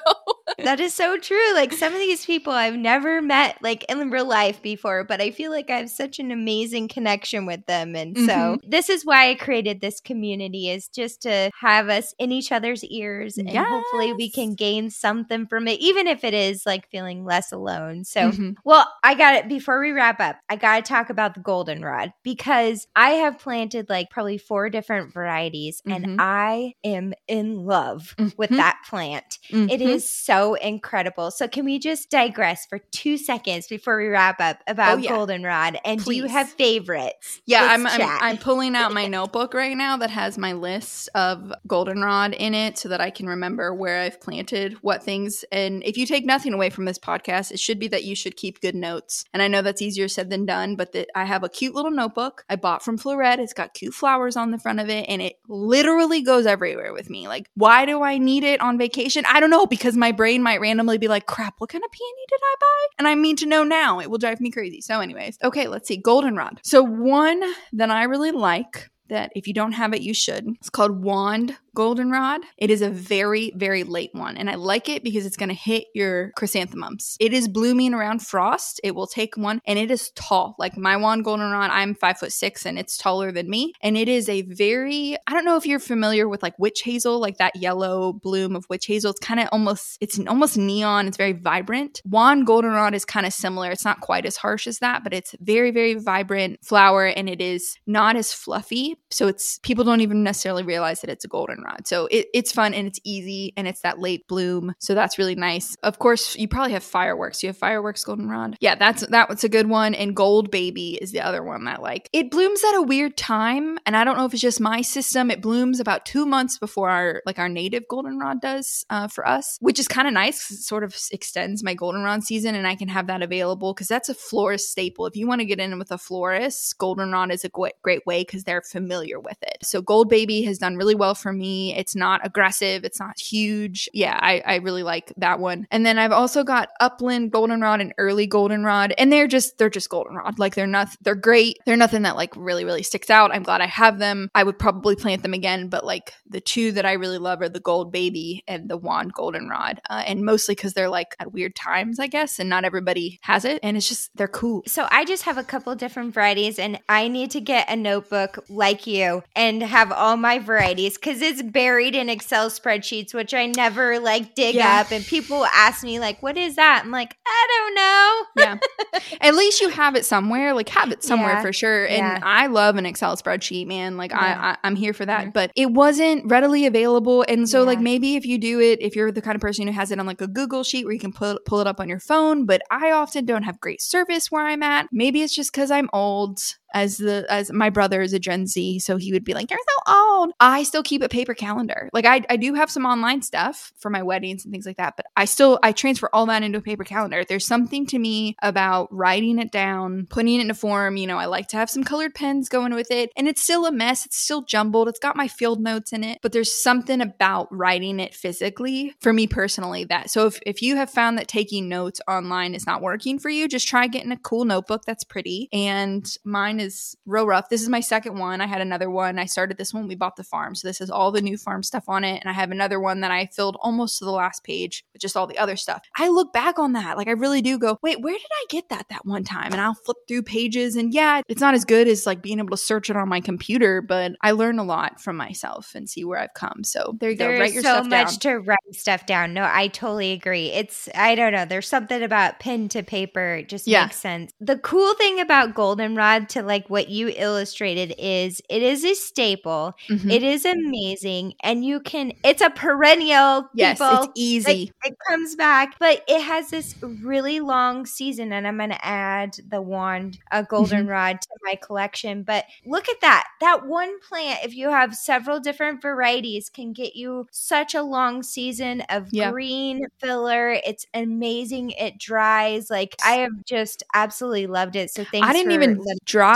That 0.64 0.80
is 0.80 0.94
so 0.94 1.18
true. 1.18 1.54
Like 1.54 1.72
some 1.74 1.94
of 1.94 2.00
these 2.00 2.26
people 2.26 2.52
I've 2.54 2.76
never 2.76 3.22
met 3.22 3.58
like 3.62 3.86
in 3.90 4.10
real 4.10 4.28
life 4.28 4.62
before, 4.62 5.04
but 5.04 5.22
I 5.22 5.32
feel 5.32 5.52
like 5.52 5.70
I 5.70 5.78
have 5.78 5.90
such 5.90 6.20
an 6.20 6.32
amazing 6.32 6.88
connection 6.88 7.46
with 7.46 7.66
them. 7.66 7.96
And 7.96 8.18
so 8.18 8.24
Mhm. 8.24 8.60
this 8.68 8.90
is 8.90 9.06
why 9.06 9.30
I 9.30 9.36
created 9.36 9.80
this 9.80 10.00
community 10.02 10.70
is 10.70 10.88
just 10.88 11.22
to 11.24 11.52
have 11.62 11.90
us 11.90 12.14
in 12.20 12.32
each 12.32 12.52
other's 12.52 12.84
ears 12.86 13.38
and 13.38 13.50
hopefully 13.50 14.14
we 14.14 14.30
can 14.30 14.56
gain 14.56 14.79
something 14.90 15.48
from 15.48 15.68
it, 15.68 15.80
even 15.80 16.08
if 16.08 16.24
it 16.24 16.34
is 16.34 16.66
like 16.66 16.90
feeling 16.90 17.26
less 17.26 17.52
alone. 17.52 18.04
So 18.06 18.32
mhm. 18.32 18.56
well, 18.64 18.88
I 19.04 19.16
got 19.16 19.36
it. 19.36 19.50
before 19.50 19.82
we 19.82 19.92
wrap 19.92 20.20
up, 20.20 20.38
I 20.50 20.56
got 20.56 20.78
to 20.78 20.82
talk 20.88 21.10
about 21.10 21.34
the 21.34 21.42
goldenrod 21.42 22.14
because 22.24 22.88
I 22.96 23.10
have 23.12 23.40
planted 23.40 23.90
like 23.90 24.10
probably 24.12 24.38
four 24.38 24.70
different 24.70 25.12
varieties 25.14 25.82
Mhm. 25.88 25.96
and 25.96 26.22
I 26.22 26.74
am 26.84 27.14
in 27.28 27.66
love 27.66 28.16
with 28.38 28.52
Mhm. 28.52 28.58
that 28.58 28.78
plant. 28.88 29.40
It 29.50 29.80
Mhm. 29.82 29.82
is 29.82 30.10
so 30.10 30.54
incredible. 30.54 31.32
So, 31.32 31.48
can 31.48 31.66
we 31.66 31.80
just 31.80 32.10
digress 32.12 32.66
for 32.68 32.78
two 32.92 33.18
seconds 33.18 33.68
before 33.68 33.98
we 33.98 34.08
wrap 34.08 34.40
up 34.40 34.60
about 34.68 34.96
Oh, 34.96 35.02
yeah. 35.02 35.10
goldenrod? 35.10 35.80
And 35.84 36.04
do 36.04 36.14
you 36.14 36.26
have 36.26 36.50
favorites? 36.50 37.42
Yeah, 37.46 37.64
I'm, 37.64 37.88
I'm. 37.88 38.02
I'm 38.02 38.38
pulling 38.38 38.76
out 38.76 38.94
my 38.94 39.08
notebook 39.18 39.54
right 39.54 39.76
now 39.76 39.98
that 39.98 40.10
has 40.12 40.38
my 40.38 40.54
list 40.54 41.10
of 41.16 41.52
goldenrod 41.68 42.34
in 42.34 42.54
it 42.54 42.78
so 42.78 42.90
that 42.90 43.02
I 43.02 43.10
can 43.10 43.28
remember 43.28 43.74
where 43.74 44.02
I've 44.02 44.22
planted 44.22 44.69
what 44.82 45.04
things. 45.04 45.44
And 45.52 45.84
if 45.84 45.98
you 45.98 46.06
take 46.06 46.26
nothing 46.26 46.54
away 46.54 46.70
from 46.70 46.86
this 46.86 47.00
podcast, 47.00 47.52
it 47.52 47.60
should 47.60 47.80
be 47.80 47.88
that 47.90 48.04
you 48.04 48.16
should 48.16 48.36
keep 48.36 48.62
good 48.62 48.76
notes. 48.76 49.26
And 49.34 49.42
I 49.42 49.48
know 49.48 49.62
that's 49.62 49.82
easier 49.82 50.08
said 50.08 50.30
than 50.30 50.46
done, 50.46 50.76
but 50.76 50.92
that 50.94 51.08
I 51.16 51.26
have 51.26 51.44
a 51.44 51.50
cute 51.50 51.76
little 51.76 51.92
notebook 51.92 52.44
I 52.50 52.56
bought 52.56 52.84
from 52.84 52.98
Floret. 52.98 53.40
It's 53.40 53.54
got 53.54 53.74
cute 53.74 53.94
flowers 53.94 54.36
on 54.36 54.52
the 54.52 54.58
front 54.58 54.80
of 54.80 54.90
it, 54.90 55.06
and 55.08 55.22
it 55.22 55.36
literally 55.48 56.22
goes 56.22 56.46
everywhere 56.46 56.94
with 56.94 57.10
me. 57.10 57.28
Like, 57.28 57.50
why 57.56 57.86
do 57.86 58.04
I 58.04 58.18
need 58.18 58.44
it 58.44 58.62
on 58.62 58.78
vacation? 58.78 59.26
I 59.28 59.40
don't 59.40 59.50
know 59.50 59.66
because 59.66 59.96
my 59.96 60.12
brain 60.12 60.44
might 60.44 60.62
randomly 60.62 60.98
be 60.98 61.08
like, 61.08 61.26
"Crap, 61.26 61.56
what 61.58 61.70
kind 61.70 61.84
of 61.84 61.92
peony 61.92 62.26
did 62.30 62.40
I 62.42 62.56
buy?" 62.60 62.88
And 63.00 63.08
I 63.08 63.16
mean 63.16 63.36
to 63.38 63.46
know 63.46 63.64
now. 63.64 64.00
It 64.00 64.10
will 64.10 64.18
drive 64.18 64.40
me 64.40 64.52
crazy. 64.52 64.82
So, 64.82 65.00
anyways, 65.00 65.38
okay, 65.44 65.68
let's 65.68 65.88
see. 65.88 65.98
Goldenrod. 65.98 66.60
So 66.64 66.84
one 66.84 67.42
that 67.74 67.90
I 67.90 68.04
really 68.04 68.32
like 68.32 68.90
that 69.10 69.32
if 69.36 69.48
you 69.48 69.54
don't 69.54 69.74
have 69.74 69.94
it, 69.94 70.02
you 70.02 70.14
should. 70.14 70.48
It's 70.60 70.70
called 70.70 71.04
Wand 71.04 71.56
Goldenrod. 71.76 72.42
It 72.58 72.70
is 72.70 72.82
a 72.82 72.90
very, 72.90 73.54
very 73.56 73.84
late 73.84 74.10
one. 74.14 74.38
And 74.38 74.50
I 74.50 74.56
like 74.56 74.90
it 74.90 75.04
because 75.04 75.26
it's 75.26 75.38
going 75.38 75.50
to 75.50 75.56
hit 75.56 75.86
your 75.94 76.32
chrysanthemums. 76.36 77.16
It 77.20 77.34
is 77.34 77.48
blooming 77.48 77.94
around 77.94 78.26
frost. 78.26 78.82
It 78.84 78.96
will 78.96 79.08
take 79.08 79.38
one 79.38 79.62
and 79.66 79.80
it 79.80 79.92
is 79.92 80.12
tall. 80.16 80.56
Like 80.60 80.78
my 80.78 80.98
Wand 80.98 81.24
Goldenrod, 81.24 81.70
I'm 81.72 81.96
five 81.96 82.20
foot 82.20 82.34
six 82.34 82.66
and 82.66 82.78
it's 82.78 82.98
taller 82.98 83.32
than 83.32 83.50
me. 83.50 83.74
And 83.82 83.98
it 83.98 84.10
is 84.10 84.28
a 84.30 84.42
very, 84.42 85.16
I 85.28 85.34
don't 85.34 85.46
know 85.46 85.58
if 85.58 85.66
you're 85.66 85.80
familiar 85.80 86.28
with 86.28 86.44
like 86.44 86.58
witch 86.60 86.82
hazel, 86.82 87.20
like 87.20 87.38
that 87.38 87.56
yellow 87.56 88.14
bloom 88.14 88.56
of 88.56 88.66
witch 88.70 88.86
hazel. 88.86 89.12
It's 89.12 89.20
kind 89.20 89.40
of 89.40 89.48
almost, 89.52 89.98
it's 90.02 90.20
almost 90.28 90.58
neon. 90.58 91.08
It's 91.08 91.18
very 91.18 91.34
vibrant. 91.34 92.02
Wand 92.04 92.46
Goldenrod 92.46 92.94
is 92.94 93.06
kind 93.06 93.26
of 93.26 93.34
similar. 93.34 93.72
It's 93.72 93.86
not 93.86 94.02
quite 94.02 94.26
as 94.26 94.38
harsh 94.38 94.68
as 94.68 94.80
that, 94.80 95.04
but 95.04 95.14
it's 95.14 95.34
very, 95.40 95.72
very 95.72 95.94
vibrant 95.94 96.60
flower 96.64 97.06
and 97.06 97.30
it 97.30 97.42
is 97.42 97.78
not 97.88 98.16
as 98.16 98.34
fluffy 98.34 98.96
keep 99.08 99.09
so 99.12 99.28
it's, 99.28 99.60
people 99.60 99.84
don't 99.84 100.02
even 100.02 100.24
necessarily 100.24 100.64
realize 100.64 101.02
that 101.02 101.10
it's 101.10 101.26
a 101.26 101.28
goldenrod. 101.28 101.88
So 101.88 102.08
it, 102.12 102.28
it's 102.34 102.52
fun 102.52 102.74
and 102.74 102.88
it's 102.88 103.00
easy 103.04 103.54
and 103.58 103.68
it's 103.68 103.82
that 103.82 104.00
late 104.00 104.28
bloom. 104.28 104.74
So 104.80 104.94
that's 104.94 105.18
really 105.18 105.36
nice. 105.36 105.76
Of 105.84 106.00
course, 106.00 106.36
you 106.38 106.48
probably 106.48 106.74
have 106.74 106.84
fireworks. 106.84 107.42
You 107.42 107.50
have 107.50 107.58
fireworks 107.58 108.04
goldenrod. 108.04 108.58
Yeah, 108.60 108.76
that's, 108.76 109.06
that 109.08 109.30
was 109.30 109.44
a 109.44 109.50
good 109.50 109.68
one. 109.68 109.96
And 109.96 110.16
gold 110.16 110.52
baby 110.52 110.98
is 111.02 111.12
the 111.12 111.22
other 111.22 111.44
one 111.44 111.66
that 111.66 111.82
like, 111.82 112.10
it 112.14 112.32
blooms 112.32 112.62
at 112.64 112.78
a 112.78 112.82
weird 112.82 113.18
time. 113.18 113.80
And 113.86 113.98
I 113.98 114.04
don't 114.04 114.18
know 114.18 114.26
if 114.26 114.34
it's 114.34 114.42
just 114.42 114.60
my 114.60 114.82
system. 114.82 115.32
It 115.32 115.42
blooms 115.42 115.80
about 115.80 116.06
two 116.06 116.26
months 116.26 116.60
before 116.60 116.90
our, 116.90 117.22
like 117.26 117.40
our 117.40 117.50
native 117.50 117.88
goldenrod 117.88 118.42
does 118.42 118.86
uh, 118.90 119.08
for 119.08 119.28
us, 119.28 119.58
which 119.60 119.80
is 119.80 119.88
kind 119.88 120.08
of 120.08 120.14
nice 120.14 120.52
it 120.52 120.58
sort 120.58 120.84
of 120.84 120.96
extends 121.12 121.64
my 121.64 121.74
goldenrod 121.74 122.24
season 122.24 122.56
and 122.56 122.68
I 122.68 122.76
can 122.76 122.88
have 122.88 123.08
that 123.08 123.22
available 123.22 123.74
because 123.74 123.88
that's 123.88 124.10
a 124.10 124.14
florist 124.14 124.70
staple. 124.70 125.06
If 125.06 125.16
you 125.16 125.28
want 125.28 125.42
to 125.42 125.46
get 125.46 125.60
in 125.60 125.78
with 125.80 125.92
a 125.92 125.98
florist, 125.98 126.78
goldenrod 126.78 127.32
is 127.32 127.44
a 127.44 127.50
great 127.50 128.06
way 128.06 128.22
because 128.22 128.44
they're 128.44 128.62
familiar 128.62 128.99
with 129.20 129.38
it. 129.42 129.58
So 129.64 129.82
gold 129.82 130.10
baby 130.10 130.44
has 130.44 130.58
done 130.58 130.76
really 130.76 130.96
well 130.96 131.16
for 131.16 131.32
me. 131.32 131.76
It's 131.76 131.96
not 131.96 132.26
aggressive. 132.26 132.84
It's 132.84 133.00
not 133.00 133.20
huge. 133.20 133.90
Yeah, 133.94 134.18
I, 134.20 134.42
I 134.46 134.56
really 134.56 134.84
like 134.84 135.14
that 135.18 135.40
one. 135.40 135.68
And 135.72 135.86
then 135.86 135.98
I've 135.98 136.12
also 136.12 136.44
got 136.44 136.70
upland 136.80 137.32
goldenrod 137.32 137.82
and 137.82 137.94
early 137.98 138.28
goldenrod 138.28 138.94
and 138.98 139.12
they're 139.12 139.28
just, 139.28 139.58
they're 139.58 139.70
just 139.70 139.90
goldenrod. 139.90 140.40
Like 140.40 140.56
they're 140.56 140.68
not, 140.68 140.90
they're 141.02 141.16
great. 141.16 141.58
They're 141.66 141.76
nothing 141.76 142.04
that 142.04 142.16
like 142.16 142.34
really, 142.36 142.66
really 142.66 142.84
sticks 142.84 143.10
out. 143.10 143.34
I'm 143.34 143.44
glad 143.44 143.62
I 143.62 143.68
have 143.68 144.00
them. 144.00 144.30
I 144.36 144.44
would 144.44 144.60
probably 144.60 144.96
plant 144.96 145.24
them 145.24 145.34
again, 145.34 145.70
but 145.70 145.86
like 145.86 146.14
the 146.28 146.42
two 146.42 146.72
that 146.74 146.86
I 146.86 146.94
really 146.94 147.18
love 147.18 147.42
are 147.42 147.50
the 147.50 147.60
gold 147.60 147.92
baby 147.92 148.44
and 148.48 148.70
the 148.70 148.78
wand 148.78 149.14
goldenrod. 149.14 149.82
Uh, 149.90 150.04
and 150.06 150.26
mostly 150.26 150.56
because 150.56 150.74
they're 150.74 150.90
like 150.90 151.16
at 151.20 151.32
weird 151.34 151.56
times, 151.56 152.00
I 152.00 152.08
guess, 152.08 152.40
and 152.40 152.50
not 152.50 152.66
everybody 152.66 153.20
has 153.24 153.46
it. 153.46 153.60
And 153.64 153.78
it's 153.78 153.88
just, 153.88 154.12
they're 154.16 154.28
cool. 154.28 154.64
So 154.68 154.88
I 154.90 155.06
just 155.06 155.24
have 155.24 155.38
a 155.38 155.44
couple 155.44 155.74
different 155.76 156.14
varieties 156.14 156.60
and 156.60 156.80
I 156.90 157.08
need 157.08 157.32
to 157.32 157.42
get 157.42 157.70
a 157.70 157.76
notebook 157.76 158.44
like 158.50 158.88
you 158.90 159.24
and 159.36 159.62
have 159.64 159.92
all 159.92 160.18
my 160.18 160.40
varieties 160.40 160.98
cuz 160.98 161.22
it's 161.22 161.42
buried 161.42 161.96
in 161.96 162.10
Excel 162.10 162.50
spreadsheets 162.50 163.14
which 163.14 163.34
I 163.34 163.46
never 163.48 164.00
like 164.00 164.36
dig 164.36 164.56
Yeah. 164.56 164.82
up 164.82 164.92
and 164.92 165.06
people 165.06 165.46
ask 165.46 165.84
me 165.84 166.00
like 166.00 166.22
what 166.22 166.38
is 166.38 166.56
that? 166.56 166.82
I'm 166.86 166.92
like 166.92 167.16
I 167.28 167.48
don't 167.50 167.76
know. 167.76 168.44
yeah. 168.44 169.00
At 169.22 169.36
least 169.36 169.62
you 169.62 169.70
have 169.70 169.96
it 169.96 170.06
somewhere. 170.06 170.54
Like 170.54 170.70
have 170.70 170.92
it 170.92 171.04
somewhere 171.04 171.34
Yeah. 171.34 171.42
for 171.42 171.54
sure. 171.54 171.86
And 171.86 171.98
Yeah. 171.98 172.20
I 172.24 172.48
love 172.48 172.76
an 172.76 172.86
Excel 172.86 173.16
spreadsheet, 173.16 173.68
man. 173.68 173.96
Like. 173.98 174.14
I, 174.14 174.34
I 174.34 174.58
I'm 174.64 174.76
here 174.76 174.94
for 174.94 175.06
that. 175.06 175.34
But 175.34 175.52
it 175.56 175.72
wasn't 175.72 176.30
readily 176.30 176.66
available. 176.66 177.24
And 177.28 177.48
so 177.48 177.64
like 177.64 177.80
maybe 177.80 178.16
if 178.16 178.26
you 178.26 178.38
do 178.38 178.60
it, 178.60 178.82
if 178.82 178.96
you're 178.96 179.12
the 179.12 179.22
kind 179.22 179.36
of 179.36 179.42
person 179.42 179.68
who 179.68 179.74
has 179.74 179.92
it 179.92 180.00
on 180.00 180.06
like 180.06 180.22
a 180.22 180.28
Google 180.28 180.64
sheet 180.64 180.86
where 180.86 180.94
you 180.94 181.00
can 181.00 181.14
pull 181.14 181.40
pull 181.46 181.60
it 181.62 181.68
up 181.68 181.80
on 181.80 181.88
your 181.88 182.00
phone, 182.00 182.46
but 182.46 182.62
I 182.72 182.92
often 182.92 183.26
don't 183.26 183.44
have 183.44 183.60
great 183.60 183.82
service 183.82 184.30
where 184.32 184.46
I'm 184.48 184.64
at. 184.64 184.88
Maybe 184.92 185.22
it's 185.22 185.34
just 185.36 185.52
because 185.52 185.72
I'm 185.72 185.90
old. 185.94 186.40
As 186.74 186.98
the 186.98 187.26
as 187.30 187.52
my 187.52 187.70
brother 187.70 188.02
is 188.02 188.14
a 188.14 188.20
Gen 188.20 188.48
Z, 188.48 188.80
so 188.80 188.98
he 188.98 189.12
would 189.12 189.24
be 189.24 189.34
like, 189.34 189.50
"You're 189.50 189.60
so 189.60 189.94
old." 189.94 190.32
I 190.40 190.64
still 190.64 190.84
keep 190.84 191.02
a 191.02 191.10
paper 191.10 191.34
calendar. 191.34 191.90
Like 191.94 192.06
I 192.06 192.22
I 192.30 192.38
do 192.38 192.54
have 192.54 192.70
some 192.70 192.86
online 192.86 193.22
stuff 193.22 193.74
for 193.80 193.90
my 193.90 194.04
weddings 194.04 194.46
and 194.46 194.52
things 194.52 194.66
like 194.66 194.78
that, 194.78 194.96
but 194.96 195.06
I 195.18 195.26
still 195.26 195.60
I 195.64 195.72
transfer 195.72 196.10
all 196.14 196.26
that 196.28 196.44
into 196.44 196.60
a 196.60 196.62
paper 196.62 196.84
calendar. 196.84 197.24
There's 197.24 197.48
something 197.48 197.86
to 197.88 198.00
me 198.00 198.36
about 198.42 198.94
writing 198.94 199.40
it 199.40 199.52
down, 199.52 200.08
putting 200.10 200.36
it 200.40 200.42
in 200.42 200.52
a 200.52 200.54
form. 200.56 200.98
You 200.98 201.08
know, 201.08 201.18
I 201.18 201.26
like 201.26 201.48
to 201.50 201.58
have 201.58 201.70
some 201.70 201.84
colored 201.84 202.14
pens 202.14 202.50
going 202.50 202.74
with 202.74 202.92
it, 202.92 203.12
and 203.18 203.28
it's 203.28 203.42
still 203.42 203.66
a 203.66 203.72
mess. 203.72 204.06
It's 204.06 204.18
still 204.18 204.44
jumbled. 204.44 204.90
It's 204.90 205.00
got 205.00 205.16
my 205.16 205.28
field 205.28 205.60
notes 205.60 205.94
in 205.94 206.04
it, 206.04 206.20
but 206.22 206.32
there's 206.34 206.62
something 206.62 207.02
about 207.02 207.48
writing 207.52 208.00
it 208.00 208.14
physically 208.14 208.94
for 209.00 209.14
me 209.14 209.28
personally 209.28 209.86
that. 209.86 210.10
So 210.10 210.28
if 210.28 210.40
if 210.46 210.62
you 210.62 210.76
have 210.76 210.90
found 210.90 211.18
that 211.18 211.28
taking 211.28 211.68
notes 211.70 212.02
online 212.08 212.56
is 212.56 212.66
not 212.66 212.82
working 212.82 213.20
for 213.20 213.30
you, 213.30 213.48
just 213.48 213.68
try 213.68 213.88
getting 213.88 214.12
a 214.12 214.18
cool 214.18 214.46
notebook 214.46 214.84
that's 214.86 215.04
pretty. 215.04 215.50
And 215.52 216.06
mine 216.24 216.59
is 216.60 216.96
real 217.06 217.26
rough. 217.26 217.50
This 217.50 217.62
is 217.62 217.70
my 217.70 217.80
second 217.80 218.18
one. 218.18 218.42
I 218.42 218.48
had 218.48 218.62
another 218.62 218.90
one. 218.90 219.18
I 219.20 219.26
started 219.26 219.58
this 219.58 219.74
one. 219.74 219.88
We 219.88 219.96
bought 219.96 220.16
the 220.16 220.24
farm, 220.24 220.56
so 220.56 220.68
this 220.68 220.82
is 220.82 220.90
all 220.90 221.12
the 221.12 221.22
new 221.22 221.38
farm 221.38 221.64
stuff 221.64 221.86
on 221.88 222.04
it. 222.04 222.20
And 222.22 222.30
I 222.30 222.34
have 222.34 222.52
another 222.52 222.80
one 222.80 223.02
that 223.02 223.12
I 223.12 223.28
filled 223.28 223.58
almost 223.62 224.00
to 224.00 224.06
the 224.06 224.12
last 224.12 224.44
page 224.44 224.84
with 224.94 225.02
just 225.02 225.16
all 225.18 225.28
the 225.28 225.38
other 225.38 225.56
stuff. 225.56 225.82
I 225.98 226.08
look 226.10 226.34
back 226.34 226.60
on 226.60 226.74
that, 226.74 226.98
like 226.98 227.08
I 227.08 227.12
really 227.12 227.42
do 227.42 227.58
go, 227.58 227.78
wait, 227.82 228.02
where 228.02 228.14
did 228.14 228.22
I 228.32 228.46
get 228.50 228.70
that 228.70 228.88
that 228.90 229.06
one 229.06 229.24
time? 229.24 229.52
And 229.52 229.62
I'll 229.62 229.74
flip 229.76 229.98
through 230.08 230.24
pages, 230.24 230.76
and 230.76 230.94
yeah, 230.94 231.22
it's 231.28 231.42
not 231.42 231.54
as 231.54 231.66
good 231.66 231.88
as 231.88 232.06
like 232.06 232.22
being 232.22 232.40
able 232.40 232.50
to 232.52 232.58
search 232.58 232.90
it 232.90 232.96
on 232.98 233.10
my 233.10 233.22
computer, 233.22 233.82
but 233.82 234.14
I 234.22 234.32
learn 234.32 234.60
a 234.60 234.64
lot 234.64 235.00
from 235.02 235.18
myself 235.18 235.74
and 235.76 235.90
see 235.90 236.04
where 236.04 236.20
I've 236.20 236.34
come. 236.34 236.64
So 236.64 236.96
there 237.00 237.10
you 237.12 237.16
go. 237.16 237.28
There's 237.28 237.40
Write 237.40 237.54
your 237.54 237.64
so 237.64 237.70
stuff 237.74 237.88
much 237.88 238.20
down. 238.20 238.34
to 238.34 238.40
write 238.42 238.58
stuff 238.74 239.06
down. 239.06 239.34
No, 239.34 239.48
I 239.50 239.68
totally 239.68 240.12
agree. 240.12 240.48
It's 240.48 240.90
I 240.96 241.16
don't 241.16 241.32
know. 241.34 241.46
There's 241.46 241.68
something 241.68 242.02
about 242.04 242.40
pen 242.40 242.70
to 242.70 242.84
paper. 242.84 243.36
It 243.36 243.50
just 243.50 243.68
Yeah. 243.68 243.86
makes 243.86 243.98
sense. 243.98 244.32
The 244.40 244.58
cool 244.58 244.94
thing 244.96 245.20
about 245.20 245.54
goldenrod 245.56 246.30
to 246.30 246.42
like 246.50 246.70
what 246.70 246.90
you 246.90 247.14
illustrated 247.16 247.94
is 247.98 248.42
it 248.50 248.62
is 248.62 248.84
a 248.84 248.96
staple. 248.96 249.76
Mhm. 249.90 250.12
It 250.12 250.24
is 250.24 250.44
amazing, 250.46 251.36
and 251.42 251.64
you 251.64 251.80
can. 251.80 252.12
It's 252.24 252.42
a 252.42 252.50
perennial. 252.50 253.48
yes, 253.54 253.78
people. 253.80 254.04
it's 254.04 254.12
easy. 254.16 254.74
Like, 254.84 254.92
it 254.94 254.98
comes 255.08 255.36
back, 255.36 255.76
but 255.80 256.04
it 256.08 256.22
has 256.22 256.50
this 256.50 256.76
really 256.82 257.40
long 257.40 257.86
season, 257.86 258.34
and 258.34 258.48
I'm 258.48 258.58
going 258.58 258.72
to 258.72 258.86
add 258.86 259.38
the 259.48 259.62
wand, 259.62 260.18
a 260.32 260.40
Mm-hmm. 260.40 260.50
goldenrod, 260.50 261.22
to 261.22 261.28
my 261.44 261.56
collection. 261.56 262.24
But 262.24 262.46
look 262.66 262.90
at 262.90 263.00
that. 263.02 263.26
That 263.42 263.68
one 263.68 264.00
plant, 264.02 264.40
if 264.44 264.56
you 264.56 264.70
have 264.70 264.96
several 264.96 265.40
different 265.40 265.82
varieties, 265.82 266.50
can 266.50 266.74
get 266.74 266.96
you 266.96 267.28
such 267.32 267.76
a 267.76 267.84
long 267.84 268.24
season 268.24 268.82
of 268.90 269.08
Yeah. 269.12 269.32
green 269.32 269.82
filler. 270.00 270.60
It's 270.66 270.86
amazing. 270.96 271.72
It 271.72 271.98
dries. 272.00 272.70
Like, 272.72 272.96
I 273.06 273.18
have 273.20 273.46
just 273.46 273.84
absolutely 273.94 274.48
loved 274.48 274.76
it. 274.76 274.90
So 274.92 275.04
thanks 275.04 275.28
I 275.28 275.34
didn't 275.34 275.52
even 275.52 275.78
me 275.78 275.84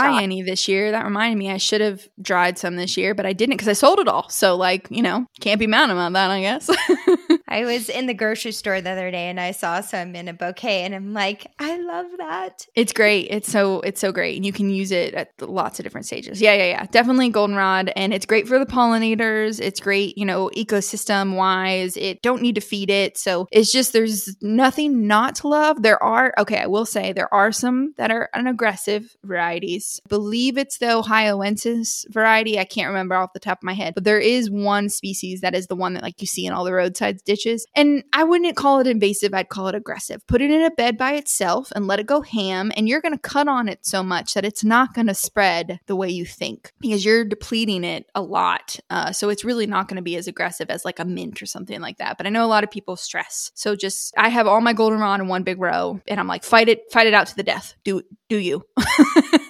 dry 0.04 0.12
talk. 0.12 0.22
any 0.22 0.42
this 0.42 0.68
year. 0.68 0.90
That 0.90 1.04
reminded 1.04 1.38
me 1.38 1.50
I 1.50 1.56
should 1.56 1.80
have 1.80 2.08
dried 2.20 2.58
some 2.58 2.76
this 2.76 2.96
year, 2.96 3.14
but 3.14 3.26
I 3.26 3.32
didn't 3.32 3.54
because 3.54 3.68
I 3.68 3.72
sold 3.72 3.98
it 3.98 4.08
all. 4.08 4.28
So 4.28 4.56
like, 4.56 4.88
you 4.90 5.02
know, 5.02 5.26
can't 5.40 5.58
be 5.60 5.66
mad 5.66 5.90
about 5.90 6.12
that, 6.12 6.30
I 6.30 6.40
guess. 6.40 6.70
I 7.54 7.64
was 7.64 7.88
in 7.88 8.06
the 8.06 8.14
grocery 8.14 8.50
store 8.50 8.80
the 8.80 8.90
other 8.90 9.12
day 9.12 9.28
and 9.28 9.38
I 9.38 9.52
saw 9.52 9.80
some 9.80 10.16
in 10.16 10.26
a 10.26 10.32
bouquet, 10.32 10.82
and 10.82 10.92
I'm 10.92 11.12
like, 11.12 11.46
I 11.60 11.80
love 11.80 12.06
that. 12.18 12.66
It's 12.74 12.92
great. 12.92 13.28
It's 13.30 13.48
so 13.48 13.80
it's 13.82 14.00
so 14.00 14.10
great, 14.10 14.34
and 14.34 14.44
you 14.44 14.52
can 14.52 14.70
use 14.70 14.90
it 14.90 15.14
at 15.14 15.30
lots 15.40 15.78
of 15.78 15.84
different 15.84 16.06
stages. 16.06 16.40
Yeah, 16.40 16.54
yeah, 16.54 16.66
yeah. 16.66 16.86
Definitely 16.86 17.28
goldenrod, 17.28 17.92
and 17.94 18.12
it's 18.12 18.26
great 18.26 18.48
for 18.48 18.58
the 18.58 18.66
pollinators. 18.66 19.60
It's 19.60 19.78
great, 19.78 20.18
you 20.18 20.24
know, 20.24 20.50
ecosystem 20.56 21.36
wise. 21.36 21.96
It 21.96 22.22
don't 22.22 22.42
need 22.42 22.56
to 22.56 22.60
feed 22.60 22.90
it, 22.90 23.16
so 23.16 23.46
it's 23.52 23.70
just 23.70 23.92
there's 23.92 24.36
nothing 24.42 25.06
not 25.06 25.36
to 25.36 25.48
love. 25.48 25.80
There 25.80 26.02
are 26.02 26.34
okay, 26.36 26.58
I 26.58 26.66
will 26.66 26.86
say 26.86 27.12
there 27.12 27.32
are 27.32 27.52
some 27.52 27.94
that 27.98 28.10
are 28.10 28.30
an 28.34 28.48
aggressive 28.48 29.16
varieties. 29.22 30.00
believe 30.08 30.58
it's 30.58 30.78
the 30.78 30.86
Ohioensis 30.86 32.04
variety. 32.10 32.58
I 32.58 32.64
can't 32.64 32.88
remember 32.88 33.14
off 33.14 33.32
the 33.32 33.38
top 33.38 33.58
of 33.58 33.62
my 33.64 33.74
head, 33.74 33.94
but 33.94 34.02
there 34.02 34.18
is 34.18 34.50
one 34.50 34.88
species 34.88 35.42
that 35.42 35.54
is 35.54 35.68
the 35.68 35.76
one 35.76 35.94
that 35.94 36.02
like 36.02 36.20
you 36.20 36.26
see 36.26 36.46
in 36.46 36.52
all 36.52 36.64
the 36.64 36.72
roadside 36.72 37.22
ditches 37.22 37.43
And 37.74 38.04
I 38.12 38.24
wouldn't 38.24 38.56
call 38.56 38.80
it 38.80 38.86
invasive, 38.86 39.34
I'd 39.34 39.48
call 39.48 39.68
it 39.68 39.74
aggressive. 39.74 40.26
Put 40.26 40.42
it 40.42 40.50
in 40.50 40.62
a 40.62 40.70
bed 40.70 40.96
by 40.96 41.14
itself 41.14 41.70
and 41.74 41.86
let 41.86 42.00
it 42.00 42.06
go 42.06 42.22
ham, 42.22 42.72
and 42.76 42.88
you're 42.88 43.00
going 43.00 43.12
to 43.12 43.18
cut 43.18 43.48
on 43.48 43.68
it 43.68 43.84
so 43.84 44.02
much 44.02 44.34
that 44.34 44.44
it's 44.44 44.64
not 44.64 44.94
going 44.94 45.06
to 45.06 45.14
spread 45.14 45.80
the 45.86 45.96
way 45.96 46.08
you 46.08 46.24
think 46.24 46.72
because 46.80 47.04
you're 47.04 47.24
depleting 47.24 47.84
it 47.84 48.06
a 48.14 48.22
lot. 48.22 48.78
Uh, 48.90 49.12
so 49.12 49.28
it's 49.28 49.44
really 49.44 49.66
not 49.66 49.88
going 49.88 49.96
to 49.96 50.02
be 50.02 50.16
as 50.16 50.26
aggressive 50.26 50.70
as 50.70 50.84
like 50.84 50.98
a 50.98 51.04
mint 51.04 51.42
or 51.42 51.46
something 51.46 51.80
like 51.80 51.98
that. 51.98 52.16
But 52.16 52.26
I 52.26 52.30
know 52.30 52.44
a 52.44 52.46
lot 52.46 52.64
of 52.64 52.70
people 52.70 52.96
stress. 52.96 53.50
So 53.54 53.76
just, 53.76 54.14
I 54.16 54.28
have 54.28 54.46
all 54.46 54.60
my 54.60 54.72
goldenrod 54.72 55.20
in 55.20 55.28
one 55.28 55.42
big 55.42 55.60
row, 55.60 56.00
and 56.06 56.20
I'm 56.20 56.28
like, 56.28 56.44
fight 56.44 56.68
it, 56.68 56.90
fight 56.92 57.06
it 57.06 57.14
out 57.14 57.26
to 57.28 57.36
the 57.36 57.42
death. 57.42 57.74
Do, 57.84 58.02
do 58.28 58.36
you? 58.36 58.64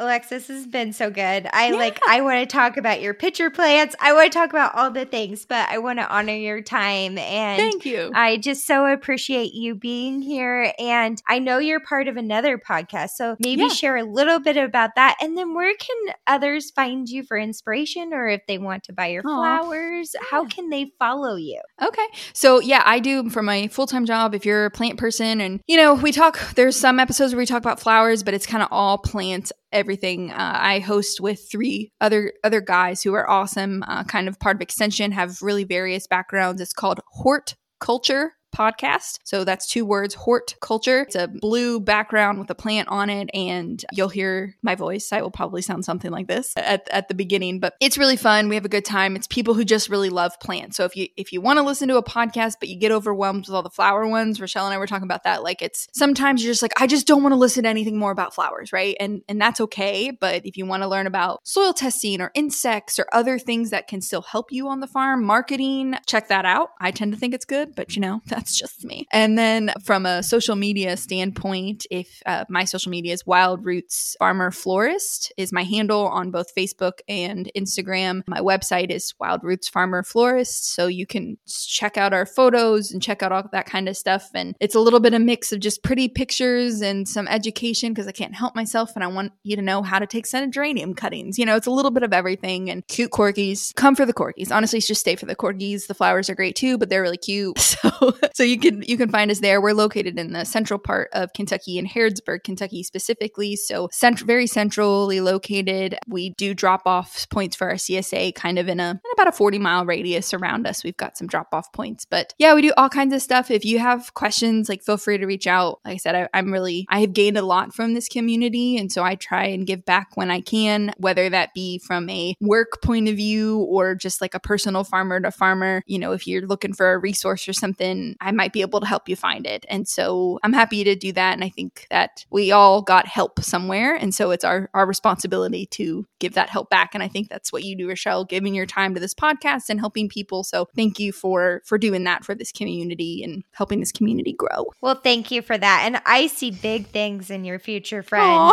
Alexis 0.00 0.46
has 0.46 0.64
been 0.64 0.92
so 0.92 1.10
good. 1.10 1.48
I 1.52 1.70
yeah. 1.70 1.76
like 1.76 1.98
I 2.06 2.20
want 2.20 2.38
to 2.38 2.46
talk 2.46 2.76
about 2.76 3.00
your 3.00 3.14
pitcher 3.14 3.50
plants. 3.50 3.96
I 4.00 4.12
want 4.12 4.32
to 4.32 4.38
talk 4.38 4.50
about 4.50 4.74
all 4.76 4.92
the 4.92 5.04
things, 5.04 5.44
but 5.44 5.68
I 5.68 5.78
want 5.78 5.98
to 5.98 6.08
honor 6.08 6.34
your 6.34 6.62
time 6.62 7.18
and 7.18 7.58
Thank 7.58 7.84
you. 7.84 8.12
I 8.14 8.36
just 8.36 8.64
so 8.64 8.86
appreciate 8.86 9.54
you 9.54 9.74
being 9.74 10.22
here 10.22 10.72
and 10.78 11.20
I 11.26 11.40
know 11.40 11.58
you're 11.58 11.80
part 11.80 12.06
of 12.06 12.16
another 12.16 12.58
podcast. 12.58 13.10
So 13.10 13.36
maybe 13.40 13.62
yeah. 13.62 13.68
share 13.68 13.96
a 13.96 14.04
little 14.04 14.38
bit 14.38 14.56
about 14.56 14.90
that 14.94 15.16
and 15.20 15.36
then 15.36 15.52
where 15.52 15.74
can 15.74 16.14
others 16.28 16.70
find 16.70 17.08
you 17.08 17.24
for 17.24 17.36
inspiration 17.36 18.14
or 18.14 18.28
if 18.28 18.42
they 18.46 18.58
want 18.58 18.84
to 18.84 18.92
buy 18.92 19.08
your 19.08 19.24
Aww. 19.24 19.34
flowers, 19.36 20.14
yeah. 20.14 20.26
how 20.30 20.44
can 20.46 20.70
they 20.70 20.92
follow 21.00 21.34
you? 21.34 21.60
Okay. 21.82 22.06
So 22.32 22.60
yeah, 22.60 22.82
I 22.84 23.00
do 23.00 23.30
for 23.30 23.42
my 23.42 23.66
full-time 23.66 24.06
job 24.06 24.34
if 24.34 24.46
you're 24.46 24.66
a 24.66 24.70
plant 24.70 24.98
person 24.98 25.40
and 25.40 25.60
you 25.66 25.76
know, 25.76 25.94
we 25.94 26.12
talk 26.12 26.38
there's 26.54 26.76
some 26.76 27.00
episodes 27.00 27.32
where 27.32 27.40
we 27.40 27.46
talk 27.46 27.58
about 27.58 27.80
flowers, 27.80 28.22
but 28.22 28.32
it's 28.32 28.46
kind 28.46 28.62
of 28.62 28.68
all 28.70 28.98
plants 28.98 29.52
everything. 29.72 30.30
Uh, 30.30 30.58
I 30.60 30.78
host 30.80 31.20
with 31.20 31.48
three 31.50 31.92
other 32.00 32.32
other 32.42 32.60
guys 32.60 33.02
who 33.02 33.14
are 33.14 33.28
awesome, 33.28 33.84
uh, 33.86 34.04
kind 34.04 34.28
of 34.28 34.38
part 34.38 34.56
of 34.56 34.62
Extension, 34.62 35.12
have 35.12 35.42
really 35.42 35.64
various 35.64 36.06
backgrounds. 36.06 36.60
It's 36.60 36.72
called 36.72 37.00
Hort 37.08 37.54
Culture 37.80 38.32
podcast. 38.54 39.18
So 39.24 39.44
that's 39.44 39.66
two 39.66 39.84
words, 39.84 40.14
Hort 40.14 40.54
Culture. 40.60 41.02
It's 41.02 41.14
a 41.14 41.28
blue 41.28 41.80
background 41.80 42.38
with 42.38 42.50
a 42.50 42.54
plant 42.54 42.88
on 42.88 43.10
it, 43.10 43.30
and 43.34 43.84
you'll 43.92 44.08
hear 44.08 44.56
my 44.62 44.74
voice. 44.74 45.12
I 45.12 45.22
will 45.22 45.30
probably 45.30 45.62
sound 45.62 45.84
something 45.84 46.10
like 46.10 46.26
this 46.26 46.52
at, 46.56 46.88
at 46.90 47.08
the 47.08 47.14
beginning, 47.14 47.60
but 47.60 47.74
it's 47.80 47.98
really 47.98 48.16
fun. 48.16 48.48
We 48.48 48.54
have 48.54 48.64
a 48.64 48.70
good 48.70 48.84
time. 48.84 49.16
It's 49.16 49.26
people 49.26 49.54
who 49.54 49.64
just 49.64 49.88
really 49.88 50.10
love 50.10 50.38
plants. 50.40 50.76
So 50.76 50.84
if 50.84 50.96
you 50.96 51.08
if 51.16 51.32
you 51.32 51.40
want 51.40 51.58
to 51.58 51.62
listen 51.62 51.88
to 51.88 51.96
a 51.96 52.02
podcast, 52.02 52.56
but 52.60 52.68
you 52.68 52.76
get 52.76 52.92
overwhelmed 52.92 53.46
with 53.46 53.54
all 53.54 53.62
the 53.62 53.70
flower 53.70 54.06
ones, 54.06 54.40
Rochelle 54.40 54.66
and 54.66 54.74
I 54.74 54.78
were 54.78 54.86
talking 54.86 55.04
about 55.04 55.24
that. 55.24 55.42
Like 55.42 55.62
it's 55.62 55.88
sometimes 55.92 56.42
you're 56.42 56.52
just 56.52 56.62
like, 56.62 56.80
I 56.80 56.86
just 56.86 57.06
don't 57.06 57.22
want 57.22 57.32
to 57.32 57.38
listen 57.38 57.64
to 57.64 57.68
anything 57.68 57.98
more 57.98 58.10
about 58.10 58.34
flowers, 58.34 58.72
right? 58.72 58.96
And 59.00 59.22
and 59.28 59.40
that's 59.40 59.60
okay. 59.60 60.10
But 60.10 60.46
if 60.46 60.56
you 60.56 60.66
want 60.66 60.82
to 60.82 60.88
learn 60.88 61.06
about 61.06 61.46
soil 61.46 61.72
testing 61.72 62.20
or 62.20 62.30
insects 62.34 62.98
or 62.98 63.06
other 63.12 63.38
things 63.38 63.70
that 63.70 63.88
can 63.88 64.00
still 64.00 64.22
help 64.22 64.52
you 64.52 64.68
on 64.68 64.80
the 64.80 64.86
farm, 64.86 65.24
marketing, 65.24 65.94
check 66.06 66.28
that 66.28 66.44
out. 66.44 66.70
I 66.80 66.90
tend 66.90 67.12
to 67.12 67.18
think 67.18 67.34
it's 67.34 67.44
good, 67.44 67.74
but 67.74 67.94
you 67.96 68.02
know, 68.02 68.22
that's 68.38 68.56
just 68.56 68.84
me. 68.84 69.06
And 69.10 69.36
then 69.36 69.72
from 69.82 70.06
a 70.06 70.22
social 70.22 70.54
media 70.54 70.96
standpoint, 70.96 71.86
if 71.90 72.22
uh, 72.24 72.44
my 72.48 72.64
social 72.64 72.90
media 72.90 73.12
is 73.12 73.26
Wild 73.26 73.64
Roots 73.64 74.14
Farmer 74.20 74.52
Florist 74.52 75.32
is 75.36 75.52
my 75.52 75.64
handle 75.64 76.06
on 76.06 76.30
both 76.30 76.54
Facebook 76.54 77.00
and 77.08 77.50
Instagram. 77.56 78.22
My 78.28 78.38
website 78.38 78.90
is 78.90 79.12
Wild 79.18 79.42
Roots 79.42 79.68
Farmer 79.68 80.04
Florist, 80.04 80.72
so 80.72 80.86
you 80.86 81.04
can 81.04 81.36
check 81.48 81.96
out 81.96 82.12
our 82.12 82.26
photos 82.26 82.92
and 82.92 83.02
check 83.02 83.24
out 83.24 83.32
all 83.32 83.42
that 83.50 83.66
kind 83.66 83.88
of 83.88 83.96
stuff. 83.96 84.30
And 84.34 84.54
it's 84.60 84.76
a 84.76 84.80
little 84.80 85.00
bit 85.00 85.14
of 85.14 85.20
a 85.20 85.24
mix 85.24 85.50
of 85.50 85.58
just 85.58 85.82
pretty 85.82 86.08
pictures 86.08 86.80
and 86.80 87.08
some 87.08 87.26
education 87.26 87.92
because 87.92 88.06
I 88.06 88.12
can't 88.12 88.36
help 88.36 88.54
myself 88.54 88.92
and 88.94 89.02
I 89.02 89.08
want 89.08 89.32
you 89.42 89.56
to 89.56 89.62
know 89.62 89.82
how 89.82 89.98
to 89.98 90.06
take 90.06 90.26
scented 90.26 90.52
geranium 90.52 90.94
cuttings. 90.94 91.40
You 91.40 91.46
know, 91.46 91.56
it's 91.56 91.66
a 91.66 91.72
little 91.72 91.90
bit 91.90 92.04
of 92.04 92.12
everything 92.12 92.70
and 92.70 92.86
cute 92.86 93.10
corgis. 93.10 93.74
Come 93.74 93.96
for 93.96 94.06
the 94.06 94.14
corgis. 94.14 94.52
Honestly, 94.52 94.80
just 94.80 95.00
stay 95.00 95.16
for 95.16 95.26
the 95.26 95.34
corgis. 95.34 95.88
The 95.88 95.94
flowers 95.94 96.30
are 96.30 96.36
great 96.36 96.54
too, 96.54 96.78
but 96.78 96.88
they're 96.88 97.02
really 97.02 97.16
cute. 97.16 97.58
So 97.78 98.12
so 98.34 98.42
you 98.42 98.58
can 98.58 98.82
you 98.82 98.96
can 98.96 99.10
find 99.10 99.30
us 99.30 99.40
there. 99.40 99.60
We're 99.60 99.72
located 99.72 100.18
in 100.18 100.32
the 100.32 100.44
central 100.44 100.78
part 100.78 101.08
of 101.12 101.32
Kentucky 101.32 101.78
in 101.78 101.86
Harrodsburg, 101.86 102.44
Kentucky 102.44 102.82
specifically. 102.82 103.56
So 103.56 103.88
cent- 103.92 104.20
very 104.20 104.46
centrally 104.46 105.20
located. 105.20 105.96
We 106.06 106.30
do 106.30 106.54
drop 106.54 106.82
off 106.86 107.28
points 107.30 107.56
for 107.56 107.68
our 107.68 107.76
CSA 107.76 108.34
kind 108.34 108.58
of 108.58 108.68
in 108.68 108.80
a 108.80 108.90
in 108.90 109.12
about 109.14 109.28
a 109.28 109.32
40 109.32 109.58
mile 109.58 109.84
radius 109.84 110.34
around 110.34 110.66
us. 110.66 110.84
We've 110.84 110.96
got 110.96 111.16
some 111.16 111.26
drop 111.26 111.48
off 111.52 111.72
points. 111.72 112.04
But 112.04 112.34
yeah, 112.38 112.54
we 112.54 112.62
do 112.62 112.72
all 112.76 112.88
kinds 112.88 113.14
of 113.14 113.22
stuff. 113.22 113.50
If 113.50 113.64
you 113.64 113.78
have 113.78 114.14
questions, 114.14 114.68
like 114.68 114.82
feel 114.82 114.96
free 114.96 115.18
to 115.18 115.26
reach 115.26 115.46
out. 115.46 115.80
Like 115.84 115.94
I 115.94 115.98
said, 115.98 116.14
I, 116.14 116.28
I'm 116.34 116.52
really 116.52 116.86
I 116.88 117.00
have 117.00 117.12
gained 117.12 117.38
a 117.38 117.42
lot 117.42 117.74
from 117.74 117.94
this 117.94 118.08
community. 118.08 118.76
And 118.76 118.90
so 118.90 119.02
I 119.02 119.14
try 119.14 119.46
and 119.46 119.66
give 119.66 119.84
back 119.84 120.16
when 120.16 120.30
I 120.30 120.40
can, 120.40 120.92
whether 120.98 121.28
that 121.30 121.54
be 121.54 121.78
from 121.78 122.08
a 122.08 122.34
work 122.40 122.82
point 122.82 123.08
of 123.08 123.16
view 123.16 123.58
or 123.60 123.94
just 123.94 124.20
like 124.20 124.34
a 124.34 124.40
personal 124.40 124.84
farmer 124.84 125.20
to 125.20 125.30
farmer. 125.30 125.82
You 125.86 125.98
know, 125.98 126.12
if 126.12 126.26
you're 126.26 126.46
looking 126.46 126.72
for 126.72 126.92
a 126.92 126.98
resource 126.98 127.48
or 127.48 127.52
something, 127.52 128.16
I 128.20 128.32
might 128.32 128.52
be 128.52 128.60
able 128.60 128.80
to 128.80 128.86
help 128.86 129.08
you 129.08 129.16
find 129.16 129.46
it. 129.46 129.64
And 129.68 129.86
so 129.86 130.38
I'm 130.42 130.52
happy 130.52 130.84
to 130.84 130.94
do 130.96 131.12
that. 131.12 131.34
And 131.34 131.44
I 131.44 131.48
think 131.48 131.86
that 131.90 132.24
we 132.30 132.52
all 132.52 132.82
got 132.82 133.06
help 133.06 133.40
somewhere. 133.40 133.94
And 133.94 134.14
so 134.14 134.30
it's 134.30 134.44
our, 134.44 134.68
our 134.74 134.86
responsibility 134.86 135.66
to 135.66 136.06
give 136.18 136.34
that 136.34 136.50
help 136.50 136.70
back. 136.70 136.90
And 136.94 137.02
I 137.02 137.08
think 137.08 137.28
that's 137.28 137.52
what 137.52 137.64
you 137.64 137.76
do, 137.76 137.88
Rochelle, 137.88 138.24
giving 138.24 138.54
your 138.54 138.66
time 138.66 138.94
to 138.94 139.00
this 139.00 139.14
podcast 139.14 139.70
and 139.70 139.80
helping 139.80 140.08
people. 140.08 140.44
So 140.44 140.68
thank 140.74 140.98
you 140.98 141.12
for 141.12 141.62
for 141.64 141.78
doing 141.78 142.04
that 142.04 142.24
for 142.24 142.34
this 142.34 142.52
community 142.52 143.22
and 143.22 143.44
helping 143.52 143.80
this 143.80 143.92
community 143.92 144.32
grow. 144.32 144.66
Well, 144.80 144.96
thank 144.96 145.30
you 145.30 145.42
for 145.42 145.56
that. 145.56 145.82
And 145.84 146.00
I 146.04 146.26
see 146.26 146.50
big 146.50 146.86
things 146.86 147.30
in 147.30 147.44
your 147.44 147.58
future, 147.58 148.02
friend. 148.02 148.52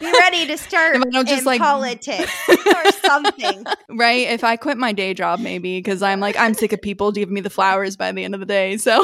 Be 0.00 0.06
ready 0.06 0.46
to 0.46 0.58
start 0.58 0.96
just 1.12 1.40
in 1.40 1.44
like 1.44 1.60
politics 1.60 2.32
or 2.48 2.90
something. 3.04 3.64
Right? 3.90 4.28
If 4.28 4.44
I 4.44 4.56
quit 4.56 4.78
my 4.78 4.92
day 4.92 5.14
job, 5.14 5.40
maybe 5.40 5.78
because 5.78 6.02
I'm 6.02 6.20
like, 6.20 6.36
I'm 6.36 6.54
sick 6.54 6.72
of 6.72 6.82
people 6.82 7.12
giving 7.12 7.34
me 7.34 7.40
the 7.40 7.50
flowers 7.50 7.96
by 7.96 8.12
the 8.12 8.24
end 8.24 8.34
of 8.34 8.40
the 8.40 8.46
day. 8.46 8.76
So 8.76 9.03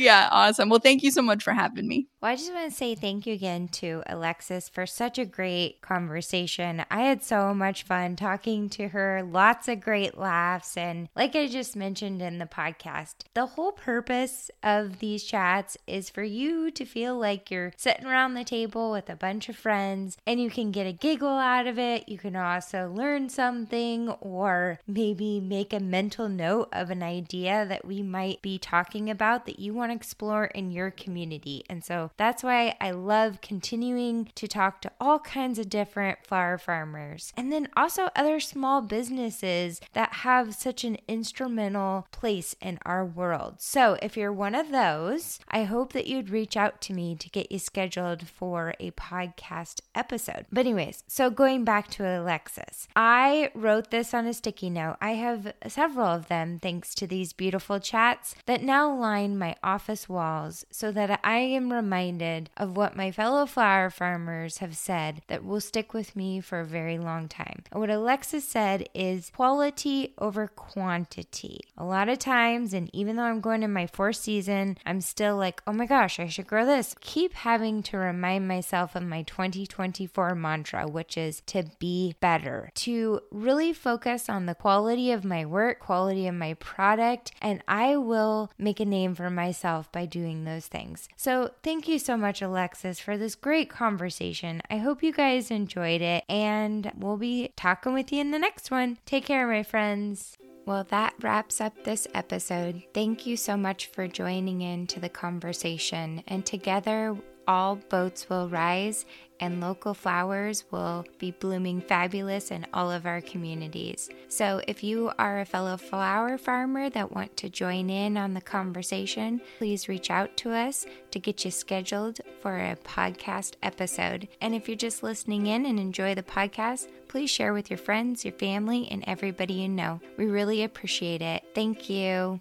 yeah, 0.00 0.28
awesome. 0.30 0.68
Well, 0.68 0.80
thank 0.80 1.02
you 1.02 1.10
so 1.10 1.22
much 1.22 1.42
for 1.44 1.52
having 1.52 1.86
me. 1.86 2.08
Well, 2.20 2.32
I 2.32 2.36
just 2.36 2.52
want 2.52 2.70
to 2.70 2.76
say 2.76 2.94
thank 2.94 3.26
you 3.26 3.34
again 3.34 3.68
to 3.68 4.02
Alexis 4.06 4.68
for 4.68 4.86
such 4.86 5.18
a 5.18 5.24
great 5.24 5.80
conversation. 5.80 6.84
I 6.90 7.02
had 7.02 7.22
so 7.22 7.54
much 7.54 7.82
fun 7.82 8.16
talking 8.16 8.68
to 8.70 8.88
her, 8.88 9.22
lots 9.22 9.68
of 9.68 9.80
great 9.80 10.18
laughs. 10.18 10.76
And 10.76 11.08
like 11.16 11.34
I 11.34 11.46
just 11.46 11.76
mentioned 11.76 12.20
in 12.20 12.38
the 12.38 12.46
podcast, 12.46 13.14
the 13.34 13.46
whole 13.46 13.72
purpose 13.72 14.50
of 14.62 14.98
these 14.98 15.24
chats 15.24 15.78
is 15.86 16.10
for 16.10 16.22
you 16.22 16.70
to 16.72 16.84
feel 16.84 17.18
like 17.18 17.50
you're 17.50 17.72
sitting 17.76 18.06
around 18.06 18.34
the 18.34 18.44
table 18.44 18.92
with 18.92 19.08
a 19.08 19.16
bunch 19.16 19.48
of 19.48 19.56
friends 19.56 20.16
and 20.26 20.40
you 20.40 20.50
can 20.50 20.70
get 20.72 20.86
a 20.86 20.92
giggle 20.92 21.28
out 21.28 21.66
of 21.66 21.78
it. 21.78 22.08
You 22.08 22.18
can 22.18 22.36
also 22.36 22.90
learn 22.94 23.28
something 23.28 24.10
or 24.20 24.78
maybe 24.86 25.40
make 25.40 25.72
a 25.72 25.80
mental 25.80 26.28
note 26.28 26.68
of 26.72 26.90
an 26.90 27.02
idea 27.02 27.66
that 27.66 27.84
we 27.86 28.02
might 28.02 28.42
be 28.42 28.58
talking 28.58 29.08
about 29.08 29.46
that 29.46 29.58
you 29.58 29.74
want 29.74 29.89
to 29.90 29.96
explore 29.96 30.46
in 30.46 30.70
your 30.70 30.90
community. 30.90 31.64
And 31.68 31.84
so 31.84 32.10
that's 32.16 32.42
why 32.42 32.76
I 32.80 32.90
love 32.90 33.40
continuing 33.40 34.30
to 34.34 34.48
talk 34.48 34.80
to 34.82 34.92
all 35.00 35.18
kinds 35.18 35.58
of 35.58 35.68
different 35.68 36.26
flower 36.26 36.58
farmers 36.58 37.32
and 37.36 37.52
then 37.52 37.68
also 37.76 38.08
other 38.16 38.40
small 38.40 38.82
businesses 38.82 39.80
that 39.92 40.12
have 40.14 40.54
such 40.54 40.84
an 40.84 40.98
instrumental 41.08 42.06
place 42.12 42.54
in 42.60 42.78
our 42.84 43.04
world. 43.04 43.56
So 43.58 43.96
if 44.02 44.16
you're 44.16 44.32
one 44.32 44.54
of 44.54 44.70
those, 44.70 45.40
I 45.48 45.64
hope 45.64 45.92
that 45.92 46.06
you'd 46.06 46.30
reach 46.30 46.56
out 46.56 46.80
to 46.82 46.92
me 46.92 47.14
to 47.16 47.28
get 47.30 47.50
you 47.50 47.58
scheduled 47.58 48.26
for 48.28 48.74
a 48.80 48.90
podcast 48.92 49.80
episode. 49.94 50.46
But, 50.52 50.66
anyways, 50.66 51.04
so 51.06 51.30
going 51.30 51.64
back 51.64 51.88
to 51.92 52.04
Alexis, 52.04 52.88
I 52.94 53.50
wrote 53.54 53.90
this 53.90 54.14
on 54.14 54.26
a 54.26 54.34
sticky 54.34 54.70
note. 54.70 54.96
I 55.00 55.12
have 55.12 55.52
several 55.66 56.06
of 56.06 56.28
them 56.28 56.58
thanks 56.60 56.94
to 56.96 57.06
these 57.06 57.32
beautiful 57.32 57.80
chats 57.80 58.34
that 58.46 58.62
now 58.62 58.94
line 58.94 59.38
my 59.38 59.56
office 59.70 60.08
walls 60.08 60.64
so 60.72 60.90
that 60.90 61.20
I 61.22 61.38
am 61.38 61.72
reminded 61.72 62.50
of 62.56 62.76
what 62.76 62.96
my 62.96 63.12
fellow 63.12 63.46
flower 63.46 63.88
farmers 63.88 64.58
have 64.58 64.76
said 64.76 65.22
that 65.28 65.44
will 65.44 65.60
stick 65.60 65.94
with 65.94 66.16
me 66.16 66.40
for 66.40 66.58
a 66.58 66.64
very 66.64 66.98
long 66.98 67.28
time. 67.28 67.62
What 67.72 67.88
Alexis 67.88 68.46
said 68.48 68.88
is 68.94 69.30
quality 69.30 70.12
over 70.18 70.48
quantity. 70.48 71.60
A 71.78 71.84
lot 71.84 72.08
of 72.08 72.18
times, 72.18 72.74
and 72.74 72.90
even 72.92 73.14
though 73.14 73.22
I'm 73.22 73.40
going 73.40 73.62
in 73.62 73.72
my 73.72 73.86
fourth 73.86 74.16
season, 74.16 74.76
I'm 74.84 75.00
still 75.00 75.36
like, 75.36 75.62
oh 75.68 75.72
my 75.72 75.86
gosh, 75.86 76.18
I 76.18 76.26
should 76.26 76.48
grow 76.48 76.66
this. 76.66 76.96
Keep 77.00 77.34
having 77.34 77.84
to 77.84 77.96
remind 77.96 78.48
myself 78.48 78.96
of 78.96 79.04
my 79.04 79.22
2024 79.22 80.34
mantra, 80.34 80.88
which 80.88 81.16
is 81.16 81.42
to 81.46 81.62
be 81.78 82.16
better, 82.20 82.72
to 82.86 83.20
really 83.30 83.72
focus 83.72 84.28
on 84.28 84.46
the 84.46 84.56
quality 84.56 85.12
of 85.12 85.24
my 85.24 85.46
work, 85.46 85.78
quality 85.78 86.26
of 86.26 86.34
my 86.34 86.54
product, 86.54 87.30
and 87.40 87.62
I 87.68 87.96
will 87.96 88.50
make 88.58 88.80
a 88.80 88.84
name 88.84 89.14
for 89.14 89.30
myself 89.30 89.59
by 89.92 90.06
doing 90.06 90.44
those 90.44 90.66
things. 90.66 91.08
So, 91.16 91.50
thank 91.62 91.88
you 91.88 91.90
you 91.90 91.98
so 91.98 92.16
much, 92.16 92.40
Alexis, 92.40 93.00
for 93.00 93.18
this 93.18 93.34
great 93.34 93.68
conversation. 93.68 94.62
I 94.70 94.78
hope 94.78 95.02
you 95.02 95.12
guys 95.12 95.50
enjoyed 95.50 96.00
it, 96.00 96.24
and 96.28 96.90
we'll 96.96 97.16
be 97.16 97.52
talking 97.56 97.92
with 97.92 98.12
you 98.12 98.20
in 98.20 98.30
the 98.30 98.38
next 98.38 98.70
one. 98.70 98.98
Take 99.04 99.26
care, 99.26 99.46
my 99.46 99.62
friends. 99.62 100.38
Well, 100.66 100.84
that 100.84 101.14
wraps 101.20 101.60
up 101.60 101.82
this 101.82 102.06
episode. 102.14 102.84
Thank 102.94 103.26
you 103.26 103.36
so 103.36 103.56
much 103.56 103.86
for 103.86 104.06
joining 104.06 104.60
in 104.60 104.86
to 104.88 105.00
the 105.00 105.08
conversation. 105.08 106.22
And 106.28 106.46
together, 106.46 107.16
all 107.46 107.76
boats 107.76 108.28
will 108.28 108.48
rise 108.48 109.06
and 109.40 109.60
local 109.60 109.94
flowers 109.94 110.64
will 110.70 111.04
be 111.18 111.30
blooming 111.32 111.80
fabulous 111.80 112.50
in 112.50 112.66
all 112.72 112.90
of 112.90 113.06
our 113.06 113.20
communities. 113.20 114.10
So, 114.28 114.60
if 114.68 114.84
you 114.84 115.10
are 115.18 115.40
a 115.40 115.44
fellow 115.44 115.76
flower 115.76 116.38
farmer 116.38 116.90
that 116.90 117.12
want 117.12 117.36
to 117.38 117.48
join 117.48 117.90
in 117.90 118.16
on 118.16 118.34
the 118.34 118.40
conversation, 118.40 119.40
please 119.58 119.88
reach 119.88 120.10
out 120.10 120.36
to 120.38 120.52
us 120.52 120.86
to 121.10 121.18
get 121.18 121.44
you 121.44 121.50
scheduled 121.50 122.20
for 122.40 122.58
a 122.58 122.76
podcast 122.84 123.54
episode. 123.62 124.28
And 124.40 124.54
if 124.54 124.68
you're 124.68 124.76
just 124.76 125.02
listening 125.02 125.46
in 125.46 125.66
and 125.66 125.80
enjoy 125.80 126.14
the 126.14 126.22
podcast, 126.22 126.88
please 127.08 127.30
share 127.30 127.52
with 127.52 127.70
your 127.70 127.78
friends, 127.78 128.24
your 128.24 128.34
family, 128.34 128.86
and 128.90 129.02
everybody 129.06 129.54
you 129.54 129.68
know. 129.68 130.00
We 130.16 130.26
really 130.26 130.62
appreciate 130.62 131.22
it. 131.22 131.42
Thank 131.54 131.88
you. 131.88 132.40